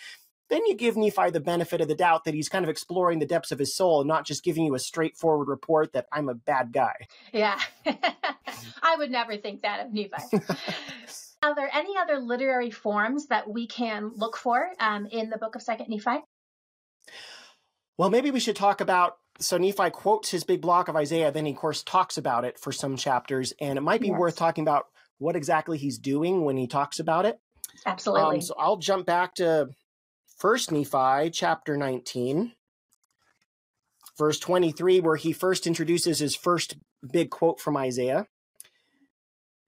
then 0.49 0.65
you 0.65 0.75
give 0.75 0.97
Nephi 0.97 1.29
the 1.29 1.39
benefit 1.39 1.79
of 1.79 1.87
the 1.87 1.95
doubt 1.95 2.25
that 2.25 2.33
he's 2.33 2.49
kind 2.49 2.65
of 2.65 2.69
exploring 2.69 3.19
the 3.19 3.25
depths 3.25 3.53
of 3.53 3.59
his 3.59 3.73
soul 3.73 4.01
and 4.01 4.07
not 4.07 4.25
just 4.25 4.43
giving 4.43 4.65
you 4.65 4.75
a 4.75 4.79
straightforward 4.79 5.47
report 5.47 5.93
that 5.93 6.07
I'm 6.11 6.27
a 6.27 6.35
bad 6.35 6.73
guy. 6.73 7.07
Yeah. 7.31 7.57
I 7.85 8.95
would 8.97 9.11
never 9.11 9.37
think 9.37 9.61
that 9.61 9.85
of 9.85 9.93
Nephi. 9.93 10.41
Are 11.43 11.55
there 11.55 11.69
any 11.73 11.97
other 11.97 12.19
literary 12.19 12.69
forms 12.69 13.27
that 13.27 13.49
we 13.49 13.65
can 13.65 14.11
look 14.15 14.37
for 14.37 14.69
um, 14.79 15.07
in 15.07 15.31
the 15.31 15.37
book 15.37 15.55
of 15.55 15.61
Second 15.63 15.89
Nephi? 15.89 16.23
Well, 17.97 18.11
maybe 18.11 18.29
we 18.29 18.39
should 18.39 18.55
talk 18.55 18.79
about. 18.79 19.17
So 19.39 19.57
Nephi 19.57 19.89
quotes 19.89 20.29
his 20.29 20.43
big 20.43 20.61
block 20.61 20.87
of 20.87 20.95
Isaiah, 20.95 21.31
then 21.31 21.45
he, 21.45 21.53
of 21.53 21.57
course, 21.57 21.81
talks 21.81 22.17
about 22.17 22.45
it 22.45 22.59
for 22.59 22.71
some 22.71 22.95
chapters, 22.95 23.53
and 23.59 23.77
it 23.77 23.81
might 23.81 24.01
be 24.01 24.09
yes. 24.09 24.19
worth 24.19 24.35
talking 24.35 24.63
about 24.63 24.85
what 25.17 25.35
exactly 25.35 25.79
he's 25.79 25.97
doing 25.97 26.43
when 26.43 26.57
he 26.57 26.67
talks 26.67 26.99
about 26.99 27.25
it. 27.25 27.39
Absolutely. 27.85 28.35
Um, 28.35 28.41
so 28.41 28.53
I'll 28.59 28.77
jump 28.77 29.07
back 29.07 29.35
to 29.35 29.69
First 30.37 30.71
Nephi, 30.71 31.31
chapter 31.31 31.75
19, 31.75 32.53
verse 34.17 34.37
23, 34.37 34.99
where 34.99 35.15
he 35.15 35.33
first 35.33 35.65
introduces 35.65 36.19
his 36.19 36.35
first 36.35 36.75
big 37.11 37.31
quote 37.31 37.59
from 37.59 37.77
Isaiah. 37.77 38.27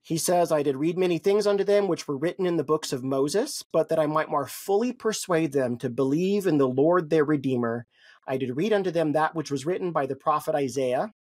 He 0.04 0.18
says, 0.18 0.52
I 0.52 0.62
did 0.62 0.76
read 0.76 0.98
many 0.98 1.16
things 1.16 1.46
unto 1.46 1.64
them 1.64 1.88
which 1.88 2.06
were 2.06 2.18
written 2.18 2.44
in 2.44 2.58
the 2.58 2.62
books 2.62 2.92
of 2.92 3.02
Moses, 3.02 3.64
but 3.72 3.88
that 3.88 3.98
I 3.98 4.04
might 4.04 4.28
more 4.28 4.46
fully 4.46 4.92
persuade 4.92 5.52
them 5.52 5.78
to 5.78 5.88
believe 5.88 6.46
in 6.46 6.58
the 6.58 6.68
Lord 6.68 7.08
their 7.08 7.24
Redeemer. 7.24 7.86
I 8.28 8.36
did 8.36 8.54
read 8.54 8.74
unto 8.74 8.90
them 8.90 9.12
that 9.12 9.34
which 9.34 9.50
was 9.50 9.64
written 9.64 9.92
by 9.92 10.04
the 10.04 10.14
prophet 10.14 10.54
Isaiah, 10.54 11.14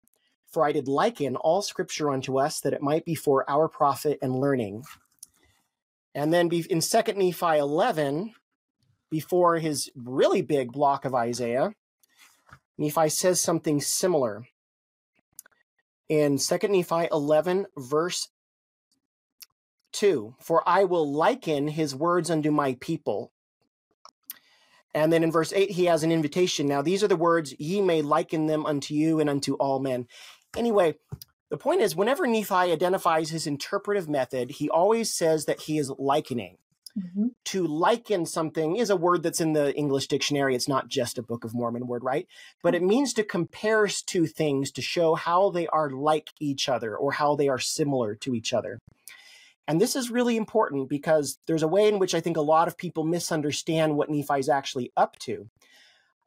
for 0.52 0.66
I 0.66 0.74
did 0.74 0.90
liken 0.90 1.38
all 1.38 1.62
scripture 1.62 2.10
unto 2.10 2.38
us, 2.38 2.60
that 2.60 2.74
it 2.74 2.82
might 2.82 3.06
be 3.06 3.16
for 3.16 3.50
our 3.50 3.70
profit 3.70 4.20
and 4.22 4.36
learning. 4.36 4.84
And 6.14 6.34
then 6.34 6.50
in 6.52 6.82
2 6.82 7.02
Nephi 7.16 7.58
11, 7.58 8.34
before 9.10 9.60
his 9.60 9.90
really 9.96 10.42
big 10.42 10.74
block 10.74 11.06
of 11.06 11.16
Isaiah, 11.16 11.74
Nephi 12.78 13.08
says 13.08 13.40
something 13.40 13.80
similar. 13.80 14.46
In 16.10 16.38
2 16.38 16.58
Nephi 16.68 17.08
11, 17.10 17.68
verse 17.78 18.28
2 19.94 20.36
For 20.40 20.68
I 20.68 20.84
will 20.84 21.12
liken 21.12 21.70
his 21.70 21.96
words 21.96 22.30
unto 22.30 22.52
my 22.52 22.78
people. 22.80 23.32
And 24.94 25.12
then 25.12 25.24
in 25.24 25.32
verse 25.32 25.52
8, 25.54 25.72
he 25.72 25.86
has 25.86 26.04
an 26.04 26.12
invitation. 26.12 26.68
Now, 26.68 26.82
these 26.82 27.04
are 27.04 27.08
the 27.08 27.16
words, 27.16 27.56
ye 27.60 27.82
may 27.82 28.02
liken 28.02 28.46
them 28.46 28.66
unto 28.66 28.94
you 28.94 29.20
and 29.20 29.30
unto 29.30 29.56
all 29.56 29.80
men. 29.80 30.08
Anyway, 30.56 30.96
the 31.50 31.58
point 31.58 31.82
is, 31.82 31.96
whenever 31.96 32.28
Nephi 32.28 32.54
identifies 32.54 33.30
his 33.30 33.48
interpretive 33.48 34.08
method, 34.08 34.52
he 34.52 34.70
always 34.70 35.12
says 35.12 35.46
that 35.46 35.62
he 35.62 35.80
is 35.80 35.92
likening. 35.98 36.58
Mm-hmm. 36.98 37.28
To 37.46 37.66
liken 37.66 38.28
something 38.28 38.76
is 38.76 38.92
a 38.92 38.96
word 38.96 39.24
that's 39.24 39.42
in 39.42 39.54
the 39.54 39.76
English 39.76 40.08
dictionary. 40.08 40.56
It's 40.56 40.68
not 40.68 40.90
just 40.90 41.18
a 41.18 41.24
Book 41.24 41.44
of 41.44 41.56
Mormon 41.56 41.88
word, 41.88 42.04
right? 42.04 42.28
But 42.62 42.76
it 42.76 42.84
means 42.84 43.14
to 43.14 43.24
compare 43.24 43.88
two 43.88 44.28
things 44.28 44.72
to 44.74 44.82
show 44.84 45.16
how 45.16 45.50
they 45.50 45.66
are 45.68 45.90
like 45.90 46.30
each 46.40 46.70
other 46.70 46.96
or 46.96 47.14
how 47.14 47.36
they 47.36 47.50
are 47.50 47.58
similar 47.58 48.14
to 48.18 48.36
each 48.36 48.54
other. 48.54 48.80
And 49.68 49.80
this 49.80 49.96
is 49.96 50.12
really 50.12 50.36
important 50.36 50.90
because 50.90 51.40
there's 51.48 51.64
a 51.64 51.68
way 51.68 51.88
in 51.88 52.00
which 52.00 52.14
I 52.14 52.20
think 52.20 52.38
a 52.38 52.42
lot 52.42 52.68
of 52.68 52.78
people 52.78 53.04
misunderstand 53.04 53.96
what 53.96 54.10
Nephi 54.10 54.40
is 54.40 54.50
actually 54.50 54.92
up 54.98 55.18
to. 55.20 55.50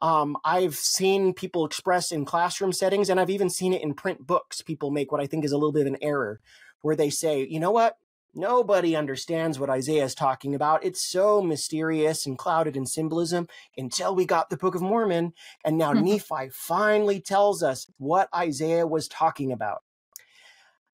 Um, 0.03 0.37
I've 0.45 0.75
seen 0.75 1.33
people 1.33 1.65
express 1.65 2.13
in 2.13 2.25
classroom 2.25 2.73
settings, 2.73 3.09
and 3.09 3.19
I've 3.19 3.31
even 3.31 3.51
seen 3.51 3.73
it 3.73 3.83
in 3.83 3.95
print 3.95 4.27
books. 4.27 4.63
People 4.63 4.91
make 4.91 5.11
what 5.11 5.21
I 5.21 5.27
think 5.27 5.45
is 5.45 5.53
a 5.53 5.57
little 5.57 5.73
bit 5.73 5.83
of 5.83 5.93
an 5.93 5.99
error, 6.03 6.41
where 6.83 6.97
they 6.97 7.11
say, 7.11 7.47
you 7.47 7.61
know 7.61 7.71
what? 7.71 7.97
Nobody 8.35 8.95
understands 8.95 9.59
what 9.59 9.71
Isaiah 9.71 10.05
is 10.05 10.15
talking 10.15 10.55
about. 10.55 10.85
It's 10.85 11.01
so 11.01 11.41
mysterious 11.41 12.27
and 12.27 12.37
clouded 12.37 12.77
in 12.77 12.85
symbolism 12.85 13.49
until 13.79 14.15
we 14.15 14.27
got 14.27 14.51
the 14.51 14.59
Book 14.59 14.75
of 14.75 14.83
Mormon. 14.83 15.33
And 15.65 15.79
now 15.79 15.93
Nephi 15.95 16.51
finally 16.53 17.19
tells 17.19 17.63
us 17.63 17.87
what 17.97 18.29
Isaiah 18.35 18.87
was 18.87 19.09
talking 19.09 19.53
about. 19.53 19.83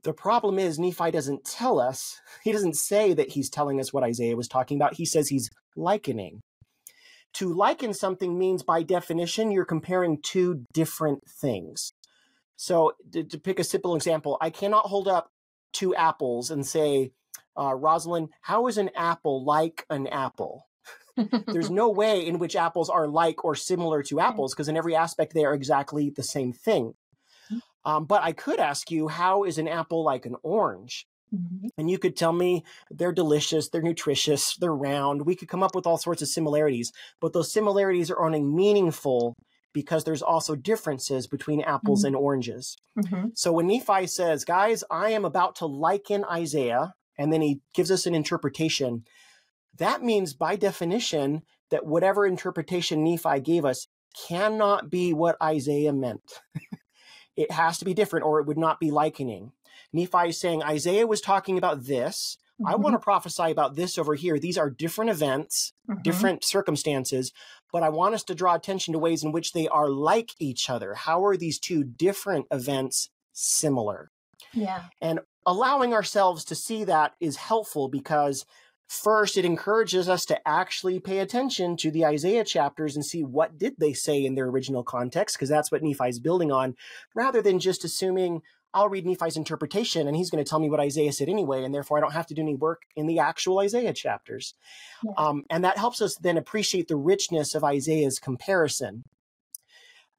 The 0.04 0.12
problem 0.12 0.58
is, 0.58 0.78
Nephi 0.78 1.10
doesn't 1.10 1.44
tell 1.44 1.78
us, 1.80 2.20
he 2.44 2.52
doesn't 2.52 2.76
say 2.76 3.14
that 3.14 3.30
he's 3.30 3.50
telling 3.50 3.80
us 3.80 3.92
what 3.92 4.04
Isaiah 4.04 4.36
was 4.36 4.48
talking 4.48 4.76
about. 4.76 4.94
He 4.94 5.04
says 5.04 5.28
he's 5.28 5.50
likening. 5.76 6.40
To 7.34 7.52
liken 7.52 7.94
something 7.94 8.38
means, 8.38 8.62
by 8.62 8.82
definition, 8.82 9.50
you're 9.50 9.64
comparing 9.64 10.20
two 10.20 10.66
different 10.74 11.22
things. 11.40 11.92
So, 12.56 12.92
to, 13.12 13.24
to 13.24 13.38
pick 13.38 13.58
a 13.58 13.64
simple 13.64 13.96
example, 13.96 14.36
I 14.40 14.50
cannot 14.50 14.86
hold 14.86 15.08
up 15.08 15.30
two 15.72 15.94
apples 15.94 16.50
and 16.50 16.66
say, 16.66 17.12
uh, 17.56 17.70
Rosalynde, 17.70 18.28
how 18.42 18.66
is 18.66 18.76
an 18.76 18.90
apple 18.94 19.44
like 19.44 19.86
an 19.88 20.06
apple? 20.08 20.68
There's 21.46 21.70
no 21.70 21.88
way 21.90 22.26
in 22.26 22.38
which 22.38 22.56
apples 22.56 22.90
are 22.90 23.06
like 23.06 23.44
or 23.44 23.54
similar 23.54 24.02
to 24.04 24.20
apples 24.20 24.54
because 24.54 24.68
in 24.68 24.76
every 24.76 24.94
aspect 24.94 25.34
they 25.34 25.44
are 25.44 25.54
exactly 25.54 26.10
the 26.10 26.22
same 26.22 26.52
thing. 26.52 26.94
Um, 27.84 28.04
but 28.04 28.22
I 28.22 28.32
could 28.32 28.60
ask 28.60 28.90
you, 28.90 29.08
how 29.08 29.44
is 29.44 29.58
an 29.58 29.68
apple 29.68 30.04
like 30.04 30.26
an 30.26 30.36
orange? 30.42 31.06
Mm-hmm. 31.34 31.68
And 31.78 31.90
you 31.90 31.98
could 31.98 32.16
tell 32.16 32.32
me 32.32 32.64
they're 32.90 33.12
delicious, 33.12 33.68
they're 33.68 33.82
nutritious, 33.82 34.56
they're 34.56 34.74
round. 34.74 35.24
We 35.24 35.34
could 35.34 35.48
come 35.48 35.62
up 35.62 35.74
with 35.74 35.86
all 35.86 35.98
sorts 35.98 36.22
of 36.22 36.28
similarities, 36.28 36.92
but 37.20 37.32
those 37.32 37.52
similarities 37.52 38.10
are 38.10 38.22
only 38.22 38.42
meaningful 38.42 39.34
because 39.72 40.04
there's 40.04 40.22
also 40.22 40.54
differences 40.54 41.26
between 41.26 41.62
apples 41.62 42.00
mm-hmm. 42.00 42.08
and 42.08 42.16
oranges. 42.16 42.76
Mm-hmm. 42.98 43.28
So 43.34 43.52
when 43.52 43.66
Nephi 43.66 44.06
says, 44.06 44.44
guys, 44.44 44.84
I 44.90 45.10
am 45.10 45.24
about 45.24 45.56
to 45.56 45.66
liken 45.66 46.24
Isaiah, 46.24 46.94
and 47.18 47.32
then 47.32 47.40
he 47.40 47.60
gives 47.74 47.90
us 47.90 48.06
an 48.06 48.14
interpretation, 48.14 49.04
that 49.78 50.02
means 50.02 50.34
by 50.34 50.56
definition 50.56 51.42
that 51.70 51.86
whatever 51.86 52.26
interpretation 52.26 53.02
Nephi 53.02 53.40
gave 53.40 53.64
us 53.64 53.86
cannot 54.28 54.90
be 54.90 55.14
what 55.14 55.40
Isaiah 55.42 55.94
meant. 55.94 56.40
it 57.36 57.50
has 57.50 57.78
to 57.78 57.84
be 57.84 57.94
different 57.94 58.24
or 58.24 58.40
it 58.40 58.46
would 58.46 58.58
not 58.58 58.80
be 58.80 58.90
likening. 58.90 59.52
Nephi 59.92 60.28
is 60.28 60.40
saying 60.40 60.62
Isaiah 60.62 61.06
was 61.06 61.20
talking 61.20 61.58
about 61.58 61.84
this. 61.84 62.36
Mm-hmm. 62.60 62.72
I 62.72 62.76
want 62.76 62.94
to 62.94 62.98
prophesy 62.98 63.50
about 63.50 63.76
this 63.76 63.98
over 63.98 64.14
here. 64.14 64.38
These 64.38 64.58
are 64.58 64.70
different 64.70 65.10
events, 65.10 65.72
mm-hmm. 65.88 66.02
different 66.02 66.44
circumstances, 66.44 67.32
but 67.72 67.82
I 67.82 67.88
want 67.88 68.14
us 68.14 68.22
to 68.24 68.34
draw 68.34 68.54
attention 68.54 68.92
to 68.92 68.98
ways 68.98 69.24
in 69.24 69.32
which 69.32 69.52
they 69.52 69.68
are 69.68 69.88
like 69.88 70.30
each 70.38 70.68
other. 70.68 70.94
How 70.94 71.24
are 71.24 71.36
these 71.36 71.58
two 71.58 71.84
different 71.84 72.46
events 72.50 73.10
similar? 73.32 74.10
Yeah. 74.52 74.84
And 75.00 75.20
allowing 75.46 75.92
ourselves 75.92 76.44
to 76.46 76.54
see 76.54 76.84
that 76.84 77.14
is 77.20 77.36
helpful 77.36 77.88
because 77.88 78.44
First, 78.92 79.38
it 79.38 79.46
encourages 79.46 80.06
us 80.06 80.26
to 80.26 80.46
actually 80.46 81.00
pay 81.00 81.20
attention 81.20 81.78
to 81.78 81.90
the 81.90 82.04
Isaiah 82.04 82.44
chapters 82.44 82.94
and 82.94 83.02
see 83.02 83.24
what 83.24 83.56
did 83.56 83.76
they 83.78 83.94
say 83.94 84.22
in 84.22 84.34
their 84.34 84.44
original 84.44 84.84
context, 84.84 85.34
because 85.34 85.48
that's 85.48 85.72
what 85.72 85.82
Nephi 85.82 86.10
is 86.10 86.20
building 86.20 86.52
on, 86.52 86.76
rather 87.14 87.40
than 87.40 87.58
just 87.58 87.84
assuming 87.84 88.42
I'll 88.74 88.90
read 88.90 89.06
Nephi's 89.06 89.38
interpretation 89.38 90.06
and 90.06 90.14
he's 90.14 90.28
going 90.28 90.44
to 90.44 90.48
tell 90.48 90.58
me 90.58 90.68
what 90.68 90.78
Isaiah 90.78 91.12
said 91.12 91.30
anyway, 91.30 91.64
and 91.64 91.74
therefore 91.74 91.96
I 91.96 92.00
don't 92.02 92.12
have 92.12 92.26
to 92.26 92.34
do 92.34 92.42
any 92.42 92.54
work 92.54 92.82
in 92.94 93.06
the 93.06 93.18
actual 93.18 93.60
Isaiah 93.60 93.94
chapters. 93.94 94.52
Yeah. 95.02 95.12
Um, 95.16 95.44
and 95.48 95.64
that 95.64 95.78
helps 95.78 96.02
us 96.02 96.16
then 96.16 96.36
appreciate 96.36 96.88
the 96.88 96.96
richness 96.96 97.54
of 97.54 97.64
Isaiah's 97.64 98.18
comparison. 98.18 99.04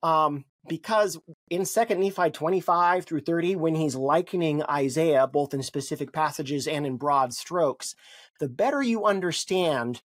Um, 0.04 0.46
because 0.68 1.20
in 1.50 1.66
second 1.66 2.00
nephi 2.00 2.30
25 2.30 3.06
through 3.06 3.20
30 3.20 3.58
when 3.58 3.76
he's 3.76 3.96
likening 3.96 4.64
isaiah 4.64 5.28
both 5.28 5.54
in 5.54 5.62
specific 5.62 6.14
passages 6.14 6.68
and 6.68 6.86
in 6.86 6.96
broad 6.96 7.34
strokes 7.34 7.96
the 8.40 8.48
better 8.48 8.82
you 8.82 9.04
understand 9.04 10.02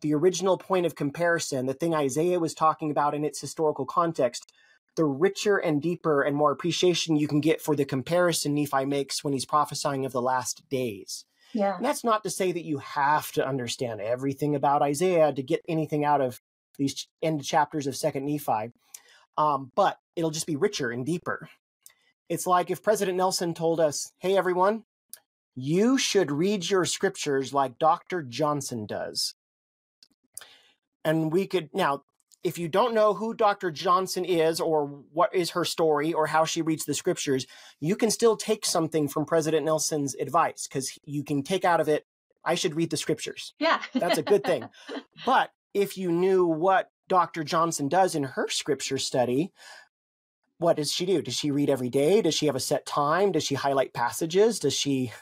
the 0.00 0.14
original 0.14 0.56
point 0.56 0.86
of 0.86 0.94
comparison 0.94 1.66
the 1.66 1.74
thing 1.74 1.94
isaiah 1.94 2.38
was 2.38 2.54
talking 2.54 2.90
about 2.90 3.14
in 3.14 3.22
its 3.22 3.38
historical 3.38 3.84
context 3.84 4.50
the 4.96 5.04
richer 5.04 5.56
and 5.56 5.80
deeper 5.80 6.22
and 6.22 6.36
more 6.36 6.52
appreciation 6.52 7.16
you 7.16 7.28
can 7.28 7.40
get 7.40 7.60
for 7.60 7.74
the 7.74 7.84
comparison 7.84 8.54
nephi 8.54 8.84
makes 8.84 9.24
when 9.24 9.32
he's 9.32 9.46
prophesying 9.46 10.04
of 10.04 10.12
the 10.12 10.22
last 10.22 10.68
days. 10.68 11.24
Yeah. 11.54 11.76
And 11.76 11.84
that's 11.84 12.04
not 12.04 12.22
to 12.24 12.30
say 12.30 12.52
that 12.52 12.64
you 12.64 12.78
have 12.78 13.30
to 13.32 13.46
understand 13.46 14.00
everything 14.00 14.54
about 14.54 14.82
isaiah 14.82 15.32
to 15.32 15.42
get 15.42 15.62
anything 15.68 16.04
out 16.04 16.20
of 16.20 16.40
these 16.78 17.06
end 17.22 17.44
chapters 17.44 17.86
of 17.86 17.96
second 17.96 18.26
nephi 18.26 18.72
um, 19.36 19.72
but 19.74 19.98
it'll 20.16 20.30
just 20.30 20.46
be 20.46 20.56
richer 20.56 20.90
and 20.90 21.06
deeper. 21.06 21.48
It's 22.28 22.46
like 22.46 22.70
if 22.70 22.82
President 22.82 23.16
Nelson 23.16 23.54
told 23.54 23.80
us, 23.80 24.12
hey, 24.18 24.36
everyone, 24.36 24.84
you 25.54 25.98
should 25.98 26.30
read 26.30 26.68
your 26.68 26.84
scriptures 26.84 27.52
like 27.52 27.78
Dr. 27.78 28.22
Johnson 28.22 28.86
does. 28.86 29.34
And 31.04 31.32
we 31.32 31.46
could, 31.46 31.70
now, 31.74 32.04
if 32.44 32.58
you 32.58 32.68
don't 32.68 32.94
know 32.94 33.14
who 33.14 33.34
Dr. 33.34 33.70
Johnson 33.70 34.24
is 34.24 34.60
or 34.60 34.86
what 35.12 35.34
is 35.34 35.50
her 35.50 35.64
story 35.64 36.12
or 36.12 36.26
how 36.26 36.44
she 36.44 36.62
reads 36.62 36.84
the 36.84 36.94
scriptures, 36.94 37.46
you 37.80 37.96
can 37.96 38.10
still 38.10 38.36
take 38.36 38.64
something 38.64 39.08
from 39.08 39.24
President 39.24 39.64
Nelson's 39.64 40.14
advice 40.14 40.66
because 40.66 40.98
you 41.04 41.22
can 41.22 41.42
take 41.42 41.64
out 41.64 41.80
of 41.80 41.88
it, 41.88 42.06
I 42.44 42.54
should 42.54 42.74
read 42.74 42.90
the 42.90 42.96
scriptures. 42.96 43.54
Yeah. 43.58 43.80
That's 43.94 44.18
a 44.18 44.22
good 44.22 44.44
thing. 44.44 44.68
But 45.24 45.50
if 45.72 45.96
you 45.96 46.10
knew 46.10 46.46
what 46.46 46.90
Dr. 47.12 47.44
Johnson 47.44 47.88
does 47.88 48.14
in 48.14 48.22
her 48.22 48.48
scripture 48.48 48.96
study, 48.96 49.52
what 50.56 50.78
does 50.78 50.90
she 50.90 51.04
do? 51.04 51.20
Does 51.20 51.34
she 51.34 51.50
read 51.50 51.68
every 51.68 51.90
day? 51.90 52.22
Does 52.22 52.34
she 52.34 52.46
have 52.46 52.56
a 52.56 52.60
set 52.60 52.86
time? 52.86 53.32
Does 53.32 53.44
she 53.44 53.54
highlight 53.54 53.92
passages? 53.92 54.58
Does 54.58 54.72
she 54.72 55.12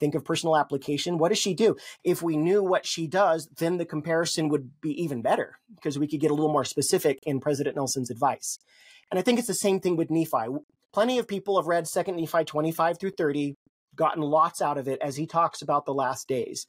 think 0.00 0.16
of 0.16 0.24
personal 0.24 0.56
application? 0.56 1.16
What 1.16 1.28
does 1.28 1.38
she 1.38 1.54
do? 1.54 1.76
If 2.02 2.22
we 2.22 2.36
knew 2.36 2.60
what 2.60 2.84
she 2.84 3.06
does, 3.06 3.48
then 3.56 3.76
the 3.76 3.84
comparison 3.84 4.48
would 4.48 4.80
be 4.80 5.00
even 5.00 5.22
better 5.22 5.60
because 5.76 5.96
we 5.96 6.08
could 6.08 6.18
get 6.18 6.32
a 6.32 6.34
little 6.34 6.52
more 6.52 6.64
specific 6.64 7.20
in 7.22 7.38
President 7.38 7.76
Nelson's 7.76 8.10
advice. 8.10 8.58
And 9.12 9.20
I 9.20 9.22
think 9.22 9.38
it's 9.38 9.46
the 9.46 9.54
same 9.54 9.78
thing 9.78 9.94
with 9.94 10.10
Nephi. 10.10 10.48
Plenty 10.92 11.20
of 11.20 11.28
people 11.28 11.56
have 11.56 11.68
read 11.68 11.84
2nd 11.84 12.16
Nephi 12.16 12.46
25 12.46 12.98
through 12.98 13.12
30, 13.12 13.54
gotten 13.94 14.24
lots 14.24 14.60
out 14.60 14.76
of 14.76 14.88
it 14.88 15.00
as 15.00 15.14
he 15.14 15.24
talks 15.28 15.62
about 15.62 15.86
the 15.86 15.94
last 15.94 16.26
days. 16.26 16.66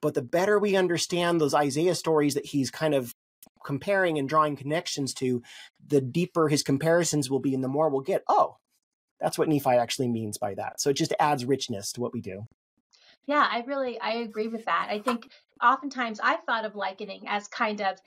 But 0.00 0.14
the 0.14 0.22
better 0.22 0.60
we 0.60 0.76
understand 0.76 1.40
those 1.40 1.54
Isaiah 1.54 1.96
stories 1.96 2.34
that 2.34 2.46
he's 2.46 2.70
kind 2.70 2.94
of 2.94 3.12
comparing 3.64 4.18
and 4.18 4.28
drawing 4.28 4.56
connections 4.56 5.14
to, 5.14 5.42
the 5.86 6.00
deeper 6.00 6.48
his 6.48 6.62
comparisons 6.62 7.30
will 7.30 7.40
be 7.40 7.54
and 7.54 7.62
the 7.62 7.68
more 7.68 7.88
we'll 7.88 8.00
get, 8.00 8.22
oh, 8.28 8.56
that's 9.20 9.38
what 9.38 9.48
Nephi 9.48 9.70
actually 9.70 10.08
means 10.08 10.38
by 10.38 10.54
that. 10.54 10.80
So 10.80 10.90
it 10.90 10.96
just 10.96 11.14
adds 11.18 11.44
richness 11.44 11.92
to 11.92 12.00
what 12.00 12.12
we 12.12 12.20
do. 12.20 12.46
Yeah, 13.26 13.46
I 13.48 13.62
really 13.66 14.00
I 14.00 14.14
agree 14.14 14.48
with 14.48 14.64
that. 14.64 14.88
I 14.90 14.98
think 14.98 15.30
oftentimes 15.62 16.18
I've 16.20 16.42
thought 16.44 16.64
of 16.64 16.74
likening 16.74 17.22
as 17.28 17.46
kind 17.46 17.80
of 17.80 18.00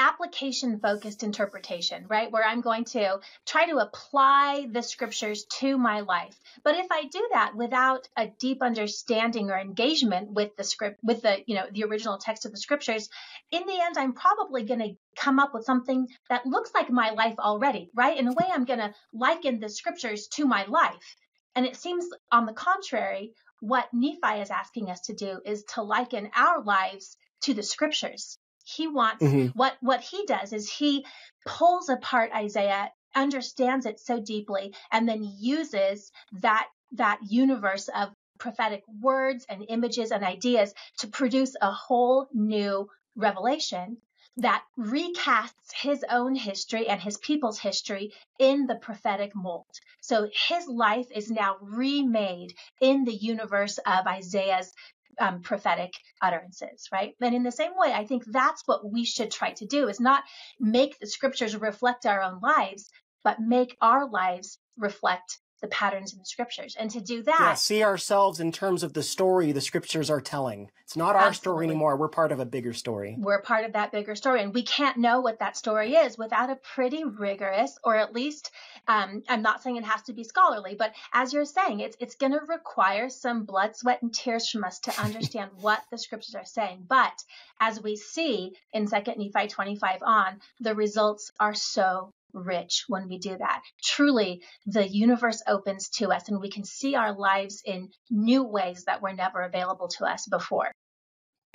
application 0.00 0.80
focused 0.80 1.22
interpretation, 1.22 2.06
right? 2.08 2.32
Where 2.32 2.42
I'm 2.42 2.62
going 2.62 2.84
to 2.86 3.20
try 3.44 3.66
to 3.66 3.76
apply 3.76 4.66
the 4.72 4.82
scriptures 4.82 5.44
to 5.60 5.76
my 5.76 6.00
life. 6.00 6.34
But 6.64 6.76
if 6.76 6.86
I 6.90 7.04
do 7.04 7.28
that 7.32 7.54
without 7.54 8.08
a 8.16 8.26
deep 8.26 8.62
understanding 8.62 9.50
or 9.50 9.58
engagement 9.58 10.30
with 10.30 10.56
the 10.56 10.64
script, 10.64 11.00
with 11.02 11.20
the, 11.20 11.42
you 11.46 11.54
know, 11.54 11.66
the 11.70 11.84
original 11.84 12.16
text 12.16 12.46
of 12.46 12.52
the 12.52 12.56
scriptures, 12.56 13.10
in 13.50 13.66
the 13.66 13.78
end, 13.78 13.98
I'm 13.98 14.14
probably 14.14 14.62
going 14.62 14.80
to 14.80 14.96
come 15.16 15.38
up 15.38 15.52
with 15.52 15.66
something 15.66 16.08
that 16.30 16.46
looks 16.46 16.70
like 16.74 16.88
my 16.88 17.10
life 17.10 17.34
already, 17.38 17.90
right? 17.94 18.16
In 18.16 18.26
a 18.26 18.32
way, 18.32 18.48
I'm 18.50 18.64
going 18.64 18.78
to 18.78 18.94
liken 19.12 19.60
the 19.60 19.68
scriptures 19.68 20.28
to 20.28 20.46
my 20.46 20.64
life. 20.64 21.16
And 21.54 21.66
it 21.66 21.76
seems, 21.76 22.06
on 22.32 22.46
the 22.46 22.54
contrary, 22.54 23.34
what 23.60 23.92
Nephi 23.92 24.40
is 24.40 24.50
asking 24.50 24.88
us 24.88 25.00
to 25.02 25.12
do 25.12 25.42
is 25.44 25.64
to 25.74 25.82
liken 25.82 26.30
our 26.34 26.62
lives 26.62 27.18
to 27.42 27.52
the 27.52 27.62
scriptures. 27.62 28.38
He 28.76 28.86
wants 28.86 29.22
mm-hmm. 29.22 29.58
what 29.58 29.76
what 29.80 30.00
he 30.00 30.24
does 30.26 30.52
is 30.52 30.70
he 30.70 31.04
pulls 31.46 31.88
apart 31.88 32.30
Isaiah, 32.34 32.92
understands 33.14 33.86
it 33.86 33.98
so 33.98 34.20
deeply, 34.20 34.74
and 34.92 35.08
then 35.08 35.32
uses 35.38 36.12
that 36.40 36.68
that 36.92 37.20
universe 37.28 37.88
of 37.88 38.10
prophetic 38.38 38.82
words 39.00 39.46
and 39.48 39.64
images 39.68 40.10
and 40.10 40.24
ideas 40.24 40.74
to 40.98 41.06
produce 41.06 41.54
a 41.60 41.70
whole 41.70 42.26
new 42.32 42.88
revelation 43.14 43.98
that 44.36 44.64
recasts 44.78 45.72
his 45.74 46.04
own 46.08 46.34
history 46.34 46.88
and 46.88 47.00
his 47.00 47.18
people's 47.18 47.58
history 47.58 48.12
in 48.38 48.66
the 48.66 48.76
prophetic 48.76 49.34
mold. 49.34 49.66
So 50.00 50.28
his 50.48 50.66
life 50.66 51.08
is 51.14 51.30
now 51.30 51.56
remade 51.60 52.54
in 52.80 53.04
the 53.04 53.14
universe 53.14 53.78
of 53.78 54.06
Isaiah's 54.06 54.72
um, 55.20 55.42
prophetic 55.42 55.92
utterances, 56.22 56.88
right? 56.92 57.14
And 57.20 57.34
in 57.34 57.42
the 57.42 57.52
same 57.52 57.72
way, 57.76 57.92
I 57.92 58.06
think 58.06 58.24
that's 58.26 58.62
what 58.66 58.90
we 58.90 59.04
should 59.04 59.30
try 59.30 59.52
to 59.52 59.66
do 59.66 59.88
is 59.88 60.00
not 60.00 60.24
make 60.58 60.98
the 60.98 61.06
scriptures 61.06 61.54
reflect 61.56 62.06
our 62.06 62.22
own 62.22 62.40
lives, 62.40 62.90
but 63.22 63.40
make 63.40 63.76
our 63.80 64.08
lives 64.08 64.58
reflect 64.76 65.38
the 65.60 65.68
patterns 65.68 66.12
in 66.12 66.18
the 66.18 66.24
scriptures. 66.24 66.76
And 66.78 66.90
to 66.90 67.00
do 67.00 67.22
that, 67.22 67.38
yeah, 67.40 67.54
see 67.54 67.82
ourselves 67.82 68.40
in 68.40 68.52
terms 68.52 68.82
of 68.82 68.94
the 68.94 69.02
story 69.02 69.52
the 69.52 69.60
scriptures 69.60 70.10
are 70.10 70.20
telling. 70.20 70.70
It's 70.84 70.96
not 70.96 71.14
our 71.14 71.32
story 71.32 71.66
anymore. 71.66 71.96
We're 71.96 72.08
part 72.08 72.32
of 72.32 72.40
a 72.40 72.44
bigger 72.44 72.72
story. 72.72 73.14
We're 73.16 73.42
part 73.42 73.64
of 73.64 73.74
that 73.74 73.92
bigger 73.92 74.16
story. 74.16 74.42
And 74.42 74.52
we 74.52 74.62
can't 74.62 74.96
know 74.96 75.20
what 75.20 75.38
that 75.38 75.56
story 75.56 75.94
is 75.94 76.18
without 76.18 76.50
a 76.50 76.56
pretty 76.56 77.04
rigorous, 77.04 77.78
or 77.84 77.94
at 77.96 78.12
least, 78.12 78.50
um, 78.88 79.22
I'm 79.28 79.42
not 79.42 79.62
saying 79.62 79.76
it 79.76 79.84
has 79.84 80.02
to 80.02 80.12
be 80.12 80.24
scholarly, 80.24 80.74
but 80.74 80.92
as 81.12 81.32
you're 81.32 81.44
saying, 81.44 81.80
it's, 81.80 81.96
it's 82.00 82.16
going 82.16 82.32
to 82.32 82.40
require 82.48 83.08
some 83.08 83.44
blood, 83.44 83.76
sweat, 83.76 84.02
and 84.02 84.12
tears 84.12 84.48
from 84.48 84.64
us 84.64 84.80
to 84.80 85.00
understand 85.02 85.50
what 85.60 85.80
the 85.92 85.98
scriptures 85.98 86.34
are 86.34 86.44
saying. 86.44 86.86
But 86.88 87.22
as 87.60 87.80
we 87.80 87.96
see 87.96 88.54
in 88.72 88.88
2nd 88.88 89.18
Nephi 89.18 89.46
25 89.46 90.02
on, 90.02 90.40
the 90.58 90.74
results 90.74 91.30
are 91.38 91.54
so 91.54 92.12
rich 92.32 92.84
when 92.88 93.08
we 93.08 93.18
do 93.18 93.36
that. 93.36 93.62
Truly, 93.82 94.42
the 94.66 94.86
universe 94.86 95.42
opens 95.46 95.88
to 95.90 96.10
us 96.10 96.28
and 96.28 96.40
we 96.40 96.50
can 96.50 96.64
see 96.64 96.94
our 96.94 97.16
lives 97.16 97.62
in 97.64 97.90
new 98.10 98.44
ways 98.44 98.84
that 98.84 99.02
were 99.02 99.12
never 99.12 99.42
available 99.42 99.88
to 99.98 100.04
us 100.04 100.26
before. 100.30 100.70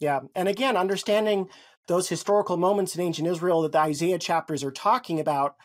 Yeah. 0.02 0.22
And 0.36 0.48
again, 0.48 0.76
understanding 0.76 1.50
those 1.88 2.10
historical 2.10 2.58
moments 2.58 2.96
in 2.96 3.02
ancient 3.02 3.28
Israel 3.28 3.62
that 3.62 3.72
the 3.72 3.80
Isaiah 3.80 4.20
chapters 4.20 4.64
are 4.64 4.72
talking 4.72 5.20
about 5.20 5.56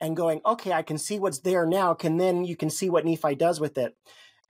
and 0.00 0.16
going, 0.16 0.40
okay, 0.44 0.72
I 0.72 0.82
can 0.82 0.98
see 0.98 1.18
what's 1.18 1.40
there 1.40 1.66
now. 1.66 1.94
Can 1.94 2.16
then 2.16 2.44
you 2.44 2.56
can 2.56 2.70
see 2.70 2.90
what 2.90 3.04
Nephi 3.04 3.34
does 3.34 3.60
with 3.60 3.78
it. 3.78 3.96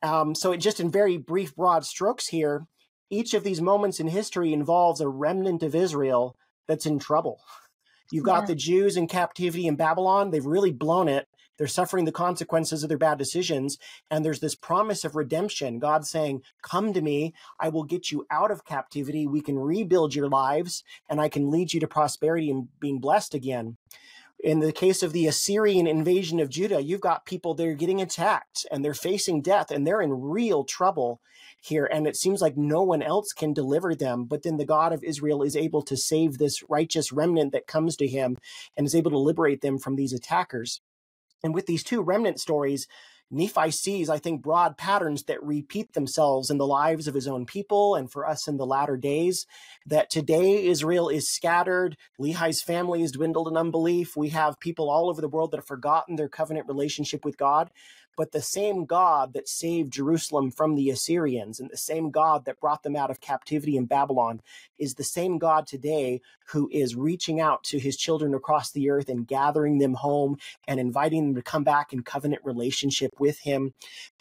Um, 0.03 0.35
so, 0.35 0.53
it 0.53 0.59
just 0.59 0.81
in 0.81 0.91
very 0.91 1.17
brief, 1.17 1.55
broad 1.57 1.85
strokes 1.85 2.29
here, 2.29 2.67
each 3.11 3.33
of 3.33 3.45
these 3.45 3.61
moments 3.61 4.01
in 4.01 4.09
history 4.09 4.53
involves 4.53 5.01
a 5.01 5.09
remnant 5.09 5.63
of 5.63 5.75
Israel 5.75 6.37
that's 6.69 6.87
in 6.87 6.99
trouble. 6.99 7.41
You've 8.11 8.25
got 8.25 8.43
yeah. 8.43 8.47
the 8.47 8.55
Jews 8.55 8.97
in 8.97 9.09
captivity 9.09 9.67
in 9.67 9.77
Babylon. 9.77 10.31
They've 10.31 10.45
really 10.45 10.73
blown 10.73 11.09
it. 11.09 11.29
They're 11.57 11.67
suffering 11.67 12.05
the 12.05 12.13
consequences 12.13 12.83
of 12.83 12.89
their 12.89 12.99
bad 12.99 13.19
decisions. 13.19 13.79
And 14.11 14.25
there's 14.25 14.41
this 14.41 14.55
promise 14.55 15.05
of 15.05 15.15
redemption. 15.15 15.79
God 15.79 16.05
saying, 16.05 16.43
Come 16.63 16.93
to 16.93 17.01
me. 17.01 17.33
I 17.61 17.69
will 17.69 17.85
get 17.85 18.11
you 18.11 18.27
out 18.31 18.51
of 18.51 18.65
captivity. 18.65 19.27
We 19.27 19.41
can 19.41 19.59
rebuild 19.59 20.15
your 20.15 20.29
lives 20.29 20.83
and 21.09 21.21
I 21.21 21.29
can 21.29 21.51
lead 21.51 21.73
you 21.73 21.81
to 21.81 21.89
prosperity 21.89 22.51
and 22.51 22.69
being 22.81 22.99
blessed 22.99 23.35
again. 23.35 23.77
In 24.43 24.61
the 24.61 24.73
case 24.73 25.03
of 25.03 25.13
the 25.13 25.27
Assyrian 25.27 25.87
invasion 25.87 26.39
of 26.39 26.51
Judah, 26.51 26.83
you've 26.83 27.01
got 27.01 27.25
people 27.25 27.55
that 27.55 27.67
are 27.67 27.75
getting 27.75 28.03
attacked 28.03 28.67
and 28.71 28.85
they're 28.85 28.93
facing 28.93 29.41
death 29.41 29.71
and 29.71 29.87
they're 29.87 30.03
in 30.03 30.21
real 30.21 30.65
trouble 30.65 31.21
here. 31.65 31.89
And 31.91 32.07
it 32.07 32.17
seems 32.17 32.41
like 32.41 32.57
no 32.57 32.83
one 32.83 33.03
else 33.03 33.33
can 33.33 33.53
deliver 33.53 33.95
them. 33.95 34.25
But 34.25 34.43
then 34.43 34.57
the 34.57 34.67
God 34.67 34.93
of 34.93 35.05
Israel 35.05 35.43
is 35.43 35.57
able 35.57 35.83
to 35.83 35.97
save 35.97 36.39
this 36.39 36.63
righteous 36.69 37.13
remnant 37.13 37.53
that 37.53 37.67
comes 37.67 37.97
to 37.97 38.07
him 38.07 38.37
and 38.77 38.87
is 38.87 38.95
able 38.95 39.11
to 39.11 39.19
liberate 39.19 39.61
them 39.61 39.79
from 39.79 39.97
these 39.97 40.13
attackers. 40.13 40.81
And 41.43 41.55
with 41.55 41.67
these 41.67 41.85
two 41.85 42.01
remnant 42.01 42.41
stories, 42.41 42.87
Nephi 43.31 43.71
sees, 43.71 44.09
I 44.09 44.19
think, 44.19 44.43
broad 44.43 44.77
patterns 44.77 45.25
that 45.25 45.43
repeat 45.43 45.93
themselves 45.93 46.51
in 46.51 46.59
the 46.59 46.67
lives 46.67 47.09
of 47.09 47.15
his 47.15 47.27
own 47.27 47.47
people 47.47 47.95
and 47.95 48.11
for 48.11 48.27
us 48.27 48.47
in 48.47 48.59
the 48.59 48.67
latter 48.67 48.97
days. 48.97 49.47
That 49.87 50.11
today 50.11 50.67
Israel 50.67 51.09
is 51.09 51.29
scattered, 51.29 51.97
Lehi's 52.19 52.63
family 52.63 53.03
is 53.03 53.13
dwindled 53.13 53.49
in 53.49 53.57
unbelief. 53.57 54.17
We 54.17 54.29
have 54.29 54.61
people 54.61 54.91
all 54.91 55.11
over 55.11 55.21
the 55.21 55.29
world 55.29 55.51
that 55.51 55.59
have 55.59 55.67
forgotten 55.67 56.17
their 56.17 56.29
covenant 56.29 56.69
relationship 56.69 57.25
with 57.25 57.37
God 57.37 57.71
but 58.17 58.33
the 58.33 58.43
same 58.43 58.85
God 58.85 59.33
that 59.35 59.49
saved 59.49 59.93
Jerusalem 59.93 60.51
from 60.51 60.75
the 60.75 60.91
Assyrians 60.91 61.61
and 61.61 61.71
the 61.71 61.77
same 61.77 62.11
God 62.11 62.45
that 62.45 62.61
brought 62.61 62.83
them 62.83 62.97
out 62.97 63.11
of 63.11 63.21
captivity 63.21 63.77
in 63.77 63.87
Babylon 63.87 64.41
is 64.79 64.95
the 64.95 65.05
same 65.05 65.39
God 65.39 65.67
today 65.67 66.21
who 66.49 66.69
is 66.73 66.97
reaching 66.97 67.41
out 67.41 67.65
to 67.65 67.79
his 67.79 67.97
children 67.97 68.35
across 68.35 68.71
the 68.71 68.91
earth 68.91 69.09
and 69.09 69.27
gathering 69.27 69.79
them 69.79 69.95
home 69.95 70.37
and 70.69 70.79
inviting 70.79 71.27
them 71.27 71.35
to 71.37 71.43
come 71.43 71.65
back 71.65 71.93
in 71.93 72.03
covenant 72.03 72.43
relationship 72.45 73.13
with 73.19 73.39
him. 73.41 73.73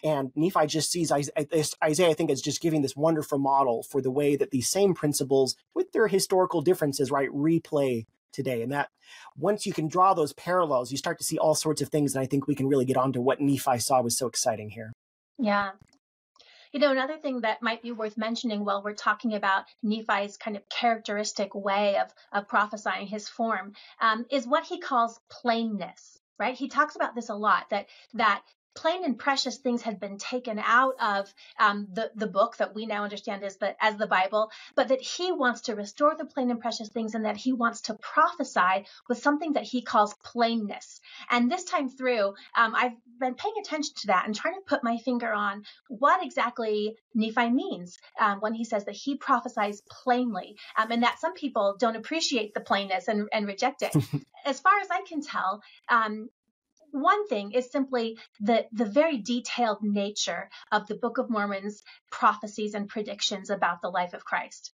And 0.02 0.32
Nephi 0.34 0.66
just 0.66 0.90
sees 0.90 1.12
Isaiah, 1.12 2.10
I 2.10 2.14
think, 2.14 2.30
is 2.30 2.42
just 2.42 2.60
giving 2.60 2.82
this 2.82 2.96
wonderful 2.96 3.38
model 3.38 3.82
for 3.82 4.00
the 4.00 4.10
way 4.10 4.36
that 4.36 4.50
these 4.50 4.68
same 4.68 4.94
principles, 4.94 5.56
with 5.74 5.92
their 5.92 6.08
historical 6.08 6.62
differences, 6.62 7.10
right, 7.10 7.30
replay 7.30 8.06
today. 8.34 8.62
And 8.62 8.72
that 8.72 8.88
once 9.36 9.66
you 9.66 9.72
can 9.72 9.88
draw 9.88 10.14
those 10.14 10.32
parallels, 10.34 10.90
you 10.90 10.98
start 10.98 11.18
to 11.18 11.24
see 11.24 11.38
all 11.38 11.54
sorts 11.54 11.80
of 11.80 11.88
things. 11.88 12.14
And 12.14 12.22
I 12.22 12.26
think 12.26 12.46
we 12.46 12.54
can 12.54 12.68
really 12.68 12.84
get 12.84 12.96
on 12.96 13.12
to 13.12 13.20
what 13.20 13.40
Nephi 13.40 13.78
saw 13.78 14.02
was 14.02 14.18
so 14.18 14.26
exciting 14.26 14.70
here. 14.70 14.92
Yeah. 15.38 15.70
You 16.72 16.80
know, 16.80 16.90
another 16.90 17.18
thing 17.18 17.42
that 17.42 17.62
might 17.62 17.82
be 17.82 17.92
worth 17.92 18.16
mentioning 18.16 18.64
while 18.64 18.82
we're 18.82 18.94
talking 18.94 19.34
about 19.34 19.64
Nephi's 19.82 20.36
kind 20.36 20.56
of 20.56 20.68
characteristic 20.68 21.54
way 21.54 21.96
of, 21.96 22.12
of 22.32 22.48
prophesying 22.48 23.06
his 23.06 23.28
form 23.28 23.74
um, 24.00 24.26
is 24.30 24.46
what 24.46 24.64
he 24.64 24.80
calls 24.80 25.20
plainness 25.30 26.18
right 26.38 26.56
he 26.56 26.68
talks 26.68 26.96
about 26.96 27.14
this 27.14 27.28
a 27.28 27.34
lot 27.34 27.70
that 27.70 27.86
that 28.14 28.42
plain 28.74 29.04
and 29.04 29.18
precious 29.18 29.56
things 29.58 29.82
had 29.82 30.00
been 30.00 30.18
taken 30.18 30.58
out 30.58 30.94
of 31.00 31.32
um, 31.58 31.88
the 31.92 32.10
the 32.14 32.26
book 32.26 32.56
that 32.58 32.74
we 32.74 32.86
now 32.86 33.04
understand 33.04 33.42
as 33.44 33.56
the 33.56 33.74
as 33.82 33.96
the 33.96 34.06
Bible, 34.06 34.50
but 34.74 34.88
that 34.88 35.00
he 35.00 35.32
wants 35.32 35.62
to 35.62 35.74
restore 35.74 36.14
the 36.16 36.24
plain 36.24 36.50
and 36.50 36.60
precious 36.60 36.88
things, 36.88 37.14
and 37.14 37.24
that 37.24 37.36
he 37.36 37.52
wants 37.52 37.82
to 37.82 37.94
prophesy 37.94 38.86
with 39.08 39.18
something 39.18 39.54
that 39.54 39.64
he 39.64 39.82
calls 39.82 40.14
plainness. 40.24 41.00
And 41.30 41.50
this 41.50 41.64
time 41.64 41.88
through, 41.88 42.34
um, 42.56 42.74
I've 42.74 42.96
been 43.20 43.34
paying 43.34 43.54
attention 43.60 43.94
to 43.98 44.06
that 44.08 44.26
and 44.26 44.34
trying 44.34 44.54
to 44.54 44.60
put 44.66 44.84
my 44.84 44.98
finger 44.98 45.32
on 45.32 45.64
what 45.88 46.24
exactly 46.24 46.96
Nephi 47.14 47.50
means 47.50 47.98
um, 48.20 48.40
when 48.40 48.54
he 48.54 48.64
says 48.64 48.84
that 48.86 48.94
he 48.94 49.16
prophesies 49.16 49.82
plainly, 49.82 50.56
um, 50.76 50.90
and 50.90 51.02
that 51.02 51.20
some 51.20 51.34
people 51.34 51.76
don't 51.78 51.96
appreciate 51.96 52.54
the 52.54 52.60
plainness 52.60 53.08
and, 53.08 53.28
and 53.32 53.46
reject 53.46 53.82
it. 53.82 53.94
as 54.44 54.60
far 54.60 54.78
as 54.80 54.88
I 54.90 55.02
can 55.02 55.22
tell, 55.22 55.62
um, 55.88 56.28
one 56.94 57.26
thing 57.26 57.52
is 57.52 57.70
simply 57.70 58.18
the, 58.40 58.66
the 58.72 58.84
very 58.84 59.18
detailed 59.18 59.82
nature 59.82 60.48
of 60.70 60.86
the 60.86 60.94
Book 60.94 61.18
of 61.18 61.28
Mormon's 61.28 61.82
prophecies 62.10 62.74
and 62.74 62.88
predictions 62.88 63.50
about 63.50 63.82
the 63.82 63.90
life 63.90 64.14
of 64.14 64.24
Christ. 64.24 64.72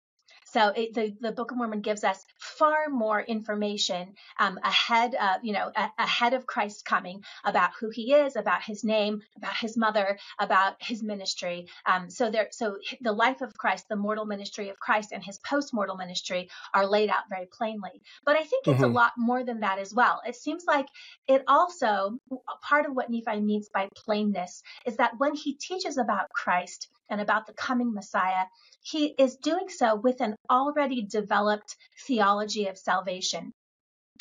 So 0.53 0.69
it, 0.69 0.95
the, 0.95 1.15
the 1.21 1.33
Book 1.33 1.51
of 1.51 1.57
Mormon 1.57 1.81
gives 1.81 2.03
us 2.05 2.25
far 2.39 2.89
more 2.89 3.21
information 3.21 4.15
um, 4.39 4.59
ahead 4.65 5.15
of, 5.15 5.45
you 5.45 5.53
know, 5.53 5.71
a, 5.77 5.91
ahead 5.99 6.35
of 6.35 6.47
Christ's 6.47 6.83
coming 6.83 7.23
about 7.45 7.71
who 7.79 7.91
he 7.91 8.13
is, 8.13 8.37
about 8.37 8.63
his 8.63 8.83
name, 8.83 9.23
about 9.37 9.57
his 9.57 9.77
mother, 9.77 10.19
about 10.39 10.75
his 10.81 11.03
ministry. 11.03 11.67
Um, 11.87 12.11
so 12.11 12.31
there, 12.31 12.49
so 12.51 12.79
the 13.01 13.13
life 13.13 13.43
of 13.43 13.57
Christ, 13.57 13.87
the 13.89 13.97
mortal 13.97 14.27
ministry 14.27 14.71
of 14.71 14.79
Christ 14.79 15.13
and 15.13 15.23
his 15.23 15.39
post-mortal 15.39 15.97
ministry 15.97 16.51
are 16.75 16.87
laid 16.87 17.11
out 17.11 17.29
very 17.29 17.47
plainly. 17.47 18.03
But 18.25 18.37
I 18.37 18.43
think 18.43 18.67
it's 18.67 18.77
mm-hmm. 18.77 18.85
a 18.85 18.89
lot 18.89 19.13
more 19.17 19.45
than 19.45 19.61
that 19.61 19.79
as 19.79 19.95
well. 19.95 20.21
It 20.27 20.37
seems 20.37 20.65
like 20.67 20.87
it 21.29 21.45
also, 21.47 22.19
part 22.63 22.87
of 22.87 22.95
what 22.95 23.11
Nephi 23.11 23.41
means 23.41 23.69
by 23.73 23.89
plainness 23.95 24.63
is 24.85 24.97
that 24.97 25.19
when 25.19 25.35
he 25.35 25.55
teaches 25.55 25.97
about 25.97 26.31
Christ, 26.31 26.89
and 27.11 27.21
about 27.21 27.47
the 27.47 27.53
coming 27.53 27.93
Messiah, 27.93 28.47
he 28.83 29.07
is 29.07 29.37
doing 29.37 29.69
so 29.69 29.97
with 29.97 30.21
an 30.21 30.37
already 30.49 31.03
developed 31.03 31.77
theology 32.07 32.69
of 32.69 32.79
salvation. 32.79 33.53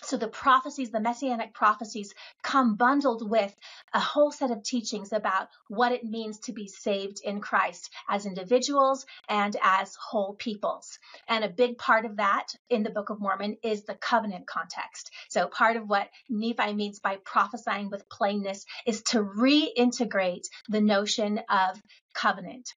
So 0.04 0.16
the 0.16 0.30
prophecies, 0.30 0.92
the 0.92 1.02
messianic 1.02 1.54
prophecies, 1.54 2.14
come 2.42 2.76
bundled 2.76 3.30
with 3.30 3.54
a 3.94 4.00
whole 4.00 4.32
set 4.32 4.50
of 4.50 4.64
teachings 4.64 5.12
about 5.12 5.50
what 5.68 5.92
it 5.92 6.06
means 6.06 6.40
to 6.40 6.54
be 6.54 6.68
saved 6.68 7.20
in 7.22 7.42
Christ 7.42 7.90
as 8.08 8.26
individuals 8.26 9.06
and 9.28 9.58
as 9.62 9.96
whole 9.96 10.36
peoples. 10.36 11.00
And 11.28 11.44
a 11.44 11.50
big 11.50 11.78
part 11.78 12.06
of 12.06 12.16
that 12.16 12.48
in 12.70 12.84
the 12.84 12.92
Book 12.92 13.10
of 13.10 13.20
Mormon 13.20 13.58
is 13.62 13.84
the 13.84 13.96
covenant 13.96 14.48
context. 14.48 15.12
So 15.28 15.48
part 15.48 15.76
of 15.76 15.90
what 15.90 16.10
Nephi 16.30 16.74
means 16.74 17.00
by 17.00 17.18
prophesying 17.18 17.90
with 17.90 18.08
plainness 18.08 18.66
is 18.86 19.04
to 19.04 19.22
reintegrate 19.22 20.48
the 20.70 20.82
notion 20.82 21.42
of 21.50 21.82
covenant 22.14 22.74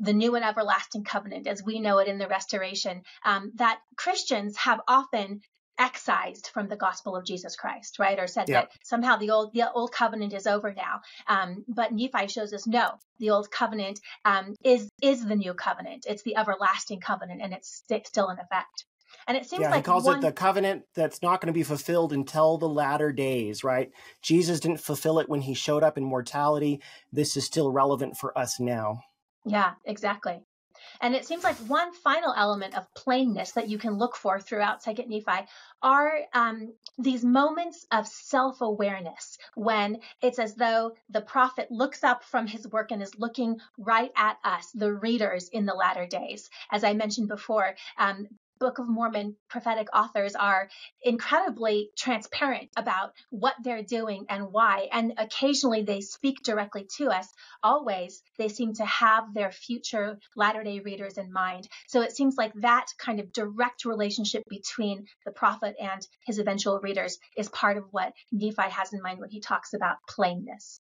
the 0.00 0.12
new 0.12 0.34
and 0.34 0.44
everlasting 0.44 1.04
covenant 1.04 1.46
as 1.46 1.62
we 1.62 1.80
know 1.80 1.98
it 1.98 2.08
in 2.08 2.18
the 2.18 2.28
restoration 2.28 3.02
um, 3.24 3.52
that 3.54 3.78
christians 3.96 4.56
have 4.56 4.80
often 4.88 5.40
excised 5.80 6.50
from 6.52 6.68
the 6.68 6.76
gospel 6.76 7.16
of 7.16 7.24
Jesus 7.24 7.56
Christ, 7.56 7.98
right? 7.98 8.18
Or 8.18 8.26
said 8.26 8.48
that 8.48 8.70
somehow 8.84 9.16
the 9.16 9.30
old 9.30 9.54
the 9.54 9.70
old 9.72 9.92
covenant 9.92 10.34
is 10.34 10.46
over 10.46 10.74
now. 10.74 11.00
Um, 11.26 11.64
but 11.66 11.92
Nephi 11.92 12.28
shows 12.28 12.52
us 12.52 12.66
no, 12.66 12.90
the 13.18 13.30
old 13.30 13.50
covenant 13.50 13.98
um, 14.24 14.54
is 14.62 14.88
is 15.02 15.24
the 15.24 15.36
new 15.36 15.54
covenant. 15.54 16.04
It's 16.06 16.22
the 16.22 16.36
everlasting 16.36 17.00
covenant, 17.00 17.40
and 17.42 17.54
it's 17.54 17.82
still 18.04 18.28
in 18.28 18.38
effect. 18.38 18.84
And 19.26 19.36
it 19.36 19.46
seems 19.46 19.62
yeah, 19.62 19.70
like 19.70 19.84
he 19.86 19.90
calls 19.90 20.04
one... 20.04 20.18
it 20.18 20.22
the 20.22 20.32
covenant 20.32 20.84
that's 20.94 21.22
not 21.22 21.40
going 21.40 21.52
to 21.52 21.58
be 21.58 21.62
fulfilled 21.62 22.12
until 22.12 22.58
the 22.58 22.68
latter 22.68 23.12
days, 23.12 23.64
right? 23.64 23.90
Jesus 24.22 24.60
didn't 24.60 24.80
fulfill 24.80 25.18
it 25.18 25.28
when 25.28 25.40
he 25.40 25.54
showed 25.54 25.82
up 25.82 25.98
in 25.98 26.04
mortality. 26.04 26.80
This 27.12 27.36
is 27.36 27.44
still 27.44 27.70
relevant 27.70 28.16
for 28.16 28.36
us 28.36 28.60
now. 28.60 29.02
Yeah, 29.44 29.74
exactly. 29.84 30.40
And 31.00 31.14
it 31.14 31.26
seems 31.26 31.44
like 31.44 31.56
one 31.56 31.92
final 31.92 32.32
element 32.34 32.76
of 32.76 32.92
plainness 32.94 33.52
that 33.52 33.68
you 33.68 33.78
can 33.78 33.98
look 33.98 34.16
for 34.16 34.40
throughout 34.40 34.82
Second 34.82 35.08
Nephi 35.10 35.46
are 35.82 36.20
um, 36.32 36.72
these 36.98 37.24
moments 37.24 37.86
of 37.90 38.06
self 38.06 38.60
awareness 38.60 39.36
when 39.54 40.00
it's 40.22 40.38
as 40.38 40.54
though 40.54 40.92
the 41.10 41.20
prophet 41.20 41.70
looks 41.70 42.02
up 42.02 42.24
from 42.24 42.46
his 42.46 42.66
work 42.68 42.92
and 42.92 43.02
is 43.02 43.18
looking 43.18 43.58
right 43.78 44.12
at 44.16 44.38
us, 44.44 44.70
the 44.72 44.92
readers 44.92 45.48
in 45.48 45.66
the 45.66 45.74
latter 45.74 46.06
days. 46.06 46.48
As 46.70 46.84
I 46.84 46.94
mentioned 46.94 47.28
before, 47.28 47.74
um, 47.98 48.28
Book 48.60 48.78
of 48.78 48.88
Mormon 48.88 49.36
prophetic 49.48 49.88
authors 49.94 50.36
are 50.36 50.68
incredibly 51.02 51.90
transparent 51.96 52.68
about 52.76 53.14
what 53.30 53.54
they're 53.64 53.82
doing 53.82 54.26
and 54.28 54.52
why. 54.52 54.88
And 54.92 55.14
occasionally 55.16 55.82
they 55.82 56.02
speak 56.02 56.42
directly 56.44 56.86
to 56.98 57.08
us. 57.08 57.26
Always 57.62 58.22
they 58.36 58.48
seem 58.48 58.74
to 58.74 58.84
have 58.84 59.32
their 59.32 59.50
future 59.50 60.18
Latter 60.36 60.62
day 60.62 60.80
readers 60.80 61.16
in 61.16 61.32
mind. 61.32 61.68
So 61.88 62.02
it 62.02 62.12
seems 62.12 62.36
like 62.36 62.52
that 62.56 62.86
kind 62.98 63.18
of 63.18 63.32
direct 63.32 63.86
relationship 63.86 64.44
between 64.48 65.06
the 65.24 65.32
prophet 65.32 65.74
and 65.80 66.06
his 66.26 66.38
eventual 66.38 66.80
readers 66.80 67.18
is 67.36 67.48
part 67.48 67.78
of 67.78 67.84
what 67.92 68.12
Nephi 68.30 68.70
has 68.70 68.92
in 68.92 69.00
mind 69.00 69.20
when 69.20 69.30
he 69.30 69.40
talks 69.40 69.72
about 69.72 69.96
plainness. 70.06 70.80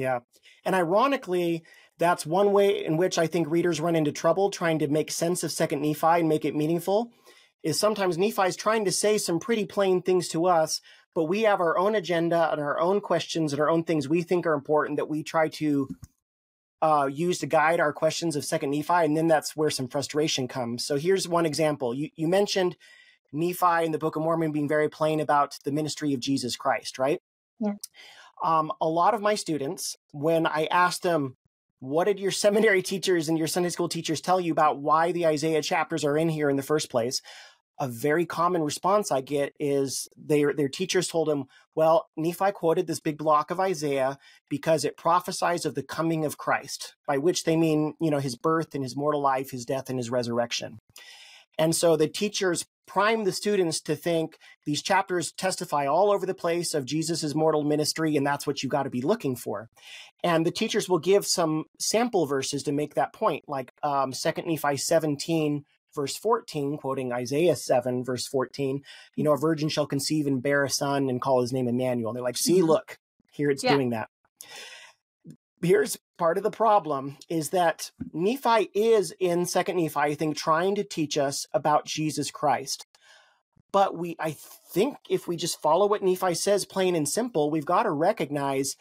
Yeah. 0.00 0.20
And 0.64 0.74
ironically, 0.74 1.62
that's 1.98 2.24
one 2.24 2.52
way 2.52 2.82
in 2.82 2.96
which 2.96 3.18
I 3.18 3.26
think 3.26 3.50
readers 3.50 3.82
run 3.82 3.94
into 3.94 4.12
trouble 4.12 4.48
trying 4.50 4.78
to 4.78 4.88
make 4.88 5.10
sense 5.10 5.44
of 5.44 5.52
Second 5.52 5.82
Nephi 5.82 6.06
and 6.06 6.28
make 6.28 6.46
it 6.46 6.56
meaningful. 6.56 7.10
Is 7.62 7.78
sometimes 7.78 8.16
Nephi 8.16 8.44
is 8.44 8.56
trying 8.56 8.86
to 8.86 8.92
say 8.92 9.18
some 9.18 9.38
pretty 9.38 9.66
plain 9.66 10.00
things 10.00 10.28
to 10.28 10.46
us, 10.46 10.80
but 11.14 11.24
we 11.24 11.42
have 11.42 11.60
our 11.60 11.76
own 11.76 11.94
agenda 11.94 12.50
and 12.50 12.62
our 12.62 12.80
own 12.80 13.02
questions 13.02 13.52
and 13.52 13.60
our 13.60 13.68
own 13.68 13.84
things 13.84 14.08
we 14.08 14.22
think 14.22 14.46
are 14.46 14.54
important 14.54 14.96
that 14.96 15.10
we 15.10 15.22
try 15.22 15.48
to 15.48 15.86
uh, 16.80 17.06
use 17.12 17.40
to 17.40 17.46
guide 17.46 17.78
our 17.78 17.92
questions 17.92 18.36
of 18.36 18.46
Second 18.46 18.70
Nephi, 18.70 19.04
and 19.04 19.14
then 19.14 19.28
that's 19.28 19.54
where 19.54 19.68
some 19.68 19.86
frustration 19.86 20.48
comes. 20.48 20.86
So 20.86 20.96
here's 20.96 21.28
one 21.28 21.44
example. 21.44 21.92
You 21.92 22.08
you 22.16 22.26
mentioned 22.26 22.78
Nephi 23.34 23.84
in 23.84 23.92
the 23.92 23.98
Book 23.98 24.16
of 24.16 24.22
Mormon 24.22 24.52
being 24.52 24.66
very 24.68 24.88
plain 24.88 25.20
about 25.20 25.58
the 25.64 25.72
ministry 25.72 26.14
of 26.14 26.20
Jesus 26.20 26.56
Christ, 26.56 26.98
right? 26.98 27.20
Yeah 27.58 27.74
um, 28.42 28.72
a 28.80 28.88
lot 28.88 29.14
of 29.14 29.20
my 29.20 29.34
students, 29.34 29.96
when 30.12 30.46
I 30.46 30.66
asked 30.70 31.02
them, 31.02 31.36
what 31.80 32.04
did 32.04 32.20
your 32.20 32.30
seminary 32.30 32.82
teachers 32.82 33.28
and 33.28 33.38
your 33.38 33.46
Sunday 33.46 33.70
school 33.70 33.88
teachers 33.88 34.20
tell 34.20 34.40
you 34.40 34.52
about 34.52 34.78
why 34.78 35.12
the 35.12 35.26
Isaiah 35.26 35.62
chapters 35.62 36.04
are 36.04 36.16
in 36.16 36.28
here 36.28 36.50
in 36.50 36.56
the 36.56 36.62
first 36.62 36.90
place? 36.90 37.22
A 37.82 37.88
very 37.88 38.26
common 38.26 38.62
response 38.62 39.10
I 39.10 39.22
get 39.22 39.54
is 39.58 40.06
their 40.14 40.52
their 40.52 40.68
teachers 40.68 41.08
told 41.08 41.28
them, 41.28 41.44
"Well, 41.74 42.10
Nephi 42.14 42.52
quoted 42.52 42.86
this 42.86 43.00
big 43.00 43.16
block 43.16 43.50
of 43.50 43.58
Isaiah 43.58 44.18
because 44.50 44.84
it 44.84 44.98
prophesies 44.98 45.64
of 45.64 45.74
the 45.74 45.82
coming 45.82 46.26
of 46.26 46.36
Christ, 46.36 46.94
by 47.06 47.16
which 47.16 47.44
they 47.44 47.56
mean, 47.56 47.94
you 47.98 48.10
know, 48.10 48.18
his 48.18 48.36
birth 48.36 48.74
and 48.74 48.84
his 48.84 48.96
mortal 48.96 49.22
life, 49.22 49.50
his 49.50 49.64
death 49.64 49.88
and 49.88 49.98
his 49.98 50.10
resurrection." 50.10 50.78
And 51.58 51.74
so 51.74 51.96
the 51.96 52.06
teachers 52.06 52.66
prime 52.90 53.22
the 53.22 53.30
students 53.30 53.80
to 53.80 53.94
think 53.94 54.36
these 54.66 54.82
chapters 54.82 55.30
testify 55.30 55.86
all 55.86 56.10
over 56.10 56.26
the 56.26 56.34
place 56.34 56.74
of 56.74 56.84
Jesus's 56.84 57.36
mortal 57.36 57.62
ministry, 57.62 58.16
and 58.16 58.26
that's 58.26 58.48
what 58.48 58.64
you 58.64 58.68
got 58.68 58.82
to 58.82 58.90
be 58.90 59.00
looking 59.00 59.36
for. 59.36 59.68
And 60.24 60.44
the 60.44 60.50
teachers 60.50 60.88
will 60.88 60.98
give 60.98 61.24
some 61.24 61.66
sample 61.78 62.26
verses 62.26 62.64
to 62.64 62.72
make 62.72 62.94
that 62.94 63.12
point, 63.12 63.44
like 63.46 63.72
um, 63.84 64.12
2 64.12 64.42
Nephi 64.44 64.76
17, 64.76 65.64
verse 65.94 66.16
14, 66.16 66.78
quoting 66.78 67.12
Isaiah 67.12 67.54
7, 67.54 68.04
verse 68.04 68.26
14, 68.26 68.82
you 69.14 69.22
know, 69.22 69.34
a 69.34 69.38
virgin 69.38 69.68
shall 69.68 69.86
conceive 69.86 70.26
and 70.26 70.42
bear 70.42 70.64
a 70.64 70.70
son 70.70 71.08
and 71.08 71.20
call 71.20 71.42
his 71.42 71.52
name 71.52 71.68
Immanuel. 71.68 72.10
And 72.10 72.16
they're 72.16 72.24
like, 72.24 72.36
see, 72.36 72.58
mm-hmm. 72.58 72.70
look, 72.70 72.98
here 73.30 73.50
it's 73.50 73.62
yeah. 73.62 73.72
doing 73.72 73.90
that 73.90 74.08
here's 75.62 75.98
part 76.20 76.36
of 76.36 76.42
the 76.42 76.50
problem 76.50 77.16
is 77.30 77.48
that 77.48 77.92
Nephi 78.12 78.68
is 78.74 79.14
in 79.18 79.46
second 79.46 79.78
Nephi, 79.78 79.98
I 79.98 80.14
think, 80.14 80.36
trying 80.36 80.74
to 80.74 80.84
teach 80.84 81.16
us 81.16 81.46
about 81.54 81.86
Jesus 81.86 82.30
Christ. 82.30 82.86
But 83.72 83.96
we, 83.96 84.16
I 84.20 84.32
think 84.32 84.98
if 85.08 85.26
we 85.26 85.36
just 85.36 85.62
follow 85.62 85.86
what 85.86 86.02
Nephi 86.02 86.34
says, 86.34 86.66
plain 86.66 86.94
and 86.94 87.08
simple, 87.08 87.50
we've 87.50 87.64
got 87.64 87.84
to 87.84 87.90
recognize 87.90 88.76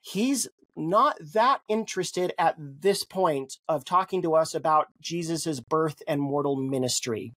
he's 0.00 0.48
not 0.74 1.16
that 1.32 1.60
interested 1.68 2.32
at 2.36 2.56
this 2.58 3.04
point 3.04 3.58
of 3.68 3.84
talking 3.84 4.20
to 4.22 4.34
us 4.34 4.52
about 4.52 4.88
Jesus's 5.00 5.60
birth 5.60 6.02
and 6.08 6.20
mortal 6.20 6.56
ministry. 6.56 7.34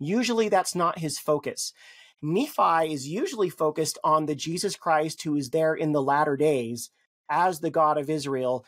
Usually 0.00 0.48
that's 0.48 0.74
not 0.74 1.00
his 1.00 1.18
focus. 1.18 1.74
Nephi 2.22 2.90
is 2.90 3.06
usually 3.06 3.50
focused 3.50 3.98
on 4.02 4.24
the 4.24 4.34
Jesus 4.34 4.76
Christ 4.76 5.24
who 5.24 5.36
is 5.36 5.50
there 5.50 5.74
in 5.74 5.92
the 5.92 6.02
latter 6.02 6.38
days 6.38 6.88
as 7.30 7.60
the 7.60 7.70
God 7.70 7.98
of 7.98 8.10
Israel, 8.10 8.64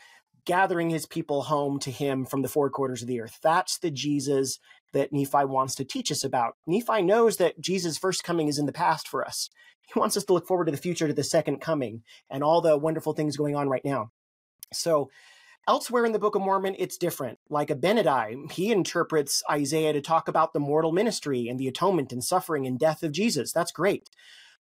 gathering 0.47 0.89
his 0.89 1.05
people 1.05 1.43
home 1.43 1.77
to 1.77 1.91
him 1.91 2.25
from 2.25 2.41
the 2.41 2.47
four 2.47 2.69
quarters 2.69 3.03
of 3.03 3.07
the 3.07 3.19
earth. 3.19 3.37
That's 3.43 3.77
the 3.77 3.91
Jesus 3.91 4.57
that 4.93 5.11
Nephi 5.11 5.45
wants 5.45 5.75
to 5.75 5.85
teach 5.85 6.11
us 6.11 6.23
about. 6.23 6.55
Nephi 6.65 7.03
knows 7.03 7.35
that 7.37 7.59
Jesus' 7.59 7.97
first 7.97 8.23
coming 8.23 8.47
is 8.47 8.57
in 8.57 8.65
the 8.65 8.71
past 8.71 9.07
for 9.07 9.23
us. 9.23 9.49
He 9.93 9.99
wants 9.99 10.17
us 10.17 10.23
to 10.23 10.33
look 10.33 10.47
forward 10.47 10.65
to 10.65 10.71
the 10.71 10.77
future, 10.77 11.07
to 11.07 11.13
the 11.13 11.23
second 11.23 11.59
coming, 11.59 12.01
and 12.29 12.43
all 12.43 12.61
the 12.61 12.77
wonderful 12.77 13.13
things 13.13 13.37
going 13.37 13.55
on 13.55 13.69
right 13.69 13.83
now. 13.85 14.09
So, 14.73 15.09
elsewhere 15.67 16.05
in 16.05 16.13
the 16.13 16.19
Book 16.19 16.35
of 16.35 16.41
Mormon, 16.41 16.75
it's 16.79 16.97
different. 16.97 17.39
Like 17.49 17.67
Abinadi, 17.67 18.49
he 18.51 18.71
interprets 18.71 19.43
Isaiah 19.51 19.93
to 19.93 20.01
talk 20.01 20.29
about 20.29 20.53
the 20.53 20.59
mortal 20.59 20.93
ministry 20.93 21.49
and 21.49 21.59
the 21.59 21.67
atonement 21.67 22.13
and 22.13 22.23
suffering 22.23 22.65
and 22.65 22.79
death 22.79 23.03
of 23.03 23.11
Jesus. 23.11 23.51
That's 23.51 23.71
great. 23.71 24.09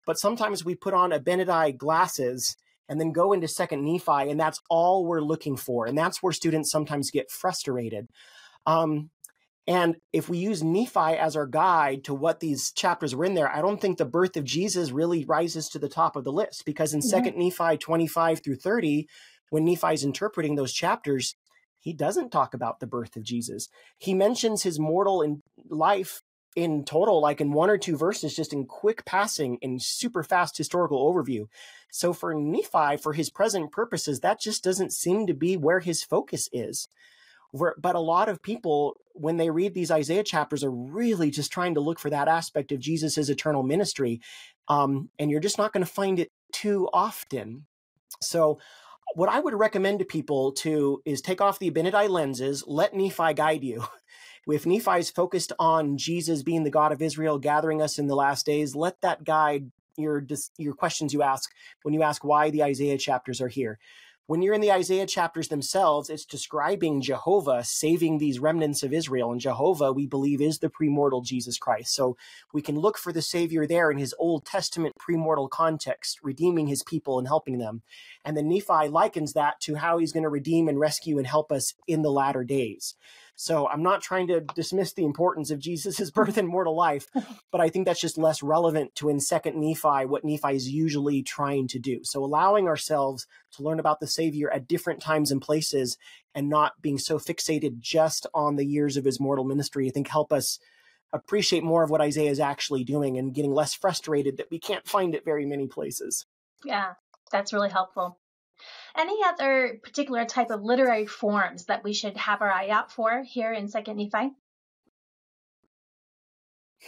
But 0.05 0.19
sometimes 0.19 0.65
we 0.65 0.75
put 0.75 0.95
on 0.95 1.11
Abinadi 1.11 1.77
glasses 1.77 2.57
and 2.89 3.01
then 3.01 3.13
go 3.13 3.33
into 3.33 3.49
second 3.49 3.85
nephi 3.85 4.31
and 4.31 4.39
that's 4.39 4.61
all 4.71 5.05
we're 5.05 5.21
looking 5.21 5.57
for 5.57 5.87
and 5.87 5.97
that's 5.97 6.23
where 6.23 6.33
students 6.33 6.71
sometimes 6.71 7.11
get 7.11 7.31
frustrated. 7.31 8.09
Um, 8.67 9.11
and 9.69 9.97
if 10.13 10.29
we 10.29 10.39
use 10.39 10.63
nephi 10.63 11.17
as 11.19 11.35
our 11.35 11.47
guide 11.47 12.05
to 12.05 12.15
what 12.15 12.39
these 12.39 12.71
chapters 12.71 13.17
were 13.17 13.25
in 13.25 13.35
there 13.35 13.53
i 13.53 13.61
don't 13.61 13.81
think 13.81 13.99
the 13.99 14.05
birth 14.05 14.37
of 14.37 14.45
jesus 14.45 14.93
really 14.93 15.25
rises 15.25 15.69
to 15.69 15.81
the 15.81 15.89
top 15.89 16.15
of 16.15 16.23
the 16.23 16.31
list 16.31 16.65
because 16.65 16.95
in 16.95 17.03
second 17.03 17.37
nephi 17.37 17.77
25 17.77 18.45
through 18.45 18.55
30 18.55 19.09
when 19.51 19.65
nephi 19.65 19.93
is 19.93 20.05
interpreting 20.05 20.55
those 20.55 20.73
chapters 20.73 21.35
he 21.87 21.93
doesn't 21.93 22.31
talk 22.31 22.53
about 22.53 22.81
the 22.81 22.87
birth 22.89 23.15
of 23.15 23.23
jesus. 23.23 23.69
He 23.97 24.13
mentions 24.13 24.65
his 24.65 24.81
mortal 24.81 25.23
in 25.23 25.41
life 25.69 26.21
in 26.57 26.85
total, 26.85 27.21
like 27.21 27.41
in 27.41 27.53
one 27.53 27.71
or 27.71 27.79
two 27.79 27.97
verses, 27.97 28.35
just 28.35 28.53
in 28.53 28.65
quick 28.65 29.05
passing 29.05 29.59
in 29.61 29.79
super 29.79 30.25
fast 30.25 30.57
historical 30.57 31.13
overview. 31.13 31.47
So 31.91 32.13
for 32.13 32.35
Nephi, 32.35 32.97
for 32.97 33.13
his 33.13 33.31
present 33.31 33.71
purposes, 33.71 34.21
that 34.21 34.41
just 34.41 34.65
doesn't 34.65 34.93
seem 34.93 35.27
to 35.27 35.35
be 35.35 35.57
where 35.57 35.81
his 35.81 36.03
focus 36.03 36.49
is. 36.53 36.89
But 37.53 37.95
a 37.95 38.01
lot 38.01 38.29
of 38.29 38.43
people, 38.43 38.97
when 39.13 39.37
they 39.37 39.51
read 39.51 39.75
these 39.75 39.91
Isaiah 39.91 40.25
chapters, 40.25 40.65
are 40.65 40.71
really 40.71 41.31
just 41.31 41.53
trying 41.53 41.75
to 41.75 41.81
look 41.81 41.99
for 41.99 42.11
that 42.11 42.29
aspect 42.29 42.73
of 42.73 42.81
Jesus' 42.81 43.29
eternal 43.29 43.63
ministry. 43.63 44.21
Um, 44.69 45.11
and 45.19 45.31
you're 45.31 45.41
just 45.41 45.59
not 45.59 45.73
going 45.73 45.85
to 45.85 45.91
find 45.91 46.19
it 46.19 46.33
too 46.53 46.89
often. 46.93 47.67
So 48.21 48.59
what 49.15 49.29
I 49.29 49.41
would 49.41 49.55
recommend 49.55 50.01
to 50.01 50.05
people 50.05 50.53
to 50.53 51.01
is 51.05 51.21
take 51.21 51.41
off 51.41 51.59
the 51.59 51.71
Abinadi 51.71 52.09
lenses, 52.09 52.65
let 52.67 52.95
Nephi 52.95 53.35
guide 53.35 53.63
you. 53.63 53.85
If 54.49 54.65
Nephi 54.67 54.99
is 54.99 55.11
focused 55.11 55.53
on 55.59 55.97
Jesus 55.97 56.43
being 56.43 56.63
the 56.63 56.71
God 56.71 56.93
of 56.93 57.03
Israel, 57.03 57.39
gathering 57.39 57.83
us 57.83 57.99
in 57.99 58.07
the 58.07 58.15
last 58.15 58.47
days, 58.47 58.77
let 58.77 59.01
that 59.01 59.25
guide 59.25 59.71
your 59.97 60.25
your 60.59 60.75
questions 60.75 61.13
you 61.15 61.23
ask 61.23 61.51
when 61.83 61.95
you 61.95 62.03
ask 62.03 62.23
why 62.23 62.51
the 62.51 62.63
Isaiah 62.63 62.99
chapters 62.99 63.41
are 63.41 63.49
here. 63.49 63.79
when 64.29 64.43
you're 64.43 64.55
in 64.55 64.61
the 64.61 64.73
Isaiah 64.73 65.07
chapters 65.07 65.49
themselves, 65.49 66.11
it's 66.11 66.25
describing 66.25 67.01
Jehovah 67.01 67.63
saving 67.63 68.19
these 68.19 68.41
remnants 68.41 68.83
of 68.83 68.93
Israel. 68.93 69.31
And 69.31 69.41
Jehovah, 69.41 69.93
we 69.93 70.07
believe, 70.07 70.41
is 70.41 70.59
the 70.59 70.69
premortal 70.69 71.25
Jesus 71.25 71.59
Christ. 71.59 71.95
So 71.95 72.17
we 72.53 72.61
can 72.61 72.77
look 72.77 72.99
for 72.99 73.13
the 73.13 73.23
Savior 73.23 73.67
there 73.67 73.91
in 73.91 73.99
his 73.99 74.15
Old 74.19 74.45
Testament 74.45 74.95
premortal 74.99 75.49
context, 75.49 76.19
redeeming 76.25 76.67
his 76.67 76.83
people 76.83 77.19
and 77.19 77.29
helping 77.29 77.59
them. 77.59 77.83
And 78.25 78.37
then 78.37 78.49
Nephi 78.49 78.89
likens 78.89 79.35
that 79.35 79.61
to 79.61 79.77
how 79.77 79.99
he's 79.99 80.13
going 80.13 80.25
to 80.25 80.29
redeem 80.29 80.67
and 80.67 80.81
rescue 80.81 81.19
and 81.19 81.27
help 81.27 81.53
us 81.53 81.75
in 81.87 82.03
the 82.03 82.11
latter 82.11 82.43
days. 82.43 82.97
So 83.39 83.69
I'm 83.69 83.83
not 83.83 84.01
trying 84.01 84.27
to 84.29 84.41
dismiss 84.41 84.95
the 84.95 85.05
importance 85.05 85.51
of 85.51 85.59
Jesus' 85.59 86.11
birth 86.15 86.39
and 86.39 86.49
mortal 86.49 86.75
life, 86.75 87.07
but 87.53 87.61
I 87.61 87.69
think 87.69 87.87
that's 87.87 88.01
just 88.01 88.19
less 88.19 88.43
relevant 88.43 88.95
to 88.97 89.11
in 89.11 89.21
Second 89.21 89.61
Nephi 89.61 90.07
what 90.07 90.25
Nephi 90.25 90.57
is 90.57 90.71
usually 90.71 91.23
trying 91.23 91.69
to 91.69 91.79
do. 91.79 92.01
So 92.03 92.25
allowing 92.25 92.67
ourselves 92.67 93.27
to 93.53 93.63
learn 93.63 93.79
about 93.79 94.01
the 94.01 94.07
Savior 94.07 94.51
at 94.51 94.67
different 94.67 95.01
times 95.01 95.31
and 95.31 95.41
places 95.41 95.99
and 96.35 96.49
not 96.49 96.81
being 96.81 96.99
so 96.99 97.19
fixated 97.19 97.79
just 97.79 98.27
on 98.35 98.57
the 98.57 98.67
years 98.67 98.97
of 98.97 99.05
his 99.05 99.21
mortal 99.21 99.45
ministry, 99.45 99.87
I 99.87 99.91
think 99.91 100.09
help 100.09 100.33
us 100.33 100.59
appreciate 101.13 101.63
more 101.63 101.85
of 101.85 101.91
what 101.91 102.01
Isaiah 102.01 102.31
is 102.31 102.41
actually 102.41 102.85
doing 102.85 103.17
and 103.19 103.35
getting 103.35 103.53
less 103.53 103.75
frustrated 103.75 104.39
that 104.39 104.51
we 104.51 104.59
can't 104.59 104.87
find 104.89 105.15
it 105.15 105.25
very 105.25 105.47
many 105.47 105.67
places. 105.67 106.27
Yeah, 106.65 106.95
that's 107.31 107.53
really 107.53 107.71
helpful. 107.71 108.19
Any 108.97 109.19
other 109.25 109.81
particular 109.83 110.25
type 110.25 110.51
of 110.51 110.63
literary 110.63 111.07
forms 111.07 111.67
that 111.67 111.85
we 111.85 111.93
should 111.93 112.17
have 112.17 112.41
our 112.43 112.51
eye 112.51 112.69
out 112.69 112.93
for 112.93 113.23
here 113.23 113.53
in 113.53 113.69
Second 113.69 113.97
Nephi? 113.97 114.31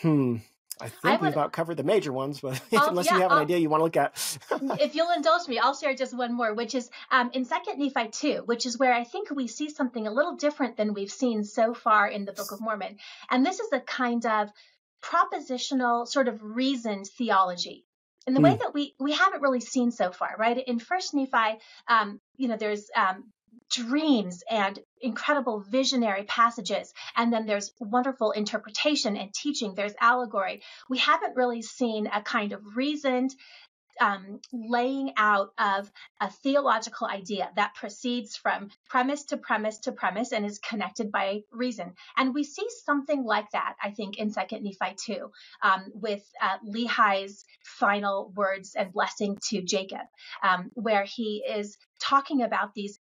Hmm. 0.01 0.37
I 0.81 0.89
think 0.89 1.05
I 1.05 1.11
would, 1.13 1.21
we've 1.23 1.33
about 1.33 1.53
covered 1.53 1.77
the 1.77 1.83
major 1.83 2.13
ones, 2.13 2.41
but 2.41 2.61
unless 2.73 3.07
yeah, 3.07 3.17
you 3.17 3.23
have 3.23 3.33
an 3.33 3.39
I'll, 3.39 3.43
idea 3.43 3.59
you 3.59 3.69
want 3.69 3.81
to 3.81 3.85
look 3.85 3.97
at. 3.97 4.39
if 4.81 4.95
you'll 4.95 5.11
indulge 5.11 5.49
me, 5.49 5.59
I'll 5.59 5.75
share 5.75 5.95
just 5.95 6.17
one 6.17 6.35
more, 6.35 6.55
which 6.55 6.75
is 6.75 6.89
um, 7.11 7.31
in 7.33 7.45
Second 7.45 7.79
Nephi 7.81 8.11
2, 8.11 8.43
which 8.47 8.65
is 8.65 8.79
where 8.79 8.93
I 8.93 9.05
think 9.05 9.31
we 9.31 9.49
see 9.49 9.71
something 9.71 10.07
a 10.07 10.13
little 10.13 10.37
different 10.37 10.77
than 10.77 10.95
we've 10.95 11.11
seen 11.11 11.43
so 11.43 11.75
far 11.75 12.07
in 12.07 12.25
the 12.25 12.33
Book 12.33 12.53
of 12.53 12.61
Mormon. 12.61 12.99
And 13.29 13.45
this 13.45 13.59
is 13.59 13.73
a 13.73 13.81
kind 13.81 14.25
of 14.25 14.51
propositional, 15.03 16.07
sort 16.07 16.29
of 16.29 16.43
reasoned 16.43 17.07
theology 17.07 17.85
in 18.29 18.35
the 18.35 18.41
mm. 18.41 18.45
way 18.45 18.57
that 18.57 18.75
we 18.75 18.95
we 19.01 19.13
haven't 19.13 19.41
really 19.41 19.61
seen 19.61 19.91
so 19.91 20.13
far, 20.13 20.37
right? 20.39 20.63
In 20.67 20.79
First 20.79 21.15
Nephi, 21.15 21.59
um, 21.89 22.21
you 22.37 22.47
know, 22.49 22.57
there's 22.57 22.91
um, 22.95 23.25
dreams 23.71 24.43
and 24.51 24.79
incredible 25.01 25.61
visionary 25.61 26.25
passages, 26.25 26.93
and 27.17 27.33
then 27.33 27.47
there's 27.47 27.73
wonderful 27.81 28.33
interpretation 28.33 29.17
and 29.17 29.33
teaching. 29.33 29.75
There's 29.75 29.95
allegory. 29.99 30.63
We 30.91 30.99
haven't 30.99 31.37
really 31.37 31.63
seen 31.63 32.07
a 32.07 32.21
kind 32.21 32.53
of 32.53 32.61
reasoned 32.77 33.35
um, 34.01 34.41
laying 34.53 35.13
out 35.17 35.51
of 35.59 35.91
a 36.21 36.31
theological 36.31 37.07
idea 37.07 37.51
that 37.57 37.75
proceeds 37.75 38.37
from 38.37 38.71
premise 38.89 39.25
to 39.25 39.37
premise 39.37 39.79
to 39.81 39.93
premise 39.93 40.33
and 40.33 40.45
is 40.45 40.59
connected 40.59 41.11
by 41.13 41.43
reason. 41.53 41.95
And 42.17 42.35
we 42.35 42.45
see 42.45 42.67
something 42.85 43.25
like 43.25 43.51
that, 43.53 43.75
I 43.83 43.91
think, 43.91 44.19
in 44.19 44.31
Second 44.31 44.63
Nephi 44.63 44.97
2, 45.07 45.31
um, 45.63 45.85
with 45.95 46.25
uh, 46.41 46.59
Lehi's 46.67 47.45
final 47.65 48.33
words 48.35 48.75
and 48.75 48.93
blessing 48.93 49.39
to 49.49 49.63
Jacob, 49.63 50.07
um, 50.43 50.71
where 50.75 51.05
he 51.05 51.45
is 51.49 51.77
talking 52.01 52.43
about 52.43 52.75
these 52.75 52.99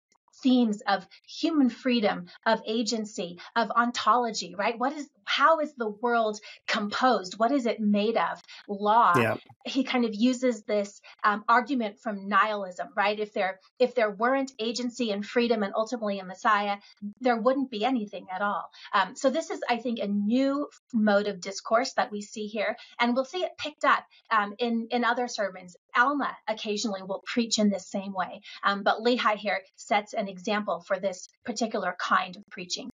themes 0.43 0.83
of 0.87 1.07
human 1.27 1.69
freedom, 1.69 2.27
of 2.47 2.63
agency, 2.67 3.39
of 3.55 3.71
ontology, 3.71 4.55
right? 4.57 4.79
What 4.79 4.93
is 4.93 5.09
how 5.37 5.61
is 5.61 5.73
the 5.75 5.89
world 5.89 6.39
composed? 6.67 7.39
What 7.39 7.53
is 7.53 7.67
it 7.67 7.81
made 7.81 8.17
of? 8.17 8.43
Law. 8.69 9.15
Yeah. 9.17 9.37
He 9.65 9.83
kind 9.83 10.05
of 10.05 10.15
uses 10.15 10.63
this 10.65 11.01
um, 11.25 11.45
argument 11.49 12.01
from 12.01 12.29
nihilism, 12.29 12.89
right? 12.97 13.19
If 13.19 13.33
there 13.33 13.61
if 13.79 13.95
there 13.95 14.11
weren't 14.11 14.53
agency 14.59 15.11
and 15.11 15.25
freedom 15.25 15.63
and 15.63 15.73
ultimately 15.75 16.19
a 16.19 16.25
Messiah, 16.25 16.77
there 17.21 17.37
wouldn't 17.37 17.71
be 17.71 17.85
anything 17.85 18.27
at 18.35 18.43
all. 18.43 18.71
Um, 18.93 19.17
so 19.17 19.31
this 19.31 19.51
is, 19.51 19.61
I 19.69 19.79
think, 19.79 19.99
a 19.99 20.07
new 20.07 20.69
mode 20.93 21.29
of 21.29 21.41
discourse 21.41 21.95
that 21.95 22.13
we 22.13 22.21
see 22.21 22.47
here, 22.47 22.77
and 23.01 23.15
we'll 23.15 23.25
see 23.25 23.43
it 23.43 23.57
picked 23.59 23.85
up 23.85 24.05
um, 24.31 24.55
in 24.59 24.89
in 24.91 25.05
other 25.05 25.29
sermons. 25.29 25.77
Alma 25.97 26.37
occasionally 26.47 27.03
will 27.03 27.23
preach 27.27 27.59
in 27.59 27.71
this 27.71 27.91
same 27.91 28.13
way, 28.13 28.43
um, 28.65 28.83
but 28.83 28.99
Lehi 28.99 29.37
here 29.37 29.61
sets 29.77 30.13
an 30.13 30.29
example 30.29 30.81
for 30.87 30.99
this 30.99 31.29
particular 31.45 31.97
kind 31.99 32.37
of 32.37 32.43
preaching. 32.51 32.92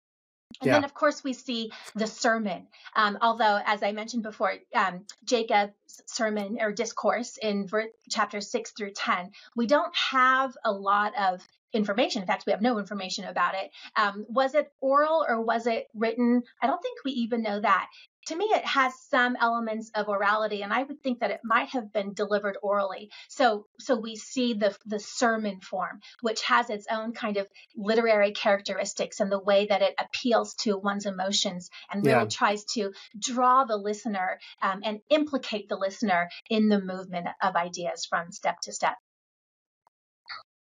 And 0.63 0.67
yeah. 0.67 0.73
then, 0.75 0.83
of 0.85 0.93
course, 0.93 1.23
we 1.23 1.33
see 1.33 1.71
the 1.95 2.07
sermon. 2.07 2.67
Um, 2.95 3.17
although, 3.21 3.59
as 3.65 3.83
I 3.83 3.91
mentioned 3.91 4.23
before, 4.23 4.53
um, 4.73 5.05
Jacob's 5.25 5.73
sermon 6.05 6.57
or 6.61 6.71
discourse 6.71 7.37
in 7.37 7.67
ver- 7.67 7.91
chapters 8.09 8.49
6 8.49 8.71
through 8.71 8.91
10, 8.91 9.31
we 9.55 9.67
don't 9.67 9.93
have 9.95 10.55
a 10.63 10.71
lot 10.71 11.13
of 11.19 11.45
information. 11.73 12.21
In 12.21 12.27
fact, 12.27 12.45
we 12.45 12.51
have 12.51 12.61
no 12.61 12.79
information 12.79 13.25
about 13.25 13.55
it. 13.55 13.71
Um, 13.95 14.25
was 14.29 14.55
it 14.55 14.71
oral 14.79 15.25
or 15.27 15.41
was 15.41 15.67
it 15.67 15.87
written? 15.93 16.43
I 16.61 16.67
don't 16.67 16.81
think 16.81 16.99
we 17.03 17.11
even 17.11 17.41
know 17.43 17.59
that 17.59 17.89
to 18.25 18.35
me 18.35 18.45
it 18.45 18.65
has 18.65 18.93
some 19.09 19.35
elements 19.39 19.91
of 19.95 20.07
orality 20.07 20.63
and 20.63 20.73
i 20.73 20.83
would 20.83 21.01
think 21.01 21.19
that 21.19 21.31
it 21.31 21.41
might 21.43 21.69
have 21.69 21.91
been 21.91 22.13
delivered 22.13 22.57
orally 22.61 23.09
so 23.27 23.65
so 23.79 23.95
we 23.95 24.15
see 24.15 24.53
the 24.53 24.75
the 24.85 24.99
sermon 24.99 25.59
form 25.59 25.99
which 26.21 26.41
has 26.43 26.69
its 26.69 26.87
own 26.91 27.13
kind 27.13 27.37
of 27.37 27.47
literary 27.75 28.31
characteristics 28.31 29.19
and 29.19 29.31
the 29.31 29.39
way 29.39 29.65
that 29.65 29.81
it 29.81 29.95
appeals 29.99 30.53
to 30.55 30.77
one's 30.77 31.05
emotions 31.05 31.69
and 31.91 32.05
really 32.05 32.19
yeah. 32.19 32.27
tries 32.29 32.63
to 32.65 32.91
draw 33.19 33.63
the 33.63 33.77
listener 33.77 34.39
um, 34.61 34.81
and 34.83 34.99
implicate 35.09 35.69
the 35.69 35.75
listener 35.75 36.29
in 36.49 36.69
the 36.69 36.79
movement 36.79 37.27
of 37.41 37.55
ideas 37.55 38.05
from 38.05 38.31
step 38.31 38.59
to 38.61 38.71
step 38.71 38.97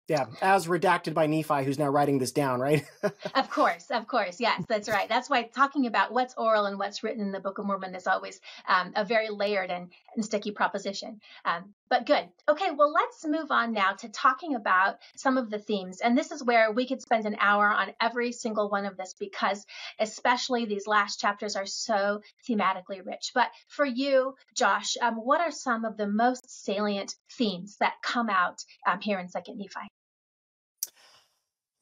yeah, 0.08 0.24
as 0.40 0.66
redacted 0.66 1.12
by 1.12 1.26
Nephi, 1.26 1.64
who's 1.64 1.78
now 1.78 1.88
writing 1.88 2.18
this 2.18 2.32
down, 2.32 2.60
right? 2.60 2.82
of 3.34 3.50
course, 3.50 3.90
of 3.90 4.08
course. 4.08 4.40
Yes, 4.40 4.64
that's 4.66 4.88
right. 4.88 5.06
That's 5.06 5.28
why 5.28 5.42
talking 5.42 5.86
about 5.86 6.14
what's 6.14 6.34
oral 6.38 6.64
and 6.64 6.78
what's 6.78 7.02
written 7.02 7.20
in 7.20 7.30
the 7.30 7.40
Book 7.40 7.58
of 7.58 7.66
Mormon 7.66 7.94
is 7.94 8.06
always 8.06 8.40
um, 8.66 8.92
a 8.96 9.04
very 9.04 9.28
layered 9.28 9.70
and, 9.70 9.92
and 10.16 10.24
sticky 10.24 10.52
proposition. 10.52 11.20
Um, 11.44 11.74
but 11.90 12.06
good. 12.06 12.26
Okay, 12.48 12.70
well, 12.70 12.90
let's 12.90 13.26
move 13.26 13.50
on 13.50 13.74
now 13.74 13.92
to 13.92 14.08
talking 14.08 14.54
about 14.54 14.96
some 15.14 15.36
of 15.36 15.50
the 15.50 15.58
themes. 15.58 16.00
And 16.00 16.16
this 16.16 16.32
is 16.32 16.42
where 16.42 16.72
we 16.72 16.86
could 16.86 17.02
spend 17.02 17.26
an 17.26 17.36
hour 17.38 17.66
on 17.66 17.92
every 18.00 18.32
single 18.32 18.70
one 18.70 18.86
of 18.86 18.96
this 18.96 19.14
because, 19.18 19.66
especially 19.98 20.64
these 20.64 20.86
last 20.86 21.20
chapters, 21.20 21.54
are 21.54 21.66
so 21.66 22.22
thematically 22.48 23.04
rich. 23.04 23.32
But 23.34 23.48
for 23.68 23.84
you, 23.84 24.36
Josh, 24.54 24.96
um, 25.02 25.16
what 25.16 25.42
are 25.42 25.50
some 25.50 25.84
of 25.84 25.98
the 25.98 26.08
most 26.08 26.48
salient 26.48 27.14
themes 27.36 27.76
that 27.80 28.00
come 28.02 28.30
out 28.30 28.64
um, 28.86 29.00
here 29.02 29.18
in 29.18 29.28
Second 29.28 29.58
Nephi? 29.58 29.88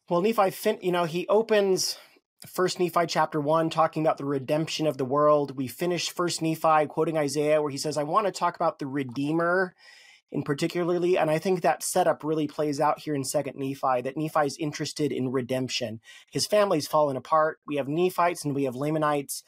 Well, 0.08 0.22
Nephi, 0.22 0.50
fin- 0.50 0.78
you 0.82 0.92
know, 0.92 1.04
he 1.04 1.26
opens 1.26 1.98
First 2.46 2.78
Nephi 2.78 3.06
chapter 3.08 3.40
one 3.40 3.70
talking 3.70 4.04
about 4.04 4.18
the 4.18 4.24
redemption 4.24 4.86
of 4.86 4.98
the 4.98 5.04
world. 5.04 5.56
We 5.56 5.66
finish 5.66 6.10
First 6.10 6.40
Nephi 6.40 6.86
quoting 6.86 7.18
Isaiah, 7.18 7.60
where 7.60 7.72
he 7.72 7.78
says, 7.78 7.98
"I 7.98 8.04
want 8.04 8.26
to 8.26 8.32
talk 8.32 8.54
about 8.54 8.78
the 8.78 8.86
Redeemer." 8.86 9.74
In 10.30 10.42
particularly, 10.42 11.16
and 11.16 11.30
I 11.30 11.38
think 11.38 11.60
that 11.62 11.82
setup 11.82 12.22
really 12.22 12.46
plays 12.46 12.80
out 12.80 13.00
here 13.00 13.14
in 13.14 13.24
Second 13.24 13.56
Nephi. 13.56 14.00
That 14.02 14.16
Nephi 14.16 14.46
is 14.46 14.56
interested 14.58 15.10
in 15.10 15.32
redemption. 15.32 16.00
His 16.30 16.46
family's 16.46 16.86
fallen 16.86 17.16
apart. 17.16 17.58
We 17.66 17.76
have 17.76 17.88
Nephites 17.88 18.44
and 18.44 18.54
we 18.54 18.64
have 18.64 18.76
Lamanites. 18.76 19.42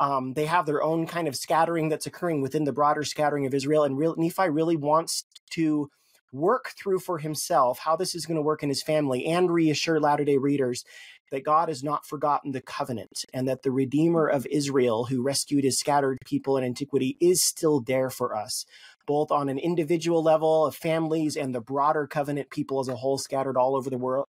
Um, 0.00 0.32
they 0.34 0.46
have 0.46 0.66
their 0.66 0.82
own 0.82 1.06
kind 1.06 1.28
of 1.28 1.36
scattering 1.36 1.88
that's 1.88 2.06
occurring 2.06 2.42
within 2.42 2.64
the 2.64 2.72
broader 2.72 3.04
scattering 3.04 3.46
of 3.46 3.54
Israel, 3.54 3.84
and 3.84 3.96
Nephi 3.96 4.48
really 4.50 4.76
wants 4.76 5.24
to 5.52 5.90
work 6.34 6.72
through 6.76 6.98
for 6.98 7.18
himself 7.18 7.78
how 7.78 7.96
this 7.96 8.14
is 8.14 8.26
going 8.26 8.36
to 8.36 8.42
work 8.42 8.62
in 8.62 8.68
his 8.68 8.82
family 8.82 9.24
and 9.24 9.50
reassure 9.50 10.00
Latter 10.00 10.24
day 10.24 10.36
readers 10.36 10.84
that 11.30 11.44
God 11.44 11.68
has 11.68 11.82
not 11.82 12.06
forgotten 12.06 12.52
the 12.52 12.60
covenant 12.60 13.24
and 13.32 13.48
that 13.48 13.62
the 13.62 13.70
Redeemer 13.70 14.26
of 14.26 14.46
Israel, 14.46 15.06
who 15.06 15.22
rescued 15.22 15.64
his 15.64 15.78
scattered 15.78 16.18
people 16.24 16.56
in 16.56 16.64
antiquity, 16.64 17.16
is 17.20 17.42
still 17.42 17.80
there 17.80 18.10
for 18.10 18.36
us, 18.36 18.66
both 19.06 19.30
on 19.30 19.48
an 19.48 19.58
individual 19.58 20.22
level 20.22 20.66
of 20.66 20.76
families 20.76 21.36
and 21.36 21.54
the 21.54 21.60
broader 21.60 22.06
covenant 22.06 22.50
people 22.50 22.78
as 22.78 22.88
a 22.88 22.96
whole 22.96 23.18
scattered 23.18 23.56
all 23.56 23.74
over 23.74 23.88
the 23.88 23.98
world. 23.98 24.28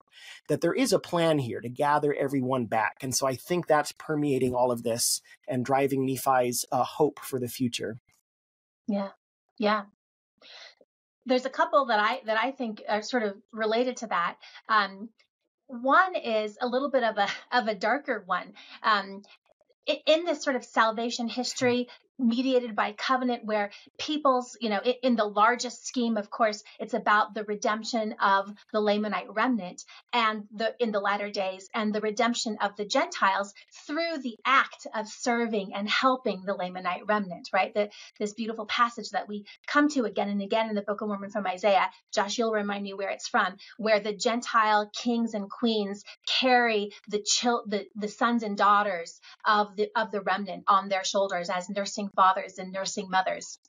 That 0.50 0.62
there 0.62 0.74
is 0.74 0.94
a 0.94 1.00
plan 1.00 1.40
here 1.40 1.62
to 1.62 1.70
gather 1.70 2.14
everyone 2.14 2.66
back. 2.66 2.98
And 3.02 3.16
so 3.16 3.28
I 3.28 3.36
think 3.36 3.68
that's 3.68 3.92
permeating 3.94 4.54
all 4.54 4.72
of 4.72 4.84
this 4.84 5.22
and 5.48 5.66
driving 5.66 6.06
Nephi's 6.06 6.66
uh, 6.72 6.84
hope 6.84 7.20
for 7.20 7.40
the 7.40 7.48
future. 7.48 7.98
Yeah. 8.88 9.10
Yeah 9.58 9.84
there's 11.26 11.46
a 11.46 11.50
couple 11.50 11.86
that 11.86 12.00
I 12.00 12.22
that 12.26 12.38
I 12.38 12.52
think 12.52 12.82
are 12.88 13.02
sort 13.02 13.24
of 13.24 13.36
related 13.52 13.98
to 13.98 14.08
that. 14.08 14.36
Um, 14.70 15.10
one 15.68 16.16
is 16.16 16.58
a 16.62 16.68
little 16.68 16.90
bit 16.90 17.04
of 17.04 17.18
a 17.18 17.28
of 17.52 17.68
a 17.68 17.76
darker 17.76 18.24
one. 18.26 18.54
Um, 18.84 19.24
in 19.86 20.24
this 20.24 20.44
sort 20.44 20.56
of 20.56 20.64
salvation 20.64 21.28
history, 21.28 21.90
mediated 22.20 22.76
by 22.76 22.94
covenant 22.94 23.46
where 23.46 23.72
peoples, 23.98 24.58
you 24.62 24.70
know, 24.70 24.82
in, 25.02 25.16
the 25.16 25.26
largest 25.26 25.86
scheme, 25.86 26.18
of 26.18 26.30
course, 26.30 26.64
it's 26.80 26.94
about 26.94 27.34
the 27.34 27.44
redemption 27.44 28.14
of 28.22 28.52
the 28.72 28.80
Lamanite 28.80 29.28
remnant 29.30 29.84
and 30.12 30.44
the 30.52 30.76
in 30.80 30.92
the 30.92 31.00
latter 31.00 31.30
days 31.30 31.70
and 31.74 31.94
the 31.94 32.02
redemption 32.02 32.58
of 32.62 32.76
the 32.76 32.86
Gentiles 32.86 33.54
through 33.86 34.20
the 34.22 34.38
act 34.46 34.88
of 34.96 35.08
serving 35.08 35.74
and 35.74 35.90
helping 35.90 36.44
the 36.44 36.56
Lamanite 36.56 37.08
remnant, 37.08 37.50
right? 37.54 37.74
This 38.20 38.34
beautiful 38.34 38.66
passage 38.66 39.10
that 39.12 39.28
we 39.28 39.46
come 39.68 39.90
to 39.90 40.06
again 40.06 40.30
and 40.30 40.42
again 40.42 40.70
in 40.70 40.76
the 40.76 40.82
Book 40.82 41.02
of 41.02 41.08
Mormon 41.08 41.32
from 41.32 41.48
Isaiah. 41.48 41.90
Josh, 42.14 42.38
you'll 42.38 42.52
remind 42.52 42.84
me 42.84 42.94
where 42.94 43.10
it's 43.10 43.28
from, 43.28 43.56
where 43.78 44.00
the 44.00 44.14
Gentile 44.14 44.90
kings 44.94 45.34
and 45.34 45.50
queens 45.50 46.04
carry 46.28 46.92
the 47.08 47.22
chil- 47.22 47.64
the, 47.68 47.86
the 47.96 48.08
sons 48.08 48.44
and 48.44 48.58
daughters 48.58 49.20
of 49.46 49.76
the 49.76 49.90
of 49.96 50.12
the 50.12 50.22
remnant 50.22 50.64
on 50.68 50.90
their 50.90 51.04
shoulders 51.04 51.50
as 51.50 51.70
nursing 51.70 52.03
fathers 52.10 52.58
and 52.58 52.72
nursing 52.72 53.10
mothers. 53.10 53.60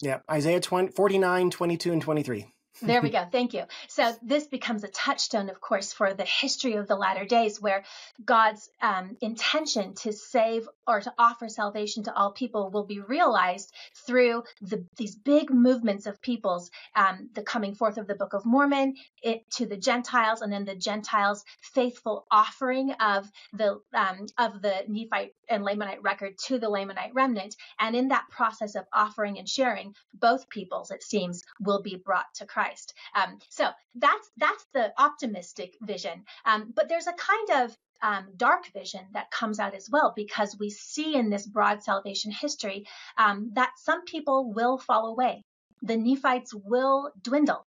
Yeah, 0.00 0.20
Isaiah 0.30 0.60
20, 0.60 0.92
49, 0.92 1.50
22, 1.50 1.92
and 1.92 2.02
23 2.02 2.46
there 2.80 3.02
we 3.02 3.10
go. 3.18 3.24
Thank 3.30 3.54
you. 3.54 3.64
So 3.88 4.14
this 4.22 4.46
becomes 4.46 4.84
a 4.84 4.88
touchstone, 4.88 5.50
of 5.50 5.60
course, 5.60 5.92
for 5.92 6.14
the 6.14 6.24
history 6.24 6.74
of 6.74 6.86
the 6.86 6.96
latter 6.96 7.24
days, 7.24 7.60
where 7.60 7.84
God's 8.24 8.68
um, 8.80 9.16
intention 9.20 9.94
to 9.96 10.12
save 10.12 10.68
or 10.86 11.00
to 11.00 11.12
offer 11.18 11.48
salvation 11.48 12.04
to 12.04 12.14
all 12.14 12.32
people 12.32 12.70
will 12.70 12.84
be 12.84 13.00
realized 13.00 13.72
through 14.06 14.44
the, 14.60 14.84
these 14.96 15.16
big 15.16 15.50
movements 15.50 16.06
of 16.06 16.20
peoples, 16.22 16.70
um, 16.94 17.28
the 17.34 17.42
coming 17.42 17.74
forth 17.74 17.98
of 17.98 18.06
the 18.06 18.14
Book 18.14 18.32
of 18.32 18.44
Mormon 18.44 18.94
it, 19.22 19.50
to 19.52 19.66
the 19.66 19.76
Gentiles, 19.76 20.40
and 20.40 20.52
then 20.52 20.64
the 20.64 20.74
Gentiles' 20.74 21.44
faithful 21.60 22.26
offering 22.30 22.92
of 22.92 23.30
the 23.52 23.80
um, 23.94 24.26
of 24.38 24.62
the 24.62 24.84
Nephite 24.88 25.34
and 25.48 25.64
Lamanite 25.64 26.02
record 26.02 26.38
to 26.46 26.58
the 26.58 26.70
Lamanite 26.70 27.14
remnant, 27.14 27.56
and 27.78 27.96
in 27.96 28.08
that 28.08 28.28
process 28.30 28.74
of 28.74 28.84
offering 28.92 29.38
and 29.38 29.48
sharing, 29.48 29.94
both 30.14 30.48
peoples, 30.48 30.90
it 30.90 31.02
seems, 31.02 31.42
will 31.60 31.82
be 31.82 31.96
brought 31.96 32.26
to 32.34 32.46
Christ. 32.46 32.67
Christ. 32.68 32.94
Um, 33.14 33.38
so 33.48 33.68
that's 33.94 34.30
that's 34.36 34.66
the 34.74 34.92
optimistic 34.98 35.74
vision. 35.80 36.24
Um, 36.44 36.72
but 36.74 36.88
there's 36.88 37.06
a 37.06 37.12
kind 37.12 37.64
of 37.64 37.76
um, 38.02 38.28
dark 38.36 38.66
vision 38.72 39.00
that 39.12 39.30
comes 39.30 39.58
out 39.58 39.74
as 39.74 39.88
well 39.90 40.12
because 40.14 40.56
we 40.58 40.70
see 40.70 41.16
in 41.16 41.30
this 41.30 41.46
broad 41.46 41.82
salvation 41.82 42.30
history 42.30 42.86
um, 43.16 43.50
that 43.54 43.72
some 43.78 44.04
people 44.04 44.52
will 44.52 44.78
fall 44.78 45.06
away. 45.06 45.42
The 45.82 45.96
Nephites 45.96 46.52
will 46.54 47.10
dwindle 47.22 47.64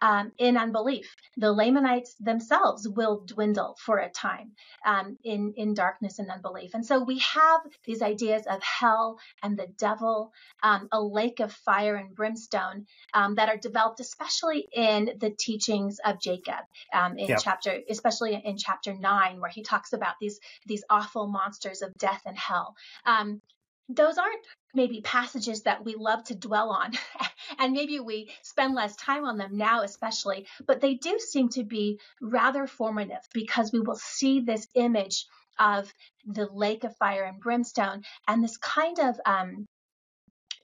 um, 0.00 0.32
in 0.38 0.56
unbelief. 0.56 1.14
The 1.36 1.52
Lamanites 1.52 2.14
themselves 2.20 2.88
will 2.88 3.22
dwindle 3.26 3.76
for 3.84 3.98
a 3.98 4.10
time 4.10 4.52
um, 4.84 5.18
in, 5.24 5.54
in 5.56 5.74
darkness 5.74 6.18
and 6.18 6.30
unbelief. 6.30 6.74
And 6.74 6.84
so 6.84 7.02
we 7.02 7.18
have 7.18 7.60
these 7.84 8.02
ideas 8.02 8.46
of 8.46 8.62
hell 8.62 9.18
and 9.42 9.58
the 9.58 9.68
devil, 9.78 10.32
um, 10.62 10.88
a 10.92 11.00
lake 11.00 11.40
of 11.40 11.52
fire 11.52 11.96
and 11.96 12.14
brimstone 12.14 12.86
um, 13.14 13.34
that 13.36 13.48
are 13.48 13.56
developed, 13.56 14.00
especially 14.00 14.68
in 14.72 15.10
the 15.18 15.30
teachings 15.30 15.98
of 16.04 16.20
Jacob 16.20 16.64
um, 16.92 17.18
in 17.18 17.28
chapter, 17.40 17.78
especially 17.88 18.40
in 18.44 18.56
chapter 18.56 18.94
nine, 18.94 19.40
where 19.40 19.50
he 19.50 19.62
talks 19.62 19.92
about 19.92 20.14
these, 20.20 20.40
these 20.66 20.84
awful 20.90 21.26
monsters 21.26 21.82
of 21.82 21.94
death 21.94 22.22
and 22.26 22.38
hell. 22.38 22.74
Those 23.94 24.18
aren't 24.18 24.46
maybe 24.74 25.00
passages 25.00 25.62
that 25.62 25.84
we 25.84 25.94
love 25.96 26.22
to 26.24 26.34
dwell 26.34 26.70
on 26.70 26.92
and 27.58 27.72
maybe 27.72 27.98
we 28.00 28.30
spend 28.42 28.74
less 28.74 28.94
time 28.96 29.24
on 29.24 29.36
them 29.36 29.56
now 29.56 29.82
especially 29.82 30.46
but 30.66 30.80
they 30.80 30.94
do 30.94 31.18
seem 31.18 31.48
to 31.48 31.64
be 31.64 31.98
rather 32.20 32.66
formative 32.66 33.26
because 33.34 33.72
we 33.72 33.80
will 33.80 33.96
see 33.96 34.40
this 34.40 34.68
image 34.74 35.26
of 35.58 35.92
the 36.24 36.46
lake 36.52 36.84
of 36.84 36.96
fire 36.96 37.24
and 37.24 37.40
brimstone 37.40 38.02
and 38.28 38.44
this 38.44 38.56
kind 38.58 38.98
of 39.00 39.20
um, 39.26 39.66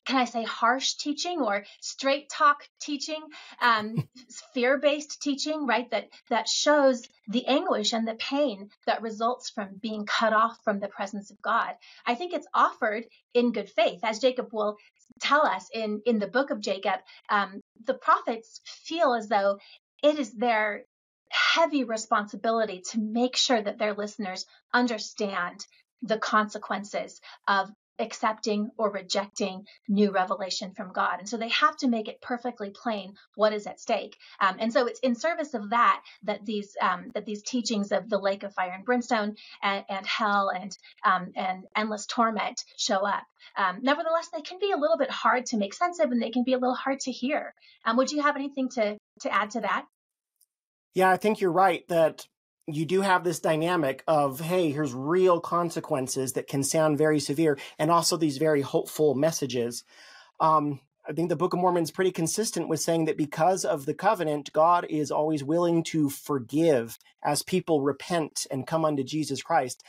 can 0.07 0.17
I 0.17 0.25
say 0.25 0.45
harsh 0.45 0.95
teaching 0.95 1.41
or 1.41 1.65
straight 1.81 2.31
talk 2.31 2.67
teaching, 2.81 3.23
um, 3.61 4.09
fear 4.55 4.79
based 4.79 5.21
teaching, 5.21 5.67
right? 5.67 5.91
That 5.91 6.09
that 6.31 6.49
shows 6.49 7.03
the 7.29 7.47
anguish 7.47 7.93
and 7.93 8.07
the 8.07 8.15
pain 8.15 8.71
that 8.87 9.03
results 9.03 9.51
from 9.51 9.77
being 9.83 10.07
cut 10.07 10.33
off 10.33 10.59
from 10.65 10.79
the 10.79 10.89
presence 10.89 11.31
of 11.31 11.43
God. 11.43 11.75
I 12.07 12.15
think 12.15 12.33
it's 12.33 12.47
offered 12.55 13.05
in 13.35 13.53
good 13.53 13.69
faith, 13.69 14.01
as 14.03 14.21
Jacob 14.21 14.49
will 14.53 14.77
tell 15.21 15.45
us 15.45 15.69
in 15.75 16.03
in 16.07 16.19
the 16.19 16.29
book 16.29 16.51
of 16.51 16.61
Jacob. 16.61 17.01
Um, 17.29 17.61
the 17.85 17.95
prophets 17.95 18.61
feel 18.65 19.13
as 19.13 19.29
though 19.29 19.59
it 20.03 20.19
is 20.19 20.33
their 20.33 20.85
heavy 21.31 21.83
responsibility 21.85 22.83
to 22.93 23.01
make 23.01 23.37
sure 23.37 23.61
that 23.61 23.79
their 23.79 23.95
listeners 23.95 24.47
understand 24.73 25.67
the 26.03 26.19
consequences 26.19 27.21
of 27.49 27.71
accepting 27.99 28.71
or 28.77 28.91
rejecting 28.91 29.65
new 29.89 30.11
revelation 30.11 30.73
from 30.73 30.93
God. 30.93 31.19
And 31.19 31.29
so 31.29 31.37
they 31.37 31.49
have 31.49 31.77
to 31.79 31.89
make 31.89 32.09
it 32.09 32.21
perfectly 32.21 32.71
plain 32.71 33.15
what 33.35 33.53
is 33.53 33.67
at 33.67 33.81
stake. 33.81 34.17
Um, 34.41 34.57
and 34.59 34.73
so 34.73 34.87
it's 34.87 35.01
in 35.01 35.15
service 35.15 35.55
of 35.55 35.71
that 35.71 36.03
that 36.25 36.45
these 36.45 36.77
um, 36.81 37.11
that 37.15 37.27
these 37.27 37.43
teachings 37.43 37.93
of 37.93 38.09
the 38.09 38.19
lake 38.19 38.43
of 38.43 38.55
fire 38.55 38.73
and 38.73 38.85
brimstone 38.85 39.37
and, 39.63 39.85
and 39.89 40.07
hell 40.07 40.51
and 40.51 40.77
um, 41.05 41.33
and 41.37 41.65
endless 41.75 42.07
torment 42.07 42.65
show 42.77 43.07
up. 43.07 43.25
Um, 43.57 43.79
nevertheless, 43.83 44.29
they 44.33 44.43
can 44.43 44.59
be 44.59 44.73
a 44.73 44.77
little 44.77 44.99
bit 44.99 45.11
hard 45.11 45.47
to 45.47 45.57
make 45.57 45.75
sense 45.75 46.01
of, 46.01 46.11
and 46.11 46.21
they 46.21 46.31
can 46.31 46.45
be 46.45 46.53
a 46.53 46.59
little 46.59 46.75
hard 46.75 47.01
to 47.01 47.13
hear. 47.13 47.55
Um, 47.85 47.97
would 47.97 48.11
you 48.11 48.23
have 48.23 48.37
anything 48.37 48.69
to 48.71 48.99
to 49.21 49.33
add 49.33 49.51
to 49.51 49.61
that? 49.61 49.87
Yeah, 50.95 51.11
I 51.11 51.17
think 51.17 51.41
you're 51.41 51.53
right 51.53 51.87
that 51.89 52.27
you 52.67 52.85
do 52.85 53.01
have 53.01 53.23
this 53.23 53.41
dynamic 53.41 54.03
of, 54.09 54.41
hey, 54.41 54.71
here's 54.71 54.93
real 54.93 55.41
consequences 55.41 56.33
that 56.33 56.49
can 56.49 56.63
sound 56.65 56.99
very 56.99 57.21
severe, 57.21 57.59
and 57.79 57.91
also 57.91 58.17
these 58.17 58.39
very 58.39 58.61
hopeful 58.61 59.15
messages. 59.15 59.85
Um, 60.41 60.81
I 61.09 61.13
think 61.13 61.29
the 61.29 61.37
Book 61.37 61.53
of 61.53 61.61
Mormon 61.61 61.85
is 61.85 61.93
pretty 61.93 62.11
consistent 62.11 62.69
with 62.69 62.81
saying 62.81 63.05
that 63.05 63.17
because 63.17 63.65
of 63.65 63.87
the 63.87 63.95
covenant, 63.95 64.53
God 64.53 64.87
is 64.91 65.13
always 65.13 65.45
willing 65.45 65.85
to 65.85 66.11
forgive 66.11 66.99
as 67.25 67.43
people 67.45 67.83
repent 67.83 68.47
and 68.51 68.67
come 68.67 68.85
unto 68.85 69.05
Jesus 69.05 69.43
Christ. 69.43 69.85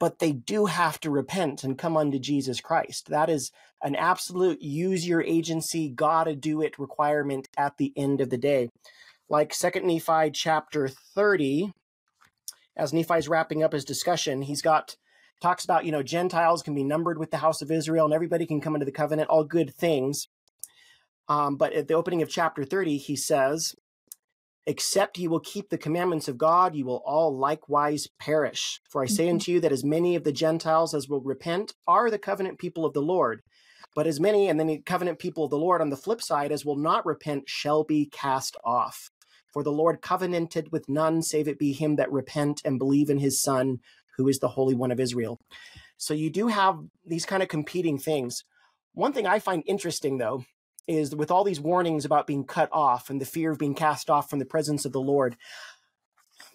But 0.00 0.18
they 0.18 0.32
do 0.32 0.66
have 0.66 0.98
to 1.00 1.10
repent 1.10 1.62
and 1.62 1.78
come 1.78 1.96
unto 1.96 2.18
Jesus 2.18 2.60
Christ. 2.60 3.10
That 3.10 3.30
is 3.30 3.52
an 3.82 3.94
absolute 3.94 4.60
use 4.60 5.06
your 5.06 5.22
agency, 5.22 5.88
gotta 5.88 6.34
do 6.34 6.62
it 6.62 6.78
requirement 6.78 7.48
at 7.56 7.76
the 7.76 7.92
end 7.96 8.20
of 8.20 8.30
the 8.30 8.38
day. 8.38 8.70
Like 9.28 9.54
Second 9.54 9.86
Nephi 9.86 10.32
chapter 10.32 10.88
30, 10.88 11.72
as 12.80 12.94
Nephi's 12.94 13.28
wrapping 13.28 13.62
up 13.62 13.74
his 13.74 13.84
discussion, 13.84 14.40
he's 14.40 14.62
got 14.62 14.96
talks 15.42 15.64
about, 15.64 15.84
you 15.84 15.92
know, 15.92 16.02
Gentiles 16.02 16.62
can 16.62 16.74
be 16.74 16.82
numbered 16.82 17.18
with 17.18 17.30
the 17.30 17.36
house 17.36 17.60
of 17.60 17.70
Israel 17.70 18.06
and 18.06 18.14
everybody 18.14 18.46
can 18.46 18.60
come 18.60 18.74
into 18.74 18.86
the 18.86 18.92
covenant, 18.92 19.28
all 19.28 19.44
good 19.44 19.74
things. 19.74 20.28
Um, 21.28 21.56
but 21.56 21.74
at 21.74 21.88
the 21.88 21.94
opening 21.94 22.22
of 22.22 22.30
chapter 22.30 22.64
30, 22.64 22.96
he 22.96 23.16
says, 23.16 23.74
Except 24.66 25.18
ye 25.18 25.28
will 25.28 25.40
keep 25.40 25.68
the 25.68 25.78
commandments 25.78 26.28
of 26.28 26.38
God, 26.38 26.74
you 26.74 26.84
will 26.84 27.02
all 27.04 27.36
likewise 27.36 28.08
perish. 28.18 28.80
For 28.90 29.02
I 29.02 29.06
say 29.06 29.24
mm-hmm. 29.24 29.34
unto 29.34 29.52
you 29.52 29.60
that 29.60 29.72
as 29.72 29.84
many 29.84 30.16
of 30.16 30.24
the 30.24 30.32
Gentiles 30.32 30.94
as 30.94 31.08
will 31.08 31.22
repent 31.22 31.74
are 31.86 32.10
the 32.10 32.18
covenant 32.18 32.58
people 32.58 32.84
of 32.84 32.92
the 32.92 33.02
Lord. 33.02 33.40
But 33.94 34.06
as 34.06 34.20
many, 34.20 34.48
and 34.48 34.58
then 34.58 34.68
the 34.68 34.82
covenant 34.84 35.18
people 35.18 35.44
of 35.44 35.50
the 35.50 35.58
Lord 35.58 35.80
on 35.80 35.90
the 35.90 35.96
flip 35.96 36.22
side, 36.22 36.52
as 36.52 36.64
will 36.64 36.76
not 36.76 37.06
repent, 37.06 37.44
shall 37.46 37.84
be 37.84 38.06
cast 38.06 38.56
off. 38.64 39.10
For 39.52 39.62
the 39.62 39.72
Lord 39.72 40.00
covenanted 40.00 40.70
with 40.72 40.88
none 40.88 41.22
save 41.22 41.48
it 41.48 41.58
be 41.58 41.72
him 41.72 41.96
that 41.96 42.12
repent 42.12 42.60
and 42.64 42.78
believe 42.78 43.10
in 43.10 43.18
his 43.18 43.40
Son, 43.40 43.78
who 44.16 44.28
is 44.28 44.38
the 44.38 44.48
Holy 44.48 44.74
One 44.74 44.90
of 44.90 45.00
Israel. 45.00 45.40
So 45.96 46.14
you 46.14 46.30
do 46.30 46.48
have 46.48 46.78
these 47.04 47.26
kind 47.26 47.42
of 47.42 47.48
competing 47.48 47.98
things. 47.98 48.44
One 48.94 49.12
thing 49.12 49.26
I 49.26 49.38
find 49.38 49.62
interesting, 49.66 50.18
though, 50.18 50.44
is 50.86 51.14
with 51.14 51.30
all 51.30 51.44
these 51.44 51.60
warnings 51.60 52.04
about 52.04 52.26
being 52.26 52.44
cut 52.44 52.68
off 52.72 53.10
and 53.10 53.20
the 53.20 53.26
fear 53.26 53.50
of 53.50 53.58
being 53.58 53.74
cast 53.74 54.10
off 54.10 54.30
from 54.30 54.38
the 54.38 54.46
presence 54.46 54.84
of 54.84 54.92
the 54.92 55.00
Lord, 55.00 55.36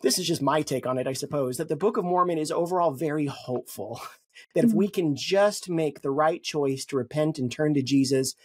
this 0.01 0.19
is 0.19 0.27
just 0.27 0.41
my 0.41 0.61
take 0.61 0.85
on 0.85 0.97
it, 0.97 1.07
I 1.07 1.13
suppose, 1.13 1.57
that 1.57 1.69
the 1.69 1.75
Book 1.75 1.97
of 1.97 2.05
Mormon 2.05 2.37
is 2.37 2.51
overall 2.51 2.91
very 2.91 3.27
hopeful. 3.27 4.01
that 4.55 4.65
if 4.65 4.73
we 4.73 4.87
mm-hmm. 4.87 4.93
can 4.93 5.15
just 5.15 5.69
make 5.69 6.01
the 6.01 6.11
right 6.11 6.43
choice 6.43 6.85
to 6.85 6.97
repent 6.97 7.39
and 7.39 7.51
turn 7.51 7.73
to 7.73 7.81
Jesus, 7.81 8.35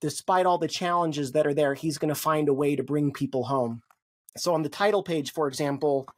despite 0.00 0.46
all 0.46 0.58
the 0.58 0.68
challenges 0.68 1.32
that 1.32 1.46
are 1.46 1.54
there, 1.54 1.74
he's 1.74 1.98
going 1.98 2.08
to 2.08 2.14
find 2.14 2.48
a 2.48 2.54
way 2.54 2.76
to 2.76 2.82
bring 2.82 3.12
people 3.12 3.44
home. 3.44 3.82
So 4.38 4.54
on 4.54 4.62
the 4.62 4.68
title 4.68 5.02
page, 5.02 5.32
for 5.32 5.48
example, 5.48 6.08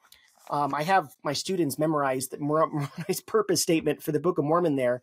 um, 0.51 0.75
I 0.75 0.83
have 0.83 1.15
my 1.23 1.33
students 1.33 1.79
memorize 1.79 2.29
the 2.29 2.39
Moroni's 2.39 3.21
purpose 3.27 3.63
statement 3.63 4.03
for 4.03 4.13
the 4.13 4.21
Book 4.21 4.39
of 4.39 4.45
Mormon 4.45 4.77
there. 4.77 5.03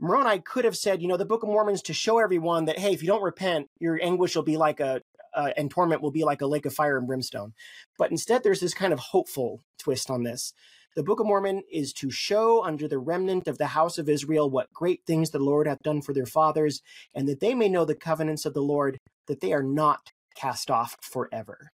Moroni 0.00 0.40
could 0.40 0.64
have 0.64 0.76
said, 0.76 1.02
you 1.02 1.08
know, 1.08 1.16
the 1.16 1.24
Book 1.24 1.42
of 1.42 1.48
Mormon 1.48 1.74
is 1.74 1.82
to 1.82 1.92
show 1.92 2.18
everyone 2.18 2.66
that, 2.66 2.78
hey, 2.78 2.92
if 2.92 3.02
you 3.02 3.08
don't 3.08 3.22
repent, 3.22 3.68
your 3.80 3.98
anguish 4.02 4.36
will 4.36 4.44
be 4.44 4.56
like 4.56 4.80
a, 4.80 5.02
uh, 5.34 5.50
and 5.56 5.70
torment 5.70 6.02
will 6.02 6.10
be 6.10 6.24
like 6.24 6.40
a 6.40 6.46
lake 6.46 6.66
of 6.66 6.74
fire 6.74 6.96
and 6.96 7.06
brimstone. 7.06 7.52
But 7.98 8.10
instead, 8.10 8.42
there's 8.42 8.60
this 8.60 8.74
kind 8.74 8.92
of 8.92 8.98
hopeful 8.98 9.60
twist 9.78 10.08
on 10.10 10.22
this. 10.22 10.52
The 10.96 11.02
Book 11.02 11.20
of 11.20 11.26
Mormon 11.26 11.62
is 11.70 11.92
to 11.94 12.10
show 12.10 12.64
under 12.64 12.88
the 12.88 12.98
remnant 12.98 13.46
of 13.46 13.58
the 13.58 13.68
house 13.68 13.98
of 13.98 14.08
Israel 14.08 14.50
what 14.50 14.72
great 14.72 15.02
things 15.06 15.30
the 15.30 15.38
Lord 15.38 15.66
hath 15.66 15.82
done 15.82 16.00
for 16.00 16.12
their 16.12 16.26
fathers, 16.26 16.80
and 17.14 17.28
that 17.28 17.40
they 17.40 17.54
may 17.54 17.68
know 17.68 17.84
the 17.84 17.94
covenants 17.94 18.46
of 18.46 18.54
the 18.54 18.62
Lord, 18.62 18.98
that 19.26 19.40
they 19.40 19.52
are 19.52 19.62
not 19.62 20.12
cast 20.34 20.70
off 20.70 20.96
forever. 21.00 21.70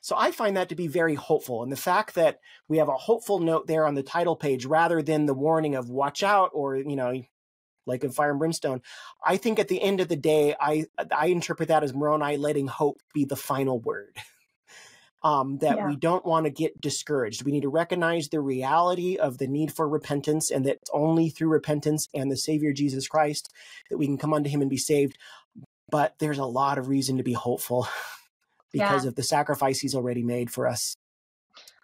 So 0.00 0.14
I 0.16 0.30
find 0.30 0.56
that 0.56 0.68
to 0.68 0.76
be 0.76 0.86
very 0.86 1.14
hopeful. 1.14 1.62
And 1.62 1.72
the 1.72 1.76
fact 1.76 2.14
that 2.14 2.40
we 2.68 2.78
have 2.78 2.88
a 2.88 2.96
hopeful 2.96 3.40
note 3.40 3.66
there 3.66 3.86
on 3.86 3.94
the 3.94 4.02
title 4.02 4.36
page 4.36 4.64
rather 4.64 5.02
than 5.02 5.26
the 5.26 5.34
warning 5.34 5.74
of 5.74 5.90
watch 5.90 6.22
out 6.22 6.50
or, 6.52 6.76
you 6.76 6.96
know, 6.96 7.22
like 7.86 8.04
of 8.04 8.14
fire 8.14 8.30
and 8.30 8.38
brimstone. 8.38 8.82
I 9.24 9.36
think 9.36 9.58
at 9.58 9.68
the 9.68 9.80
end 9.80 10.00
of 10.00 10.08
the 10.08 10.16
day, 10.16 10.54
I 10.60 10.86
I 11.14 11.26
interpret 11.26 11.68
that 11.68 11.84
as 11.84 11.94
Moroni 11.94 12.36
letting 12.36 12.66
hope 12.66 13.00
be 13.14 13.24
the 13.24 13.36
final 13.36 13.80
word. 13.80 14.16
um, 15.22 15.58
that 15.58 15.76
yeah. 15.76 15.88
we 15.88 15.96
don't 15.96 16.24
want 16.24 16.44
to 16.44 16.50
get 16.50 16.80
discouraged. 16.80 17.44
We 17.44 17.52
need 17.52 17.62
to 17.62 17.68
recognize 17.68 18.28
the 18.28 18.40
reality 18.40 19.16
of 19.16 19.38
the 19.38 19.46
need 19.46 19.72
for 19.72 19.88
repentance, 19.88 20.50
and 20.50 20.64
that 20.66 20.78
only 20.92 21.30
through 21.30 21.48
repentance 21.48 22.08
and 22.14 22.30
the 22.30 22.36
Savior 22.36 22.72
Jesus 22.72 23.08
Christ 23.08 23.52
that 23.90 23.98
we 23.98 24.06
can 24.06 24.18
come 24.18 24.34
unto 24.34 24.50
Him 24.50 24.60
and 24.60 24.70
be 24.70 24.76
saved. 24.76 25.18
But 25.88 26.14
there's 26.18 26.38
a 26.38 26.44
lot 26.44 26.78
of 26.78 26.88
reason 26.88 27.16
to 27.16 27.22
be 27.22 27.32
hopeful 27.32 27.88
because 28.78 29.04
yeah. 29.04 29.08
of 29.08 29.14
the 29.14 29.22
sacrifice 29.22 29.78
He's 29.80 29.94
already 29.94 30.22
made 30.22 30.50
for 30.50 30.66
us. 30.66 30.96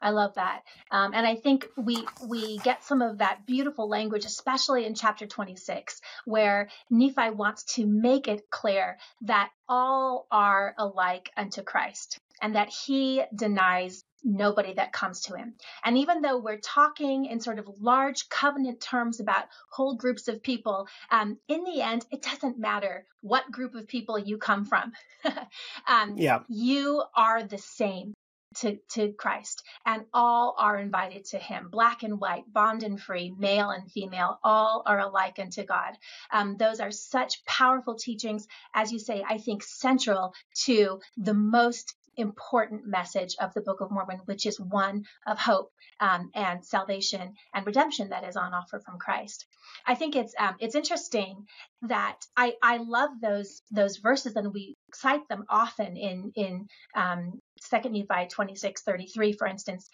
I 0.02 0.10
love 0.10 0.34
that. 0.34 0.62
Um, 0.90 1.12
and 1.14 1.24
I 1.24 1.36
think 1.36 1.68
we 1.76 2.04
we 2.26 2.58
get 2.58 2.82
some 2.82 3.02
of 3.02 3.18
that 3.18 3.46
beautiful 3.46 3.88
language, 3.88 4.24
especially 4.24 4.84
in 4.84 4.94
chapter 4.94 5.26
26, 5.26 6.00
where 6.24 6.68
Nephi 6.90 7.30
wants 7.30 7.62
to 7.76 7.86
make 7.86 8.26
it 8.26 8.50
clear 8.50 8.98
that 9.22 9.50
all 9.68 10.26
are 10.30 10.74
alike 10.76 11.30
unto 11.36 11.62
Christ 11.62 12.18
and 12.40 12.56
that 12.56 12.68
he 12.68 13.22
denies 13.34 14.02
nobody 14.24 14.74
that 14.74 14.92
comes 14.92 15.22
to 15.22 15.36
him. 15.36 15.54
And 15.84 15.98
even 15.98 16.22
though 16.22 16.38
we're 16.38 16.58
talking 16.58 17.26
in 17.26 17.40
sort 17.40 17.58
of 17.58 17.68
large 17.80 18.28
covenant 18.28 18.80
terms 18.80 19.20
about 19.20 19.44
whole 19.70 19.96
groups 19.96 20.28
of 20.28 20.42
people, 20.42 20.88
um, 21.10 21.38
in 21.48 21.64
the 21.64 21.82
end, 21.82 22.06
it 22.10 22.22
doesn't 22.22 22.58
matter 22.58 23.06
what 23.20 23.50
group 23.50 23.74
of 23.74 23.88
people 23.88 24.18
you 24.18 24.38
come 24.38 24.64
from. 24.64 24.92
um, 25.86 26.16
yeah. 26.16 26.40
You 26.48 27.02
are 27.14 27.42
the 27.42 27.58
same 27.58 28.14
to, 28.56 28.78
to 28.90 29.12
Christ, 29.12 29.62
and 29.86 30.04
all 30.12 30.54
are 30.58 30.78
invited 30.78 31.24
to 31.26 31.38
Him. 31.38 31.68
Black 31.70 32.02
and 32.02 32.20
white, 32.20 32.44
bond 32.52 32.82
and 32.82 33.00
free, 33.00 33.34
male 33.38 33.70
and 33.70 33.90
female, 33.90 34.38
all 34.42 34.82
are 34.86 34.98
alike 34.98 35.38
unto 35.38 35.64
God. 35.64 35.96
Um, 36.30 36.56
those 36.58 36.80
are 36.80 36.90
such 36.90 37.44
powerful 37.44 37.94
teachings, 37.94 38.46
as 38.74 38.92
you 38.92 38.98
say, 38.98 39.24
I 39.26 39.38
think 39.38 39.62
central 39.62 40.34
to 40.64 41.00
the 41.16 41.34
most 41.34 41.94
important 42.16 42.86
message 42.86 43.36
of 43.40 43.54
the 43.54 43.60
Book 43.60 43.80
of 43.80 43.90
Mormon, 43.90 44.20
which 44.26 44.46
is 44.46 44.60
one 44.60 45.04
of 45.26 45.38
hope 45.38 45.70
um, 46.00 46.30
and 46.34 46.64
salvation 46.64 47.34
and 47.54 47.66
redemption 47.66 48.10
that 48.10 48.24
is 48.24 48.36
on 48.36 48.54
offer 48.54 48.80
from 48.80 48.98
Christ. 48.98 49.46
I 49.86 49.94
think 49.94 50.16
it's 50.16 50.34
um, 50.38 50.56
it's 50.58 50.74
interesting 50.74 51.46
that 51.82 52.18
I 52.36 52.54
I 52.62 52.78
love 52.78 53.10
those 53.20 53.62
those 53.70 53.96
verses 53.98 54.36
and 54.36 54.52
we 54.52 54.76
cite 54.94 55.28
them 55.28 55.44
often 55.48 55.96
in 55.96 56.32
in 56.34 56.66
um, 56.94 57.40
Second 57.60 57.92
Nephi 57.92 58.28
twenty 58.28 58.56
six 58.56 58.82
thirty 58.82 59.06
three, 59.06 59.32
for 59.32 59.46
instance, 59.46 59.88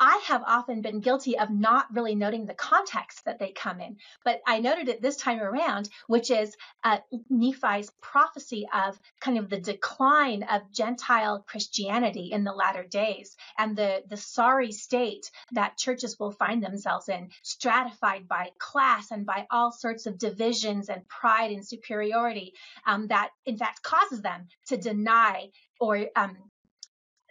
I 0.00 0.20
have 0.24 0.42
often 0.44 0.82
been 0.82 1.00
guilty 1.00 1.38
of 1.38 1.50
not 1.50 1.86
really 1.94 2.16
noting 2.16 2.46
the 2.46 2.54
context 2.54 3.24
that 3.24 3.38
they 3.38 3.52
come 3.52 3.80
in, 3.80 3.98
but 4.24 4.40
I 4.46 4.58
noted 4.58 4.88
it 4.88 5.00
this 5.00 5.16
time 5.16 5.40
around, 5.40 5.88
which 6.08 6.30
is 6.30 6.56
uh, 6.82 6.98
Nephi's 7.30 7.90
prophecy 8.00 8.66
of 8.74 8.98
kind 9.20 9.38
of 9.38 9.48
the 9.48 9.60
decline 9.60 10.42
of 10.42 10.72
Gentile 10.72 11.44
Christianity 11.46 12.30
in 12.32 12.42
the 12.42 12.52
latter 12.52 12.82
days 12.82 13.36
and 13.56 13.76
the, 13.76 14.02
the 14.08 14.16
sorry 14.16 14.72
state 14.72 15.30
that 15.52 15.78
churches 15.78 16.18
will 16.18 16.32
find 16.32 16.62
themselves 16.62 17.08
in, 17.08 17.30
stratified 17.42 18.26
by 18.26 18.50
class 18.58 19.12
and 19.12 19.24
by 19.24 19.46
all 19.50 19.70
sorts 19.70 20.06
of 20.06 20.18
divisions 20.18 20.88
and 20.88 21.06
pride 21.08 21.52
and 21.52 21.66
superiority 21.66 22.52
um, 22.86 23.06
that 23.08 23.30
in 23.46 23.56
fact 23.56 23.82
causes 23.82 24.22
them 24.22 24.48
to 24.66 24.76
deny 24.76 25.50
or 25.78 26.06
um, 26.16 26.36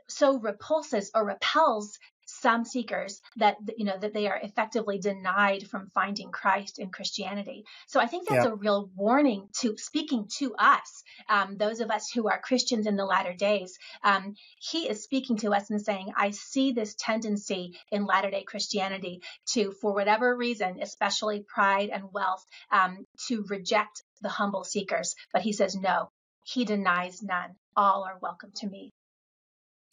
so 0.08 0.38
repulses 0.38 1.12
or 1.16 1.26
repels 1.26 1.98
some 2.44 2.66
seekers 2.66 3.22
that 3.38 3.56
you 3.78 3.86
know 3.86 3.98
that 3.98 4.14
they 4.14 4.28
are 4.28 4.40
effectively 4.44 5.00
denied 5.00 5.66
from 5.70 5.90
finding 5.96 6.30
Christ 6.30 6.78
in 6.78 6.90
Christianity. 6.90 7.64
So 7.88 8.02
I 8.02 8.06
think 8.06 8.28
that's 8.28 8.46
yeah. 8.46 8.52
a 8.52 8.56
real 8.56 8.90
warning 8.96 9.48
to 9.62 9.78
speaking 9.78 10.28
to 10.40 10.54
us, 10.56 11.04
um, 11.30 11.56
those 11.58 11.80
of 11.80 11.90
us 11.90 12.12
who 12.14 12.28
are 12.30 12.42
Christians 12.42 12.86
in 12.86 12.98
the 12.98 13.06
latter 13.06 13.34
days. 13.34 13.80
Um, 14.04 14.36
he 14.60 14.90
is 14.90 15.04
speaking 15.04 15.38
to 15.38 15.54
us 15.54 15.70
and 15.70 15.82
saying, 15.82 16.12
"I 16.18 16.32
see 16.32 16.74
this 16.74 16.96
tendency 17.00 17.80
in 17.92 18.06
latter 18.06 18.30
day 18.30 18.44
Christianity 18.44 19.22
to, 19.54 19.72
for 19.72 19.94
whatever 19.94 20.36
reason, 20.36 20.82
especially 20.82 21.46
pride 21.48 21.90
and 21.94 22.12
wealth, 22.12 22.46
um, 22.72 23.06
to 23.28 23.46
reject 23.48 24.04
the 24.22 24.30
humble 24.30 24.66
seekers." 24.66 25.16
But 25.32 25.44
he 25.44 25.54
says, 25.54 25.76
"No, 25.76 26.12
he 26.44 26.66
denies 26.66 27.24
none. 27.24 27.56
All 27.78 28.04
are 28.04 28.20
welcome 28.22 28.52
to 28.58 28.68
me." 28.68 28.92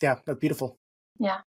Yeah, 0.02 0.18
that's 0.24 0.40
beautiful. 0.40 0.76
Yeah. 1.18 1.40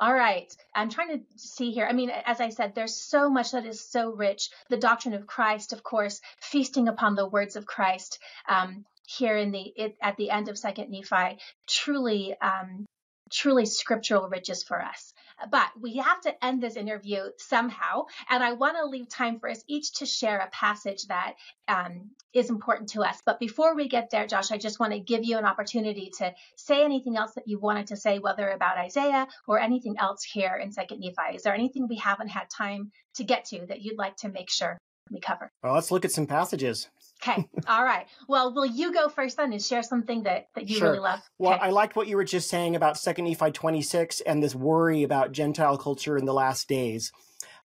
All 0.00 0.14
right. 0.14 0.54
I'm 0.74 0.90
trying 0.90 1.18
to 1.18 1.24
see 1.36 1.72
here. 1.72 1.86
I 1.86 1.92
mean, 1.92 2.10
as 2.10 2.40
I 2.40 2.50
said, 2.50 2.74
there's 2.74 2.94
so 2.94 3.28
much 3.28 3.50
that 3.50 3.66
is 3.66 3.80
so 3.80 4.12
rich. 4.12 4.50
The 4.70 4.76
doctrine 4.76 5.14
of 5.14 5.26
Christ, 5.26 5.72
of 5.72 5.82
course, 5.82 6.20
feasting 6.40 6.86
upon 6.86 7.16
the 7.16 7.26
words 7.26 7.56
of 7.56 7.66
Christ 7.66 8.20
um, 8.48 8.84
here 9.06 9.36
in 9.36 9.50
the 9.50 9.72
it, 9.76 9.96
at 10.00 10.16
the 10.16 10.30
end 10.30 10.48
of 10.48 10.58
Second 10.58 10.90
Nephi, 10.90 11.38
truly, 11.66 12.36
um, 12.40 12.86
truly 13.32 13.66
scriptural 13.66 14.28
riches 14.28 14.62
for 14.62 14.80
us. 14.80 15.12
But 15.50 15.68
we 15.80 15.96
have 15.96 16.20
to 16.22 16.44
end 16.44 16.62
this 16.62 16.76
interview 16.76 17.20
somehow. 17.38 18.06
And 18.28 18.42
I 18.42 18.52
want 18.52 18.76
to 18.76 18.86
leave 18.86 19.08
time 19.08 19.38
for 19.38 19.48
us 19.48 19.62
each 19.66 19.92
to 19.94 20.06
share 20.06 20.38
a 20.38 20.50
passage 20.50 21.06
that 21.06 21.34
um, 21.68 22.10
is 22.32 22.50
important 22.50 22.90
to 22.90 23.02
us. 23.02 23.20
But 23.24 23.40
before 23.40 23.74
we 23.74 23.88
get 23.88 24.10
there, 24.10 24.26
Josh, 24.26 24.50
I 24.50 24.58
just 24.58 24.80
want 24.80 24.92
to 24.92 25.00
give 25.00 25.24
you 25.24 25.38
an 25.38 25.44
opportunity 25.44 26.10
to 26.18 26.32
say 26.56 26.84
anything 26.84 27.16
else 27.16 27.32
that 27.34 27.46
you 27.46 27.58
wanted 27.58 27.88
to 27.88 27.96
say, 27.96 28.18
whether 28.18 28.48
about 28.48 28.78
Isaiah 28.78 29.26
or 29.46 29.58
anything 29.58 29.96
else 29.98 30.24
here 30.24 30.56
in 30.56 30.72
Second 30.72 31.00
Nephi. 31.00 31.36
Is 31.36 31.42
there 31.42 31.54
anything 31.54 31.88
we 31.88 31.96
haven't 31.96 32.28
had 32.28 32.50
time 32.50 32.90
to 33.16 33.24
get 33.24 33.44
to 33.46 33.66
that 33.66 33.82
you'd 33.82 33.98
like 33.98 34.16
to 34.18 34.28
make 34.28 34.50
sure 34.50 34.78
we 35.10 35.20
cover? 35.20 35.50
Well, 35.62 35.74
let's 35.74 35.90
look 35.90 36.04
at 36.04 36.12
some 36.12 36.26
passages. 36.26 36.88
Okay. 37.22 37.48
All 37.66 37.82
right. 37.82 38.06
Well, 38.28 38.54
will 38.54 38.66
you 38.66 38.92
go 38.92 39.08
first 39.08 39.36
then 39.36 39.52
and 39.52 39.62
share 39.62 39.82
something 39.82 40.22
that, 40.22 40.48
that 40.54 40.68
you 40.68 40.76
sure. 40.76 40.88
really 40.88 41.00
love? 41.00 41.20
Well, 41.38 41.58
I 41.60 41.70
liked 41.70 41.96
what 41.96 42.06
you 42.06 42.16
were 42.16 42.24
just 42.24 42.48
saying 42.48 42.76
about 42.76 42.96
Second 42.96 43.24
Nephi 43.24 43.50
26 43.50 44.20
and 44.20 44.42
this 44.42 44.54
worry 44.54 45.02
about 45.02 45.32
Gentile 45.32 45.78
culture 45.78 46.16
in 46.16 46.26
the 46.26 46.32
last 46.32 46.68
days. 46.68 47.12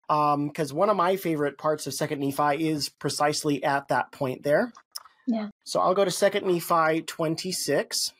Because 0.08 0.72
um, 0.72 0.76
one 0.76 0.90
of 0.90 0.96
my 0.96 1.16
favorite 1.16 1.58
parts 1.58 1.86
of 1.86 1.94
Second 1.94 2.20
Nephi 2.20 2.68
is 2.68 2.88
precisely 2.88 3.62
at 3.62 3.88
that 3.88 4.10
point 4.10 4.42
there. 4.42 4.72
Yeah. 5.26 5.48
So 5.64 5.80
I'll 5.80 5.94
go 5.94 6.04
to 6.04 6.10
Second 6.10 6.46
Nephi 6.46 7.02
26. 7.02 8.12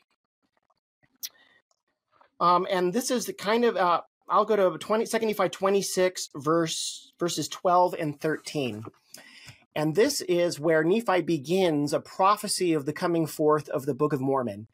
Um, 2.41 2.67
and 2.71 2.93
this 2.93 3.11
is 3.11 3.27
the 3.27 3.33
kind 3.33 3.65
of 3.65 3.77
uh, 3.77 4.01
I'll 4.29 4.45
go 4.45 4.57
to 4.57 4.79
20, 4.79 5.07
2 5.07 5.19
Nephi 5.19 5.49
26 5.49 6.31
verse 6.37 7.13
verses 7.19 7.49
12 7.49 7.95
and 7.99 8.21
13. 8.21 8.85
And 9.75 9.95
this 9.95 10.21
is 10.23 10.61
where 10.61 10.85
Nephi 10.85 11.23
begins 11.23 11.93
a 11.93 12.01
prophecy 12.01 12.73
of 12.75 12.85
the 12.85 12.93
coming 12.93 13.27
forth 13.27 13.69
of 13.71 13.87
the 13.87 13.95
Book 13.95 14.13
of 14.13 14.21
Mormon. 14.21 14.67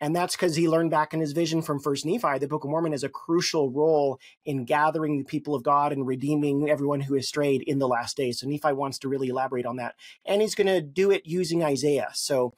And 0.00 0.14
that's 0.14 0.36
because 0.36 0.56
he 0.56 0.68
learned 0.68 0.90
back 0.90 1.14
in 1.14 1.20
his 1.20 1.32
vision 1.32 1.62
from 1.62 1.80
First 1.80 2.04
Nephi, 2.04 2.38
the 2.38 2.48
Book 2.48 2.64
of 2.64 2.70
Mormon 2.70 2.92
has 2.92 3.04
a 3.04 3.08
crucial 3.08 3.70
role 3.70 4.18
in 4.44 4.64
gathering 4.64 5.18
the 5.18 5.24
people 5.24 5.54
of 5.54 5.62
God 5.62 5.92
and 5.92 6.06
redeeming 6.06 6.68
everyone 6.68 7.00
who 7.00 7.14
has 7.14 7.28
strayed 7.28 7.62
in 7.62 7.78
the 7.78 7.88
last 7.88 8.16
days. 8.16 8.40
So 8.40 8.48
Nephi 8.48 8.72
wants 8.72 8.98
to 9.00 9.08
really 9.08 9.28
elaborate 9.28 9.66
on 9.66 9.76
that. 9.76 9.94
And 10.24 10.42
he's 10.42 10.54
going 10.54 10.66
to 10.66 10.80
do 10.80 11.10
it 11.10 11.22
using 11.24 11.62
Isaiah. 11.62 12.10
So 12.12 12.54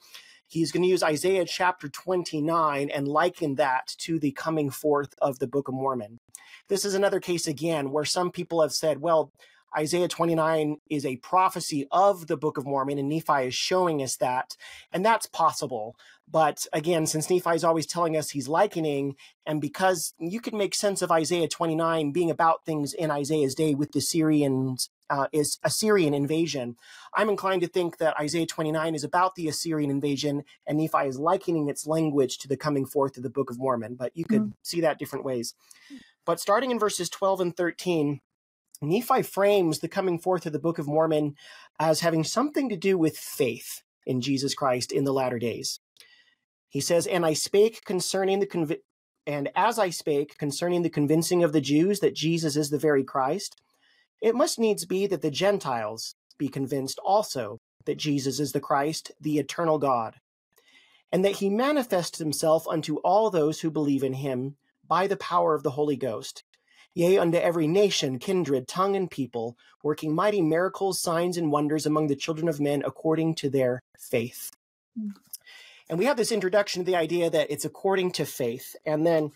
he's 0.47 0.71
going 0.71 0.83
to 0.83 0.89
use 0.89 1.03
Isaiah 1.03 1.45
chapter 1.45 1.87
29 1.87 2.89
and 2.89 3.07
liken 3.07 3.55
that 3.55 3.93
to 3.99 4.19
the 4.19 4.31
coming 4.31 4.69
forth 4.69 5.13
of 5.21 5.39
the 5.39 5.47
Book 5.47 5.67
of 5.67 5.75
Mormon. 5.75 6.19
This 6.69 6.85
is 6.85 6.95
another 6.95 7.19
case 7.19 7.47
again 7.47 7.91
where 7.91 8.05
some 8.05 8.31
people 8.31 8.61
have 8.61 8.73
said, 8.73 8.99
well, 8.99 9.31
Isaiah 9.75 10.07
29 10.07 10.77
is 10.89 11.05
a 11.05 11.17
prophecy 11.17 11.87
of 11.91 12.27
the 12.27 12.37
Book 12.37 12.57
of 12.57 12.65
Mormon, 12.65 12.97
and 12.97 13.09
Nephi 13.09 13.47
is 13.47 13.55
showing 13.55 14.01
us 14.01 14.17
that. 14.17 14.55
And 14.91 15.05
that's 15.05 15.27
possible. 15.27 15.95
But 16.29 16.65
again, 16.73 17.05
since 17.05 17.29
Nephi 17.29 17.51
is 17.51 17.63
always 17.63 17.85
telling 17.85 18.17
us 18.17 18.29
he's 18.29 18.47
likening, 18.47 19.15
and 19.45 19.61
because 19.61 20.13
you 20.19 20.41
can 20.41 20.57
make 20.57 20.75
sense 20.75 21.01
of 21.01 21.11
Isaiah 21.11 21.47
29 21.47 22.11
being 22.11 22.29
about 22.29 22.65
things 22.65 22.93
in 22.93 23.11
Isaiah's 23.11 23.55
day 23.55 23.75
with 23.75 23.93
the 23.93 24.01
Syrians, 24.01 24.89
uh, 25.09 25.27
is 25.31 25.57
Assyrian 25.63 26.13
invasion, 26.13 26.75
I'm 27.13 27.29
inclined 27.29 27.61
to 27.61 27.67
think 27.67 27.97
that 27.97 28.19
Isaiah 28.19 28.45
29 28.45 28.95
is 28.95 29.03
about 29.03 29.35
the 29.35 29.47
Assyrian 29.47 29.89
invasion, 29.89 30.43
and 30.65 30.77
Nephi 30.77 31.07
is 31.07 31.17
likening 31.17 31.69
its 31.69 31.87
language 31.87 32.37
to 32.39 32.47
the 32.47 32.57
coming 32.57 32.85
forth 32.85 33.17
of 33.17 33.23
the 33.23 33.29
Book 33.29 33.49
of 33.49 33.57
Mormon. 33.57 33.95
But 33.95 34.11
you 34.15 34.25
could 34.25 34.41
mm. 34.41 34.53
see 34.63 34.81
that 34.81 34.99
different 34.99 35.25
ways. 35.25 35.53
But 36.25 36.41
starting 36.41 36.71
in 36.71 36.79
verses 36.79 37.09
12 37.09 37.39
and 37.39 37.57
13, 37.57 38.19
Nephi 38.81 39.23
frames 39.23 39.79
the 39.79 39.87
coming 39.87 40.19
forth 40.19 40.45
of 40.45 40.53
the 40.53 40.59
Book 40.59 40.77
of 40.77 40.87
Mormon 40.87 41.35
as 41.79 42.01
having 42.01 42.23
something 42.23 42.69
to 42.69 42.77
do 42.77 42.97
with 42.97 43.17
faith 43.17 43.81
in 44.05 44.21
Jesus 44.21 44.53
Christ 44.53 44.91
in 44.91 45.03
the 45.03 45.13
latter 45.13 45.39
days. 45.39 45.79
He 46.69 46.81
says, 46.81 47.07
And 47.07 47.25
I 47.25 47.33
spake 47.33 47.83
concerning 47.85 48.39
the 48.39 48.47
convi- 48.47 48.81
and 49.25 49.49
as 49.55 49.79
I 49.79 49.89
spake 49.89 50.37
concerning 50.37 50.83
the 50.83 50.89
convincing 50.89 51.43
of 51.43 51.53
the 51.53 51.61
Jews 51.61 51.99
that 51.99 52.15
Jesus 52.15 52.55
is 52.55 52.69
the 52.69 52.77
very 52.77 53.03
Christ, 53.03 53.55
it 54.21 54.35
must 54.35 54.59
needs 54.59 54.85
be 54.85 55.07
that 55.07 55.21
the 55.21 55.31
Gentiles 55.31 56.15
be 56.37 56.47
convinced 56.47 56.99
also 57.03 57.59
that 57.85 57.97
Jesus 57.97 58.39
is 58.39 58.51
the 58.51 58.59
Christ, 58.59 59.11
the 59.19 59.37
eternal 59.37 59.79
God, 59.79 60.15
and 61.11 61.25
that 61.25 61.37
he 61.37 61.49
manifests 61.49 62.19
himself 62.19 62.67
unto 62.67 62.97
all 62.97 63.29
those 63.29 63.61
who 63.61 63.71
believe 63.71 64.03
in 64.03 64.13
him 64.13 64.55
by 64.87 65.07
the 65.07 65.17
power 65.17 65.53
of 65.53 65.63
the 65.63 65.71
Holy 65.71 65.97
Ghost 65.97 66.43
yea, 66.97 67.19
unto 67.19 67.37
every 67.37 67.67
nation, 67.67 68.17
kindred, 68.17 68.67
tongue, 68.67 68.95
and 68.95 69.11
people, 69.11 69.55
working 69.83 70.15
mighty 70.15 70.41
miracles, 70.41 70.99
signs, 70.99 71.37
and 71.37 71.51
wonders 71.51 71.85
among 71.85 72.07
the 72.07 72.15
children 72.15 72.49
of 72.49 72.59
men 72.59 72.81
according 72.83 73.35
to 73.35 73.49
their 73.51 73.83
faith. 73.99 74.51
Mm. 74.99 75.13
And 75.89 75.99
we 75.99 76.05
have 76.05 76.17
this 76.17 76.31
introduction 76.31 76.81
to 76.81 76.85
the 76.85 76.97
idea 76.97 77.29
that 77.29 77.51
it's 77.51 77.65
according 77.65 78.11
to 78.13 78.25
faith. 78.25 78.75
And 78.83 79.05
then 79.05 79.31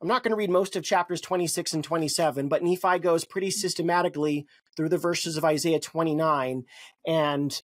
I'm 0.00 0.08
not 0.08 0.22
going 0.22 0.30
to 0.30 0.36
read 0.36 0.50
most 0.50 0.74
of 0.74 0.82
chapters 0.82 1.20
26 1.20 1.74
and 1.74 1.84
27, 1.84 2.48
but 2.48 2.62
Nephi 2.62 2.98
goes 2.98 3.26
pretty 3.26 3.50
systematically 3.50 4.46
through 4.74 4.88
the 4.88 4.96
verses 4.96 5.36
of 5.36 5.44
Isaiah 5.44 5.80
29 5.80 6.64
and 7.06 7.62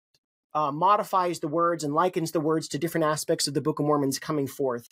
uh, 0.52 0.70
modifies 0.70 1.40
the 1.40 1.48
words 1.48 1.82
and 1.82 1.94
likens 1.94 2.32
the 2.32 2.40
words 2.40 2.68
to 2.68 2.78
different 2.78 3.06
aspects 3.06 3.48
of 3.48 3.54
the 3.54 3.60
Book 3.60 3.78
of 3.78 3.86
Mormon's 3.86 4.18
coming 4.18 4.46
forth. 4.46 4.88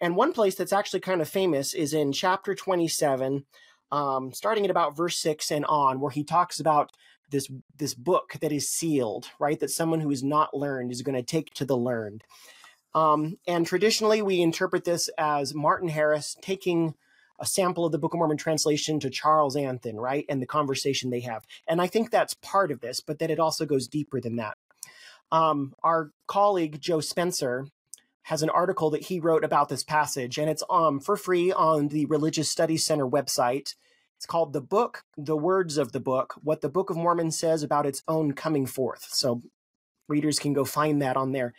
And 0.00 0.16
one 0.16 0.32
place 0.32 0.56
that's 0.56 0.72
actually 0.72 1.00
kind 1.00 1.20
of 1.20 1.28
famous 1.28 1.74
is 1.74 1.94
in 1.94 2.12
chapter 2.12 2.54
27, 2.54 3.44
um, 3.92 4.32
starting 4.32 4.64
at 4.64 4.70
about 4.70 4.96
verse 4.96 5.18
6 5.20 5.52
and 5.52 5.64
on, 5.66 6.00
where 6.00 6.10
he 6.10 6.24
talks 6.24 6.58
about 6.58 6.90
this 7.30 7.48
this 7.76 7.94
book 7.94 8.34
that 8.40 8.52
is 8.52 8.68
sealed, 8.68 9.28
right? 9.38 9.60
That 9.60 9.70
someone 9.70 10.00
who 10.00 10.10
is 10.10 10.22
not 10.22 10.54
learned 10.54 10.90
is 10.90 11.02
going 11.02 11.14
to 11.14 11.22
take 11.22 11.52
to 11.54 11.64
the 11.64 11.76
learned. 11.76 12.24
Um, 12.94 13.38
and 13.46 13.66
traditionally, 13.66 14.20
we 14.20 14.40
interpret 14.40 14.84
this 14.84 15.08
as 15.16 15.54
Martin 15.54 15.88
Harris 15.88 16.36
taking 16.42 16.94
a 17.38 17.46
sample 17.46 17.84
of 17.84 17.92
the 17.92 17.98
Book 17.98 18.14
of 18.14 18.18
Mormon 18.18 18.36
translation 18.36 19.00
to 19.00 19.10
Charles 19.10 19.56
Anthon, 19.56 19.96
right? 19.96 20.24
And 20.28 20.40
the 20.40 20.46
conversation 20.46 21.10
they 21.10 21.20
have. 21.20 21.44
And 21.66 21.80
I 21.80 21.86
think 21.86 22.10
that's 22.10 22.34
part 22.34 22.70
of 22.70 22.80
this, 22.80 23.00
but 23.00 23.18
that 23.18 23.30
it 23.30 23.40
also 23.40 23.64
goes 23.64 23.88
deeper 23.88 24.20
than 24.20 24.36
that. 24.36 24.56
Um, 25.32 25.74
our 25.82 26.10
colleague, 26.26 26.80
Joe 26.80 27.00
Spencer, 27.00 27.66
has 28.24 28.42
an 28.42 28.50
article 28.50 28.90
that 28.90 29.04
he 29.04 29.20
wrote 29.20 29.44
about 29.44 29.68
this 29.68 29.82
passage, 29.82 30.38
and 30.38 30.48
it's 30.48 30.62
um, 30.70 31.00
for 31.00 31.16
free 31.16 31.52
on 31.52 31.88
the 31.88 32.06
Religious 32.06 32.50
Studies 32.50 32.84
Center 32.84 33.06
website. 33.06 33.74
It's 34.16 34.26
called 34.26 34.52
The 34.52 34.60
Book, 34.60 35.02
The 35.16 35.36
Words 35.36 35.78
of 35.78 35.90
the 35.90 36.00
Book, 36.00 36.34
What 36.42 36.60
the 36.60 36.68
Book 36.68 36.90
of 36.90 36.96
Mormon 36.96 37.32
Says 37.32 37.62
About 37.64 37.86
Its 37.86 38.02
Own 38.06 38.32
Coming 38.32 38.66
Forth. 38.66 39.08
So 39.10 39.42
readers 40.08 40.38
can 40.38 40.52
go 40.52 40.64
find 40.64 41.02
that 41.02 41.16
on 41.16 41.32
there. 41.32 41.54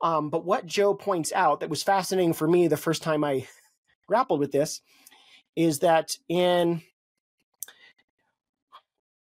Um, 0.00 0.30
but 0.30 0.44
what 0.44 0.66
Joe 0.66 0.94
points 0.94 1.32
out 1.32 1.60
that 1.60 1.70
was 1.70 1.82
fascinating 1.82 2.32
for 2.32 2.48
me 2.48 2.68
the 2.68 2.76
first 2.76 3.02
time 3.02 3.24
I 3.24 3.46
grappled 4.06 4.40
with 4.40 4.52
this 4.52 4.80
is 5.54 5.80
that 5.80 6.16
in 6.28 6.82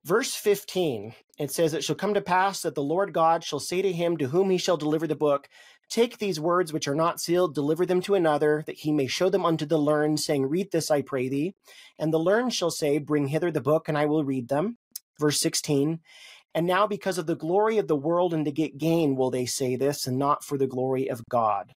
verse 0.04 0.34
15, 0.34 1.14
it 1.38 1.50
says, 1.50 1.74
It 1.74 1.84
shall 1.84 1.96
come 1.96 2.14
to 2.14 2.20
pass 2.20 2.62
that 2.62 2.74
the 2.74 2.82
Lord 2.82 3.12
God 3.12 3.42
shall 3.42 3.60
say 3.60 3.82
to 3.82 3.92
him 3.92 4.16
to 4.18 4.28
whom 4.28 4.50
he 4.50 4.58
shall 4.58 4.76
deliver 4.76 5.06
the 5.06 5.14
book, 5.16 5.48
Take 5.94 6.18
these 6.18 6.40
words 6.40 6.72
which 6.72 6.88
are 6.88 6.94
not 6.96 7.20
sealed, 7.20 7.54
deliver 7.54 7.86
them 7.86 8.00
to 8.00 8.16
another, 8.16 8.64
that 8.66 8.78
he 8.78 8.90
may 8.90 9.06
show 9.06 9.28
them 9.28 9.46
unto 9.46 9.64
the 9.64 9.78
learned, 9.78 10.18
saying, 10.18 10.46
Read 10.46 10.72
this, 10.72 10.90
I 10.90 11.02
pray 11.02 11.28
thee. 11.28 11.54
And 12.00 12.12
the 12.12 12.18
learned 12.18 12.52
shall 12.52 12.72
say, 12.72 12.98
Bring 12.98 13.28
hither 13.28 13.52
the 13.52 13.60
book, 13.60 13.88
and 13.88 13.96
I 13.96 14.06
will 14.06 14.24
read 14.24 14.48
them. 14.48 14.78
Verse 15.20 15.38
16. 15.40 16.00
And 16.52 16.66
now, 16.66 16.88
because 16.88 17.16
of 17.16 17.26
the 17.26 17.36
glory 17.36 17.78
of 17.78 17.86
the 17.86 17.94
world 17.94 18.34
and 18.34 18.44
to 18.44 18.50
get 18.50 18.76
gain, 18.76 19.14
will 19.14 19.30
they 19.30 19.46
say 19.46 19.76
this, 19.76 20.04
and 20.04 20.18
not 20.18 20.42
for 20.42 20.58
the 20.58 20.66
glory 20.66 21.06
of 21.06 21.22
God. 21.28 21.74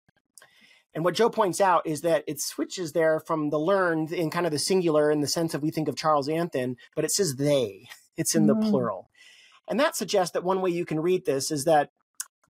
And 0.94 1.04
what 1.04 1.14
Joe 1.14 1.28
points 1.28 1.60
out 1.60 1.86
is 1.86 2.00
that 2.00 2.24
it 2.26 2.40
switches 2.40 2.92
there 2.92 3.20
from 3.20 3.50
the 3.50 3.60
learned 3.60 4.12
in 4.12 4.30
kind 4.30 4.46
of 4.46 4.52
the 4.52 4.58
singular 4.58 5.10
in 5.10 5.20
the 5.20 5.28
sense 5.28 5.52
of 5.52 5.60
we 5.60 5.70
think 5.70 5.88
of 5.88 5.96
Charles 5.96 6.26
Anthon, 6.26 6.76
but 6.94 7.04
it 7.04 7.10
says 7.10 7.34
they. 7.36 7.90
It's 8.16 8.34
in 8.34 8.46
mm. 8.46 8.58
the 8.58 8.70
plural. 8.70 9.10
And 9.68 9.78
that 9.78 9.94
suggests 9.94 10.32
that 10.32 10.42
one 10.42 10.62
way 10.62 10.70
you 10.70 10.86
can 10.86 11.00
read 11.00 11.26
this 11.26 11.50
is 11.50 11.64
that 11.64 11.90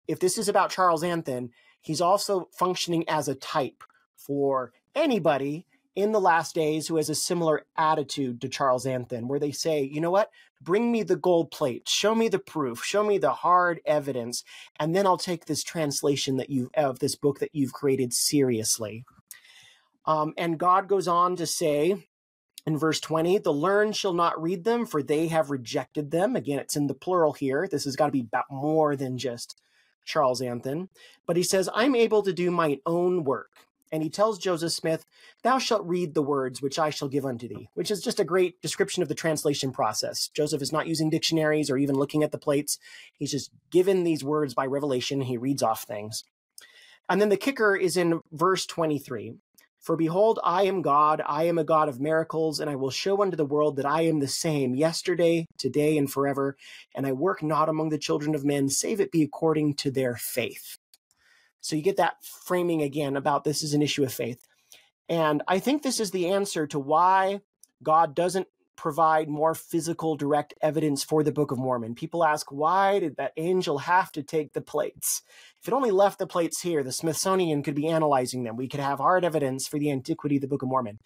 if 0.09 0.19
this 0.21 0.39
is 0.39 0.49
about 0.49 0.71
Charles 0.71 1.03
Anthon, 1.03 1.51
he's 1.81 2.01
also 2.01 2.49
functioning 2.59 3.05
as 3.09 3.29
a 3.29 3.35
type 3.35 3.83
for 4.17 4.73
anybody 4.95 5.67
in 5.95 6.13
the 6.13 6.21
last 6.21 6.55
days 6.55 6.89
who 6.89 6.97
has 6.97 7.09
a 7.09 7.15
similar 7.15 7.65
attitude 7.77 8.41
to 8.41 8.49
Charles 8.49 8.85
Anthon, 8.85 9.27
where 9.27 9.39
they 9.39 9.53
say, 9.53 9.83
you 9.83 10.01
know 10.01 10.11
what, 10.11 10.31
bring 10.61 10.91
me 10.91 11.03
the 11.03 11.17
gold 11.17 11.51
plate, 11.51 11.89
show 11.89 12.15
me 12.15 12.29
the 12.29 12.39
proof, 12.39 12.83
show 12.85 13.05
me 13.05 13.19
the 13.19 13.33
hard 13.33 13.81
evidence, 13.87 14.43
and 14.81 14.95
then 14.95 15.07
I'll 15.07 15.19
take 15.19 15.45
this 15.45 15.63
translation 15.63 16.37
that 16.39 16.51
you 16.51 16.71
of 16.77 16.99
this 16.99 17.15
book 17.15 17.39
that 17.39 17.55
you've 17.55 17.73
created 17.73 18.13
seriously. 18.13 19.05
Um, 20.07 20.35
and 20.37 20.59
God 20.59 20.89
goes 20.89 21.07
on 21.07 21.37
to 21.37 21.47
say 21.47 22.07
in 22.67 22.79
verse 22.79 23.01
20, 23.01 23.39
the 23.39 23.53
learned 23.53 23.95
shall 23.95 24.15
not 24.15 24.41
read 24.41 24.65
them, 24.65 24.87
for 24.87 25.03
they 25.03 25.29
have 25.29 25.51
rejected 25.51 26.11
them. 26.11 26.35
Again, 26.35 26.59
it's 26.59 26.77
in 26.77 26.87
the 26.87 26.95
plural 26.95 27.35
here. 27.35 27.69
This 27.71 27.85
has 27.85 27.97
got 27.97 28.07
to 28.07 28.13
be 28.13 28.21
about 28.21 28.45
more 28.51 28.97
than 28.97 29.19
just 29.19 29.61
Charles 30.05 30.41
Anthon. 30.41 30.89
But 31.27 31.37
he 31.37 31.43
says, 31.43 31.69
I'm 31.75 31.95
able 31.95 32.23
to 32.23 32.33
do 32.33 32.51
my 32.51 32.79
own 32.87 33.25
work 33.25 33.51
and 33.95 34.03
he 34.03 34.11
tells 34.11 34.39
Joseph 34.39 34.73
Smith, 34.73 35.07
Thou 35.45 35.59
shalt 35.59 35.87
read 35.87 36.15
the 36.15 36.23
words 36.23 36.61
which 36.61 36.81
I 36.81 36.91
shall 36.91 37.07
give 37.07 37.25
unto 37.25 37.47
thee, 37.47 37.69
which 37.75 37.93
is 37.93 38.03
just 38.03 38.19
a 38.19 38.25
great 38.25 38.61
description 38.61 39.05
of 39.05 39.09
the 39.09 39.15
translation 39.15 39.71
process. 39.71 40.27
Joseph 40.35 40.61
is 40.63 40.73
not 40.73 40.89
using 40.89 41.11
dictionaries 41.11 41.71
or 41.71 41.79
even 41.79 41.95
looking 41.95 42.25
at 42.25 42.33
the 42.33 42.39
plates. 42.39 42.77
He's 43.17 43.31
just 43.31 43.53
given 43.71 44.03
these 44.03 44.25
words 44.25 44.53
by 44.53 44.67
revelation. 44.67 45.21
He 45.21 45.37
reads 45.37 45.63
off 45.63 45.85
things. 45.85 46.25
And 47.09 47.21
then 47.21 47.29
the 47.29 47.37
kicker 47.37 47.77
is 47.77 47.97
in 47.97 48.21
verse 48.33 48.67
23. 48.67 49.35
For 49.85 49.97
behold, 49.97 50.41
I 50.43 50.63
am 50.63 50.81
God, 50.81 51.21
I 51.27 51.45
am 51.45 51.59
a 51.59 51.65
God 51.65 51.91
of 51.91 52.01
miracles, 52.01 52.59
and 52.59 52.71
I 52.71 52.77
will 52.77 52.91
show 52.91 53.21
unto 53.21 53.37
the 53.37 53.45
world 53.45 53.77
that 53.77 53.85
I 53.85 54.07
am 54.07 54.19
the 54.19 54.27
same 54.27 54.75
yesterday, 54.75 55.45
today, 55.59 55.99
and 55.99 56.11
forever. 56.11 56.57
And 56.95 57.07
I 57.07 57.13
work 57.13 57.43
not 57.43 57.69
among 57.69 57.91
the 57.91 57.99
children 57.99 58.35
of 58.35 58.47
men, 58.47 58.71
save 58.71 58.99
it 58.99 59.13
be 59.13 59.23
according 59.23 59.75
to 59.75 59.91
their 59.91 60.17
faith. 60.17 60.79
So 61.61 61.77
you 61.77 61.83
get 61.83 61.99
that 61.99 62.17
framing 62.25 62.81
again 62.81 63.15
about 63.15 63.45
this 63.45 63.63
is 63.63 63.75
an 63.75 63.83
issue 63.83 64.05
of 64.05 64.13
faith. 64.13 64.41
And 65.11 65.43
I 65.47 65.59
think 65.59 65.83
this 65.83 66.01
is 66.01 66.13
the 66.13 66.31
answer 66.31 66.67
to 66.69 66.79
why 66.79 67.43
God 67.83 68.15
doesn't 68.15 68.49
provide 68.77 69.29
more 69.29 69.55
physical 69.55 70.17
direct 70.17 70.55
evidence 70.61 71.05
for 71.05 71.23
the 71.23 71.33
Book 71.33 71.51
of 71.51 71.59
Mormon. 71.59 71.95
People 71.95 72.25
ask, 72.25 72.51
why 72.51 72.99
did 72.99 73.17
that 73.17 73.33
angel 73.37 73.79
have 73.79 74.11
to 74.13 74.23
take 74.23 74.53
the 74.53 74.61
plates? 74.61 75.23
If 75.63 75.69
it 75.69 75.75
only 75.75 75.91
left 75.91 76.19
the 76.19 76.27
plates 76.27 76.61
here, 76.61 76.83
the 76.83 76.93
Smithsonian 76.93 77.63
could 77.63 77.75
be 77.75 77.89
analyzing 77.89 78.45
them. 78.45 78.57
We 78.57 78.69
could 78.69 78.81
have 78.81 78.99
hard 78.99 79.25
evidence 79.25 79.69
for 79.69 79.79
the 79.79 79.91
antiquity 79.91 80.37
of 80.37 80.43
the 80.43 80.49
Book 80.49 80.63
of 80.63 80.69
Mormon. 80.69 80.99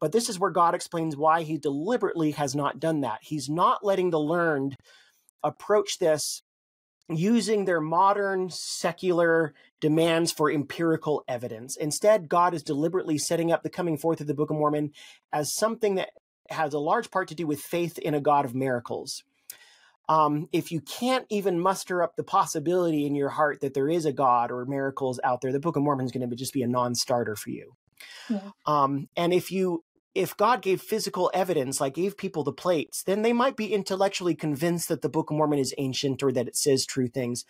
But 0.00 0.12
this 0.12 0.28
is 0.28 0.38
where 0.38 0.50
God 0.50 0.74
explains 0.74 1.16
why 1.16 1.42
he 1.42 1.58
deliberately 1.58 2.30
has 2.32 2.54
not 2.54 2.80
done 2.80 3.02
that. 3.02 3.18
He's 3.22 3.48
not 3.48 3.84
letting 3.84 4.10
the 4.10 4.20
learned 4.20 4.76
approach 5.42 5.98
this 5.98 6.42
using 7.08 7.64
their 7.64 7.80
modern 7.80 8.48
secular 8.50 9.52
demands 9.80 10.32
for 10.32 10.50
empirical 10.50 11.24
evidence. 11.28 11.76
Instead, 11.76 12.28
God 12.28 12.54
is 12.54 12.62
deliberately 12.62 13.18
setting 13.18 13.52
up 13.52 13.62
the 13.62 13.70
coming 13.70 13.98
forth 13.98 14.20
of 14.20 14.26
the 14.26 14.34
Book 14.34 14.50
of 14.50 14.56
Mormon 14.56 14.92
as 15.32 15.54
something 15.54 15.96
that 15.96 16.10
has 16.50 16.74
a 16.74 16.78
large 16.78 17.10
part 17.10 17.28
to 17.28 17.34
do 17.34 17.46
with 17.46 17.60
faith 17.60 17.98
in 17.98 18.14
a 18.14 18.20
God 18.20 18.44
of 18.44 18.54
miracles. 18.54 19.24
Um, 20.08 20.48
if 20.52 20.72
you 20.72 20.80
can't 20.80 21.24
even 21.30 21.60
muster 21.60 22.02
up 22.02 22.16
the 22.16 22.24
possibility 22.24 23.06
in 23.06 23.14
your 23.14 23.28
heart 23.28 23.60
that 23.60 23.74
there 23.74 23.88
is 23.88 24.06
a 24.06 24.12
God 24.12 24.50
or 24.50 24.64
miracles 24.64 25.20
out 25.22 25.40
there, 25.40 25.52
the 25.52 25.60
Book 25.60 25.76
of 25.76 25.82
Mormon 25.82 26.04
is 26.04 26.10
going 26.10 26.28
to 26.28 26.36
just 26.36 26.52
be 26.52 26.62
a 26.62 26.66
non-starter 26.66 27.36
for 27.36 27.50
you. 27.50 27.76
Yeah. 28.28 28.50
Um, 28.66 29.08
and 29.16 29.32
if 29.32 29.52
you 29.52 29.84
if 30.12 30.36
God 30.36 30.62
gave 30.62 30.82
physical 30.82 31.30
evidence, 31.32 31.80
like 31.80 31.94
gave 31.94 32.16
people 32.16 32.42
the 32.42 32.52
plates, 32.52 33.04
then 33.04 33.22
they 33.22 33.32
might 33.32 33.56
be 33.56 33.72
intellectually 33.72 34.34
convinced 34.34 34.88
that 34.88 35.02
the 35.02 35.08
Book 35.08 35.30
of 35.30 35.36
Mormon 35.36 35.60
is 35.60 35.74
ancient 35.78 36.22
or 36.22 36.32
that 36.32 36.48
it 36.48 36.56
says 36.56 36.84
true 36.84 37.06
things. 37.06 37.44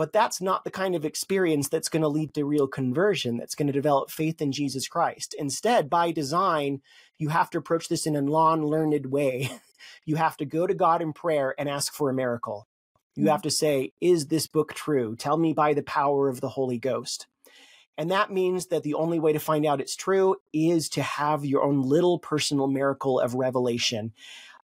But 0.00 0.14
that's 0.14 0.40
not 0.40 0.64
the 0.64 0.70
kind 0.70 0.94
of 0.94 1.04
experience 1.04 1.68
that's 1.68 1.90
going 1.90 2.00
to 2.00 2.08
lead 2.08 2.32
to 2.32 2.46
real 2.46 2.66
conversion, 2.66 3.36
that's 3.36 3.54
going 3.54 3.66
to 3.66 3.72
develop 3.74 4.10
faith 4.10 4.40
in 4.40 4.50
Jesus 4.50 4.88
Christ. 4.88 5.34
Instead, 5.38 5.90
by 5.90 6.10
design, 6.10 6.80
you 7.18 7.28
have 7.28 7.50
to 7.50 7.58
approach 7.58 7.88
this 7.88 8.06
in 8.06 8.16
a 8.16 8.22
non 8.22 8.66
learned 8.66 9.04
way. 9.04 9.50
you 10.06 10.16
have 10.16 10.38
to 10.38 10.46
go 10.46 10.66
to 10.66 10.72
God 10.72 11.02
in 11.02 11.12
prayer 11.12 11.54
and 11.58 11.68
ask 11.68 11.92
for 11.92 12.08
a 12.08 12.14
miracle. 12.14 12.66
You 13.14 13.24
mm-hmm. 13.24 13.30
have 13.32 13.42
to 13.42 13.50
say, 13.50 13.92
Is 14.00 14.28
this 14.28 14.46
book 14.46 14.72
true? 14.72 15.16
Tell 15.16 15.36
me 15.36 15.52
by 15.52 15.74
the 15.74 15.82
power 15.82 16.30
of 16.30 16.40
the 16.40 16.48
Holy 16.48 16.78
Ghost. 16.78 17.26
And 17.98 18.10
that 18.10 18.32
means 18.32 18.68
that 18.68 18.82
the 18.82 18.94
only 18.94 19.20
way 19.20 19.34
to 19.34 19.38
find 19.38 19.66
out 19.66 19.82
it's 19.82 19.96
true 19.96 20.36
is 20.54 20.88
to 20.90 21.02
have 21.02 21.44
your 21.44 21.62
own 21.62 21.82
little 21.82 22.18
personal 22.18 22.68
miracle 22.68 23.20
of 23.20 23.34
revelation 23.34 24.14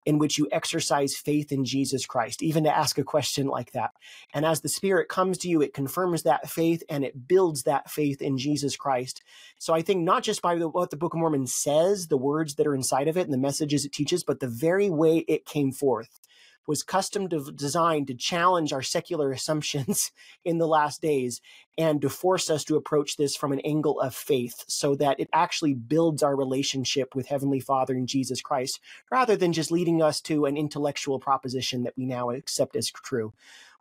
in 0.06 0.18
which 0.18 0.38
you 0.38 0.48
exercise 0.52 1.16
faith 1.16 1.50
in 1.52 1.64
Jesus 1.64 2.06
Christ, 2.06 2.42
even 2.42 2.64
to 2.64 2.74
ask 2.74 2.96
a 2.96 3.04
question 3.04 3.48
like 3.48 3.72
that. 3.72 3.90
And 4.32 4.46
as 4.46 4.60
the 4.60 4.68
Spirit 4.68 5.08
comes 5.08 5.36
to 5.38 5.48
you, 5.48 5.60
it 5.60 5.74
confirms 5.74 6.22
that 6.22 6.48
faith 6.48 6.82
and 6.88 7.04
it 7.04 7.26
builds 7.28 7.64
that 7.64 7.90
faith 7.90 8.22
in 8.22 8.38
Jesus 8.38 8.76
Christ. 8.76 9.22
So 9.58 9.74
I 9.74 9.82
think 9.82 10.04
not 10.04 10.22
just 10.22 10.40
by 10.40 10.54
the, 10.54 10.68
what 10.68 10.90
the 10.90 10.96
Book 10.96 11.12
of 11.12 11.20
Mormon 11.20 11.48
says, 11.48 12.06
the 12.06 12.16
words 12.16 12.54
that 12.54 12.66
are 12.66 12.74
inside 12.74 13.08
of 13.08 13.16
it 13.16 13.24
and 13.24 13.32
the 13.32 13.38
messages 13.38 13.84
it 13.84 13.92
teaches, 13.92 14.22
but 14.22 14.40
the 14.40 14.48
very 14.48 14.88
way 14.88 15.18
it 15.28 15.44
came 15.44 15.72
forth 15.72 16.20
was 16.66 16.82
custom 16.82 17.28
to, 17.28 17.52
designed 17.52 18.06
to 18.08 18.14
challenge 18.14 18.72
our 18.72 18.82
secular 18.82 19.30
assumptions 19.30 20.10
in 20.44 20.58
the 20.58 20.66
last 20.66 21.00
days 21.00 21.40
and 21.78 22.00
to 22.00 22.08
force 22.08 22.48
us 22.48 22.64
to 22.64 22.76
approach 22.76 23.16
this 23.16 23.36
from 23.36 23.52
an 23.52 23.60
angle 23.60 24.00
of 24.00 24.14
faith 24.14 24.64
so 24.66 24.94
that 24.94 25.20
it 25.20 25.28
actually 25.32 25.74
builds 25.74 26.22
our 26.22 26.34
relationship 26.34 27.14
with 27.14 27.26
Heavenly 27.26 27.60
Father 27.60 27.94
and 27.94 28.08
Jesus 28.08 28.40
Christ 28.40 28.80
rather 29.10 29.36
than 29.36 29.52
just 29.52 29.70
leading 29.70 30.02
us 30.02 30.20
to 30.22 30.46
an 30.46 30.56
intellectual 30.56 31.18
proposition 31.18 31.82
that 31.84 31.96
we 31.96 32.06
now 32.06 32.30
accept 32.30 32.76
as 32.76 32.90
true, 32.90 33.32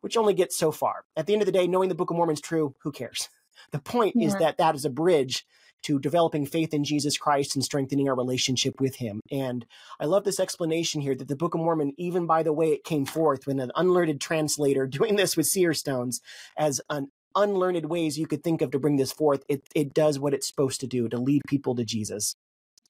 which 0.02 0.18
only 0.18 0.34
gets 0.34 0.57
so 0.57 0.72
far. 0.72 1.06
At 1.16 1.26
the 1.26 1.34
end 1.34 1.41
of 1.41 1.45
the 1.45 1.52
day, 1.52 1.68
knowing 1.68 1.90
the 1.90 1.95
Book 1.95 2.10
of 2.10 2.18
Mormon 2.18 2.34
is 2.34 2.41
true, 2.41 2.76
who 2.80 2.91
cares? 2.91 3.30
The 3.72 3.80
point 3.80 4.16
yeah. 4.18 4.28
is 4.28 4.36
that 4.36 4.57
that 4.57 4.76
is 4.76 4.84
a 4.84 4.90
bridge 4.90 5.45
to 5.84 5.99
developing 5.99 6.45
faith 6.45 6.73
in 6.73 6.84
Jesus 6.84 7.18
Christ 7.18 7.56
and 7.56 7.64
strengthening 7.64 8.10
our 8.10 8.15
relationship 8.15 8.80
with 8.80 8.95
him. 8.95 9.22
And 9.31 9.65
I 9.99 10.06
love 10.06 10.23
this 10.23 10.39
explanation 10.39 11.02
here 11.02 11.15
that 11.15 11.27
the 11.27 11.35
Book 11.35 11.53
of 11.53 11.61
Mormon, 11.61 11.93
even 11.97 12.26
by 12.26 12.43
the 12.43 12.53
way 12.53 12.72
it 12.72 12.84
came 12.84 13.06
forth 13.06 13.45
when 13.45 13.60
an 13.60 13.72
unlearned 13.76 14.19
translator 14.19 14.88
doing 14.88 15.15
this 15.15 15.38
with 15.38 15.45
seer 15.45 15.73
stones 15.73 16.22
as 16.57 16.81
an 16.89 17.10
unlearned 17.35 17.85
ways 17.85 18.18
you 18.18 18.27
could 18.27 18.43
think 18.43 18.61
of 18.61 18.72
to 18.72 18.80
bring 18.80 18.97
this 18.97 19.11
forth, 19.11 19.43
it, 19.49 19.68
it 19.76 19.93
does 19.93 20.18
what 20.18 20.34
it's 20.34 20.47
supposed 20.47 20.80
to 20.80 20.88
do 20.88 21.07
to 21.10 21.18
lead 21.18 21.41
people 21.47 21.76
to 21.76 21.85
Jesus. 21.85 22.35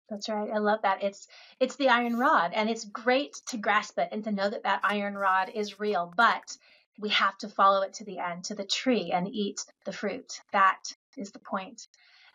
That's 0.09 0.29
right. 0.29 0.49
I 0.53 0.59
love 0.59 0.83
that. 0.83 1.03
It's 1.03 1.27
it's 1.59 1.77
the 1.77 1.89
iron 1.89 2.17
rod 2.17 2.51
and 2.53 2.69
it's 2.69 2.85
great 2.85 3.41
to 3.47 3.57
grasp 3.57 3.97
it 3.97 4.09
and 4.11 4.23
to 4.23 4.31
know 4.31 4.49
that 4.49 4.63
that 4.63 4.81
iron 4.83 5.15
rod 5.15 5.49
is 5.53 5.79
real, 5.79 6.13
but 6.15 6.57
we 6.99 7.09
have 7.09 7.37
to 7.39 7.49
follow 7.49 7.81
it 7.81 7.93
to 7.95 8.05
the 8.05 8.19
end, 8.19 8.43
to 8.45 8.55
the 8.55 8.65
tree 8.65 9.11
and 9.11 9.27
eat 9.27 9.65
the 9.85 9.91
fruit. 9.91 10.41
That 10.51 10.83
is 11.17 11.31
the 11.31 11.39
point. 11.39 11.87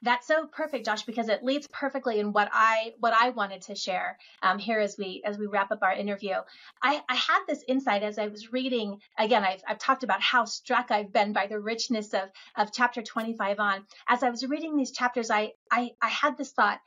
That's 0.02 0.27
so 0.27 0.47
perfect, 0.47 0.86
Josh, 0.86 1.05
because 1.05 1.28
it 1.28 1.44
leads 1.44 1.66
perfectly 1.68 2.20
in 2.20 2.32
what 2.32 2.48
I 2.52 2.94
what 3.01 3.14
I 3.18 3.31
wanted 3.31 3.62
to 3.62 3.74
share 3.74 4.18
um, 4.43 4.59
here 4.59 4.81
as 4.81 4.97
we 4.98 5.22
as 5.27 5.39
we 5.39 5.47
wrap 5.47 5.72
up 5.72 5.81
our 5.82 5.93
interview. 5.93 6.36
I, 6.82 7.02
I 7.09 7.16
had 7.16 7.40
this 7.48 7.64
insight 7.68 8.02
as 8.02 8.18
I 8.18 8.28
was 8.28 8.52
reading. 8.52 9.01
Again, 9.18 9.44
I've, 9.44 9.62
I've 9.68 9.78
talked 9.78 10.05
about 10.05 10.22
how 10.22 10.47
struck 10.47 10.90
I've 10.90 11.12
been 11.12 11.35
by 11.35 11.48
the 11.48 11.60
richness 11.60 12.14
of 12.14 12.31
of 12.56 12.72
chapter 12.72 13.02
25 13.02 13.60
on. 13.60 13.86
As 14.09 14.22
I 14.22 14.31
was 14.31 14.47
reading 14.47 14.77
these 14.77 14.93
chapters, 14.93 15.31
I 15.31 15.52
I, 15.70 15.90
I 16.02 16.09
had 16.09 16.39
this 16.39 16.52
thought 16.52 16.81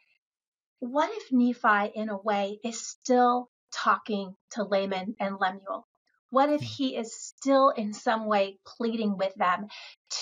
what 0.80 1.10
if 1.14 1.32
Nephi, 1.32 1.94
in 1.96 2.10
a 2.10 2.18
way, 2.18 2.60
is 2.64 2.86
still 2.86 3.50
talking 3.74 4.36
to 4.52 4.64
Laman 4.64 5.16
and 5.20 5.38
Lemuel? 5.40 5.88
What 6.30 6.50
if 6.52 6.62
he 6.62 6.98
is 6.98 7.16
still 7.16 7.70
in 7.70 7.94
some 7.94 8.26
way 8.28 8.60
pleading 8.66 9.18
with 9.18 9.34
them 9.36 9.68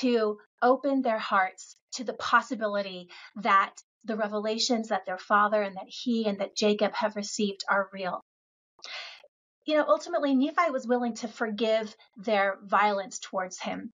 to 0.01 0.39
open 0.61 1.01
their 1.01 1.19
hearts 1.19 1.77
to 1.93 2.03
the 2.03 2.13
possibility 2.13 3.09
that 3.35 3.75
the 4.03 4.15
revelations 4.15 4.89
that 4.89 5.05
their 5.05 5.17
father 5.17 5.61
and 5.61 5.75
that 5.75 5.87
he 5.87 6.25
and 6.25 6.39
that 6.39 6.55
Jacob 6.55 6.93
have 6.93 7.15
received 7.15 7.63
are 7.69 7.89
real? 7.93 8.21
You 9.65 9.77
know, 9.77 9.85
ultimately, 9.87 10.33
Nephi 10.33 10.71
was 10.71 10.87
willing 10.87 11.13
to 11.15 11.27
forgive 11.27 11.95
their 12.17 12.57
violence 12.63 13.19
towards 13.19 13.59
him. 13.59 13.91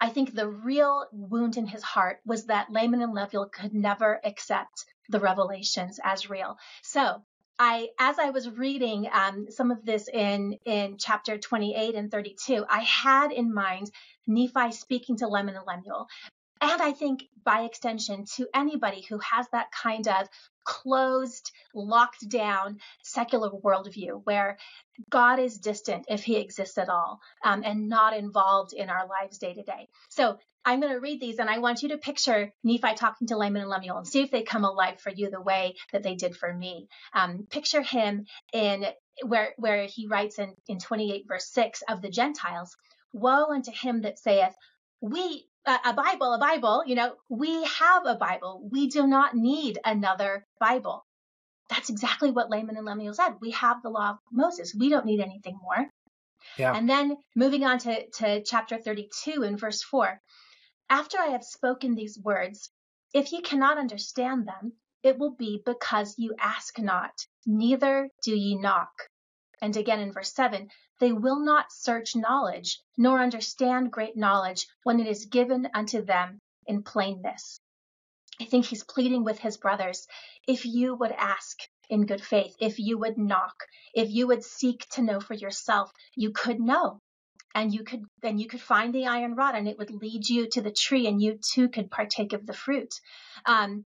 I 0.00 0.08
think 0.08 0.34
the 0.34 0.48
real 0.48 1.06
wound 1.12 1.56
in 1.56 1.66
his 1.66 1.82
heart 1.82 2.20
was 2.24 2.46
that 2.46 2.72
Laman 2.72 3.02
and 3.02 3.14
Lemuel 3.14 3.48
could 3.48 3.72
never 3.72 4.20
accept 4.24 4.84
the 5.08 5.20
revelations 5.20 6.00
as 6.02 6.28
real. 6.28 6.58
So 6.82 7.22
I, 7.58 7.90
as 8.00 8.18
I 8.18 8.30
was 8.30 8.50
reading 8.50 9.08
um, 9.12 9.46
some 9.50 9.70
of 9.70 9.84
this 9.84 10.08
in 10.08 10.58
in 10.64 10.96
chapter 10.98 11.38
28 11.38 11.94
and 11.94 12.10
32, 12.10 12.64
I 12.68 12.80
had 12.80 13.30
in 13.30 13.54
mind 13.54 13.90
Nephi 14.26 14.72
speaking 14.72 15.18
to 15.18 15.28
Laman 15.28 15.54
and 15.54 15.66
Lemuel, 15.66 16.08
and 16.62 16.80
I 16.80 16.92
think 16.92 17.24
by 17.44 17.62
extension 17.62 18.24
to 18.36 18.46
anybody 18.54 19.04
who 19.08 19.18
has 19.18 19.46
that 19.52 19.72
kind 19.72 20.06
of 20.06 20.28
closed, 20.64 21.50
locked 21.74 22.28
down 22.28 22.78
secular 23.02 23.50
worldview 23.50 24.20
where 24.24 24.58
God 25.10 25.40
is 25.40 25.58
distant 25.58 26.06
if 26.08 26.22
he 26.22 26.36
exists 26.36 26.78
at 26.78 26.88
all 26.88 27.20
um, 27.44 27.62
and 27.64 27.88
not 27.88 28.16
involved 28.16 28.72
in 28.72 28.90
our 28.90 29.08
lives 29.08 29.38
day 29.38 29.54
to 29.54 29.62
day. 29.62 29.88
So 30.08 30.38
I'm 30.64 30.80
going 30.80 30.92
to 30.92 31.00
read 31.00 31.20
these 31.20 31.40
and 31.40 31.50
I 31.50 31.58
want 31.58 31.82
you 31.82 31.88
to 31.88 31.98
picture 31.98 32.52
Nephi 32.62 32.94
talking 32.94 33.26
to 33.28 33.36
Laman 33.36 33.62
and 33.62 33.70
Lemuel 33.70 33.98
and 33.98 34.06
see 34.06 34.22
if 34.22 34.30
they 34.30 34.42
come 34.42 34.64
alive 34.64 35.00
for 35.00 35.10
you 35.10 35.30
the 35.30 35.40
way 35.40 35.74
that 35.92 36.04
they 36.04 36.14
did 36.14 36.36
for 36.36 36.52
me. 36.52 36.88
Um, 37.12 37.46
picture 37.50 37.82
him 37.82 38.26
in 38.52 38.86
where, 39.26 39.54
where 39.56 39.86
he 39.86 40.06
writes 40.06 40.38
in, 40.38 40.54
in 40.68 40.78
28 40.78 41.24
verse 41.26 41.50
6 41.50 41.82
of 41.88 42.00
the 42.00 42.10
Gentiles, 42.10 42.76
Woe 43.12 43.46
unto 43.50 43.72
him 43.72 44.02
that 44.02 44.18
saith, 44.18 44.54
we, 45.00 45.46
a 45.66 45.92
Bible, 45.92 46.32
a 46.32 46.38
Bible, 46.38 46.82
you 46.86 46.94
know, 46.94 47.14
we 47.28 47.64
have 47.64 48.06
a 48.06 48.16
Bible. 48.16 48.68
We 48.70 48.88
do 48.88 49.06
not 49.06 49.34
need 49.34 49.78
another 49.84 50.46
Bible. 50.58 51.04
That's 51.70 51.90
exactly 51.90 52.30
what 52.30 52.50
Laman 52.50 52.76
and 52.76 52.84
Lemuel 52.84 53.14
said. 53.14 53.36
We 53.40 53.52
have 53.52 53.82
the 53.82 53.88
law 53.88 54.10
of 54.10 54.18
Moses. 54.30 54.74
We 54.74 54.90
don't 54.90 55.06
need 55.06 55.20
anything 55.20 55.58
more. 55.62 55.88
Yeah. 56.58 56.74
And 56.74 56.88
then 56.88 57.16
moving 57.36 57.64
on 57.64 57.78
to, 57.78 58.06
to 58.18 58.42
chapter 58.42 58.78
32 58.78 59.42
in 59.42 59.56
verse 59.56 59.82
4. 59.82 60.20
After 60.90 61.18
I 61.18 61.28
have 61.28 61.44
spoken 61.44 61.94
these 61.94 62.18
words, 62.22 62.70
if 63.14 63.32
ye 63.32 63.40
cannot 63.40 63.78
understand 63.78 64.46
them, 64.46 64.72
it 65.02 65.18
will 65.18 65.34
be 65.34 65.62
because 65.64 66.14
you 66.18 66.34
ask 66.38 66.78
not, 66.78 67.12
neither 67.46 68.08
do 68.22 68.36
ye 68.36 68.56
knock. 68.56 68.90
And 69.62 69.76
again 69.76 70.00
in 70.00 70.10
verse 70.10 70.32
7, 70.34 70.68
they 70.98 71.12
will 71.12 71.38
not 71.38 71.72
search 71.72 72.16
knowledge, 72.16 72.80
nor 72.98 73.22
understand 73.22 73.92
great 73.92 74.16
knowledge 74.16 74.66
when 74.82 74.98
it 74.98 75.06
is 75.06 75.26
given 75.26 75.68
unto 75.72 76.04
them 76.04 76.40
in 76.66 76.82
plainness. 76.82 77.60
I 78.40 78.44
think 78.44 78.66
he's 78.66 78.82
pleading 78.82 79.22
with 79.22 79.38
his 79.38 79.56
brothers. 79.56 80.08
If 80.48 80.66
you 80.66 80.96
would 80.96 81.12
ask 81.12 81.60
in 81.88 82.06
good 82.06 82.24
faith, 82.24 82.56
if 82.58 82.80
you 82.80 82.98
would 82.98 83.16
knock, 83.16 83.54
if 83.94 84.10
you 84.10 84.26
would 84.26 84.42
seek 84.42 84.88
to 84.90 85.02
know 85.02 85.20
for 85.20 85.34
yourself, 85.34 85.92
you 86.16 86.32
could 86.32 86.58
know. 86.58 86.98
And 87.54 87.72
you 87.72 87.84
could 87.84 88.04
then 88.20 88.38
you 88.38 88.48
could 88.48 88.62
find 88.62 88.92
the 88.92 89.06
iron 89.06 89.36
rod 89.36 89.54
and 89.54 89.68
it 89.68 89.78
would 89.78 89.90
lead 89.92 90.28
you 90.28 90.48
to 90.48 90.62
the 90.62 90.72
tree 90.72 91.06
and 91.06 91.22
you 91.22 91.38
too 91.54 91.68
could 91.68 91.90
partake 91.90 92.32
of 92.32 92.46
the 92.46 92.54
fruit. 92.54 92.92
Um, 93.46 93.84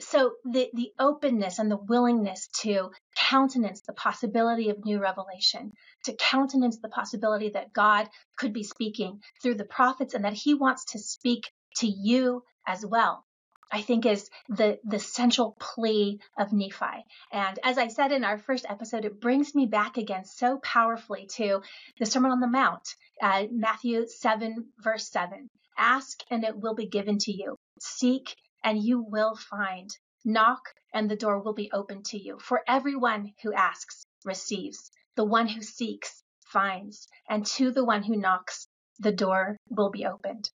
so 0.00 0.32
the 0.44 0.68
the 0.74 0.92
openness 0.98 1.58
and 1.58 1.70
the 1.70 1.76
willingness 1.76 2.48
to 2.48 2.90
countenance 3.16 3.82
the 3.82 3.92
possibility 3.92 4.70
of 4.70 4.84
new 4.84 5.00
revelation 5.00 5.72
to 6.04 6.12
countenance 6.14 6.78
the 6.80 6.88
possibility 6.88 7.50
that 7.50 7.72
god 7.72 8.08
could 8.36 8.52
be 8.52 8.64
speaking 8.64 9.20
through 9.40 9.54
the 9.54 9.64
prophets 9.64 10.14
and 10.14 10.24
that 10.24 10.32
he 10.32 10.54
wants 10.54 10.84
to 10.84 10.98
speak 10.98 11.50
to 11.76 11.86
you 11.86 12.42
as 12.66 12.84
well 12.84 13.24
I 13.72 13.82
think 13.82 14.06
is 14.06 14.30
the, 14.48 14.78
the 14.84 15.00
central 15.00 15.56
plea 15.58 16.20
of 16.38 16.52
Nephi. 16.52 17.04
And 17.32 17.58
as 17.64 17.76
I 17.76 17.88
said 17.88 18.12
in 18.12 18.22
our 18.22 18.38
first 18.38 18.66
episode, 18.68 19.04
it 19.04 19.20
brings 19.20 19.52
me 19.52 19.66
back 19.66 19.96
again 19.96 20.24
so 20.24 20.58
powerfully 20.58 21.26
to 21.36 21.60
the 21.98 22.06
Sermon 22.06 22.30
on 22.30 22.38
the 22.38 22.46
Mount, 22.46 22.86
uh, 23.20 23.44
Matthew 23.50 24.06
7, 24.06 24.66
verse 24.78 25.10
7. 25.10 25.50
Ask 25.76 26.20
and 26.30 26.44
it 26.44 26.56
will 26.56 26.74
be 26.74 26.86
given 26.86 27.18
to 27.18 27.32
you. 27.32 27.56
Seek 27.80 28.36
and 28.64 28.82
you 28.82 29.00
will 29.00 29.36
find. 29.36 29.96
Knock 30.24 30.74
and 30.94 31.10
the 31.10 31.16
door 31.16 31.38
will 31.40 31.52
be 31.52 31.70
opened 31.70 32.06
to 32.06 32.18
you. 32.18 32.38
For 32.40 32.62
everyone 32.66 33.34
who 33.42 33.52
asks 33.52 34.04
receives. 34.24 34.90
The 35.16 35.24
one 35.24 35.46
who 35.46 35.62
seeks 35.62 36.24
finds. 36.46 37.06
And 37.28 37.44
to 37.46 37.70
the 37.70 37.84
one 37.84 38.02
who 38.02 38.16
knocks, 38.16 38.66
the 38.98 39.12
door 39.12 39.56
will 39.68 39.90
be 39.90 40.06
opened. 40.06 40.50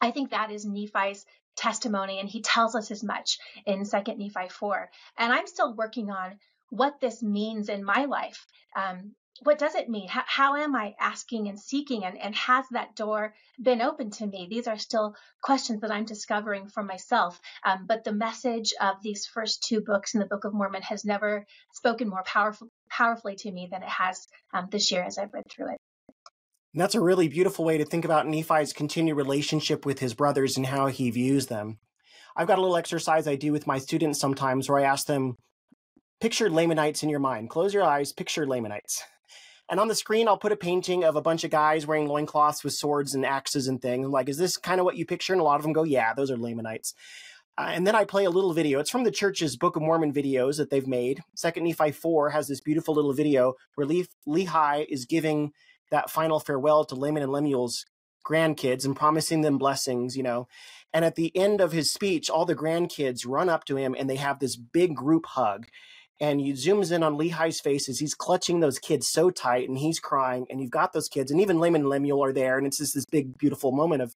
I 0.00 0.12
think 0.12 0.30
that 0.30 0.50
is 0.50 0.64
Nephi's 0.64 1.26
testimony, 1.56 2.20
and 2.20 2.28
he 2.28 2.42
tells 2.42 2.74
us 2.74 2.90
as 2.90 3.02
much 3.02 3.38
in 3.64 3.84
Second 3.84 4.18
Nephi 4.18 4.48
4. 4.48 4.90
And 5.18 5.32
I'm 5.32 5.46
still 5.46 5.74
working 5.74 6.10
on 6.10 6.38
what 6.68 7.00
this 7.00 7.22
means 7.22 7.68
in 7.68 7.82
my 7.82 8.04
life. 8.04 8.46
Um, 8.76 9.14
what 9.42 9.58
does 9.58 9.74
it 9.74 9.88
mean? 9.88 10.08
How, 10.08 10.22
how, 10.26 10.56
am 10.56 10.74
I 10.74 10.94
asking 10.98 11.48
and 11.48 11.58
seeking? 11.58 12.04
And, 12.04 12.18
and 12.18 12.34
has 12.34 12.64
that 12.70 12.96
door 12.96 13.34
been 13.60 13.82
open 13.82 14.10
to 14.12 14.26
me? 14.26 14.46
These 14.50 14.66
are 14.66 14.78
still 14.78 15.14
questions 15.42 15.80
that 15.80 15.90
I'm 15.90 16.04
discovering 16.04 16.68
for 16.68 16.82
myself. 16.82 17.40
Um, 17.64 17.86
but 17.86 18.04
the 18.04 18.12
message 18.12 18.72
of 18.80 18.96
these 19.02 19.26
first 19.26 19.62
two 19.62 19.80
books 19.80 20.14
in 20.14 20.20
the 20.20 20.26
Book 20.26 20.44
of 20.44 20.54
Mormon 20.54 20.82
has 20.82 21.04
never 21.04 21.44
spoken 21.74 22.08
more 22.08 22.22
powerful, 22.24 22.68
powerfully 22.88 23.36
to 23.36 23.52
me 23.52 23.68
than 23.70 23.82
it 23.82 23.88
has 23.88 24.26
um, 24.54 24.68
this 24.70 24.90
year 24.90 25.02
as 25.02 25.18
I've 25.18 25.34
read 25.34 25.44
through 25.50 25.72
it. 25.72 25.78
And 26.72 26.80
that's 26.80 26.94
a 26.94 27.00
really 27.00 27.28
beautiful 27.28 27.64
way 27.64 27.78
to 27.78 27.84
think 27.84 28.04
about 28.04 28.26
Nephi's 28.26 28.72
continued 28.72 29.16
relationship 29.16 29.86
with 29.86 29.98
his 29.98 30.14
brothers 30.14 30.56
and 30.56 30.66
how 30.66 30.88
he 30.88 31.10
views 31.10 31.46
them. 31.46 31.78
I've 32.36 32.48
got 32.48 32.58
a 32.58 32.60
little 32.60 32.76
exercise 32.76 33.26
I 33.26 33.36
do 33.36 33.50
with 33.50 33.66
my 33.66 33.78
students 33.78 34.20
sometimes 34.20 34.68
where 34.68 34.78
I 34.78 34.82
ask 34.82 35.06
them, 35.06 35.36
picture 36.20 36.50
Lamanites 36.50 37.02
in 37.02 37.08
your 37.08 37.18
mind. 37.18 37.48
Close 37.48 37.72
your 37.72 37.82
eyes, 37.82 38.12
picture 38.12 38.46
Lamanites. 38.46 39.02
And 39.68 39.80
on 39.80 39.88
the 39.88 39.94
screen, 39.94 40.28
I'll 40.28 40.38
put 40.38 40.52
a 40.52 40.56
painting 40.56 41.04
of 41.04 41.16
a 41.16 41.22
bunch 41.22 41.42
of 41.42 41.50
guys 41.50 41.86
wearing 41.86 42.06
loincloths 42.06 42.62
with 42.62 42.74
swords 42.74 43.14
and 43.14 43.26
axes 43.26 43.66
and 43.66 43.82
things. 43.82 44.08
like, 44.08 44.28
is 44.28 44.38
this 44.38 44.56
kind 44.56 44.80
of 44.80 44.84
what 44.84 44.96
you 44.96 45.04
picture? 45.04 45.32
And 45.32 45.40
a 45.40 45.44
lot 45.44 45.56
of 45.56 45.62
them 45.62 45.72
go, 45.72 45.82
yeah, 45.82 46.14
those 46.14 46.30
are 46.30 46.36
Lamanites. 46.36 46.94
Uh, 47.58 47.70
and 47.72 47.86
then 47.86 47.94
I 47.94 48.04
play 48.04 48.26
a 48.26 48.30
little 48.30 48.52
video. 48.52 48.78
It's 48.78 48.90
from 48.90 49.04
the 49.04 49.10
church's 49.10 49.56
Book 49.56 49.76
of 49.76 49.82
Mormon 49.82 50.12
videos 50.12 50.58
that 50.58 50.70
they've 50.70 50.86
made. 50.86 51.22
Second 51.34 51.64
Nephi 51.64 51.90
4 51.90 52.30
has 52.30 52.48
this 52.48 52.60
beautiful 52.60 52.94
little 52.94 53.14
video 53.14 53.54
where 53.74 53.86
Lehi 53.86 54.86
is 54.88 55.06
giving 55.06 55.52
that 55.90 56.10
final 56.10 56.38
farewell 56.38 56.84
to 56.84 56.94
Laman 56.94 57.22
and 57.22 57.32
Lemuel's 57.32 57.86
grandkids 58.26 58.84
and 58.84 58.96
promising 58.96 59.40
them 59.40 59.56
blessings, 59.56 60.16
you 60.16 60.22
know. 60.22 60.48
And 60.92 61.04
at 61.04 61.14
the 61.14 61.34
end 61.36 61.60
of 61.60 61.72
his 61.72 61.92
speech, 61.92 62.28
all 62.28 62.44
the 62.44 62.56
grandkids 62.56 63.26
run 63.26 63.48
up 63.48 63.64
to 63.66 63.76
him 63.76 63.94
and 63.98 64.10
they 64.10 64.16
have 64.16 64.38
this 64.38 64.56
big 64.56 64.94
group 64.94 65.26
hug. 65.26 65.66
And 66.18 66.40
you 66.40 66.54
zooms 66.54 66.92
in 66.92 67.02
on 67.02 67.16
Lehi's 67.16 67.60
face 67.60 67.88
as 67.88 67.98
he's 67.98 68.14
clutching 68.14 68.60
those 68.60 68.78
kids 68.78 69.08
so 69.08 69.30
tight 69.30 69.68
and 69.68 69.76
he's 69.76 70.00
crying. 70.00 70.46
And 70.48 70.60
you've 70.60 70.70
got 70.70 70.92
those 70.92 71.08
kids, 71.08 71.30
and 71.30 71.40
even 71.40 71.58
Laman 71.58 71.82
and 71.82 71.90
Lemuel 71.90 72.24
are 72.24 72.32
there. 72.32 72.56
And 72.56 72.66
it's 72.66 72.78
just 72.78 72.94
this 72.94 73.06
big, 73.06 73.36
beautiful 73.38 73.72
moment 73.72 74.02
of. 74.02 74.14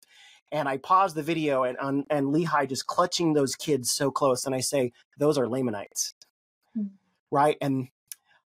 And 0.53 0.69
I 0.69 0.79
pause 0.79 1.15
the 1.15 1.23
video 1.23 1.63
and 1.63 1.77
and, 1.81 2.05
and 2.11 2.35
Lehi 2.35 2.69
just 2.69 2.87
clutching 2.87 3.35
those 3.35 3.55
kids 3.55 3.93
so 3.93 4.11
close, 4.11 4.45
and 4.45 4.55
I 4.55 4.61
say, 4.61 4.93
"Those 5.19 5.39
are 5.39 5.49
Lamanites." 5.49 6.15
Mm-hmm. 6.77 6.89
right? 7.31 7.57
And 7.61 7.89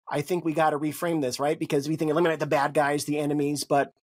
I 0.10 0.22
think 0.22 0.46
we 0.46 0.54
got 0.54 0.72
to 0.72 0.80
reframe 0.80 1.22
this, 1.22 1.40
right? 1.40 1.58
Because 1.58 1.90
we 1.90 1.96
think 1.96 2.12
eliminate 2.12 2.40
the 2.40 2.46
bad 2.46 2.74
guys, 2.74 3.06
the 3.06 3.20
enemies, 3.20 3.64
but 3.64 3.94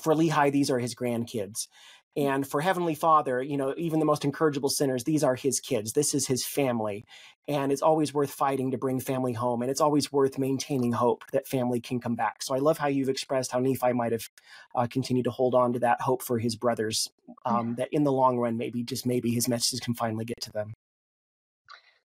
for 0.00 0.14
Lehi, 0.14 0.50
these 0.52 0.70
are 0.70 0.78
his 0.78 0.94
grandkids. 0.94 1.68
And 2.14 2.46
for 2.46 2.60
Heavenly 2.60 2.94
Father, 2.94 3.42
you 3.42 3.56
know, 3.56 3.74
even 3.78 3.98
the 3.98 4.04
most 4.04 4.24
incorrigible 4.24 4.68
sinners, 4.68 5.04
these 5.04 5.24
are 5.24 5.34
his 5.34 5.60
kids. 5.60 5.92
This 5.92 6.12
is 6.14 6.26
his 6.26 6.44
family. 6.44 7.04
And 7.48 7.72
it's 7.72 7.80
always 7.80 8.12
worth 8.12 8.30
fighting 8.30 8.70
to 8.72 8.78
bring 8.78 9.00
family 9.00 9.32
home. 9.32 9.62
And 9.62 9.70
it's 9.70 9.80
always 9.80 10.12
worth 10.12 10.38
maintaining 10.38 10.92
hope 10.92 11.24
that 11.32 11.48
family 11.48 11.80
can 11.80 12.00
come 12.00 12.14
back. 12.14 12.42
So 12.42 12.54
I 12.54 12.58
love 12.58 12.76
how 12.76 12.88
you've 12.88 13.08
expressed 13.08 13.50
how 13.50 13.60
Nephi 13.60 13.94
might 13.94 14.12
have 14.12 14.28
uh, 14.74 14.86
continued 14.90 15.24
to 15.24 15.30
hold 15.30 15.54
on 15.54 15.72
to 15.72 15.78
that 15.80 16.02
hope 16.02 16.22
for 16.22 16.38
his 16.38 16.54
brothers, 16.54 17.08
um, 17.46 17.70
yeah. 17.70 17.74
that 17.78 17.88
in 17.92 18.04
the 18.04 18.12
long 18.12 18.36
run, 18.38 18.58
maybe, 18.58 18.82
just 18.82 19.06
maybe, 19.06 19.30
his 19.30 19.48
messages 19.48 19.80
can 19.80 19.94
finally 19.94 20.26
get 20.26 20.40
to 20.42 20.52
them. 20.52 20.74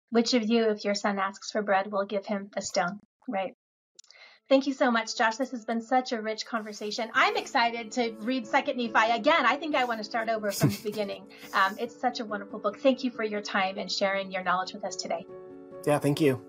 Which 0.09 0.33
of 0.33 0.49
you, 0.49 0.69
if 0.69 0.85
your 0.85 0.95
son 0.95 1.19
asks 1.19 1.51
for 1.51 1.61
bread, 1.61 1.91
will 1.91 2.05
give 2.05 2.25
him 2.25 2.49
a 2.55 2.61
stone? 2.61 2.99
Right. 3.27 3.55
Thank 4.49 4.65
you 4.65 4.73
so 4.73 4.89
much, 4.89 5.17
Josh. 5.17 5.35
This 5.35 5.51
has 5.51 5.65
been 5.65 5.81
such 5.81 6.13
a 6.13 6.21
rich 6.21 6.45
conversation. 6.45 7.09
I'm 7.13 7.35
excited 7.35 7.91
to 7.93 8.13
read 8.19 8.47
Second 8.47 8.77
Nephi 8.77 9.11
again. 9.11 9.45
I 9.45 9.57
think 9.57 9.75
I 9.75 9.83
want 9.83 9.99
to 9.99 10.05
start 10.05 10.29
over 10.29 10.51
from 10.51 10.69
the 10.69 10.79
beginning. 10.83 11.25
Um, 11.53 11.75
it's 11.77 11.99
such 11.99 12.21
a 12.21 12.25
wonderful 12.25 12.59
book. 12.59 12.79
Thank 12.79 13.03
you 13.03 13.11
for 13.11 13.23
your 13.23 13.41
time 13.41 13.77
and 13.77 13.91
sharing 13.91 14.31
your 14.31 14.43
knowledge 14.43 14.73
with 14.73 14.85
us 14.85 14.95
today. 14.95 15.25
Yeah, 15.85 15.99
thank 15.99 16.21
you. 16.21 16.41